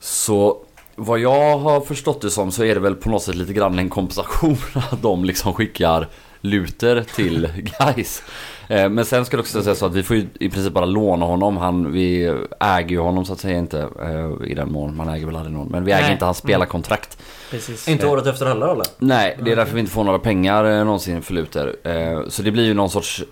Så 0.00 0.56
vad 0.96 1.18
jag 1.18 1.58
har 1.58 1.80
förstått 1.80 2.20
det 2.20 2.30
som 2.30 2.52
så 2.52 2.64
är 2.64 2.74
det 2.74 2.80
väl 2.80 2.94
på 2.94 3.08
något 3.08 3.22
sätt 3.22 3.34
lite 3.34 3.52
grann 3.52 3.78
en 3.78 3.90
kompensation 3.90 4.56
att 4.90 5.02
de 5.02 5.24
liksom 5.24 5.54
skickar 5.54 6.08
Luther 6.40 7.04
till 7.14 7.48
Gais. 7.56 8.22
Eh, 8.68 8.88
Men 8.88 9.04
sen 9.04 9.24
ska 9.24 9.36
det 9.36 9.40
också 9.40 9.62
säga 9.62 9.74
så 9.74 9.86
att 9.86 9.94
vi 9.94 10.02
får 10.02 10.16
ju 10.16 10.26
i 10.40 10.50
princip 10.50 10.72
bara 10.72 10.84
låna 10.84 11.26
honom. 11.26 11.56
Han, 11.56 11.92
vi 11.92 12.34
äger 12.60 12.88
ju 12.90 12.98
honom 12.98 13.24
så 13.24 13.32
att 13.32 13.38
säga 13.40 13.58
inte 13.58 13.78
eh, 14.02 14.50
i 14.50 14.54
den 14.54 14.72
mån. 14.72 14.96
Man 14.96 15.08
äger 15.08 15.26
väl 15.26 15.36
aldrig 15.36 15.54
någon. 15.56 15.68
Men 15.68 15.84
vi 15.84 15.92
äger 15.92 16.02
Nej. 16.02 16.12
inte 16.12 16.24
hans 16.24 16.38
spelarkontrakt. 16.38 17.18
Precis. 17.50 17.88
Inte 17.88 18.06
året 18.06 18.26
efter 18.26 18.46
heller 18.46 18.68
eller? 18.68 18.84
Nej, 18.98 19.38
det 19.44 19.52
är 19.52 19.56
därför 19.56 19.74
vi 19.74 19.80
inte 19.80 19.92
får 19.92 20.04
några 20.04 20.18
pengar 20.18 20.64
eh, 20.64 20.84
någonsin 20.84 21.22
för 21.22 21.34
Luther. 21.34 21.76
Eh, 21.84 22.28
Så 22.28 22.42
det 22.42 22.50
blir 22.50 22.64
ju 22.64 22.74
någon 22.74 22.90
sorts 22.90 23.22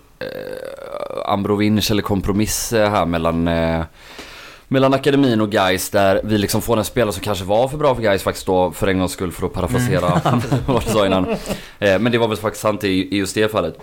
ambrovinch 1.25 1.91
eller 1.91 2.01
kompromiss 2.01 2.71
här 2.71 3.05
mellan 3.05 3.49
Mellan 4.67 4.93
akademin 4.93 5.41
och 5.41 5.49
Guys 5.51 5.89
där 5.89 6.21
vi 6.23 6.37
liksom 6.37 6.61
får 6.61 6.77
en 6.77 6.83
spelare 6.83 7.13
som 7.13 7.23
kanske 7.23 7.45
var 7.45 7.67
för 7.67 7.77
bra 7.77 7.95
för 7.95 8.01
Guys 8.01 8.23
faktiskt 8.23 8.45
då 8.45 8.71
för 8.71 8.87
en 8.87 8.99
gångs 8.99 9.11
skull 9.11 9.31
för 9.31 9.45
att 9.45 9.53
parafrasera 9.53 10.21
vad 10.65 10.83
du 10.85 10.89
sa 10.89 11.05
innan. 11.05 11.35
Men 11.79 12.11
det 12.11 12.17
var 12.17 12.27
väl 12.27 12.37
faktiskt 12.37 12.61
sant 12.61 12.83
i, 12.83 12.87
i 12.87 13.17
just 13.17 13.35
det 13.35 13.51
fallet. 13.51 13.77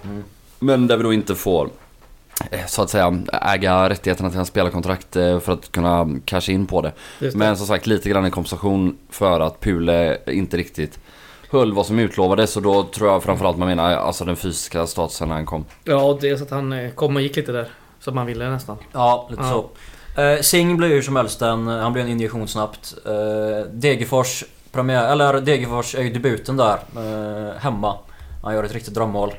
Men 0.60 0.86
där 0.86 0.96
vi 0.96 1.02
då 1.02 1.12
inte 1.12 1.34
får 1.34 1.68
eh, 2.50 2.66
så 2.66 2.82
att 2.82 2.90
säga 2.90 3.22
äga 3.32 3.88
rättigheterna 3.88 4.28
till 4.28 4.36
hans 4.36 4.48
spelarkontrakt 4.48 5.16
eh, 5.16 5.40
för 5.40 5.52
att 5.52 5.72
kunna 5.72 6.08
casha 6.24 6.52
in 6.52 6.66
på 6.66 6.80
det. 6.82 6.92
Det. 7.18 7.34
Men 7.34 7.56
som 7.56 7.66
sagt 7.66 7.86
lite 7.86 8.08
grann 8.08 8.24
en 8.24 8.30
kompensation 8.30 8.98
för 9.10 9.40
att 9.40 9.60
Pule 9.60 10.18
inte 10.26 10.56
riktigt 10.56 10.98
höll 11.50 11.72
vad 11.72 11.86
som 11.86 11.98
utlovades 11.98 12.56
och 12.56 12.62
då 12.62 12.82
tror 12.84 13.08
jag 13.10 13.22
framförallt 13.22 13.56
man 13.58 13.68
menar 13.68 13.92
alltså 13.92 14.24
den 14.24 14.36
fysiska 14.36 14.86
statusen 14.86 15.28
när 15.28 15.34
han 15.34 15.46
kom. 15.46 15.64
Ja, 15.84 16.02
och 16.02 16.20
dels 16.20 16.42
att 16.42 16.50
han 16.50 16.72
eh, 16.72 16.90
kom 16.90 17.16
och 17.16 17.22
gick 17.22 17.36
lite 17.36 17.52
där. 17.52 17.68
Som 18.00 18.14
man 18.14 18.26
ville 18.26 18.50
nästan. 18.50 18.76
Ja, 18.92 19.26
lite 19.30 19.42
Ja. 19.42 19.64
så. 20.14 20.22
Eh, 20.22 20.40
Singh 20.40 20.76
blir 20.76 20.88
ju 20.88 20.94
hur 20.94 21.02
som 21.02 21.16
helst 21.16 21.42
en, 21.42 21.66
han 21.66 21.92
blir 21.92 22.02
en 22.02 22.08
injektion 22.08 22.48
snabbt. 22.48 22.94
Eh, 23.06 23.70
Degerfors 23.72 24.44
premiär, 24.72 25.12
eller 25.12 25.40
Degerfors 25.40 25.94
är 25.94 26.02
ju 26.02 26.12
debuten 26.12 26.56
där. 26.56 26.78
Eh, 26.96 27.56
hemma. 27.58 27.96
Han 28.42 28.54
gör 28.54 28.64
ett 28.64 28.72
riktigt 28.74 28.94
drömmål. 28.94 29.32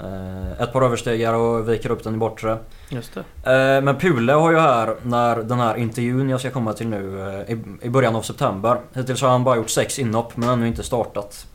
Eh, 0.00 0.62
ett 0.62 0.72
par 0.72 0.82
överstegare 0.82 1.36
och 1.36 1.68
viker 1.68 1.90
upp 1.90 2.04
den 2.04 2.14
i 2.14 2.16
bortre. 2.16 2.58
Just 2.88 3.14
det. 3.14 3.20
Eh, 3.20 3.82
men 3.82 3.96
Pule 3.96 4.32
har 4.32 4.50
ju 4.50 4.58
här, 4.58 4.96
när 5.02 5.36
den 5.36 5.58
här 5.58 5.76
intervjun 5.76 6.28
jag 6.28 6.40
ska 6.40 6.50
komma 6.50 6.72
till 6.72 6.88
nu 6.88 7.20
eh, 7.48 7.56
i, 7.82 7.90
början 7.90 8.16
av 8.16 8.22
september. 8.22 8.80
Hittills 8.94 9.22
har 9.22 9.28
han 9.28 9.44
bara 9.44 9.56
gjort 9.56 9.70
sex 9.70 9.98
inhopp 9.98 10.36
men 10.36 10.48
ännu 10.48 10.66
inte 10.66 10.82
startat. 10.82 11.46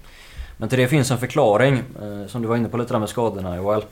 Men 0.57 0.69
till 0.69 0.79
det 0.79 0.87
finns 0.87 1.11
en 1.11 1.17
förklaring, 1.17 1.83
som 2.27 2.41
du 2.41 2.47
var 2.47 2.55
inne 2.55 2.69
på 2.69 2.77
lite 2.77 2.93
där 2.93 2.99
med 2.99 3.09
skadorna 3.09 3.55
Joel. 3.55 3.83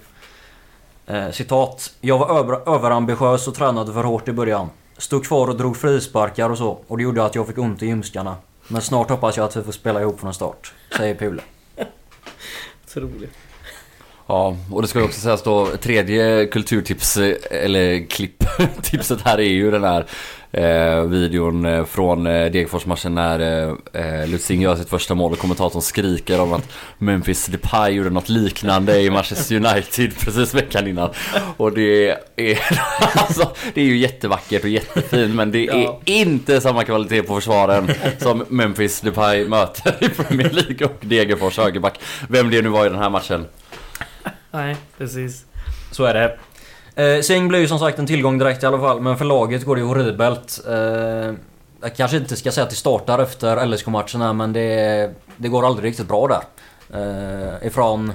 Citat. 1.31 1.93
Jag 2.01 2.17
var 2.17 2.39
över, 2.39 2.76
överambitiös 2.76 3.47
och 3.47 3.55
tränade 3.55 3.93
för 3.93 4.03
hårt 4.03 4.27
i 4.27 4.31
början. 4.31 4.69
Stod 4.97 5.26
kvar 5.26 5.47
och 5.47 5.57
drog 5.57 5.77
frisparkar 5.77 6.49
och 6.49 6.57
så 6.57 6.80
och 6.88 6.97
det 6.97 7.03
gjorde 7.03 7.26
att 7.26 7.35
jag 7.35 7.47
fick 7.47 7.57
ont 7.57 7.84
i 7.84 7.85
ljumskarna. 7.85 8.35
Men 8.67 8.81
snart 8.81 9.09
hoppas 9.09 9.38
jag 9.38 9.43
att 9.43 9.57
vi 9.57 9.63
får 9.63 9.71
spela 9.71 10.01
ihop 10.01 10.19
från 10.19 10.34
start, 10.34 10.73
säger 10.97 11.15
Pule. 11.15 11.41
Otroligt. 12.85 13.48
Ja, 14.31 14.56
och 14.72 14.81
det 14.81 14.88
ska 14.88 14.99
ju 14.99 15.06
också 15.06 15.19
sägas 15.22 15.43
då, 15.43 15.65
tredje 15.81 16.45
kulturtips, 16.45 17.18
eh, 17.18 17.35
eller 17.51 18.07
klipp, 18.10 18.43
tipset 18.81 19.22
här 19.22 19.38
är 19.39 19.43
ju 19.49 19.72
den 19.72 19.84
här 19.84 20.06
eh, 20.51 21.03
videon 21.03 21.65
eh, 21.65 21.85
från 21.85 22.27
eh, 22.27 22.51
Degerfors-matchen 22.51 23.15
när 23.15 23.39
eh, 23.39 23.73
eh, 24.22 24.27
Lutzing 24.27 24.61
gör 24.61 24.76
sitt 24.76 24.89
första 24.89 25.15
mål 25.15 25.31
och 25.31 25.38
kommentatorn 25.39 25.81
skriker 25.81 26.41
om 26.41 26.53
att 26.53 26.69
Memphis 26.97 27.45
Depay 27.45 27.91
gjorde 27.93 28.10
något 28.10 28.30
liknande 28.30 28.99
i 29.01 29.10
Manchester 29.10 29.56
United 29.56 30.19
precis 30.19 30.53
veckan 30.53 30.88
innan. 30.88 31.10
Och 31.57 31.72
det 31.72 32.10
är, 32.35 32.60
alltså, 33.15 33.49
det 33.73 33.81
är 33.81 33.85
ju 33.85 33.97
jättevackert 33.97 34.64
och 34.64 34.69
jättefint 34.69 35.35
men 35.35 35.51
det 35.51 35.68
är 35.68 35.76
Ja. 35.84 35.99
inte 36.06 36.61
samma 36.61 36.84
kvalitet 36.84 37.23
på 37.23 37.35
försvaren 37.35 37.91
som 38.18 38.43
Memphis 38.49 39.01
Depay 39.01 39.45
möter 39.47 39.95
i 39.99 40.10
Premier 40.10 40.49
League 40.49 40.88
och 40.88 40.95
Degerfors 41.01 41.57
högerback. 41.57 41.99
Vem 42.30 42.49
det 42.49 42.61
nu 42.61 42.69
var 42.69 42.85
i 42.85 42.89
den 42.89 42.99
här 42.99 43.10
matchen. 43.10 43.45
Nej, 44.51 44.76
precis. 44.97 45.45
Så 45.91 46.03
är 46.03 46.13
det. 46.13 46.38
Eh, 47.15 47.21
Singh 47.21 47.47
blir 47.47 47.59
ju 47.59 47.67
som 47.67 47.80
sagt 47.80 47.99
en 47.99 48.07
tillgång 48.07 48.38
direkt 48.38 48.63
i 48.63 48.65
alla 48.65 48.80
fall, 48.80 49.01
men 49.01 49.17
för 49.17 49.26
laget 49.26 49.65
går 49.65 49.76
det 49.76 49.81
ju 49.81 49.88
horribelt. 49.88 50.59
Eh, 50.67 50.76
jag 51.81 51.95
kanske 51.97 52.17
inte 52.17 52.35
ska 52.35 52.51
säga 52.51 52.63
att 52.63 52.69
det 52.69 52.76
startar 52.76 53.19
efter 53.19 53.65
LSK-matchen 53.65 54.21
här, 54.21 54.34
men 54.34 54.53
det, 54.53 55.11
det 55.38 55.47
går 55.47 55.65
aldrig 55.65 55.89
riktigt 55.89 56.07
bra 56.07 56.27
där. 56.27 56.41
Eh, 56.93 57.67
ifrån 57.67 58.13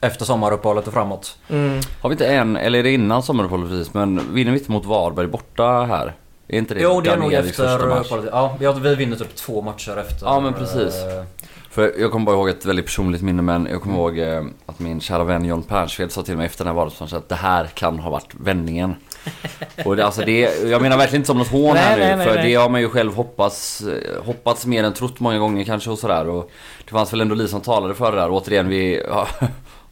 efter 0.00 0.24
sommaruppehållet 0.24 0.86
och 0.86 0.92
framåt. 0.92 1.38
Mm. 1.48 1.80
Har 2.00 2.08
vi 2.08 2.12
inte 2.14 2.26
en, 2.26 2.56
eller 2.56 2.78
är 2.78 2.82
det 2.82 2.90
innan 2.92 3.22
sommaruppehållet 3.22 3.70
precis, 3.70 3.94
men 3.94 4.34
vinner 4.34 4.52
vi 4.52 4.58
inte 4.58 4.70
mot 4.72 4.84
Varberg 4.86 5.26
borta 5.26 5.84
här? 5.84 6.12
Är 6.48 6.58
inte 6.58 6.74
det 6.74 6.80
Jo, 6.80 7.00
det 7.00 7.10
är 7.10 7.16
nog 7.16 7.32
efter 7.32 7.86
uppehållet. 7.98 8.28
Ja, 8.32 8.56
vi 8.58 8.66
har- 8.66 8.74
vi 8.74 8.94
vinner 8.94 9.16
typ 9.16 9.34
två 9.36 9.62
matcher 9.62 9.96
efter. 9.98 10.26
Ja, 10.26 10.40
men 10.40 10.52
precis. 10.52 10.94
eh, 11.02 11.24
För 11.72 11.94
jag 11.98 12.12
kommer 12.12 12.26
bara 12.26 12.36
ihåg 12.36 12.48
ett 12.48 12.66
väldigt 12.66 12.84
personligt 12.84 13.22
minne 13.22 13.42
men 13.42 13.66
jag 13.70 13.82
kommer 13.82 13.96
ihåg 13.96 14.18
eh, 14.18 14.44
att 14.66 14.78
min 14.78 15.00
kära 15.00 15.24
vän 15.24 15.44
John 15.44 15.62
Pernsved 15.62 16.12
sa 16.12 16.22
till 16.22 16.36
mig 16.36 16.46
efter 16.46 16.64
den 16.64 16.74
här 16.74 16.76
vardagsmatchen 16.76 17.18
att 17.18 17.28
det 17.28 17.34
här 17.34 17.66
kan 17.66 17.98
ha 17.98 18.10
varit 18.10 18.34
vändningen. 18.34 18.94
Och 19.84 19.96
det, 19.96 20.04
alltså 20.04 20.22
det, 20.24 20.68
jag 20.70 20.82
menar 20.82 20.96
verkligen 20.96 21.20
inte 21.20 21.26
som 21.26 21.38
något 21.38 21.48
hån 21.48 21.74
Nej, 21.74 21.82
här 21.82 21.96
nu 21.96 22.04
nej, 22.04 22.16
nej, 22.16 22.26
för 22.26 22.42
det 22.42 22.54
har 22.54 22.68
man 22.68 22.80
ju 22.80 22.88
själv 22.88 23.14
hoppats, 23.14 23.80
eh, 23.80 24.24
hoppats 24.24 24.66
mer 24.66 24.84
än 24.84 24.92
trott 24.92 25.20
många 25.20 25.38
gånger 25.38 25.64
kanske 25.64 25.90
och 25.90 25.98
sådär. 25.98 26.28
Och 26.28 26.50
det 26.84 26.90
fanns 26.90 27.12
väl 27.12 27.20
ändå 27.20 27.34
Li 27.34 27.48
som 27.48 27.60
talade 27.60 27.94
för 27.94 28.12
det 28.12 28.18
där. 28.18 28.30
Återigen, 28.30 28.68
vi 28.68 29.02
ja, 29.08 29.28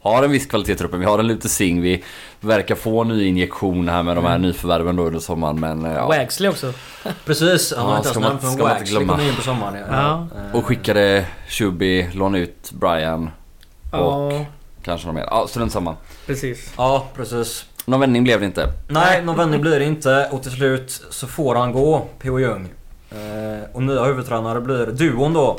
har 0.01 0.23
en 0.23 0.31
viss 0.31 0.45
kvalitet 0.45 0.71
i 0.71 0.75
truppen. 0.75 0.99
Vi 0.99 1.05
har 1.05 1.19
en 1.19 1.27
Lute 1.27 1.49
Singh, 1.49 1.81
vi 1.81 2.03
verkar 2.39 2.75
få 2.75 3.01
en 3.01 3.07
ny 3.07 3.25
injektion 3.25 3.89
här 3.89 4.03
med 4.03 4.15
de 4.17 4.25
här 4.25 4.37
nyförvärven 4.37 4.95
då 4.95 5.03
under 5.03 5.19
sommaren. 5.19 5.59
Men 5.59 5.85
eh, 5.85 5.91
ja. 5.93 6.07
Wagsley 6.07 6.49
också. 6.49 6.73
Precis, 7.25 7.73
han 7.77 7.85
har 7.85 7.91
Ja, 7.93 7.97
inte 7.97 8.09
ska 8.09 8.19
ens 8.19 8.43
men 8.43 8.51
ska 8.51 8.63
man 8.63 8.77
inte 8.77 8.91
glömma. 8.91 9.13
kommer 9.13 9.29
in 9.29 9.35
på 9.35 9.41
sommaren. 9.41 9.75
Ja. 9.91 10.27
Eh, 10.49 10.55
Och 10.55 10.65
skickade 10.65 11.25
Shuby, 11.49 12.07
lånade 12.13 12.43
ut 12.43 12.71
Brian 12.71 13.29
och 13.91 13.99
Ja, 14.33 14.45
kanske 14.83 15.07
någon 15.07 15.15
mer. 15.15 15.25
Ja, 15.31 15.45
strunt 15.49 15.71
samma. 15.71 15.95
precis. 16.25 16.73
Ja, 16.77 17.05
precis. 17.15 17.65
Någon 17.85 17.99
vändning 17.99 18.23
blev 18.23 18.39
det 18.39 18.45
inte. 18.45 18.67
Nej, 18.87 19.21
någon 19.25 19.37
vändning 19.37 19.61
blir 19.61 19.79
det 19.79 19.85
inte 19.85 20.27
och 20.31 20.43
till 20.43 20.51
slut 20.51 21.01
så 21.09 21.27
får 21.27 21.55
han 21.55 21.71
gå, 21.71 22.05
P.O. 22.19 22.39
Ljung. 22.39 22.69
Eh, 23.11 23.69
och 23.73 23.83
nya 23.83 24.03
huvudtränare 24.03 24.61
blir 24.61 24.85
duon 24.85 25.33
då. 25.33 25.57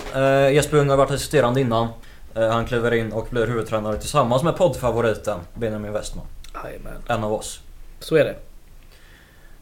Jesper 0.52 0.76
Ljung 0.76 0.90
har 0.90 0.96
varit 0.96 1.10
assisterande 1.10 1.60
innan. 1.60 1.88
Eh, 2.34 2.48
han 2.48 2.66
kliver 2.66 2.94
in 2.94 3.12
och 3.12 3.26
blir 3.30 3.46
huvudtränare 3.46 3.96
tillsammans 3.96 4.42
med 4.42 4.56
poddfavoriten 4.56 5.38
Benjamin 5.54 5.92
Westman. 5.92 6.26
Jajamän. 6.64 7.02
En 7.08 7.24
av 7.24 7.32
oss. 7.32 7.60
Så 8.00 8.16
är 8.16 8.24
det. 8.24 8.36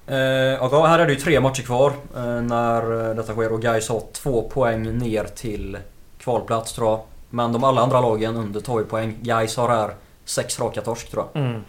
Eh, 0.07 0.63
och 0.63 0.73
ja, 0.73 0.87
här 0.87 0.99
är 0.99 1.07
det 1.07 1.13
ju 1.13 1.21
tre 1.21 1.41
matcher 1.41 1.63
kvar 1.63 1.93
eh, 2.17 2.43
när 2.43 3.15
detta 3.15 3.33
sker 3.33 3.53
och 3.53 3.63
Gais 3.63 3.89
har 3.89 4.03
två 4.13 4.43
poäng 4.43 4.99
ner 4.99 5.25
till 5.25 5.79
kvalplats 6.19 6.73
tror 6.73 6.89
jag. 6.89 7.01
Men 7.31 7.53
de 7.53 7.65
alla 7.65 7.81
andra 7.81 8.01
lagen 8.01 8.37
under 8.37 8.61
tar 8.61 8.79
ju 8.79 8.85
poäng. 8.85 9.19
Gais 9.21 9.57
har 9.57 9.69
här 9.69 9.95
sex 10.25 10.61
raka 10.61 10.81
torsk 10.81 11.11
tror 11.11 11.25
jag. 11.33 11.43
Mm. 11.43 11.61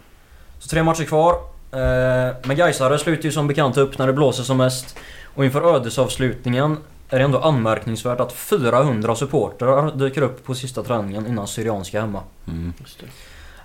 Så 0.58 0.68
tre 0.68 0.82
matcher 0.82 1.04
kvar. 1.04 1.32
Eh, 1.72 2.34
men 2.42 2.56
Gaisare 2.56 2.98
slutar 2.98 3.24
ju 3.24 3.32
som 3.32 3.46
bekant 3.48 3.76
upp 3.76 3.98
när 3.98 4.06
det 4.06 4.12
blåser 4.12 4.42
som 4.42 4.56
mest. 4.56 4.96
Och 5.34 5.44
inför 5.44 5.74
ödesavslutningen 5.74 6.76
är 7.12 7.18
det 7.18 7.24
ändå 7.24 7.38
anmärkningsvärt 7.38 8.20
att 8.20 8.32
400 8.32 9.14
supportrar 9.16 9.90
dyker 9.90 10.22
upp 10.22 10.44
på 10.44 10.54
sista 10.54 10.82
träningen 10.82 11.26
innan 11.26 11.46
Syrianska 11.46 12.00
hemma. 12.00 12.20
Mm. 12.48 12.72
Just 12.80 13.00
det. 13.00 13.06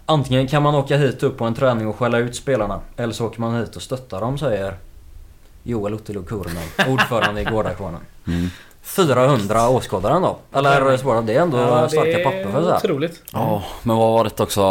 Antingen 0.05 0.47
kan 0.47 0.63
man 0.63 0.75
åka 0.75 0.97
hit 0.97 1.23
upp 1.23 1.37
på 1.37 1.45
en 1.45 1.53
träning 1.53 1.87
och 1.87 1.95
skälla 1.95 2.17
ut 2.17 2.35
spelarna. 2.35 2.79
Eller 2.97 3.13
så 3.13 3.25
åker 3.25 3.41
man 3.41 3.55
hit 3.55 3.75
och 3.75 3.81
stöttar 3.81 4.21
dem 4.21 4.37
säger 4.37 4.73
Joel 5.63 5.93
Ottilo 5.93 6.23
Kurnen, 6.23 6.63
ordförande 6.93 7.41
i 7.41 7.43
Gårdakvarnen. 7.43 8.01
Mm. 8.27 8.49
400 8.81 9.69
åskådare 9.69 10.13
ändå. 10.13 10.37
Eller 10.53 10.97
svårare, 10.97 11.21
det 11.21 11.33
är 11.35 11.41
ändå 11.41 11.57
Ja, 11.57 11.89
starka 11.89 12.05
det 12.05 12.13
är 12.13 12.23
papper 12.23 12.51
för 12.51 12.59
att 12.59 12.65
säga. 12.65 12.75
Otroligt. 12.77 13.21
Ja, 13.33 13.63
men 13.83 13.97
vad 13.97 14.11
var 14.11 14.23
det 14.23 14.39
också? 14.39 14.61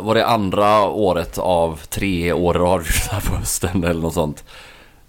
Var 0.00 0.14
det 0.14 0.26
andra 0.26 0.82
året 0.86 1.38
av 1.38 1.80
tre 1.88 2.32
år 2.32 2.56
i 2.56 2.58
rad 2.58 2.84
här 3.10 3.20
på 3.20 3.36
hösten 3.36 3.84
eller 3.84 4.00
något 4.02 4.14
sånt? 4.14 4.44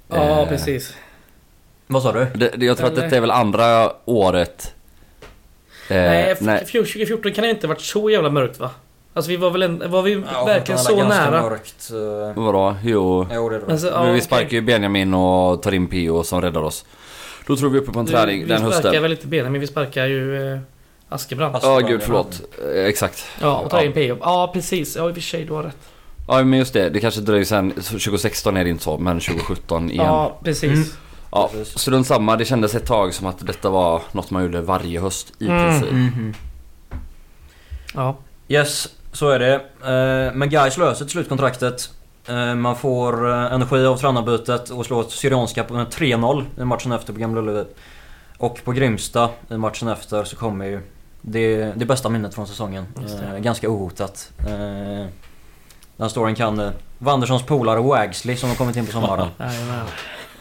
Ja, 0.08 0.16
Eh, 0.42 0.48
precis. 0.48 0.94
Vad 1.88 2.04
sa 2.04 2.12
du? 2.12 2.26
Det, 2.36 2.50
det, 2.58 2.66
jag 2.66 2.78
tror 2.78 2.88
att 2.88 2.94
Eller- 2.94 3.04
detta 3.04 3.16
är 3.16 3.22
väl 3.22 3.32
andra 3.32 3.92
året. 4.06 4.74
Eh, 5.90 5.96
nej, 5.98 6.30
f- 6.32 6.38
nej. 6.42 6.66
2014 6.66 7.32
kan 7.32 7.44
det 7.44 7.50
inte 7.50 7.68
ha 7.68 7.74
varit 7.74 7.82
så 7.82 8.10
jävla 8.10 8.30
mörkt 8.30 8.60
va? 8.60 8.70
Alltså 9.14 9.30
vi 9.32 9.38
var 9.38 9.50
väl 9.50 9.64
en, 9.64 9.92
var 9.92 10.02
vi 10.02 10.24
Ja, 10.34 10.46
verkligen 10.46 10.80
så 10.80 11.04
nära? 11.04 11.42
Mörkt. 11.42 11.90
eh, 12.36 12.44
Vadå? 12.44 12.76
Jo. 12.84 13.28
Jo, 13.34 13.50
det 13.50 13.60
det. 13.60 13.66
Men 13.68 13.80
så, 13.80 13.88
ja, 13.88 14.04
vi 14.04 14.22
sparkar 14.22 14.50
ju 14.52 14.62
Benjamin 14.62 15.14
och 15.14 15.62
tar 15.64 15.72
in 15.74 15.88
Pio 15.88 16.24
som 16.24 16.42
räddar 16.42 16.62
oss. 16.62 16.86
Då 17.48 17.56
tror 17.56 17.70
vi 17.70 17.80
uppe 17.80 17.92
på 17.92 18.00
en 18.00 18.06
träning 18.06 18.40
vi 18.42 18.46
den 18.48 18.58
sparkar 18.60 18.76
hösten. 18.84 19.02
väl 19.02 19.12
inte 19.12 19.28
Benjamin, 19.28 19.62
vi 19.62 19.68
sparkar 19.68 20.06
ju 20.06 20.54
eh, 20.54 20.60
Askebrand. 21.10 21.56
Alltså, 21.56 21.70
Ja, 21.70 21.76
Askebrand, 21.76 22.00
gud 22.00 22.04
förlåt. 22.04 22.42
Eh, 22.76 22.86
exakt. 22.86 23.26
Ja, 23.42 23.58
och 23.58 23.70
tar 23.70 23.78
Ja. 23.78 23.84
in 23.86 23.94
PO. 23.94 24.18
Ja, 24.22 24.52
precis. 24.54 24.96
Ja, 24.96 25.08
i 25.10 25.12
och 25.12 25.16
för 25.16 25.22
sig, 25.22 25.46
du 25.46 25.54
har 25.54 25.64
rätt. 25.64 25.78
Ja, 26.28 26.44
men 26.44 26.60
just 26.60 26.74
det. 26.74 26.90
Det 26.90 27.00
kanske 27.00 27.22
dröjer 27.22 27.46
sen. 27.46 27.74
Så 27.78 27.92
2016 28.00 28.58
är 28.58 28.64
det 28.64 28.70
inte 28.70 28.84
så, 28.84 28.98
men 28.98 29.20
2017 29.20 29.92
igen. 29.92 30.06
Ja, 30.06 30.40
precis. 30.44 30.64
Mm. 30.72 30.84
Ja, 31.36 31.50
Precis. 31.52 31.80
strunt 31.80 32.08
samma. 32.08 32.36
Det 32.36 32.46
kändes 32.46 32.76
ett 32.76 32.86
tag 32.86 33.14
som 33.14 33.28
att 33.28 33.48
detta 33.48 33.70
var 33.70 34.02
något 34.12 34.32
man 34.32 34.44
gjorde 34.44 34.62
varje 34.62 35.02
höst 35.02 35.34
i 35.40 35.46
Mm. 35.48 35.64
princip. 35.70 35.92
Mhm. 35.92 36.34
Ja. 37.94 38.16
Yes, 38.48 38.90
så 39.12 39.30
är 39.30 39.40
det. 39.40 39.54
Eh, 39.56 40.34
Men 40.36 40.50
Gais 40.50 40.78
löser 40.78 41.06
till 41.06 41.12
slut 41.12 41.30
kontraktet. 41.30 41.90
Eh, 42.28 42.56
Man 42.56 42.76
får 42.76 43.30
eh, 43.32 43.54
energi 43.54 43.86
av 43.86 43.98
tränarbytet 43.98 44.70
och 44.70 44.86
slår 44.86 45.04
Syrianska 45.04 45.64
på 45.64 45.74
med 45.74 45.88
3-0 45.92 46.46
i 46.58 46.64
matchen 46.66 46.92
efter 46.92 47.14
på 47.14 47.20
Gamla 47.20 47.42
Ullevi. 47.42 47.66
Och 48.38 48.60
på 48.64 48.72
Grimsta 48.72 49.30
i 49.50 49.58
matchen 49.58 49.88
efter 49.88 50.24
så 50.24 50.36
kommer 50.36 50.66
ju 50.66 50.82
det, 51.22 51.74
det 51.76 51.86
bästa 51.86 52.10
minnet 52.10 52.34
från 52.36 52.48
säsongen. 52.48 52.86
Eh, 53.32 53.38
Ganska 53.38 53.70
ohotat. 53.70 54.32
Eh, 54.40 55.06
Den 55.98 56.10
storyn 56.10 56.36
kan 56.36 56.72
Wanderssons 56.98 57.44
polare 57.44 57.80
Wagsley 57.82 58.36
som 58.38 58.50
har 58.50 58.56
kommit 58.56 58.76
in 58.76 58.86
på 58.86 58.92
sommaren. 58.92 59.28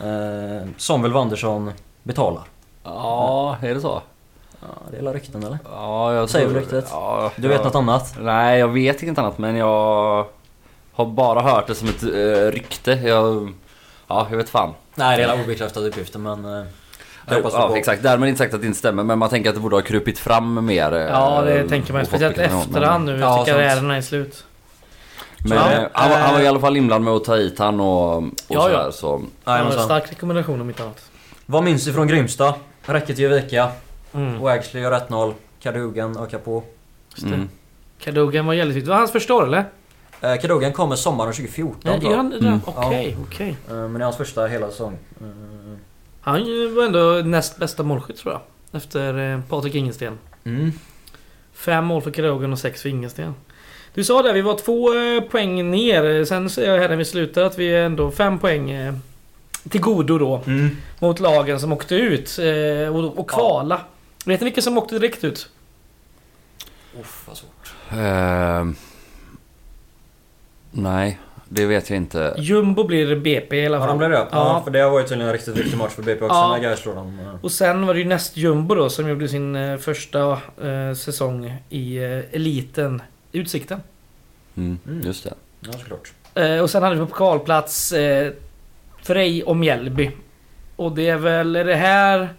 Eh, 0.02 0.68
som 0.76 1.02
väl 1.02 1.12
Wandersson 1.12 1.72
betalar. 2.02 2.42
Ja, 2.84 3.56
är 3.62 3.74
det 3.74 3.80
så? 3.80 4.02
Ja, 4.60 4.66
det 4.90 5.08
är 5.08 5.12
rykten 5.12 5.42
eller? 5.42 5.58
Ja, 5.70 6.14
jag 6.14 6.30
Säger 6.30 6.48
du 6.48 6.60
riktigt? 6.60 6.86
Ja, 6.90 7.30
Du 7.36 7.48
vet 7.48 7.58
ja. 7.58 7.64
något 7.64 7.74
annat? 7.74 8.14
Nej, 8.20 8.58
jag 8.58 8.68
vet 8.68 9.02
inget 9.02 9.18
annat 9.18 9.38
men 9.38 9.56
jag 9.56 10.26
har 10.92 11.06
bara 11.06 11.40
hört 11.40 11.66
det 11.66 11.74
som 11.74 11.88
ett 11.88 12.02
uh, 12.04 12.50
rykte. 12.50 12.90
Jag, 12.92 13.52
ja, 14.08 14.26
jag 14.30 14.36
vet 14.36 14.48
fan. 14.48 14.74
Nej, 14.94 15.16
det 15.16 15.22
är 15.24 15.44
obekräftade 15.44 15.88
uppgifter 15.88 16.18
men... 16.18 16.44
eh, 16.44 16.64
vi 17.28 17.36
ja, 17.52 17.68
på. 17.68 17.76
exakt. 17.76 18.02
Därmed 18.02 18.28
inte 18.28 18.38
sagt 18.38 18.54
att 18.54 18.60
det 18.60 18.66
inte 18.66 18.78
stämmer 18.78 19.02
men 19.02 19.18
man 19.18 19.28
tänker 19.28 19.48
att 19.50 19.54
det 19.56 19.60
borde 19.60 19.76
ha 19.76 19.82
krupit 19.82 20.18
fram 20.18 20.66
mer. 20.66 20.92
eh, 20.92 21.00
Ja, 21.00 21.42
det 21.42 21.68
tänker 21.68 21.92
man. 21.92 22.06
Speciellt 22.06 22.36
bekräftelse. 22.36 22.68
efterhand 22.68 23.04
nu 23.04 23.12
Ja, 23.12 23.16
efter 23.16 23.34
sant. 23.36 23.48
karriären 23.48 23.90
är 23.90 24.00
slut. 24.00 24.44
Men 25.44 25.58
Ja, 25.58 25.72
eh, 25.72 25.88
han, 25.92 26.10
var- 26.10 26.18
han 26.18 26.32
var 26.34 26.40
i 26.40 26.44
eh, 26.44 26.48
alla 26.50 26.60
fall 26.60 26.76
inblandad 26.76 27.04
med 27.04 27.14
att 27.14 27.24
ta 27.24 27.36
hit 27.36 27.58
han 27.58 27.80
och, 27.80 28.16
och 28.16 28.24
Ja, 28.48 28.60
sådär, 28.62 28.74
ja. 28.84 28.92
så. 28.92 29.22
Ja, 29.44 29.58
en 29.58 29.72
stark 29.72 30.12
rekommendation 30.12 30.60
om 30.60 30.68
inte 30.68 30.82
annat. 30.82 31.10
Vad 31.46 31.64
minns 31.64 31.84
du 31.84 31.92
från 31.92 32.06
Grimsta? 32.08 32.54
Räcket 32.82 33.18
ger 33.18 33.28
vika. 33.28 33.68
Mm. 34.12 34.40
Wagsley 34.40 34.82
gör 34.82 34.92
1-0. 34.92 35.34
Kadugan 35.62 36.16
ökar 36.18 36.38
på. 36.38 36.62
Mm. 37.22 37.48
Cadogan 37.98 38.46
var 38.46 38.54
jävligt. 38.54 38.84
Det 38.84 38.90
var 38.90 38.96
hans 38.98 39.12
första 39.12 39.34
år 39.34 39.46
eller? 39.46 39.64
Eh, 40.20 40.36
Kadugan 40.40 40.72
kommer 40.72 40.96
sommaren 40.96 41.32
2014 41.32 41.80
Nej, 41.84 42.00
tror 42.00 42.04
gör 42.04 42.10
jag. 42.10 42.16
han 42.16 42.30
det? 42.30 42.38
Mm. 42.38 42.60
Okej, 42.66 43.16
okej. 43.28 43.56
Eh, 43.68 43.74
Men 43.76 43.92
det 43.92 43.98
är 43.98 44.04
hans 44.04 44.16
första 44.16 44.46
hela 44.46 44.70
säsong. 44.70 44.98
Eh, 45.20 45.26
Han 46.20 46.34
var 46.74 46.84
ändå 46.86 47.22
näst 47.28 47.56
bästa 47.58 47.82
målskytt 47.82 48.16
tror 48.16 48.32
jag. 48.32 48.40
Efter 48.82 49.42
Patrik 49.48 49.74
Ingesten. 49.74 50.18
Mm. 50.44 50.72
Fem 51.52 51.84
mål 51.84 52.02
för 52.02 52.10
Cadogan 52.10 52.52
och 52.52 52.58
sex 52.58 52.82
för 52.82 52.88
Ingesten. 52.88 53.34
Du 53.94 54.04
sa 54.04 54.22
det, 54.22 54.32
vi 54.32 54.40
var 54.40 54.54
två 54.58 54.94
eh, 54.94 55.20
poäng 55.30 55.70
ner. 55.70 56.24
Sen 56.24 56.50
ser 56.50 56.70
jag 56.74 56.80
här 56.80 56.88
när 56.88 56.96
vi 56.96 57.04
slutar 57.04 57.42
att 57.42 57.58
vi 57.58 57.68
är 57.74 57.84
ändå 57.84 58.10
fem 58.10 58.38
poäng 58.38 58.70
eh, 58.70 58.94
till 59.68 59.80
godo 59.80 60.18
då. 60.18 60.42
Mm. 60.46 60.76
Mot 60.98 61.20
lagen 61.20 61.60
som 61.60 61.72
åkte 61.72 61.94
ut 61.94 62.38
eh, 62.38 62.96
och, 62.96 63.18
och 63.18 63.30
kvala. 63.30 63.80
Vet 64.26 64.40
ni 64.40 64.44
vilka 64.44 64.62
som 64.62 64.78
åkte 64.78 64.98
direkt 64.98 65.24
ut? 65.24 65.48
Uff, 67.00 67.22
vad 67.28 67.36
svårt. 67.36 67.74
Ehm, 67.90 68.74
nej, 70.70 71.18
det 71.48 71.66
vet 71.66 71.90
jag 71.90 71.96
inte. 71.96 72.34
Jumbo 72.38 72.84
blir 72.84 73.16
BP 73.16 73.56
i 73.62 73.66
alla 73.66 73.76
Ja, 73.76 73.80
fall. 73.80 73.88
de 73.88 73.98
blev 73.98 74.10
det? 74.10 74.16
Ja. 74.16 74.26
Ja. 74.30 74.60
för 74.64 74.70
det 74.70 74.78
har 74.80 74.90
varit 74.90 75.08
tydligen 75.08 75.26
en 75.28 75.32
riktigt 75.32 75.56
viktig 75.56 75.78
match 75.78 75.92
för 75.92 76.02
BP 76.02 76.24
också 76.24 76.34
Ja. 76.36 76.48
när 76.56 76.62
Gais 76.62 76.78
slår 76.80 76.94
dem. 76.94 77.18
Ja. 77.24 77.38
Och 77.42 77.52
sen 77.52 77.86
var 77.86 77.94
det 77.94 78.00
ju 78.00 78.06
näst 78.06 78.36
Jumbo 78.36 78.74
då 78.74 78.90
som 78.90 79.08
gjorde 79.08 79.28
sin 79.28 79.78
första 79.78 80.30
eh, 80.62 80.94
säsong 80.96 81.54
i 81.68 81.96
eh, 81.96 82.18
eliten. 82.32 83.02
Utsikten. 83.32 83.80
Mm, 84.56 84.78
Mm. 84.86 85.00
just 85.00 85.24
det. 85.24 85.34
Ja, 85.60 85.72
såklart. 85.72 86.12
Eh, 86.34 86.58
och 86.58 86.70
sen 86.70 86.82
hade 86.82 86.94
vi 86.94 87.00
på 87.00 87.06
pokalplats 87.06 87.92
eh, 87.92 88.32
Frej 89.02 89.42
och 89.44 89.56
Mjällby. 89.56 90.10
Och 90.76 90.92
det 90.92 91.08
är 91.08 91.16
väl 91.16 91.56
är 91.56 91.64
det 91.64 91.74
här 91.74 92.34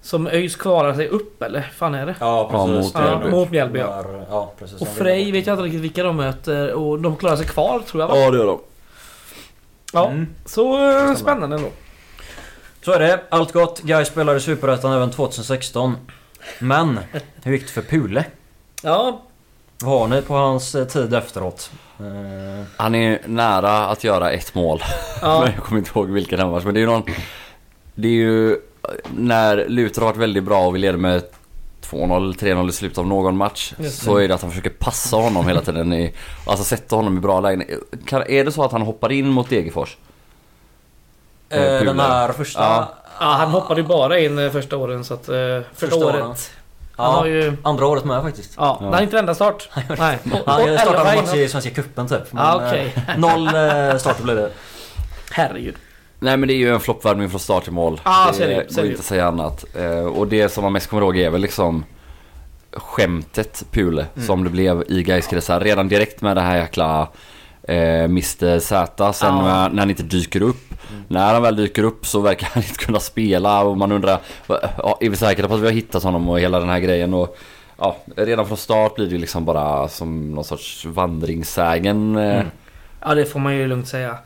som 0.00 0.26
ÖIS 0.26 0.56
kvalar 0.56 0.94
sig 0.94 1.08
upp 1.08 1.42
eller? 1.42 1.62
fan 1.62 1.94
är 1.94 2.06
det? 2.06 2.14
Ja, 2.20 2.48
precis. 2.50 2.94
mot 2.94 3.04
Ja, 3.04 3.10
Mjällby. 3.18 3.30
mot 3.30 3.50
Mjällby 3.50 3.78
ja. 3.78 4.04
Ja, 4.30 4.52
precis. 4.58 4.80
Och 4.80 4.88
Frej 4.88 5.32
vet 5.32 5.46
jag 5.46 5.54
inte 5.54 5.64
riktigt 5.64 5.80
vilka 5.80 6.02
de 6.02 6.16
möter 6.16 6.72
och 6.72 7.00
de 7.00 7.16
klarar 7.16 7.36
sig 7.36 7.46
kvar 7.46 7.80
tror 7.86 8.02
jag 8.02 8.08
va? 8.08 8.16
Ja, 8.18 8.30
det 8.30 8.38
gör 8.38 8.46
de. 8.46 8.60
Ja, 9.92 10.08
Mm. 10.10 10.26
så 10.44 10.90
eh, 11.08 11.14
spännande 11.14 11.56
ändå. 11.56 11.68
Så 12.84 12.92
är 12.92 12.98
det. 12.98 13.20
Allt 13.28 13.52
gott. 13.52 13.80
Gais 13.82 14.08
spelade 14.08 14.38
i 14.38 14.40
Superettan 14.40 14.92
även 14.92 15.10
2016. 15.10 15.96
Men, 16.58 17.00
hur 17.42 17.52
gick 17.52 17.62
det 17.62 17.68
för 17.72 17.82
Pule? 17.82 18.24
Ja, 18.82 19.22
Vad 19.84 20.00
har 20.00 20.08
ni 20.08 20.22
på 20.22 20.34
hans 20.34 20.74
eh, 20.74 20.86
tid 20.86 21.14
efteråt? 21.14 21.70
Eh, 22.00 22.66
Han 22.76 22.94
är 22.94 23.18
nära 23.26 23.86
att 23.86 24.04
göra 24.04 24.30
ett 24.30 24.54
mål. 24.54 24.82
ja. 25.22 25.40
Men 25.44 25.52
jag 25.54 25.64
kommer 25.64 25.78
inte 25.78 25.90
ihåg 25.98 26.10
vilken 26.10 26.38
det 26.38 26.44
var. 26.44 26.60
Men 26.60 26.74
det 26.74 26.80
är 26.80 26.82
ju 26.82 26.86
någon... 26.86 27.02
Det 27.94 28.08
är 28.08 28.12
ju 28.12 28.56
när 29.16 29.64
Luther 29.68 30.00
har 30.02 30.08
varit 30.08 30.16
väldigt 30.16 30.44
bra 30.44 30.66
och 30.66 30.74
vi 30.74 30.78
leder 30.78 30.98
med 30.98 31.22
2-0 31.90 32.16
eller 32.16 32.32
3-0 32.54 32.68
i 32.68 32.72
slutet 32.72 32.98
av 32.98 33.06
någon 33.06 33.36
match. 33.36 33.74
Så 33.90 34.16
är 34.16 34.28
det 34.28 34.34
att 34.34 34.42
han 34.42 34.50
försöker 34.50 34.70
passa 34.70 35.16
honom 35.16 35.46
hela 35.48 35.60
tiden. 35.60 35.92
I, 35.92 36.14
alltså 36.46 36.64
sätta 36.64 36.96
honom 36.96 37.16
i 37.16 37.20
bra 37.20 37.40
lägen. 37.40 37.64
Kan, 38.06 38.22
är 38.22 38.44
det 38.44 38.52
så 38.52 38.64
att 38.64 38.72
han 38.72 38.82
hoppar 38.82 39.12
in 39.12 39.28
mot 39.28 39.48
Degerfors? 39.50 39.96
eh, 41.48 41.58
den 41.60 42.00
här 42.00 42.32
första... 42.32 42.60
Ja. 42.60 42.94
ja, 43.20 43.26
han 43.26 43.50
hoppade 43.50 43.80
ju 43.80 43.86
bara 43.86 44.18
in 44.18 44.38
eh, 44.38 44.50
första 44.50 44.76
åren 44.76 45.04
så 45.04 45.14
att... 45.14 45.28
eh, 45.28 45.34
första, 45.34 45.64
Första 45.74 45.96
året. 46.06 46.22
åren. 46.22 46.34
Han 46.96 47.06
Ja, 47.06 47.12
har 47.12 47.26
ju... 47.26 47.56
andra 47.62 47.86
året 47.86 48.04
med 48.04 48.22
faktiskt. 48.22 48.52
Ja, 48.56 48.78
Ja. 48.80 48.86
det 48.90 48.96
är 48.96 49.02
inte 49.02 49.18
enda 49.18 49.34
start. 49.34 49.68
Nej. 49.98 50.18
Och- 50.24 50.52
Han 50.52 50.62
och 50.72 50.80
startade 50.80 51.10
elva 51.10 51.22
match 51.22 51.34
i 51.34 51.48
Svenska 51.48 51.70
Cupen 51.70 52.08
typ. 52.08 52.32
Men, 52.32 52.42
Ja, 52.44 52.56
okej. 52.68 52.94
eh, 53.08 53.18
Noll 53.18 53.46
eh, 53.46 53.96
starter 53.98 54.22
blev 54.22 54.36
det. 54.36 54.50
Herregud. 55.30 55.74
Nej 56.18 56.36
men 56.36 56.46
det 56.48 56.54
är 56.54 56.58
ju 56.58 56.74
en 56.74 56.80
floppvärmning 56.80 57.30
från 57.30 57.40
start 57.40 57.64
till 57.64 57.72
mål. 57.72 58.00
Ja, 58.04 58.26
det 58.30 58.36
ser 58.36 58.48
det 58.48 58.62
ut, 58.62 58.72
ser 58.72 58.76
går 58.76 58.82
det 58.82 58.88
inte 58.88 59.00
att 59.00 59.06
säga 59.06 59.26
annat. 59.26 59.64
Eh, 59.74 59.98
och 60.06 60.26
det 60.28 60.48
som 60.48 60.62
man 60.64 60.72
mest 60.72 60.86
kommer 60.90 61.02
ihåg 61.02 61.16
är 61.18 61.30
väl 61.30 61.40
liksom 61.40 61.84
skämtet 62.72 63.64
Pule 63.70 64.06
Mm. 64.16 64.26
som 64.26 64.44
det 64.44 64.50
blev 64.50 64.84
i 64.88 65.02
Gaiskretsar. 65.02 65.60
Redan 65.60 65.88
direkt 65.88 66.20
med 66.20 66.36
det 66.36 66.40
här 66.40 66.56
jäkla 66.56 67.08
eh, 67.62 68.04
Mr 68.04 68.58
Z. 68.58 69.12
Sen 69.12 69.34
när, 69.34 69.68
när 69.70 69.78
han 69.78 69.90
inte 69.90 70.02
dyker 70.02 70.42
upp. 70.42 70.73
När 71.08 71.32
han 71.32 71.42
väl 71.42 71.56
dyker 71.56 71.82
upp 71.84 72.06
så 72.06 72.20
verkar 72.20 72.48
han 72.52 72.62
inte 72.68 72.84
kunna 72.84 73.00
spela 73.00 73.62
och 73.64 73.76
man 73.78 73.92
undrar 73.92 74.18
ja, 74.46 74.98
Är 75.00 75.10
vi 75.10 75.16
säkra 75.16 75.48
på 75.48 75.54
att 75.54 75.60
vi 75.60 75.66
har 75.66 75.72
hittat 75.72 76.02
honom 76.02 76.28
och 76.28 76.40
hela 76.40 76.60
den 76.60 76.68
här 76.68 76.78
grejen 76.80 77.14
och 77.14 77.36
Ja, 77.78 77.96
redan 78.16 78.46
från 78.46 78.56
start 78.56 78.94
blir 78.94 79.06
det 79.06 79.18
liksom 79.18 79.44
bara 79.44 79.88
som 79.88 80.34
någon 80.34 80.44
sorts 80.44 80.84
vandringssägen. 80.84 82.16
eh. 82.16 82.34
Mm. 82.34 82.46
Ja, 83.00 83.14
det 83.14 83.24
får 83.24 83.40
man 83.40 83.56
ju 83.56 83.66
lugnt 83.68 83.88
säga. 83.88 84.16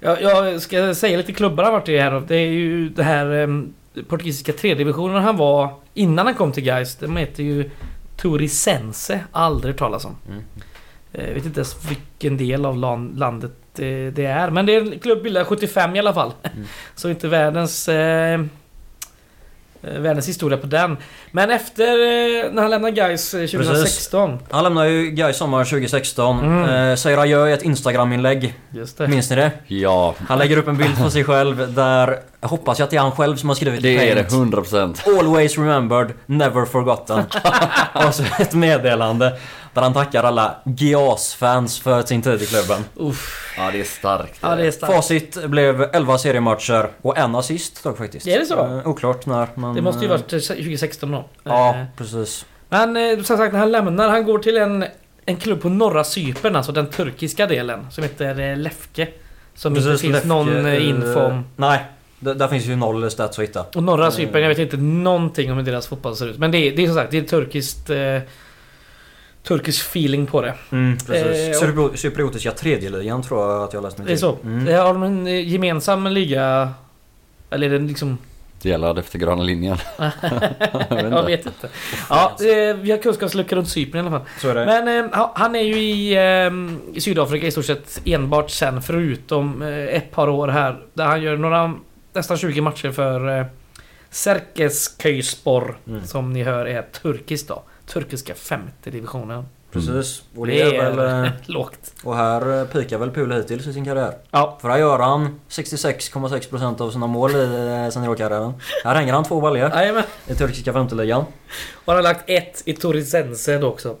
Jag, 0.00 0.22
jag 0.22 0.60
ska 0.62 0.94
säga 0.94 1.16
lite 1.16 1.32
klubbar 1.32 1.64
han 1.64 1.72
varit 1.72 1.88
i 1.88 1.98
här. 1.98 2.22
Det 2.28 2.36
är 2.36 2.46
ju 2.50 2.88
det 2.88 3.02
här 3.02 3.26
um, 3.32 3.74
portugisiska 4.08 4.52
tredjedivisionen 4.52 5.22
han 5.22 5.36
var 5.36 5.68
innan 5.94 6.26
han 6.26 6.34
kom 6.34 6.52
till 6.52 6.62
Gais. 6.64 6.96
De 6.96 7.16
heter 7.16 7.42
ju 7.42 7.70
Turisense. 8.16 9.20
Aldrig 9.32 9.76
talas 9.76 10.04
om. 10.04 10.16
Mm. 10.28 10.42
Jag 11.12 11.34
vet 11.34 11.44
inte 11.46 11.60
ens 11.60 11.90
vilken 11.90 12.36
del 12.36 12.66
av 12.66 12.76
lan- 12.76 13.12
landet 13.16 13.52
det, 13.76 14.10
det 14.10 14.24
är. 14.26 14.50
Men 14.50 14.66
det 14.66 14.74
är 14.74 14.80
en 14.80 14.98
klubb 14.98 15.22
bildad 15.22 15.46
75 15.46 15.96
i 15.96 15.98
alla 15.98 16.14
fall. 16.14 16.32
Mm. 16.42 16.66
Så 16.94 17.08
inte 17.10 17.28
världens... 17.28 17.88
Eh, 17.88 18.40
eh, 19.82 20.00
världens 20.00 20.28
historia 20.28 20.58
på 20.58 20.66
den. 20.66 20.96
Men 21.30 21.50
efter 21.50 21.82
eh, 21.92 22.52
när 22.52 22.62
han 22.62 22.70
lämnade 22.70 22.92
Gais 22.92 23.34
eh, 23.34 23.46
2016. 23.46 24.38
Han 24.50 24.64
lämnade 24.64 24.90
ju 24.90 25.10
Gais 25.10 25.36
sommar 25.36 25.64
2016. 25.64 26.40
Mm. 26.40 26.90
Eh, 26.90 26.96
säger 26.96 27.18
adjö 27.18 27.48
i 27.48 27.52
ett 27.52 27.62
Instagram-inlägg. 27.62 28.54
Just 28.70 28.98
det. 28.98 29.08
Minns 29.08 29.30
ni 29.30 29.36
det? 29.36 29.50
Ja, 29.66 30.14
Han 30.28 30.38
lägger 30.38 30.56
upp 30.56 30.68
en 30.68 30.76
bild 30.76 30.98
på 30.98 31.10
sig 31.10 31.24
själv 31.24 31.74
där... 31.74 32.18
Jag 32.40 32.48
hoppas 32.48 32.80
ju 32.80 32.84
att 32.84 32.90
det 32.90 32.96
är 32.96 33.00
han 33.00 33.12
själv 33.12 33.36
som 33.36 33.48
har 33.48 33.56
skrivit 33.56 33.82
det 33.82 34.10
är 34.10 34.14
det 34.14 34.30
Paint. 34.30 34.54
100%. 34.54 35.18
Always 35.18 35.58
remembered, 35.58 36.12
never 36.26 36.64
forgotten. 36.64 37.24
och 37.92 38.14
så 38.14 38.22
ett 38.38 38.54
meddelande 38.54 39.38
där 39.76 39.82
han 39.82 39.92
tackar 39.94 40.22
alla 40.24 40.54
GIAS-fans 40.64 41.80
för 41.80 42.02
sin 42.02 42.22
tid 42.22 42.42
i 42.42 42.46
klubben. 42.46 42.84
Uff. 42.96 43.54
Ja 43.58 43.70
det 43.72 43.80
är 43.80 43.84
starkt. 43.84 44.38
Ja, 44.42 44.56
det 44.56 44.66
är 44.66 44.70
starkt. 44.70 44.92
Facit 44.94 45.44
blev 45.46 45.82
11 45.92 46.18
seriematcher 46.18 46.88
och 47.02 47.18
en 47.18 47.34
assist 47.34 47.82
dock 47.84 47.98
faktiskt. 47.98 48.26
Är 48.26 48.38
det 48.38 48.46
så? 48.46 48.58
Eh, 48.66 48.88
oklart 48.88 49.26
när 49.26 49.48
men... 49.54 49.74
Det 49.74 49.82
måste 49.82 50.00
ju 50.00 50.06
eh, 50.06 50.10
varit 50.10 50.32
eh, 50.32 50.38
2016 50.38 51.10
då. 51.10 51.24
Ja, 51.44 51.74
Eh, 51.74 51.84
precis. 51.96 52.46
Men 52.68 52.96
eh, 52.96 53.22
som 53.22 53.36
sagt, 53.36 53.52
när 53.52 53.60
han 53.60 53.72
lämnar, 53.72 54.08
han 54.08 54.24
går 54.24 54.38
till 54.38 54.56
en, 54.56 54.84
en 55.26 55.36
klubb 55.36 55.62
på 55.62 55.68
norra 55.68 56.04
Cypern, 56.04 56.56
alltså 56.56 56.72
den 56.72 56.86
turkiska 56.86 57.46
delen, 57.46 57.86
som 57.90 58.02
heter 58.04 58.40
eh, 58.50 58.56
Lefke. 58.56 59.08
Som 59.54 59.76
inte 59.76 59.86
Precis, 59.88 60.00
finns 60.00 60.12
Lefke, 60.12 60.28
någon 60.28 60.66
eh, 60.66 60.72
eh, 60.72 60.88
info 60.88 61.20
om. 61.20 61.44
Nej, 61.56 61.84
d- 62.20 62.34
där 62.34 62.48
finns 62.48 62.64
ju 62.64 62.76
noll 62.76 63.10
stats 63.10 63.38
att 63.38 63.42
hitta. 63.44 63.64
Och 63.74 63.82
norra 63.82 64.10
Cypern, 64.10 64.42
jag 64.42 64.48
vet 64.48 64.58
inte 64.58 64.76
någonting 64.76 65.50
om 65.52 65.56
hur 65.58 65.64
deras 65.64 65.86
fotboll 65.86 66.16
ser 66.16 66.26
ut. 66.28 66.38
Men 66.38 66.50
det 66.50 66.58
är, 66.58 66.76
det 66.76 66.82
är 66.82 66.86
som 66.86 66.96
sagt, 66.96 67.10
det 67.10 67.18
är 67.18 67.22
turkiskt... 67.22 67.90
Eh, 67.90 67.96
turkisk 69.48 69.80
feeling 69.86 70.26
på 70.26 70.42
det. 70.42 70.54
Mm, 70.72 70.98
precis. 70.98 71.62
Eh, 71.62 71.92
Cypriotiska 71.94 72.50
tredjeligan 72.52 73.22
tror 73.22 73.50
jag 73.52 73.62
att 73.62 73.72
jag 73.72 73.82
läst 73.82 73.98
mig 73.98 74.06
Det 74.06 74.12
är 74.12 74.14
till. 74.14 74.20
så. 74.20 74.38
Mm. 74.44 74.68
Eh, 74.68 74.84
Har 74.84 74.92
de 74.94 75.02
en 75.02 75.26
eh, 75.26 75.48
gemensam 75.48 76.06
liga? 76.06 76.72
Eller 77.50 77.66
är 77.66 77.78
det 77.78 77.86
liksom... 77.86 78.18
Delad 78.62 78.98
efter 78.98 79.18
gröna 79.18 79.42
linjen. 79.42 79.76
jag 80.90 81.22
vet 81.26 81.46
inte. 81.46 81.68
Ja, 82.10 82.36
eh, 82.40 82.76
vi 82.76 82.90
har 82.90 82.98
kunskapsluckor 83.02 83.56
runt 83.56 83.68
Cypern 83.68 83.96
i 84.04 84.08
alla 84.08 84.10
fall. 84.18 84.28
Så 84.40 84.48
är 84.48 84.54
det. 84.54 84.66
Men 84.66 85.04
eh, 85.04 85.18
ha- 85.18 85.32
han 85.34 85.54
är 85.56 85.60
ju 85.62 85.78
i, 85.78 86.14
eh, 86.16 86.96
i 86.96 87.00
Sydafrika 87.00 87.46
i 87.46 87.50
stort 87.50 87.64
sett 87.64 88.00
enbart 88.04 88.50
sen 88.50 88.82
förutom 88.82 89.62
eh, 89.62 89.68
ett 89.68 90.10
par 90.10 90.28
år 90.28 90.48
här. 90.48 90.80
Där 90.94 91.04
han 91.04 91.22
gör 91.22 91.36
några, 91.36 91.74
nästan 92.12 92.36
20 92.36 92.60
matcher 92.60 92.90
för 92.90 93.38
eh, 93.40 93.46
Serkesköyspor. 94.10 95.78
Mm. 95.88 96.04
Som 96.06 96.32
ni 96.32 96.42
hör 96.42 96.66
är 96.66 96.82
turkiskt 96.82 97.48
då. 97.48 97.62
Turkiska 97.86 98.34
femte 98.34 98.90
divisionen. 98.90 99.44
Precis. 99.72 100.22
Och, 100.36 100.46
Det 100.46 100.52
det 100.52 100.76
är 100.76 100.90
väl, 100.90 101.24
eh, 101.24 101.30
lågt. 101.46 101.94
och 102.04 102.16
här 102.16 102.60
eh, 102.60 102.66
pikar 102.66 102.98
väl 102.98 103.10
Pule 103.10 103.34
hittills 103.34 103.66
i 103.66 103.72
sin 103.72 103.84
karriär. 103.84 104.14
Ja. 104.30 104.58
För 104.60 104.68
här 104.68 104.78
gör 104.78 104.98
han 104.98 105.40
66,6% 105.48 106.80
av 106.82 106.90
sina 106.90 107.06
mål 107.06 107.30
i 107.36 107.82
eh, 107.84 107.90
seniorkarriären. 107.90 108.54
Här 108.84 108.94
hänger 108.94 109.12
han 109.12 109.24
två 109.24 109.40
baljor 109.40 109.72
i 110.26 110.34
turkiska 110.34 110.72
femteligan. 110.72 111.20
Och 111.20 111.26
han 111.86 111.96
har 111.96 112.02
lagt 112.02 112.24
ett 112.30 112.62
i 112.64 112.72
Torisense 112.72 113.58
då 113.58 113.68
också. 113.68 113.96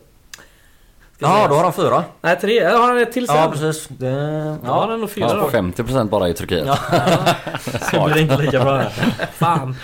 Ja, 1.18 1.46
då 1.48 1.54
har 1.54 1.62
han 1.62 1.72
fyra. 1.72 2.04
Nej, 2.20 2.38
tre. 2.40 2.54
Ja, 2.54 2.78
har 2.78 2.88
han 2.88 2.98
ett 2.98 3.12
till 3.12 3.26
sen. 3.26 3.36
Ja, 3.36 3.50
precis. 3.52 3.88
Det... 3.88 4.06
Ja, 4.06 4.56
Ja, 4.64 4.80
han 4.80 4.90
har 4.90 4.96
nog 4.96 5.10
fyra 5.10 5.26
Ja, 5.28 5.34
då. 5.34 5.48
50% 5.82 6.08
bara 6.08 6.28
i 6.28 6.34
Turkiet. 6.34 6.66
Ja. 6.66 6.76
så 7.90 8.04
blir 8.04 8.14
det 8.14 8.20
inte 8.20 8.36
lika 8.36 8.64
bra 8.64 8.76
här. 8.76 8.90
Fan. 9.32 9.76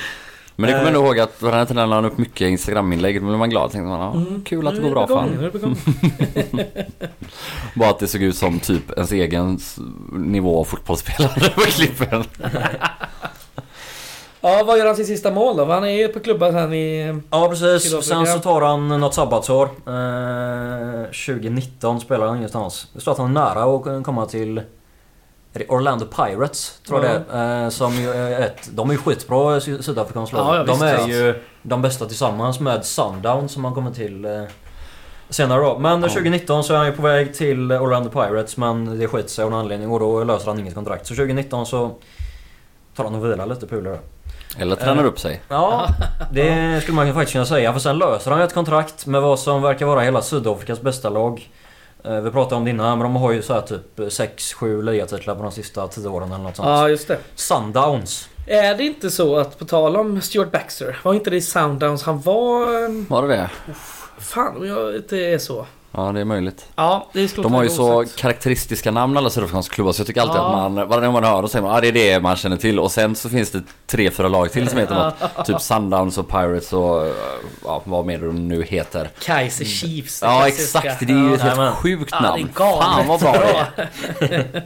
Men 0.57 0.66
det 0.66 0.73
kommer 0.73 0.87
Eh. 0.91 0.93
jag 0.93 1.03
nog 1.03 1.07
ihåg 1.07 1.19
att 1.20 1.43
här 1.43 1.65
tiden 1.65 1.91
la 1.91 1.97
han 1.97 2.05
upp 2.05 2.19
mycket 2.19 2.41
Instagram-inlägg. 2.49 3.20
Då 3.20 3.27
blev 3.27 3.39
man 3.39 3.51
glad. 3.51 3.70
Tänkte 3.70 3.89
man, 3.89 4.01
ja, 4.01 4.12
Mm. 4.12 4.43
kul 4.45 4.66
att 4.69 4.74
det 4.77 4.83
går 4.83 4.91
bra 4.91 5.07
för 5.07 5.15
gång. 5.15 5.77
Bara 7.74 7.91
att 7.91 7.99
det 7.99 8.09
såg 8.09 8.23
ut 8.23 8.37
som 8.37 8.59
typ 8.61 8.91
ens 8.93 9.12
egen 9.12 9.59
nivå 10.12 10.61
av 10.61 10.65
fotbollsspelare 10.65 11.51
på 11.55 11.61
klippen. 11.61 12.24
Ja, 14.45 14.62
vad 14.66 14.79
gör 14.79 14.87
han 14.87 14.97
sin 14.97 15.07
sista 15.07 15.31
mål 15.31 15.57
då? 15.57 15.65
Han 15.65 15.85
är 15.85 15.89
ju 15.89 16.09
på 16.09 16.20
klubbar 16.20 16.53
sen 16.53 16.74
i... 16.74 17.20
Ja 17.31 17.49
precis, 17.49 18.05
sen 18.05 18.27
så 18.27 18.39
tar 18.39 18.61
han 18.61 18.89
något 18.89 19.15
sabbatsår. 19.15 19.65
Eh, 19.65 21.05
2019 21.27 22.01
spelar 22.01 22.27
han 22.27 22.37
ingenstans. 22.37 22.87
Det 22.93 23.01
står 23.01 23.12
att 23.12 23.19
han 23.19 23.37
är 23.37 23.41
nära 23.41 23.62
att 23.99 24.05
komma 24.05 24.27
till 24.27 24.61
är 25.55 25.59
det 25.59 25.66
Orlando 25.69 26.07
Pirates, 26.07 26.81
tror 26.87 27.05
jag 27.05 27.11
det 27.29 27.33
är. 27.39 27.62
Eh, 27.65 27.69
som 27.69 27.95
ju 27.95 28.11
är 28.11 28.41
ett, 28.41 28.69
de 28.73 28.89
är 28.91 28.95
ju 28.95 28.99
skitbra 28.99 29.61
sy- 29.61 29.83
sydafrikanska 29.83 30.37
lag. 30.37 30.47
Ja, 30.55 30.57
ja, 30.59 30.65
De 30.65 30.83
är 30.83 30.99
ja. 30.99 31.09
ju 31.09 31.43
de 31.62 31.83
bästa 31.83 32.07
tillsammans 32.07 32.61
med 32.61 32.85
Sundown 32.85 33.49
som 33.49 33.65
han 33.65 33.74
kommer 33.74 33.91
till 33.91 34.24
eh, 34.24 34.43
senare 35.29 35.61
då. 35.61 35.79
Men 35.79 36.03
2019 36.03 36.65
så 36.65 36.73
är 36.74 36.77
han 36.79 36.87
ju 36.87 36.93
på 36.93 37.03
väg 37.03 37.35
till 37.35 37.73
Orlando 37.73 38.11
Pirates 38.11 38.57
men 38.57 38.99
det 38.99 39.09
skiter 39.09 39.29
sig 39.29 39.45
av 39.45 39.51
någon 39.51 39.61
anledning 39.61 39.91
och 39.91 40.01
då 40.01 40.24
löser 40.24 40.47
han 40.47 40.59
inget 40.61 40.74
kontrakt. 40.74 41.07
Så 41.07 41.15
2019 41.15 41.66
så 41.66 41.91
tar 42.97 43.05
han 43.05 43.15
och 43.15 43.24
vilar 43.24 43.47
lite 43.47 43.66
pulare. 43.66 43.99
Eller 44.59 44.77
tränar 44.77 45.05
upp 45.05 45.20
sig. 45.20 45.41
Ja, 45.49 45.87
det 46.33 46.81
skulle 46.83 46.97
man 46.97 47.07
ju 47.07 47.12
faktiskt 47.12 47.33
kunna 47.33 47.45
säga. 47.47 47.73
För 47.73 47.81
sen 47.81 47.99
löser 47.99 48.31
han 48.31 48.41
ju 48.41 48.47
ett 48.47 48.55
kontrakt 48.55 49.07
med 49.07 49.23
vad 49.23 49.39
som 49.39 49.62
verkar 49.62 49.87
vara 49.87 50.01
hela 50.01 50.23
Sydafrikas 50.23 50.81
bästa 50.81 51.09
lag. 51.09 51.51
Eh, 52.05 52.20
Vi 52.20 52.31
pratade 52.31 52.55
om 52.57 52.65
det 52.65 52.70
innan, 52.70 52.99
men 52.99 53.12
de 53.12 53.16
har 53.16 53.33
ju 53.33 53.43
så 53.43 53.55
här 53.55 53.61
typ 53.61 53.99
6-7 53.99 54.83
ligatitlar 54.83 55.35
på 55.35 55.43
de 55.43 55.53
sista 55.53 55.89
10 55.89 56.09
åren 56.09 56.33
eller 56.33 56.45
något 56.45 56.57
sånt. 56.57 56.69
Ja, 56.69 56.89
just 56.89 57.09
det. 57.09 57.19
Sundowns. 57.35 58.29
Är 58.47 58.74
det 58.74 58.85
inte 58.85 59.11
så 59.11 59.37
att 59.37 59.59
på 59.59 59.65
tal 59.65 59.97
om 59.97 60.20
Stuart 60.20 60.51
Baxter, 60.53 60.99
var 61.03 61.15
inte 61.15 61.31
det 61.31 61.37
i 61.37 61.41
Sounddowns 61.41 62.03
han 62.03 62.20
var... 62.20 62.85
ehm, 62.85 63.07
Var 63.11 63.23
det 63.23 63.29
det? 63.29 63.51
Fan 64.19 64.57
om 64.57 64.66
jag 64.66 64.97
inte 64.97 65.16
är 65.16 65.39
så. 65.39 65.66
Ja, 65.94 66.12
det 66.12 66.20
är 66.20 66.24
möjligt. 66.24 66.66
Ja, 66.77 67.09
det 67.12 67.28
skulle 67.28 67.43
De 67.43 67.55
har 67.55 67.62
ju 67.62 67.69
så 67.69 68.05
karaktäristiska 68.16 68.90
namn 68.90 69.16
alla 69.16 69.31
sydafrikanska 69.31 69.74
klubbar 69.74 69.93
så 69.93 70.01
jag 70.01 70.06
tycker 70.06 70.20
alltid 70.20 70.36
Ja. 70.36 70.47
att 70.64 70.73
man, 70.73 70.89
varje 70.89 71.05
gång 71.06 71.12
man 71.12 71.24
hör 71.24 71.43
dem 71.43 71.48
säger 71.48 71.62
man 71.62 71.77
ah, 71.77 71.81
det 71.81 71.89
är 71.89 71.93
det 71.93 72.20
man 72.20 72.36
känner 72.36 72.56
till 72.56 72.78
och 72.81 72.90
sen 72.93 73.16
så 73.16 73.28
finns 73.28 73.51
det 73.51 73.62
tre, 73.86 74.10
fyra 74.10 74.28
lag 74.28 74.52
till 74.52 74.69
som 74.69 74.78
heter 74.78 74.94
något. 74.94 75.47
Typ 75.47 75.60
Sundowns 75.60 76.19
och 76.19 76.28
Pirates 76.28 76.73
och 76.73 77.06
ja, 77.64 77.82
vad 77.85 78.06
mer 78.06 78.19
de 78.19 78.48
nu 78.48 78.62
heter. 78.62 79.10
Kaiser 79.23 79.64
Chiefs. 79.64 80.20
det 80.20 80.27
Ja 80.27 80.39
klassiska. 80.40 80.78
exakt, 80.78 81.06
det 81.06 81.12
är 81.12 81.16
ju 81.16 81.35
ett 81.35 81.40
Ja. 81.40 81.47
helt 81.47 81.56
Jajamän. 81.59 81.73
sjukt 81.74 82.10
Ja, 82.12 82.20
det 82.20 82.27
är 82.27 82.31
namn. 82.31 82.51
galet 82.55 82.82
Fan 82.85 83.06
vad 83.09 83.20
bra 83.20 83.32
det 84.20 84.35
är. 84.35 84.62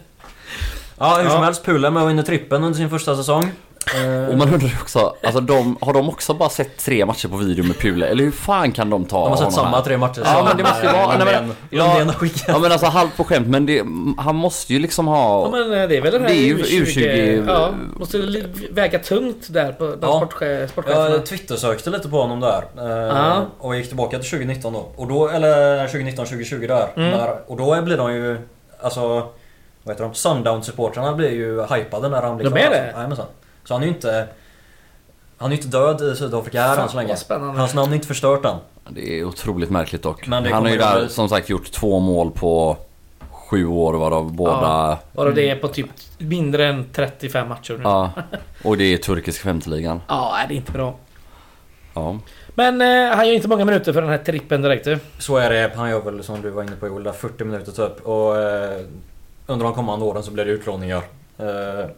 Ja, 0.98 1.16
hur 1.16 1.28
som 1.30 1.38
Ja. 1.38 1.44
helst. 1.44 1.64
Pule 1.64 1.90
med 1.90 2.02
och 2.02 2.08
vinner 2.10 2.22
trippen 2.22 2.64
under 2.64 2.76
sin 2.78 2.90
första 2.90 3.16
säsong. 3.16 3.50
Eh, 3.94 4.28
Och 4.30 4.38
man 4.38 4.54
undrar 4.54 4.78
också, 4.82 5.16
alltså 5.22 5.40
de, 5.40 5.76
har 5.80 5.92
de 5.92 6.08
också 6.08 6.34
bara 6.34 6.48
sett 6.48 6.76
tre 6.76 7.06
matcher 7.06 7.28
på 7.28 7.36
video 7.36 7.64
med 7.64 7.78
Pule? 7.78 8.06
Eller 8.06 8.24
hur 8.24 8.30
fan 8.30 8.72
kan 8.72 8.90
de 8.90 9.04
ta 9.04 9.16
de 9.24 9.28
har 9.28 9.36
sett 9.36 9.44
honom 9.44 9.52
samma 9.52 9.76
här? 9.76 9.84
tre 9.84 9.96
matcher 9.96 10.22
Ja, 10.24 10.44
men 10.48 10.56
det 10.56 10.62
måste 10.62 10.82
ju 10.82 10.88
eh, 10.88 10.92
vara- 11.06 11.18
nej, 11.18 11.26
men- 11.42 11.54
ja. 11.70 12.00
Ja 12.48 12.58
men 12.58 12.72
alltså 12.72 12.86
halvt 12.86 13.16
på 13.16 13.24
skämt 13.24 13.48
men 13.48 13.66
det, 13.66 13.82
han 14.18 14.36
måste 14.36 14.72
ju 14.72 14.78
liksom 14.78 15.06
ha... 15.06 15.42
Ja 15.42 15.50
men 15.50 15.72
eh, 15.82 15.88
det 15.88 15.96
är 15.96 16.00
väl 16.02 16.12
den 16.12 16.22
här 16.22 16.28
Det 16.28 16.34
är 16.34 16.46
ju 16.46 16.56
U20... 16.56 16.84
U20 16.86 17.44
Ja, 17.48 17.70
måste 17.96 18.18
väga 18.70 18.98
tungt 18.98 19.46
där 19.48 19.72
på 19.72 19.84
bland 19.86 20.02
Ja. 20.02 20.20
sportche- 20.30 20.66
sportcheferna. 20.66 21.10
Jag 21.10 21.26
Twitter-sökte 21.26 21.90
lite 21.90 22.08
på 22.08 22.20
honom 22.20 22.40
där. 22.40 22.62
eh, 22.78 23.16
Ja. 23.16 23.46
Och 23.58 23.76
gick 23.76 23.88
tillbaka 23.88 24.18
till 24.18 24.30
2019 24.30 24.72
då. 24.72 24.86
Och 24.96 25.06
då 25.08 25.28
eller 25.28 25.86
2019-2020 25.88 26.66
där, 26.68 26.86
Mm. 26.96 27.10
där. 27.10 27.36
Och 27.46 27.56
då 27.56 27.82
blir 27.82 27.96
de 27.96 28.12
ju... 28.12 28.38
Alltså... 28.80 29.28
Vad 29.82 29.94
heter 29.94 30.04
de? 30.04 30.12
Sundown-supportrarna 30.14 31.14
blir 31.14 31.30
ju 31.30 31.62
hypade 31.62 32.08
när 32.08 32.22
han 32.22 32.36
blir 32.36 32.50
De 32.50 32.60
är 32.60 32.70
det? 32.70 32.92
Alltså. 32.96 33.26
Så 33.68 33.74
han 33.74 33.82
är 33.82 33.86
ju 33.86 33.92
inte... 33.92 34.28
Han 35.38 35.52
är 35.52 35.56
ju 35.56 35.62
inte 35.62 35.78
död 35.78 36.00
i 36.00 36.16
Sydafrika 36.16 36.62
här 36.62 36.82
än 36.82 36.88
så 36.88 36.96
länge. 36.96 37.16
spännande. 37.16 37.58
Hans 37.60 37.74
namn 37.74 37.92
är 37.92 37.96
inte 37.96 38.06
förstört 38.06 38.44
än. 38.44 38.56
Det 38.88 39.20
är 39.20 39.24
otroligt 39.24 39.70
märkligt 39.70 40.02
dock. 40.02 40.28
Han 40.28 40.46
har 40.52 40.66
ju 40.66 40.72
ju 40.72 40.78
där 40.78 41.00
bli- 41.00 41.08
som 41.08 41.28
sagt 41.28 41.48
gjort 41.48 41.72
två 41.72 41.98
mål 42.00 42.30
på 42.30 42.76
sju 43.30 43.66
år 43.66 43.94
varav 43.94 44.32
båda... 44.32 44.98
Varav 45.12 45.34
det 45.34 45.50
är 45.50 45.56
på 45.56 45.68
typ 45.68 45.86
mindre 46.18 46.66
än 46.66 46.84
35 46.92 47.48
matcher 47.48 47.74
nu. 47.74 47.80
Ja. 47.82 48.10
Och 48.64 48.76
det 48.76 48.84
är 48.84 48.96
turkisk 48.96 49.42
femteligan. 49.42 50.00
Ja, 50.08 50.36
det 50.48 50.54
är 50.54 50.56
inte 50.56 50.72
bra. 50.72 50.94
Ja. 51.94 52.18
Men 52.54 52.80
eh, 52.82 53.16
han 53.16 53.26
gör 53.26 53.34
inte 53.34 53.48
många 53.48 53.64
minuter 53.64 53.92
för 53.92 54.00
den 54.00 54.10
här 54.10 54.18
trippen 54.18 54.62
direkt 54.62 54.84
du. 54.84 54.98
Så 55.18 55.36
är 55.36 55.50
det. 55.50 55.72
Han 55.76 55.90
gör 55.90 56.00
väl 56.00 56.24
som 56.24 56.42
du 56.42 56.50
var 56.50 56.62
inne 56.62 56.76
på 56.76 56.86
Joel, 56.86 57.02
där 57.02 57.12
40 57.12 57.44
minuter 57.44 57.72
typ. 57.72 58.06
Och 58.06 58.36
eh, 58.38 58.80
under 59.46 59.64
de 59.64 59.74
kommande 59.74 60.04
åren 60.04 60.22
så 60.22 60.30
blir 60.30 60.44
det 60.44 60.50
utlåningar. 60.50 61.02
Eh, 61.38 61.90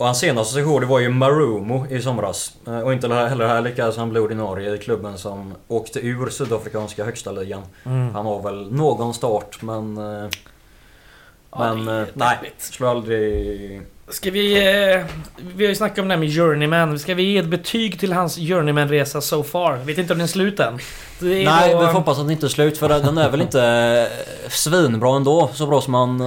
och 0.00 0.06
hans 0.06 0.18
senaste 0.18 0.60
det 0.60 0.86
var 0.86 0.98
ju 0.98 1.08
Marumo 1.08 1.86
i 1.90 2.02
somras. 2.02 2.52
Eh, 2.66 2.80
och 2.80 2.92
inte 2.92 3.08
heller 3.14 3.48
här 3.48 3.62
lyckades 3.62 3.96
han 3.96 4.10
bli 4.10 4.20
ordinarie 4.20 4.74
i 4.74 4.78
klubben 4.78 5.18
som 5.18 5.54
åkte 5.68 6.00
ur 6.06 6.30
sydafrikanska 6.30 7.04
högsta 7.04 7.32
ligan. 7.32 7.62
Mm. 7.84 8.14
Han 8.14 8.26
har 8.26 8.42
väl 8.42 8.72
någon 8.72 9.14
start 9.14 9.62
men... 9.62 9.96
Eh, 9.98 10.28
Ja, 11.52 11.74
men 11.74 12.00
eh, 12.00 12.06
nej, 12.14 12.38
skulle 12.58 12.88
aldrig... 12.88 13.82
Ska 14.08 14.30
vi... 14.30 14.54
Vi 15.54 15.64
har 15.64 15.68
ju 15.68 15.74
snackat 15.74 15.98
om 15.98 16.08
det 16.08 16.14
här 16.14 16.20
med 16.20 16.34
Journeyman. 16.34 16.98
Ska 16.98 17.14
vi 17.14 17.22
ge 17.22 17.38
ett 17.38 17.46
betyg 17.46 18.00
till 18.00 18.12
hans 18.12 18.36
Journeyman-resa 18.38 19.20
so 19.20 19.42
far? 19.42 19.76
Vet 19.76 19.98
inte 19.98 20.12
om 20.12 20.18
den 20.18 20.24
är 20.24 20.28
slut 20.28 20.60
än. 20.60 20.74
Är 20.74 21.44
Nej, 21.44 21.72
då- 21.72 21.80
vi 21.80 21.86
får 21.86 21.92
hoppas 21.92 22.18
att 22.18 22.24
den 22.24 22.30
inte 22.30 22.46
är 22.46 22.48
slut 22.48 22.78
för 22.78 22.88
den 22.88 23.18
är 23.18 23.30
väl 23.30 23.40
inte 23.40 24.08
svinbra 24.48 25.16
ändå. 25.16 25.50
Så 25.54 25.66
bra 25.66 25.80
som 25.80 25.92
man... 25.92 26.20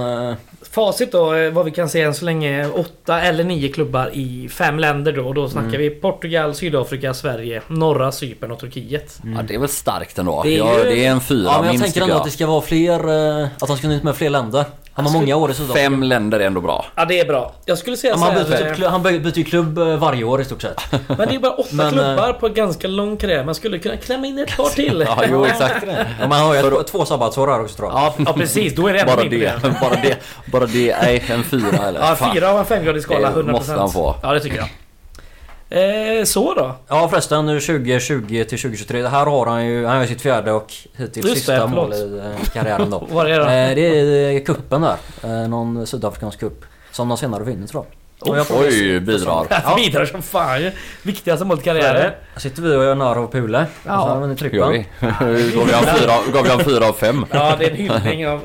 Facit 0.74 1.12
då, 1.12 1.34
eh, 1.34 1.50
vad 1.52 1.64
vi 1.64 1.70
kan 1.70 1.88
se 1.88 2.02
än 2.02 2.14
så 2.14 2.24
länge. 2.24 2.68
Åtta 2.68 3.20
eller 3.22 3.44
nio 3.44 3.68
klubbar 3.72 4.10
i 4.12 4.48
fem 4.50 4.78
länder 4.78 5.12
då. 5.12 5.26
Och 5.28 5.34
då 5.34 5.48
snackar 5.48 5.68
Mm. 5.68 5.80
vi 5.80 5.90
Portugal, 5.90 6.54
Sydafrika, 6.54 7.14
Sverige, 7.14 7.62
norra 7.68 8.12
Cypern 8.12 8.50
och 8.50 8.58
Turkiet. 8.58 9.18
ja, 9.36 9.42
det 9.42 9.54
är 9.54 9.58
väl 9.58 9.68
starkt 9.68 10.18
ändå. 10.18 10.42
Det 10.42 10.54
är 10.54 10.58
ja, 10.58 10.78
ju- 10.78 10.84
det 10.84 11.04
är 11.06 11.10
en 11.10 11.20
fyra 11.20 11.44
Ja 11.44 11.56
men 11.56 11.64
jag 11.64 11.72
minst 11.72 11.84
tänker 11.84 12.00
ändå 12.00 12.12
jag. 12.14 12.18
att 12.18 12.24
det 12.24 12.30
ska 12.30 12.46
vara 12.46 12.60
fler... 12.60 13.40
eh, 13.42 13.48
Att 13.60 13.68
han 13.68 13.78
ska 13.78 13.88
ut 13.92 14.02
med 14.02 14.16
fler 14.16 14.30
länder. 14.30 14.64
Han 14.96 15.04
har 15.06 15.12
många 15.12 15.36
år 15.36 15.50
i 15.50 15.54
Sydafrika. 15.54 15.80
Fem 15.90 16.02
länder 16.02 16.40
är 16.40 16.46
ändå 16.46 16.60
bra. 16.60 16.84
Ja, 16.94 17.04
det 17.04 17.20
är 17.20 17.24
bra. 17.26 17.52
Jag 17.64 17.78
skulle 17.78 17.96
säga 17.96 18.12
Ja, 18.12 18.18
så 18.18 18.24
han, 18.24 18.34
byter, 18.34 18.82
eh, 18.84 18.90
han 18.90 19.02
by- 19.02 19.18
byter 19.18 19.38
ju 19.38 19.44
klubb 19.44 19.78
eh, 19.78 19.84
varje 19.96 20.24
år 20.24 20.40
i 20.40 20.44
stort 20.44 20.62
sett. 20.62 20.80
Men 21.08 21.16
det 21.28 21.34
är 21.34 21.38
bara 21.38 21.52
åtta 21.52 21.68
Men, 21.72 21.92
klubbar 21.92 22.32
på 22.32 22.46
en 22.46 22.54
ganska 22.54 22.88
lång 22.88 23.16
karriär. 23.16 23.44
Man 23.44 23.54
skulle 23.54 23.78
kunna 23.78 23.96
klämma 23.96 24.26
in 24.26 24.38
ett 24.38 24.56
par 24.56 24.68
till. 24.68 25.04
Ja, 25.16 25.24
jo 25.30 25.44
exakt. 25.44 25.84
Ja, 25.86 25.94
men 26.20 26.32
han 26.32 26.46
har 26.46 26.54
ju 26.54 26.60
ett, 26.80 26.86
två 26.86 27.04
sabbatsår 27.04 27.46
här 27.46 27.60
också 27.60 27.76
tror 27.76 27.88
jag. 27.88 27.98
Ja, 27.98 28.14
ja 28.26 28.32
precis. 28.32 28.74
Då 28.74 28.86
är 28.88 28.92
det 28.92 29.04
Bara 29.06 29.20
mindre. 29.20 29.38
det, 29.62 29.76
bara 29.80 29.94
det, 30.02 30.16
bara 30.52 30.66
det. 30.66 30.96
Nej, 31.02 31.24
en 31.30 31.44
fyra 31.44 31.88
eller? 31.88 32.00
Ja, 32.00 32.30
fyra 32.34 32.50
av 32.50 32.58
en 32.58 32.64
femgradig 32.64 33.02
skala. 33.02 33.30
Det 33.30 33.40
100%. 33.42 33.52
måste 33.52 33.72
han 33.72 33.90
få. 33.90 34.16
Ja, 34.22 34.32
det 34.32 34.40
tycker 34.40 34.56
jag. 34.56 34.68
Eh, 35.78 36.24
så 36.24 36.54
då. 36.54 36.74
Ja 36.88 37.08
förresten, 37.08 37.46
nu 37.46 37.60
2020 37.60 38.26
till 38.28 38.58
2023. 38.58 39.02
Det 39.02 39.08
här 39.08 39.26
har 39.26 39.46
han 39.46 39.66
ju, 39.66 39.86
han 39.86 39.96
har 39.98 40.06
sitt 40.06 40.20
fjärde 40.22 40.52
och 40.52 40.72
hittills 40.96 41.16
Just 41.26 41.28
det, 41.34 41.34
sista 41.36 41.68
förlåt. 41.68 41.74
mål 41.88 41.94
i 41.94 42.18
eh, 42.18 42.48
karriären 42.52 42.90
då. 42.90 43.06
Vad 43.10 43.26
är 43.30 43.38
det? 43.40 43.44
Eh, 43.68 43.74
det 43.74 44.00
är 44.00 44.32
eh, 44.36 44.42
kuppen 44.44 44.80
där. 44.82 44.96
Eh, 45.22 45.48
någon 45.48 45.86
sydafrikansk 45.86 46.40
kupp. 46.40 46.64
Som 46.92 47.08
de 47.08 47.18
senare 47.18 47.44
vinner 47.44 47.66
tror 47.66 47.84
jag. 47.84 48.46
Får- 48.46 48.60
Oj, 48.60 49.00
bidrar. 49.00 49.46
Ja. 49.64 49.74
Bidrar 49.76 50.04
som 50.04 50.22
fan 50.22 50.62
ju. 50.62 50.72
Viktigaste 51.02 51.44
målet 51.44 51.62
i 51.62 51.64
karriären. 51.64 51.94
det. 51.94 52.14
Här 52.34 52.40
sitter 52.40 52.62
vi 52.62 52.76
och 52.76 52.84
gör 52.84 52.94
narr 52.94 53.16
av 53.16 53.26
Pule. 53.32 53.66
Ja. 53.86 53.96
Och 53.96 54.02
så 54.02 54.08
har 54.08 54.20
han 54.20 54.28
Gör 54.28 54.36
trippen. 54.36 54.72
vi? 54.72 54.86
Gav 56.32 56.46
jag 56.46 56.58
en 56.58 56.64
fyra, 56.64 56.88
av 56.88 56.92
fem? 56.92 57.26
Ja, 57.30 57.56
det 57.58 57.64
är 57.66 57.70
en 57.70 57.76
hyllning 57.76 58.28
av 58.28 58.40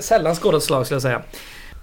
sällan 0.00 0.34
skådat 0.34 0.62
slag 0.62 0.86
skulle 0.86 0.96
jag 0.96 1.02
säga. 1.02 1.22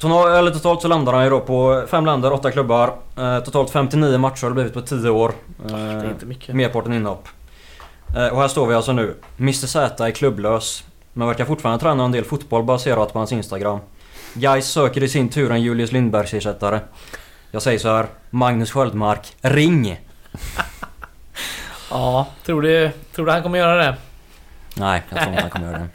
Eller 0.03 0.51
totalt 0.51 0.81
så 0.81 0.87
landar 0.87 1.13
han 1.13 1.23
ju 1.23 1.29
då 1.29 1.39
på 1.39 1.83
fem 1.87 2.05
länder, 2.05 2.33
åtta 2.33 2.51
klubbar. 2.51 2.93
Eh, 3.17 3.39
totalt 3.39 3.69
59 3.69 4.17
matcher 4.17 4.41
har 4.43 4.49
det 4.49 4.53
blivit 4.53 4.73
på 4.73 4.81
10 4.81 5.09
år. 5.09 5.31
Eh, 5.69 5.75
Det 5.75 5.81
är 5.81 6.09
inte 6.09 6.25
mycket. 6.25 6.55
Merparten 6.55 6.93
inhopp. 6.93 7.27
Eh, 8.15 8.27
och 8.27 8.41
här 8.41 8.47
står 8.47 8.67
vi 8.67 8.75
alltså 8.75 8.93
nu. 8.93 9.15
Mr 9.39 9.51
Z 9.67 10.07
är 10.07 10.11
klubblös. 10.11 10.83
Men 11.13 11.27
verkar 11.27 11.45
fortfarande 11.45 11.79
träna 11.83 12.03
en 12.05 12.11
del 12.11 12.23
fotboll 12.23 12.63
baserat 12.63 13.13
på 13.13 13.19
hans 13.19 13.31
Instagram. 13.31 13.79
Guys 14.33 14.67
söker 14.67 15.03
i 15.03 15.09
sin 15.09 15.29
tur 15.29 15.51
en 15.51 15.61
Julius 15.61 15.91
Lindbergs 15.91 16.33
ersättare. 16.33 16.79
Jag 17.51 17.61
säger 17.61 17.79
så 17.79 17.95
här. 17.95 18.05
Magnus 18.29 18.71
Sköldmark, 18.71 19.35
ring! 19.41 19.99
Ja, 21.89 22.27
tror 22.45 22.61
du, 22.61 22.91
tror 23.15 23.25
du 23.25 23.31
han 23.31 23.43
kommer 23.43 23.57
göra 23.59 23.75
det? 23.75 23.95
Nej, 24.75 25.03
jag 25.09 25.19
tror 25.19 25.29
inte 25.29 25.41
han 25.41 25.49
kommer 25.51 25.67
göra 25.71 25.77
det. 25.79 25.87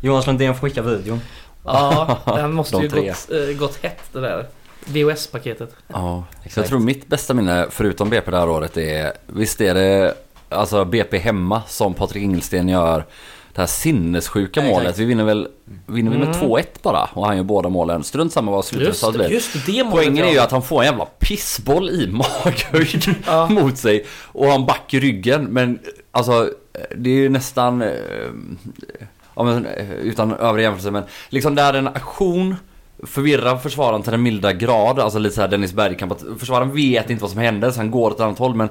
Jonas 0.00 0.26
Lundén 0.26 0.54
får 0.54 0.68
skicka 0.68 0.82
videon. 0.82 1.20
Ja, 1.64 2.18
den 2.26 2.52
måste 2.52 2.76
De 2.76 2.82
ju 2.82 2.88
tre. 2.88 3.08
gått, 3.08 3.30
eh, 3.50 3.56
gått 3.58 3.76
hett 3.82 4.00
det 4.12 4.20
där. 4.20 4.46
VHS-paketet. 4.84 5.74
Ja, 5.88 6.24
Exakt. 6.36 6.56
jag 6.56 6.66
tror 6.66 6.78
mitt 6.80 7.06
bästa 7.06 7.34
minne 7.34 7.66
förutom 7.70 8.10
BP 8.10 8.30
det 8.30 8.38
här 8.38 8.48
året 8.48 8.76
är 8.76 9.12
Visst 9.26 9.60
är 9.60 9.74
det 9.74 10.14
alltså 10.48 10.84
BP 10.84 11.18
hemma 11.18 11.62
som 11.66 11.94
Patrik 11.94 12.22
Ingelsten 12.22 12.68
gör 12.68 13.04
det 13.52 13.60
här 13.60 13.66
sinnessjuka 13.66 14.60
Ja, 14.60 14.66
exakt. 14.66 14.78
målet. 14.82 14.98
Vi 14.98 15.04
vinner 15.04 15.24
väl 15.24 15.48
vinner 15.86 16.10
vi 16.10 16.18
med 16.18 16.28
Mm. 16.28 16.40
2-1 16.40 16.62
bara 16.82 17.04
och 17.12 17.26
han 17.26 17.36
gör 17.36 17.44
båda 17.44 17.68
målen. 17.68 18.04
Strunt 18.04 18.32
samma 18.32 18.50
vad 18.50 18.64
slutresultatet 18.64 19.26
blir. 19.26 19.34
just 19.34 19.66
det 19.66 19.84
målet. 19.84 19.90
Poängen 19.92 20.24
är 20.24 20.32
ju 20.32 20.38
att 20.38 20.50
han 20.50 20.62
får 20.62 20.80
en 20.80 20.86
jävla 20.86 21.04
pissboll 21.04 21.90
i 21.90 22.06
maghöjd 22.10 23.14
Ja. 23.26 23.48
mot 23.48 23.78
sig 23.78 24.06
och 24.22 24.46
han 24.46 24.66
back 24.66 24.94
i 24.94 25.00
ryggen 25.00 25.44
men 25.44 25.78
alltså 26.10 26.50
det 26.96 27.10
är 27.10 27.14
ju 27.14 27.28
nästan 27.28 27.82
eh, 27.82 27.88
men, 29.44 29.66
eh, 29.66 29.92
utan 29.92 30.32
övrig 30.32 30.62
jämförelse 30.62 30.90
men 30.90 31.04
liksom 31.28 31.54
där 31.54 31.74
en 31.74 31.88
aktion 31.88 32.56
förvirrar 33.06 33.56
försvararen 33.56 34.02
till 34.02 34.10
den 34.10 34.22
milda 34.22 34.52
grad, 34.52 34.98
alltså 34.98 35.18
lite 35.18 35.34
såhär 35.34 35.48
Dennis 35.48 35.72
Bergkamp 35.72 36.12
att 36.12 36.24
försvararen 36.38 36.74
vet 36.74 37.10
inte 37.10 37.22
vad 37.22 37.30
som 37.30 37.40
händer 37.40 37.70
så 37.70 37.80
han 37.80 37.90
går 37.90 38.10
åt 38.10 38.14
ett 38.14 38.20
annat 38.20 38.38
håll 38.38 38.54
men 38.54 38.68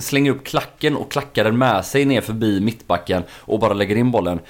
slänger 0.00 0.30
upp 0.30 0.44
klacken 0.44 0.96
och 0.96 1.12
klackar 1.12 1.44
den 1.44 1.58
med 1.58 1.84
sig 1.84 2.04
ner 2.04 2.20
förbi 2.20 2.60
mittbacken 2.60 3.22
och 3.30 3.58
bara 3.58 3.72
lägger 3.72 3.96
in 3.96 4.10
bollen. 4.10 4.40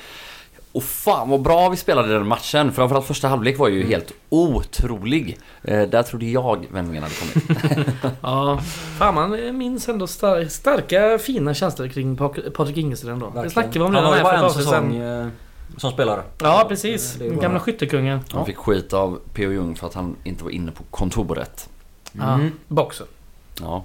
Och 0.73 0.83
fan 0.83 1.29
vad 1.31 1.41
bra 1.43 1.69
vi 1.69 1.77
spelade 1.77 2.13
den 2.13 2.27
matchen. 2.27 2.73
Framförallt 2.73 3.07
första 3.07 3.29
halvlek 3.29 3.59
var 3.59 3.69
ju 3.69 3.87
helt 3.87 4.13
otrolig. 4.29 5.39
Eh, 5.63 5.83
där 5.83 6.03
trodde 6.03 6.27
jag 6.27 6.67
vändningen 6.73 7.03
hade 7.03 7.15
kommit. 7.15 7.89
Ja, 8.23 8.61
fan 8.99 9.15
man 9.15 9.59
minns 9.59 9.89
ändå 9.89 10.07
star 10.07 10.45
starka 10.45 11.19
fina 11.19 11.55
känslor 11.55 11.89
kring 11.89 12.17
Patrik 12.17 12.77
Ingelsten 12.77 13.11
ändå. 13.11 13.27
Det 13.27 13.33
Verkligen. 13.33 13.51
snackade 13.51 13.79
vi 13.79 13.85
om 13.85 13.95
Han 13.95 14.05
redan 14.15 14.27
här 14.27 14.39
för 14.39 14.47
ett 14.47 14.53
säsong 14.53 14.93
sedan. 14.93 15.21
eh, 15.27 15.29
som 15.77 15.91
spelare. 15.91 16.23
Ja, 16.39 16.65
precis. 16.69 17.15
Det 17.19 17.29
Den 17.29 17.41
gamla 17.41 17.61
skyttekungen. 17.61 18.21
Han 18.33 18.47
fick 18.47 18.57
skit 18.57 18.93
av 18.93 19.19
P.O. 19.35 19.51
Jung 19.53 19.77
för 19.77 19.87
att 19.87 19.95
han 19.95 20.17
inte 20.25 20.45
var 20.45 20.51
inne 20.51 20.73
på 20.73 20.83
kontoret. 20.91 21.69
Ja, 22.13 22.35
Mm. 22.35 22.53
boxen. 22.69 23.07
Ja. 23.61 23.85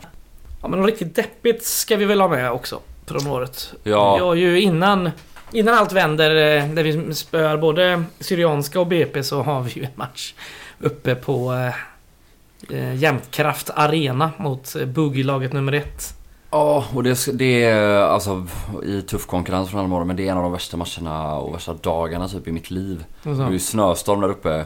Ja, 0.61 0.67
men 0.67 0.79
något 0.79 0.89
riktigt 0.89 1.15
deppigt 1.15 1.65
ska 1.65 1.95
vi 1.97 2.05
väl 2.05 2.21
ha 2.21 2.27
med 2.27 2.51
också. 2.51 2.79
Från 3.05 3.27
året. 3.27 3.73
Ja. 3.83 4.19
Har 4.19 4.35
ju 4.35 4.61
innan... 4.61 5.09
Innan 5.55 5.73
allt 5.73 5.91
vänder, 5.91 6.29
eh, 6.29 6.67
där 6.67 6.83
vi 6.83 7.13
spöar 7.13 7.57
både 7.57 8.03
Syrianska 8.19 8.79
och 8.79 8.87
BP, 8.87 9.23
så 9.23 9.41
har 9.41 9.61
vi 9.61 9.71
ju 9.71 9.83
en 9.83 9.91
match 9.95 10.33
uppe 10.79 11.15
på 11.15 11.53
eh, 11.53 12.77
eh, 12.77 12.95
Jämtkraft 12.95 13.69
Arena 13.75 14.31
mot 14.37 14.75
eh, 14.75 14.85
Boogie-laget 14.85 15.53
nummer 15.53 15.73
ett. 15.73 16.13
Ja, 16.51 16.85
och 16.93 17.03
det, 17.03 17.37
det 17.37 17.63
är 17.63 18.01
alltså 18.01 18.47
i 18.83 19.01
tuff 19.01 19.25
konkurrens 19.25 19.69
från 19.69 19.79
Almora 19.79 20.05
men 20.05 20.15
det 20.15 20.27
är 20.27 20.31
en 20.31 20.37
av 20.37 20.43
de 20.43 20.51
värsta 20.51 20.77
matcherna 20.77 21.35
och 21.35 21.53
värsta 21.53 21.73
dagarna 21.73 22.27
typ 22.27 22.47
i 22.47 22.51
mitt 22.51 22.71
liv. 22.71 23.05
Det 23.23 23.29
var 23.29 23.51
ju 23.51 23.59
snöstorm 23.59 24.21
där 24.21 24.29
uppe. 24.29 24.65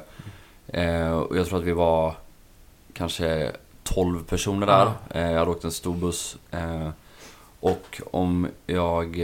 Eh, 0.68 1.11
och 1.11 1.38
jag 1.38 1.48
tror 1.48 1.60
att 1.60 1.66
vi 1.66 1.72
var 1.72 2.16
kanske 2.94 3.52
12 3.84 4.24
personer 4.24 4.68
där. 4.68 4.91
Eh, 5.10 5.32
jag 5.32 5.40
hade 5.40 5.52
åkt 5.52 5.64
en 5.64 5.72
stor 5.72 5.95
buss. 5.95 6.38
Eh, 6.52 6.90
och 7.60 8.02
om 8.11 8.48
jag 8.66 9.20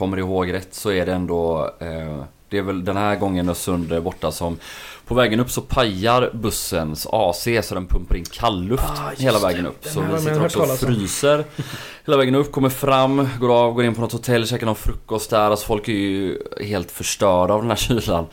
kommer 0.00 0.16
ihåg 0.16 0.52
rätt 0.52 0.74
så 0.74 0.90
är 0.90 1.06
det 1.06 1.12
ändå 1.12 1.70
eh, 1.80 2.24
det 2.48 2.58
är 2.58 2.62
väl 2.62 2.84
den 2.84 2.96
här 2.96 3.16
gången 3.16 3.48
Östersund 3.48 3.92
är 3.92 4.00
borta 4.00 4.32
som 4.32 4.58
På 5.06 5.14
vägen 5.14 5.40
upp 5.40 5.50
så 5.50 5.60
pajar 5.60 6.30
bussens 6.32 7.06
AC 7.10 7.48
så 7.62 7.74
den 7.74 7.86
pumpar 7.86 8.16
in 8.16 8.24
kallluft 8.24 8.84
Ah, 8.84 9.12
hela 9.18 9.38
vägen 9.38 9.66
upp. 9.66 9.84
Så 9.84 10.00
vi 10.00 10.18
sitter 10.18 10.44
också 10.44 10.60
och 10.60 10.78
fryser 10.78 11.44
hela 12.06 12.16
vägen 12.16 12.34
upp, 12.34 12.52
kommer 12.52 12.68
fram, 12.68 13.28
går 13.40 13.54
av, 13.54 13.72
går 13.72 13.84
in 13.84 13.94
på 13.94 14.00
något 14.00 14.12
hotell, 14.12 14.46
käkar 14.46 14.66
någon 14.66 14.76
frukost 14.76 15.30
där. 15.30 15.50
Alltså 15.50 15.66
folk 15.66 15.88
är 15.88 15.92
ju 15.92 16.38
helt 16.60 16.90
förstörda 16.90 17.54
av 17.54 17.60
den 17.60 17.70
här 17.70 17.76
kylan. 17.76 18.26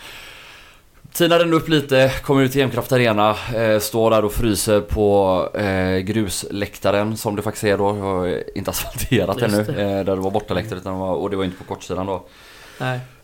Tinar 1.18 1.40
den 1.40 1.54
upp 1.54 1.70
lite, 1.70 2.12
kommer 2.24 2.42
ut 2.42 2.52
till 2.52 2.62
Hemkraft 2.62 2.92
Arena, 2.92 3.36
eh, 3.56 3.80
står 3.80 4.12
där 4.12 4.26
och 4.26 4.34
fryser 4.34 4.82
på 4.82 5.50
eh, 5.54 5.98
grusläktaren 5.98 7.18
som 7.18 7.36
det 7.36 7.42
faktiskt 7.42 7.64
är 7.64 7.78
då. 7.78 7.84
Jag 7.98 8.04
har 8.04 8.44
inte 8.58 8.70
asfalterat 8.72 9.42
Just 9.42 9.54
ännu. 9.54 9.64
det. 9.64 9.84
Eh, 9.84 9.90
där 10.06 10.16
det 10.16 10.22
var 10.22 10.32
bortaläktare 10.32 10.80
utan 10.80 11.00
var, 11.00 11.14
och 11.16 11.30
det 11.30 11.36
var 11.36 11.44
inte 11.44 11.58
på 11.58 11.64
kortsidan 11.64 12.06
då. 12.06 12.26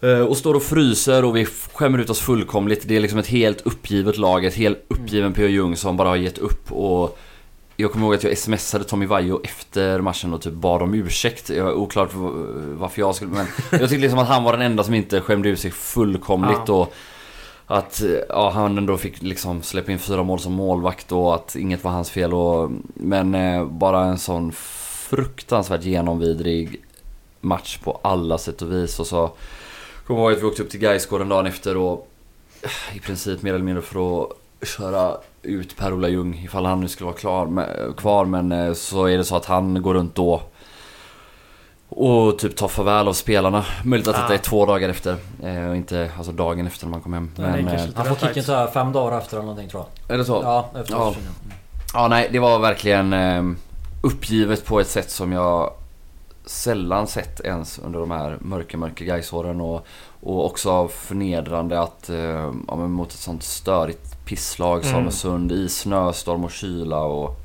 Eh, 0.07 0.19
Och 0.19 0.37
står 0.37 0.53
och 0.53 0.63
fryser 0.63 1.25
och 1.25 1.35
vi 1.35 1.45
skämmer 1.73 1.99
ut 1.99 2.09
oss 2.09 2.19
fullkomligt. 2.19 2.87
Det 2.87 2.95
är 2.95 2.99
liksom 2.99 3.19
ett 3.19 3.27
helt 3.27 3.61
uppgivet 3.61 4.17
lag, 4.17 4.45
ett 4.45 4.55
helt 4.55 4.85
uppgiven 4.87 5.33
P.O. 5.33 5.47
Jung 5.47 5.75
som 5.75 5.97
bara 5.97 6.09
har 6.09 6.15
gett 6.15 6.37
upp 6.37 6.71
och 6.71 7.19
jag 7.77 7.91
kommer 7.91 8.05
ihåg 8.05 8.15
att 8.15 8.23
jag 8.23 8.37
smsade 8.37 8.83
Tommy 8.83 9.05
Vaiho 9.05 9.39
efter 9.43 10.01
matchen 10.01 10.33
och 10.33 10.41
typ 10.41 10.53
bad 10.53 10.81
om 10.81 10.93
ursäkt. 10.93 11.49
Jag 11.49 11.67
är 11.67 11.73
oklart 11.73 12.09
varför 12.77 12.99
jag 13.01 13.15
skulle 13.15 13.31
men 13.31 13.45
jag 13.71 13.79
tyckte 13.79 13.95
liksom 13.97 14.19
att 14.19 14.27
han 14.27 14.43
var 14.43 14.51
den 14.51 14.61
enda 14.61 14.83
som 14.83 14.93
inte 14.93 15.21
skämde 15.21 15.49
ut 15.49 15.59
sig 15.59 15.71
fullkomligt 15.71 16.59
Ja. 16.67 16.73
och 16.73 16.93
att 17.67 18.01
eh, 18.01 18.09
ja, 18.29 18.49
han 18.49 18.77
ändå 18.77 18.97
fick 18.97 19.21
liksom 19.21 19.61
släppa 19.61 19.91
in 19.91 19.99
fyra 19.99 20.23
mål 20.23 20.39
som 20.39 20.53
målvakt 20.53 21.11
och 21.11 21.35
att 21.35 21.55
inget 21.55 21.83
var 21.83 21.91
hans 21.91 22.09
fel 22.09 22.33
och 22.33 22.71
Men 22.93 23.35
eh, 23.35 23.65
bara 23.65 24.03
en 24.03 24.17
sån 24.17 24.51
fruktansvärt 24.51 25.83
genomvidrig 25.83 26.81
match 27.41 27.77
på 27.77 27.99
alla 28.01 28.37
sätt 28.37 28.61
och 28.61 28.71
vis. 28.71 28.99
Och 28.99 29.07
så 29.07 29.31
Kommer 30.07 30.21
ihåg 30.21 30.31
att 30.31 30.41
vi 30.41 30.45
åkte 30.45 30.63
upp 30.63 30.69
till 30.69 30.79
Gaisgården 30.79 31.29
dagen 31.29 31.45
efter 31.45 31.77
och 31.77 32.07
eh, 32.61 32.97
i 32.97 32.99
princip 32.99 33.41
mer 33.41 33.53
eller 33.53 33.65
mindre 33.65 33.81
för 33.81 34.23
att 34.23 34.29
köra 34.67 35.17
ut 35.41 35.77
Per-Ola 35.77 36.09
Ljung 36.09 36.41
ifall 36.45 36.65
han 36.65 36.79
nu 36.79 36.87
skulle 36.87 37.05
vara 37.05 37.17
klar 37.17 37.45
med, 37.45 37.93
kvar. 37.97 38.25
Men 38.25 38.51
eh, 38.51 38.73
så 38.73 39.05
är 39.05 39.17
det 39.17 39.23
så 39.23 39.35
att 39.35 39.45
han 39.45 39.81
går 39.81 39.93
runt 39.93 40.15
då 40.15 40.41
och 41.95 42.39
typ 42.39 42.55
tar 42.55 42.67
farväl 42.67 43.07
av 43.07 43.13
spelarna. 43.13 43.65
Möjligt 43.83 44.07
att 44.07 44.15
Ah. 44.15 44.21
detta 44.21 44.33
är 44.33 44.37
två 44.37 44.65
dagar 44.65 44.89
efter 44.89 45.15
eh, 45.43 45.69
och 45.69 45.75
inte 45.75 46.11
alltså 46.17 46.31
dagen 46.31 46.67
efter 46.67 46.85
när 46.85 46.91
man 46.91 47.01
kom 47.01 47.13
hem. 47.13 47.31
Nej, 47.35 47.51
det 47.57 47.63
Men, 47.63 47.75
eh, 47.75 47.85
Han 47.95 48.05
får 48.05 48.15
kicken 48.27 48.43
så 48.43 48.51
här 48.53 48.67
fem 48.67 48.91
dagar 48.91 49.17
efter 49.17 49.37
eller 49.37 49.45
någonting 49.45 49.69
tror 49.69 49.85
jag. 50.07 50.13
är 50.15 50.17
det 50.17 50.25
så? 50.25 50.39
Ja, 50.43 50.69
efter 50.79 50.93
Ja. 50.93 51.05
matchen, 51.05 51.21
ja. 51.93 52.07
Nej, 52.07 52.29
det 52.31 52.39
var 52.39 52.59
verkligen 52.59 53.13
eh, 53.13 53.43
uppgivet 54.01 54.65
på 54.65 54.79
ett 54.79 54.87
sätt 54.89 55.11
som 55.11 55.31
jag 55.31 55.73
sällan 56.45 57.07
sett 57.07 57.39
ens 57.39 57.79
under 57.79 57.99
de 57.99 58.11
här 58.11 58.37
mörka, 58.41 58.77
mörka 58.77 59.03
Gaisåren 59.05 59.61
och, 59.61 59.85
och 60.21 60.45
också 60.45 60.87
förnedrande 60.87 61.79
att 61.81 62.09
eh, 62.09 62.51
ja, 62.67 62.75
mot 62.75 63.11
ett 63.11 63.19
sånt 63.19 63.43
störigt 63.43 64.25
pisslag 64.25 64.85
som 64.85 64.95
Mm. 64.99 65.11
Sund 65.11 65.51
i 65.51 65.69
snöstorm 65.69 66.43
och 66.43 66.51
kyla 66.51 66.99
och 66.99 67.39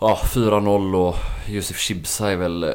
ja, 0.00 0.18
4-0 0.24 0.94
och 1.08 1.16
Josef 1.46 1.78
Chibsa 1.78 2.30
är 2.30 2.36
väl 2.36 2.64
eh, 2.64 2.70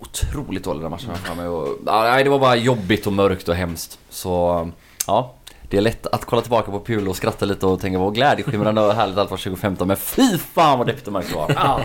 otroligt 0.00 0.64
dålig 0.64 0.82
den 0.82 0.90
matchen 0.90 1.06
jag 1.08 1.18
har 1.18 1.24
för 1.24 1.34
mig 1.34 1.48
och, 1.48 1.78
nej, 1.82 2.24
det 2.24 2.30
var 2.30 2.38
bara 2.38 2.56
jobbigt 2.56 3.06
och 3.06 3.12
mörkt 3.12 3.48
och 3.48 3.54
hemskt. 3.54 3.98
Så 4.10 4.70
ja, 5.06 5.34
det 5.70 5.76
är 5.76 5.80
lätt 5.80 6.06
att 6.06 6.24
kolla 6.24 6.42
tillbaka 6.42 6.70
på 6.70 6.80
Pule 6.80 7.10
och 7.10 7.16
skratta 7.16 7.44
lite 7.44 7.66
och 7.66 7.80
tänka 7.80 7.98
vad 7.98 8.14
glädjeskimrande 8.14 8.80
och 8.80 8.94
härligt 8.94 9.18
allt 9.18 9.30
var 9.30 9.36
2015 9.36 9.88
men 9.88 9.96
fy 9.96 10.38
fan 10.38 10.78
vad 10.78 10.86
deppigt 10.86 11.06
och 11.06 11.12
mörkt 11.12 11.28
det 11.28 11.36
var. 11.36 11.52
Ja. 11.56 11.80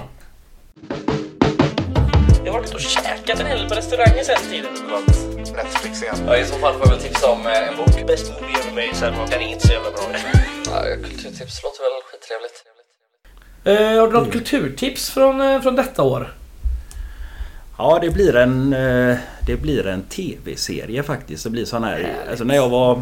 Jag 2.45 2.53
har 2.53 2.59
varit 2.59 2.73
och 2.73 2.79
käkat 2.79 3.39
en 3.39 3.45
hel 3.45 3.69
på 3.69 3.75
restauranger 3.75 4.23
sen 4.23 4.49
tiden. 4.49 4.71
Netflix 5.55 6.03
igen. 6.03 6.15
Ja, 6.27 6.37
I 6.37 6.45
så 6.45 6.53
fall 6.53 6.73
får 6.73 6.81
jag 6.81 6.89
väl 6.89 6.99
tipsa 6.99 7.31
om 7.31 7.47
eh, 7.47 7.67
en 7.67 7.77
bok. 7.77 8.07
Best 8.07 8.31
movie 8.31 8.57
ever 8.59 8.71
made 8.71 8.95
sen. 8.95 9.13
Den 9.29 9.41
är 9.41 9.47
inte 9.47 9.67
så 9.67 9.73
jävla 9.73 9.91
bra. 9.91 10.01
Ja, 10.65 10.83
kulturtips 11.03 11.63
låter 11.63 11.81
väl 11.83 12.01
skittrevligt. 12.11 12.63
Eh, 13.65 13.99
har 13.99 14.07
du 14.07 14.13
något 14.13 14.31
kulturtips 14.31 15.09
från, 15.09 15.41
eh, 15.41 15.61
från 15.61 15.75
detta 15.75 16.03
år? 16.03 16.33
Ja, 17.77 17.99
det 18.01 18.09
blir 18.09 18.35
en, 18.35 18.73
eh, 18.73 19.17
det 19.47 19.55
blir 19.61 19.87
en 19.87 20.01
TV-serie 20.03 21.03
faktiskt. 21.03 21.43
Det 21.43 21.49
blir 21.49 21.65
sån 21.65 21.83
här... 21.83 22.15
Alltså 22.29 22.43
när 22.43 22.55
jag 22.55 22.69
var... 22.69 23.01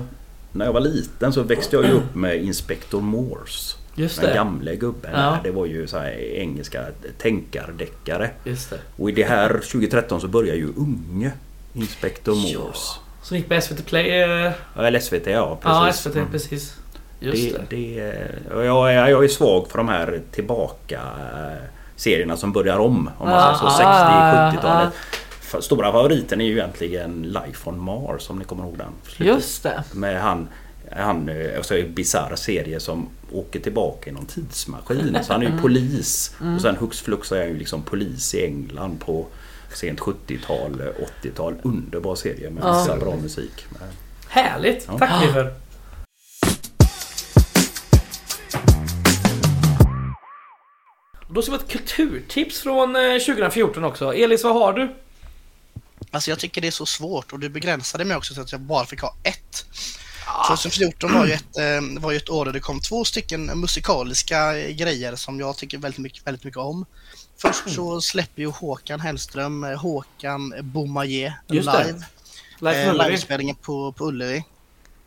När 0.53 0.65
jag 0.65 0.73
var 0.73 0.81
liten 0.81 1.33
så 1.33 1.43
växte 1.43 1.75
jag 1.75 1.85
ju 1.85 1.91
upp 1.91 2.15
med 2.15 2.43
Inspector 2.43 3.01
Morse. 3.01 3.77
Just 3.95 4.21
Den 4.21 4.29
det. 4.29 4.35
gamle 4.35 4.75
gubben 4.75 5.11
Ja. 5.13 5.37
Det 5.43 5.51
var 5.51 5.65
ju 5.65 5.87
så 5.87 6.03
engelska 6.35 6.85
tänkardeckare. 7.17 8.29
Just 8.43 8.69
det. 8.69 8.79
Och 8.97 9.09
i 9.09 9.13
det 9.13 9.23
här 9.23 9.49
2013 9.49 10.21
så 10.21 10.27
börjar 10.27 10.55
ju 10.55 10.67
Unge 10.77 11.31
Inspector 11.73 12.35
Morse. 12.35 12.99
Som 13.23 13.37
gick 13.37 13.49
på 13.49 13.61
SVT 13.61 13.85
Play. 13.85 14.21
Eh, 14.21 14.51
Ja. 14.75 14.85
Eller 14.85 14.99
SVT 14.99 15.27
ja, 15.27 15.59
ja, 15.63 15.83
precis. 15.85 16.01
SVT 16.01 16.15
Mm. 16.15 16.31
precis. 16.31 16.75
Just 17.19 17.53
det, 17.55 17.61
det. 17.69 17.75
det, 18.55 18.65
jag, 18.65 18.93
är, 18.93 19.07
jag 19.07 19.23
är 19.23 19.27
svag 19.27 19.67
för 19.69 19.77
de 19.77 19.87
här 19.87 20.21
tillbaka 20.31 21.01
serierna 22.01 22.37
som 22.37 22.51
börjar 22.51 22.77
om. 22.79 23.09
Om 23.17 23.29
man 23.29 23.37
Ah, 23.39 23.57
säger 23.57 23.71
så 23.71 23.83
ah, 23.83 24.51
60-70-talet. 24.51 24.93
F- 25.41 25.55
Stora 25.63 25.91
favoriten 25.91 26.41
är 26.41 26.45
ju 26.45 26.51
egentligen 26.51 27.21
Life 27.23 27.69
on 27.69 27.79
Mars 27.79 28.29
om 28.29 28.39
ni 28.39 28.45
kommer 28.45 28.63
ihåg 28.63 28.77
den. 28.77 29.27
Just 29.27 29.63
det. 29.63 29.83
Med 29.93 30.21
han, 30.21 30.47
han 30.97 31.29
eh, 31.29 31.57
alltså 31.57 31.77
en 31.77 31.93
bisarr 31.93 32.35
serie 32.35 32.79
som 32.79 33.09
åker 33.31 33.59
tillbaka 33.59 34.09
i 34.09 34.13
någon 34.13 34.25
tidsmaskin. 34.25 35.17
Så 35.23 35.33
han 35.33 35.41
är 35.41 35.45
ju 35.51 35.57
polis. 35.61 36.35
Och 36.55 36.61
sen 36.61 36.75
hux 36.75 37.01
flux 37.01 37.31
är 37.31 37.39
han 37.39 37.47
ju 37.47 37.57
liksom 37.57 37.83
polis 37.83 38.35
i 38.35 38.45
England 38.45 38.99
på 39.05 39.25
sent 39.73 39.99
70-tal, 39.99 40.81
eh, 40.81 41.05
80-tal. 41.23 41.55
Underbar 41.63 42.15
serie 42.15 42.49
med 42.49 42.63
Ja. 42.63 42.95
bra 42.99 43.15
musik. 43.21 43.65
Härligt! 44.27 44.87
Ja. 44.91 44.97
Tack 44.97 45.23
Oliver. 45.23 45.53
Då 51.33 51.41
ska 51.41 51.51
vi 51.51 51.57
ha 51.57 51.63
ett 51.63 51.71
kulturtips 51.71 52.59
från 52.59 52.95
eh, 52.95 53.17
2014 53.17 53.83
också. 53.83 54.13
Elis, 54.13 54.43
vad 54.43 54.53
har 54.53 54.73
du? 54.73 54.95
Alltså 56.11 56.31
jag 56.31 56.39
tycker 56.39 56.61
det 56.61 56.67
är 56.67 56.71
så 56.71 56.85
svårt 56.85 57.33
och 57.33 57.39
du 57.39 57.49
begränsade 57.49 58.05
mig 58.05 58.17
också 58.17 58.33
så 58.33 58.41
att 58.41 58.51
jag 58.51 58.61
bara 58.61 58.85
fick 58.85 59.01
ha 59.01 59.15
ett. 59.23 59.65
2014 60.47 61.13
var 61.13 61.25
ju 61.25 61.33
ett, 61.33 61.57
eh, 61.57 62.01
var 62.01 62.11
ju 62.11 62.17
ett 62.17 62.29
år 62.29 62.45
där 62.45 62.53
det 62.53 62.59
kom 62.59 62.79
två 62.79 63.05
stycken 63.05 63.45
musikaliska 63.59 64.57
eh, 64.57 64.75
grejer 64.75 65.15
som 65.15 65.39
jag 65.39 65.57
tycker 65.57 65.77
väldigt 65.77 65.99
mycket, 65.99 66.27
väldigt 66.27 66.43
mycket 66.43 66.59
om. 66.59 66.85
Först 67.37 67.69
så 67.69 68.01
släpper 68.01 68.41
ju 68.41 68.47
Håkan 68.47 68.99
Hellström 68.99 69.63
eh, 69.63 69.79
Håkan 69.79 70.53
Boumaier 70.61 71.33
live. 71.47 72.03
Life 72.59 72.81
Eh. 72.81 72.93
Livespelningen 72.93 73.55
på, 73.55 73.91
på 73.91 74.05
Ullevi. 74.05 74.43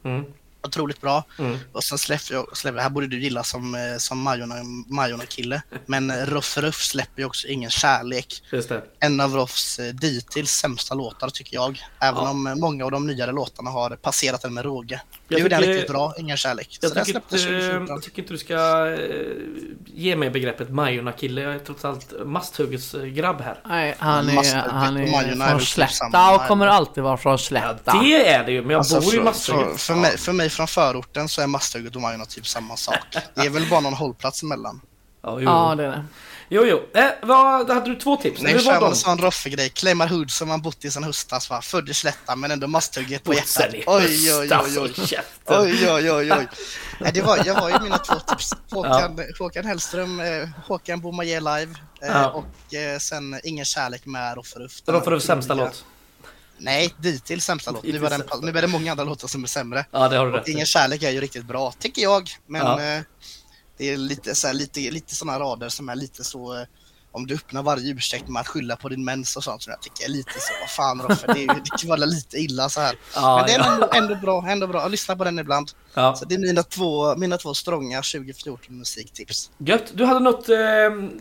Mm. 0.05 0.25
Otroligt 0.67 1.01
bra. 1.01 1.25
Mm. 1.39 1.59
Och 1.73 1.85
sen 1.85 1.99
släpper 1.99 2.35
jag, 2.35 2.57
släpper, 2.57 2.79
här 2.81 2.91
borde 2.91 3.07
du 3.07 3.21
gilla 3.21 3.45
som, 3.45 3.75
eh, 3.75 3.81
som 3.99 4.19
Majorna, 4.23 4.55
Majorna 4.89 5.25
kille. 5.27 5.63
Men 5.87 6.11
eh, 6.11 6.17
Ruff 6.27 6.57
Ruff 6.59 6.83
släpper 6.85 7.23
ju 7.23 7.27
också 7.27 7.49
Ingen 7.49 7.71
kärlek. 7.71 8.43
Just 8.53 8.69
det. 8.69 8.83
En 9.01 9.21
av 9.21 9.35
Ruffs 9.37 9.79
eh, 9.79 9.95
dittills 9.95 10.51
sämsta 10.51 10.95
låtar 10.95 11.29
tycker 11.29 11.55
jag. 11.55 11.83
Även 12.01 12.23
Ja. 12.25 12.31
om 12.31 12.55
många 12.61 12.85
av 12.85 12.91
de 12.91 13.07
nyare 13.07 13.33
låtarna 13.33 13.71
har 13.71 13.91
passerat 13.97 14.43
den 14.43 14.55
med 14.55 14.65
råge. 14.65 15.01
Jag 15.29 15.39
nu 15.41 15.47
är 15.47 15.51
den 15.51 15.61
riktigt 15.63 15.91
bra, 15.91 16.15
Ingen 16.19 16.37
kärlek. 16.37 16.79
Jag 16.81 16.95
tycker, 16.95 17.17
inte, 17.17 17.29
2014. 17.29 17.87
jag 17.89 18.03
tycker 18.03 18.23
inte 18.23 18.35
du 18.35 18.39
ska 18.39 18.87
ge 19.87 20.17
mig 20.17 20.31
begreppet 20.31 20.71
Majorna-kille. 20.71 21.41
Jag 21.41 21.55
är 21.55 21.59
trots 21.59 21.85
allt 21.85 22.13
Masthuggets 22.25 22.95
grabb 23.15 23.41
här. 23.41 23.61
Nej, 23.67 23.95
han 23.99 24.29
är, 24.29 24.35
Masthugget 24.35 24.65
han 24.71 24.97
är 24.97 25.47
från 25.49 25.59
typ 25.59 25.69
Slätta 25.69 26.35
och 26.35 26.47
kommer 26.47 26.67
alltid 26.67 27.03
vara 27.03 27.17
från 27.17 27.33
Ja, 27.33 27.39
Slätta. 27.39 27.93
det 28.03 28.29
är 28.29 28.45
det 28.45 28.53
ju, 28.53 28.61
men 28.63 28.71
jag 28.71 28.79
Alltså, 28.79 29.01
bor 29.01 29.05
ju 29.05 29.09
i 29.09 29.13
för, 29.13 29.19
för, 29.19 29.25
Masthugget. 29.25 29.81
för, 29.81 29.95
mig, 29.95 30.19
för 30.19 30.33
mig 30.33 30.51
från 30.55 30.69
förorten 30.69 31.29
så 31.29 31.41
är 31.43 31.47
Masthugget 31.47 31.95
och 31.97 32.03
Majorna 32.03 32.25
typ 32.25 32.47
samma 32.47 32.77
sak. 32.77 32.99
Det 33.35 33.41
är 33.47 33.51
väl 33.51 33.69
bara 33.71 33.81
någon 33.81 33.95
hållplats 33.95 34.43
emellan. 34.43 34.81
Ja, 35.23 35.41
jo, 35.41 35.45
Ja, 35.45 35.71
jo. 35.71 35.77
det 35.77 35.85
är 35.85 35.89
det. 35.91 36.05
jo, 36.49 36.65
jo. 36.65 37.01
Eh, 37.01 37.11
vad, 37.23 37.71
hade 37.71 37.87
du 37.91 37.95
två 37.97 38.17
tips? 38.17 38.43
Nej, 38.43 38.59
kör 38.61 38.87
en 38.87 38.95
sån 38.97 39.19
Roffe-grej. 39.19 39.69
Claimar 39.71 40.09
Hood 40.09 40.31
som 40.31 40.49
man 40.49 40.63
bott 40.63 40.85
i 40.85 40.91
sen 40.91 41.05
höstas 41.05 41.51
va. 41.51 41.63
Född 41.63 41.89
i 41.89 41.95
Slätta 41.95 42.37
men 42.37 42.51
ändå 42.51 42.67
Masthugget 42.67 43.25
på 43.25 43.35
hjärtat. 43.35 43.75
Oj, 43.87 43.87
oj, 43.87 44.55
oj, 44.55 44.79
oj. 44.79 44.93
Oj, 45.47 45.91
oj, 45.91 46.11
oj, 46.13 46.33
oj. 46.33 46.49
Nej, 47.01 47.11
det 47.15 47.23
var, 47.23 47.39
jag 47.47 47.55
var 47.55 47.71
ju 47.71 47.79
mina 47.81 47.99
två 47.99 48.15
tips. 48.15 48.53
Håkan, 48.71 49.21
Håkan 49.39 49.65
Hellström, 49.67 50.21
eh, 50.21 50.49
Håkan 50.67 51.01
Boumaier 51.01 51.41
live 51.41 51.75
eh, 52.03 52.09
Ja. 52.09 52.31
och 52.31 52.75
eh, 52.75 52.99
sen 52.99 53.41
Ingen 53.45 53.65
kärlek 53.65 54.07
med 54.07 54.37
Roffe 54.37 54.59
Ruff. 54.59 54.83
Det 54.85 54.93
var 54.93 55.01
för 55.01 55.19
sämsta 55.19 55.55
låt. 55.55 55.85
Nej, 56.65 56.95
dittills 56.99 57.45
sämsta 57.45 57.71
låt. 57.71 57.85
Nu, 57.85 57.93
den, 57.99 58.11
sämsta. 58.11 58.37
nu 58.43 58.49
är 58.59 58.63
det 58.63 58.69
många 58.69 58.91
andra 58.93 59.05
låtar 59.05 59.29
som 59.29 59.43
är 59.43 59.47
sämre. 59.49 59.87
Ja, 59.91 60.09
det 60.09 60.17
har 60.17 60.27
du 60.27 60.33
rätt. 60.33 60.49
Ingen 60.49 60.67
kärlek 60.67 61.03
är 61.03 61.11
ju 61.11 61.21
riktigt 61.21 61.45
bra, 61.45 61.73
tycker 61.79 62.03
jag. 62.03 62.31
Men 62.47 62.67
Ja. 62.67 62.83
eh, 62.97 63.03
det 63.79 63.91
är 63.91 63.97
lite, 63.97 64.35
så 64.35 64.47
här, 64.47 64.55
lite, 64.55 64.81
lite 64.81 65.15
sådana 65.15 65.39
rader 65.39 65.69
som 65.69 65.89
är 65.89 65.95
lite 65.97 66.25
så... 66.25 66.55
Eh, 66.61 66.67
om 67.17 67.27
du 67.27 67.35
öppnar 67.35 67.63
varje 67.63 67.93
ursäkt 67.93 68.29
med 68.29 68.41
att 68.41 68.49
skylla 68.49 68.77
på 68.77 68.89
din 68.89 69.05
mens 69.05 69.37
och 69.37 69.45
sånt 69.45 69.63
som 69.63 69.71
jag 69.71 69.83
tycker 69.83 70.05
är 70.05 70.09
lite 70.09 70.31
så, 70.33 70.53
vad 70.61 70.71
fan 70.71 71.03
Roffe, 71.03 71.27
det, 71.27 71.33
är, 71.33 71.55
ju- 71.55 71.63
det 71.83 71.89
vara 71.89 71.97
lite 71.97 72.37
illa 72.39 72.69
så 72.69 72.81
här. 72.81 72.97
Ja, 73.15 73.37
Men 73.37 73.47
det 73.47 73.53
är 73.53 73.59
ja. 73.59 73.73
ändå, 73.75 73.89
ändå 73.95 74.15
bra, 74.15 74.47
ändå 74.49 74.67
bra. 74.67 74.83
Jag 74.83 74.91
lyssnar 74.91 75.17
på 75.17 75.25
den 75.25 75.39
ibland. 75.39 75.71
Ja. 75.95 76.15
Så 76.17 76.25
det 76.25 76.35
är 76.35 76.39
mina 76.39 76.63
två, 76.63 77.17
mina 77.17 77.37
två 77.37 77.55
strånga 77.55 77.97
2014 78.03 78.79
musiktips. 78.79 79.51
Gött. 79.59 79.85
Du 79.95 80.05
hade 80.05 80.21
något... 80.21 80.49
Eh, 80.49 80.57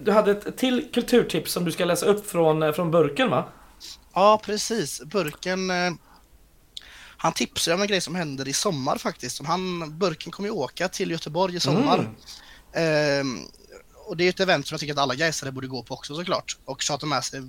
du 0.01 0.11
hade 0.11 0.31
ett 0.31 0.57
till 0.57 0.87
kulturtips 0.93 1.51
som 1.51 1.65
du 1.65 1.71
ska 1.71 1.85
läsa 1.85 2.05
upp 2.05 2.29
från, 2.29 2.73
från 2.73 2.91
burken 2.91 3.29
va? 3.29 3.45
Ja, 4.13 4.41
precis. 4.45 5.01
Burken... 5.01 5.69
Eh, 5.69 5.93
han 7.23 7.33
tipsade 7.33 7.75
om 7.75 7.81
en 7.81 7.87
grej 7.87 8.01
som 8.01 8.15
händer 8.15 8.47
i 8.47 8.53
sommar 8.53 8.97
faktiskt. 8.97 9.35
Som 9.37 9.45
Han, 9.45 9.97
burken 9.97 10.31
kommer 10.31 10.49
ju 10.49 10.55
åka 10.55 10.87
till 10.87 11.11
Göteborg 11.11 11.55
i 11.55 11.59
sommar. 11.59 12.09
Ehm, 12.73 13.39
och 14.05 14.17
det 14.17 14.23
är 14.23 14.29
ett 14.29 14.39
event 14.39 14.67
som 14.67 14.75
jag 14.75 14.79
tycker 14.79 14.93
att 14.93 14.99
alla 14.99 15.15
Gaisare 15.15 15.51
borde 15.51 15.67
gå 15.67 15.83
på 15.83 15.93
också 15.93 16.15
såklart. 16.15 16.57
Och 16.65 16.81
tjata 16.81 17.05
med 17.05 17.23
sig 17.23 17.41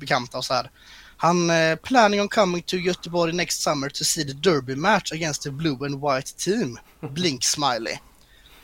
bekanta 0.00 0.38
och 0.38 0.44
så 0.44 0.54
här. 0.54 0.70
Han 1.16 1.50
eh, 1.50 1.76
planning 1.76 2.20
on 2.20 2.28
coming 2.28 2.62
to 2.62 2.76
Göteborg 2.76 3.32
next 3.32 3.62
summer 3.62 3.88
to 3.88 4.04
see 4.04 4.24
the 4.24 4.32
derby 4.32 4.76
match 4.76 5.12
against 5.12 5.42
the 5.42 5.50
blue 5.50 5.86
and 5.86 6.00
white 6.00 6.36
team. 6.36 6.78
Blink 7.00 7.44
smiley. 7.44 7.98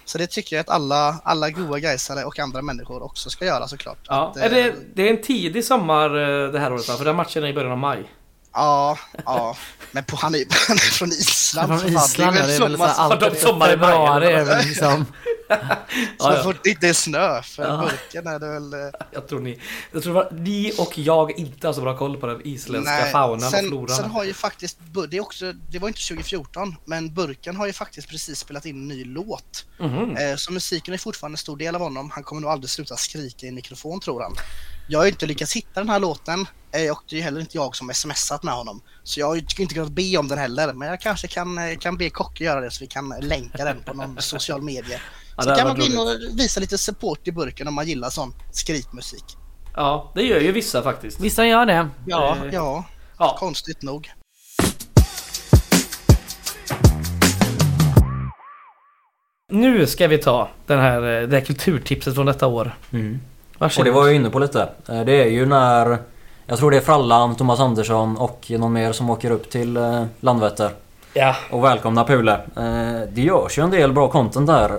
Så 0.06 0.18
det 0.18 0.26
tycker 0.26 0.56
jag 0.56 0.60
att 0.60 0.70
alla, 0.70 1.20
alla 1.24 1.50
goa 1.50 1.78
Gaisare 1.78 2.24
och 2.24 2.38
andra 2.38 2.62
människor 2.62 3.02
också 3.02 3.30
ska 3.30 3.44
göra 3.44 3.68
såklart. 3.68 3.98
Ja. 4.08 4.30
Att, 4.30 4.36
Är 4.36 4.50
det, 4.50 4.60
eh, 4.68 4.74
det 4.94 5.08
är 5.08 5.10
en 5.16 5.22
tidig 5.22 5.64
sommar 5.64 6.06
eh, 6.06 6.52
det 6.52 6.58
här 6.58 6.72
året 6.72 6.88
va? 6.88 6.94
För 6.94 7.04
den 7.04 7.16
matchen 7.16 7.44
är 7.44 7.48
i 7.48 7.52
början 7.52 7.72
av 7.72 7.78
maj. 7.78 8.10
Ja, 8.52 8.98
ja. 9.24 9.56
Men 9.92 10.04
på, 10.04 10.16
han, 10.16 10.34
är, 10.34 10.38
han 10.68 10.76
är 10.76 10.80
från 10.80 11.08
Island. 11.08 11.80
Från. 11.80 11.92
Island 11.92 12.36
är 12.36 12.40
det 12.40 12.46
väl 12.46 12.56
sommar- 12.56 12.88
så 12.88 13.46
här 13.52 13.58
maj, 13.58 13.70
februari 13.70 14.32
är 14.32 14.44
väl 14.44 14.66
liksom... 14.66 15.06
Så 16.18 16.32
Ja, 16.32 16.42
fort 16.42 16.56
det 16.64 16.70
inte 16.70 16.88
är 16.88 16.92
snö, 16.92 17.42
för 17.42 17.62
Ja. 17.62 17.76
burken 17.90 18.26
är 18.26 18.38
det 18.38 18.48
väl... 18.48 18.72
eh, 18.72 18.78
Jag 19.12 19.28
tror 19.28 19.40
ni... 19.40 19.60
Jag 19.92 20.02
tror 20.02 20.28
ni 20.32 20.72
och 20.78 20.98
jag 20.98 21.38
inte 21.38 21.66
har 21.68 21.74
så 21.74 21.80
bra 21.80 21.96
koll 21.98 22.16
på 22.16 22.26
den 22.26 22.40
isländska 22.44 23.06
faunan 23.12 23.36
och 23.46 23.50
sen, 23.50 23.68
floran. 23.68 23.96
sen 23.96 24.10
har 24.10 24.24
ju 24.24 24.34
faktiskt, 24.34 24.78
det, 25.08 25.20
också, 25.20 25.52
det 25.52 25.78
var 25.78 25.88
inte 25.88 26.00
2014, 26.08 26.76
men 26.84 27.14
Burken 27.14 27.56
har 27.56 27.66
ju 27.66 27.72
faktiskt 27.72 28.08
precis 28.08 28.38
spelat 28.38 28.66
in 28.66 28.76
en 28.76 28.88
ny 28.88 29.04
låt. 29.04 29.66
Eh, 29.80 30.36
så 30.36 30.52
musiken 30.52 30.94
är 30.94 30.98
fortfarande 30.98 31.34
en 31.34 31.38
stor 31.38 31.56
del 31.56 31.74
av 31.74 31.80
honom. 31.80 32.10
Han 32.10 32.22
kommer 32.24 32.40
nog 32.42 32.50
aldrig 32.50 32.70
sluta 32.70 32.96
skrika 32.96 33.46
i 33.46 33.50
mikrofon 33.52 34.00
tror 34.00 34.22
han. 34.22 34.32
Jag 34.88 34.98
har 34.98 35.04
ju 35.04 35.10
inte 35.10 35.26
lyckats 35.26 35.52
hitta 35.56 35.80
den 35.80 35.88
här 35.88 35.98
låten 35.98 36.46
eh, 36.72 36.90
och 36.92 37.02
det 37.08 37.14
är 37.14 37.16
ju 37.16 37.22
heller 37.22 37.40
inte 37.40 37.56
jag 37.56 37.76
som 37.76 37.90
smsat 37.94 38.42
med 38.42 38.54
honom. 38.54 38.80
Så 39.02 39.20
jag 39.20 39.26
har 39.26 39.34
ju 39.34 39.40
inte 39.58 39.74
kunnat 39.74 39.88
be 39.92 40.16
om 40.16 40.28
den 40.28 40.38
heller. 40.38 40.72
Men 40.72 40.88
jag 40.88 41.00
kanske 41.00 41.28
kan, 41.28 41.76
kan 41.78 41.96
be 41.96 42.10
Kocke 42.10 42.44
göra 42.44 42.60
det 42.60 42.70
så 42.70 42.80
vi 42.80 42.86
kan 42.86 43.14
länka 43.20 43.64
den 43.64 43.82
på 43.82 43.94
någon 43.94 44.22
social 44.22 44.62
medie. 44.62 45.00
Ja, 45.36 45.42
Så 45.42 45.50
kan 45.54 45.68
man 45.68 45.78
gå 45.78 45.84
in 45.86 45.98
och 45.98 46.08
visa 46.38 46.60
lite 46.60 46.78
support 46.78 47.28
i 47.28 47.32
burken 47.32 47.68
om 47.68 47.74
man 47.74 47.86
gillar 47.86 48.10
sån 48.10 48.34
skrikmusik. 48.52 49.24
Ja, 49.74 50.12
det 50.14 50.22
gör 50.22 50.40
ju 50.40 50.52
vissa 50.52 50.82
faktiskt. 50.82 51.20
Vissa 51.20 51.46
gör 51.46 51.66
det. 51.66 51.88
Ja, 52.06 52.36
Eh, 52.44 52.54
ja, 52.54 52.84
Ja. 53.18 53.36
konstigt 53.38 53.82
nog. 53.82 54.10
Nu 59.52 59.86
ska 59.86 60.08
vi 60.08 60.18
ta 60.18 60.48
den 60.66 60.78
här, 60.78 61.22
eh, 61.22 61.28
det 61.28 61.36
här 61.38 61.44
kulturtipset 61.44 62.14
från 62.14 62.26
detta 62.26 62.46
år. 62.46 62.74
Mm. 62.92 63.20
Och 63.58 63.84
det 63.84 63.90
var 63.90 64.06
jag 64.06 64.14
inne 64.16 64.30
på 64.30 64.38
lite. 64.38 64.68
Eh, 64.88 65.00
Det 65.00 65.12
är 65.22 65.26
ju 65.28 65.46
när... 65.46 65.98
Jag 66.46 66.58
tror 66.58 66.70
det 66.70 66.76
är 66.76 66.80
Frallan, 66.80 67.36
Thomas 67.36 67.60
Andersson 67.60 68.16
och 68.16 68.46
någon 68.50 68.72
mer 68.72 68.92
som 68.92 69.10
åker 69.10 69.30
upp 69.30 69.50
till 69.50 69.76
eh, 69.76 70.04
Landvetter 70.20 70.70
Ja. 71.16 71.36
och 71.50 71.64
välkomnar 71.64 72.04
Pule. 72.04 72.32
Eh, 72.56 73.08
Det 73.12 73.20
görs 73.22 73.58
ju 73.58 73.62
en 73.62 73.70
del 73.70 73.92
bra 73.92 74.08
content 74.08 74.46
där. 74.46 74.70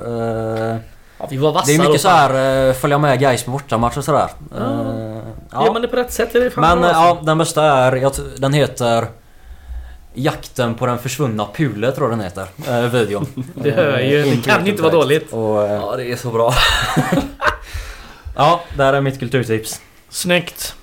Eh, 0.71 0.77
ja, 1.19 1.27
vi 1.29 1.37
var 1.37 1.51
vassa 1.51 1.65
Det 1.67 1.75
är 1.75 1.77
då, 1.77 1.83
mycket 1.83 2.01
så 2.01 2.07
fan. 2.09 2.31
här 2.35 2.67
eh, 2.67 2.73
följa 2.73 2.97
med 2.97 3.19
guys 3.19 3.43
på 3.43 3.51
bortamatch 3.51 3.97
och 3.97 4.03
sådär. 4.03 4.27
Ja. 4.57 4.63
Eh, 4.63 5.65
Gör 5.65 5.73
man 5.73 5.81
det 5.81 5.87
på 5.87 5.95
rätt 5.95 6.13
sätt 6.13 6.35
är 6.35 6.39
det 6.41 6.49
fan 6.51 6.61
Men 6.79 6.89
eh, 6.89 6.97
alltså. 6.97 7.01
ja, 7.01 7.25
den 7.25 7.37
bästa 7.37 7.63
är, 7.63 8.11
den 8.37 8.53
heter 8.53 9.07
Jakten 10.13 10.75
på 10.75 10.85
den 10.85 10.97
försvunna 10.97 11.45
Pule 11.55 11.91
tror 11.91 12.09
jag 12.09 12.17
den 12.19 12.25
heter. 12.25 12.45
Eh, 12.67 12.91
videon. 12.91 13.27
Det 13.55 13.71
hör 13.71 13.99
ju, 13.99 14.23
det 14.23 14.41
kan 14.49 14.67
inte 14.67 14.81
vara 14.81 14.93
dåligt. 14.93 15.33
Och, 15.33 15.63
eh, 15.63 15.71
Ja, 15.71 15.93
det 15.97 16.11
är 16.11 16.15
så 16.15 16.29
bra. 16.29 16.53
ja, 18.35 18.61
där 18.77 18.93
är 18.93 19.01
mitt 19.01 19.19
kulturtips. 19.19 19.81
Snyggt. 20.09 20.75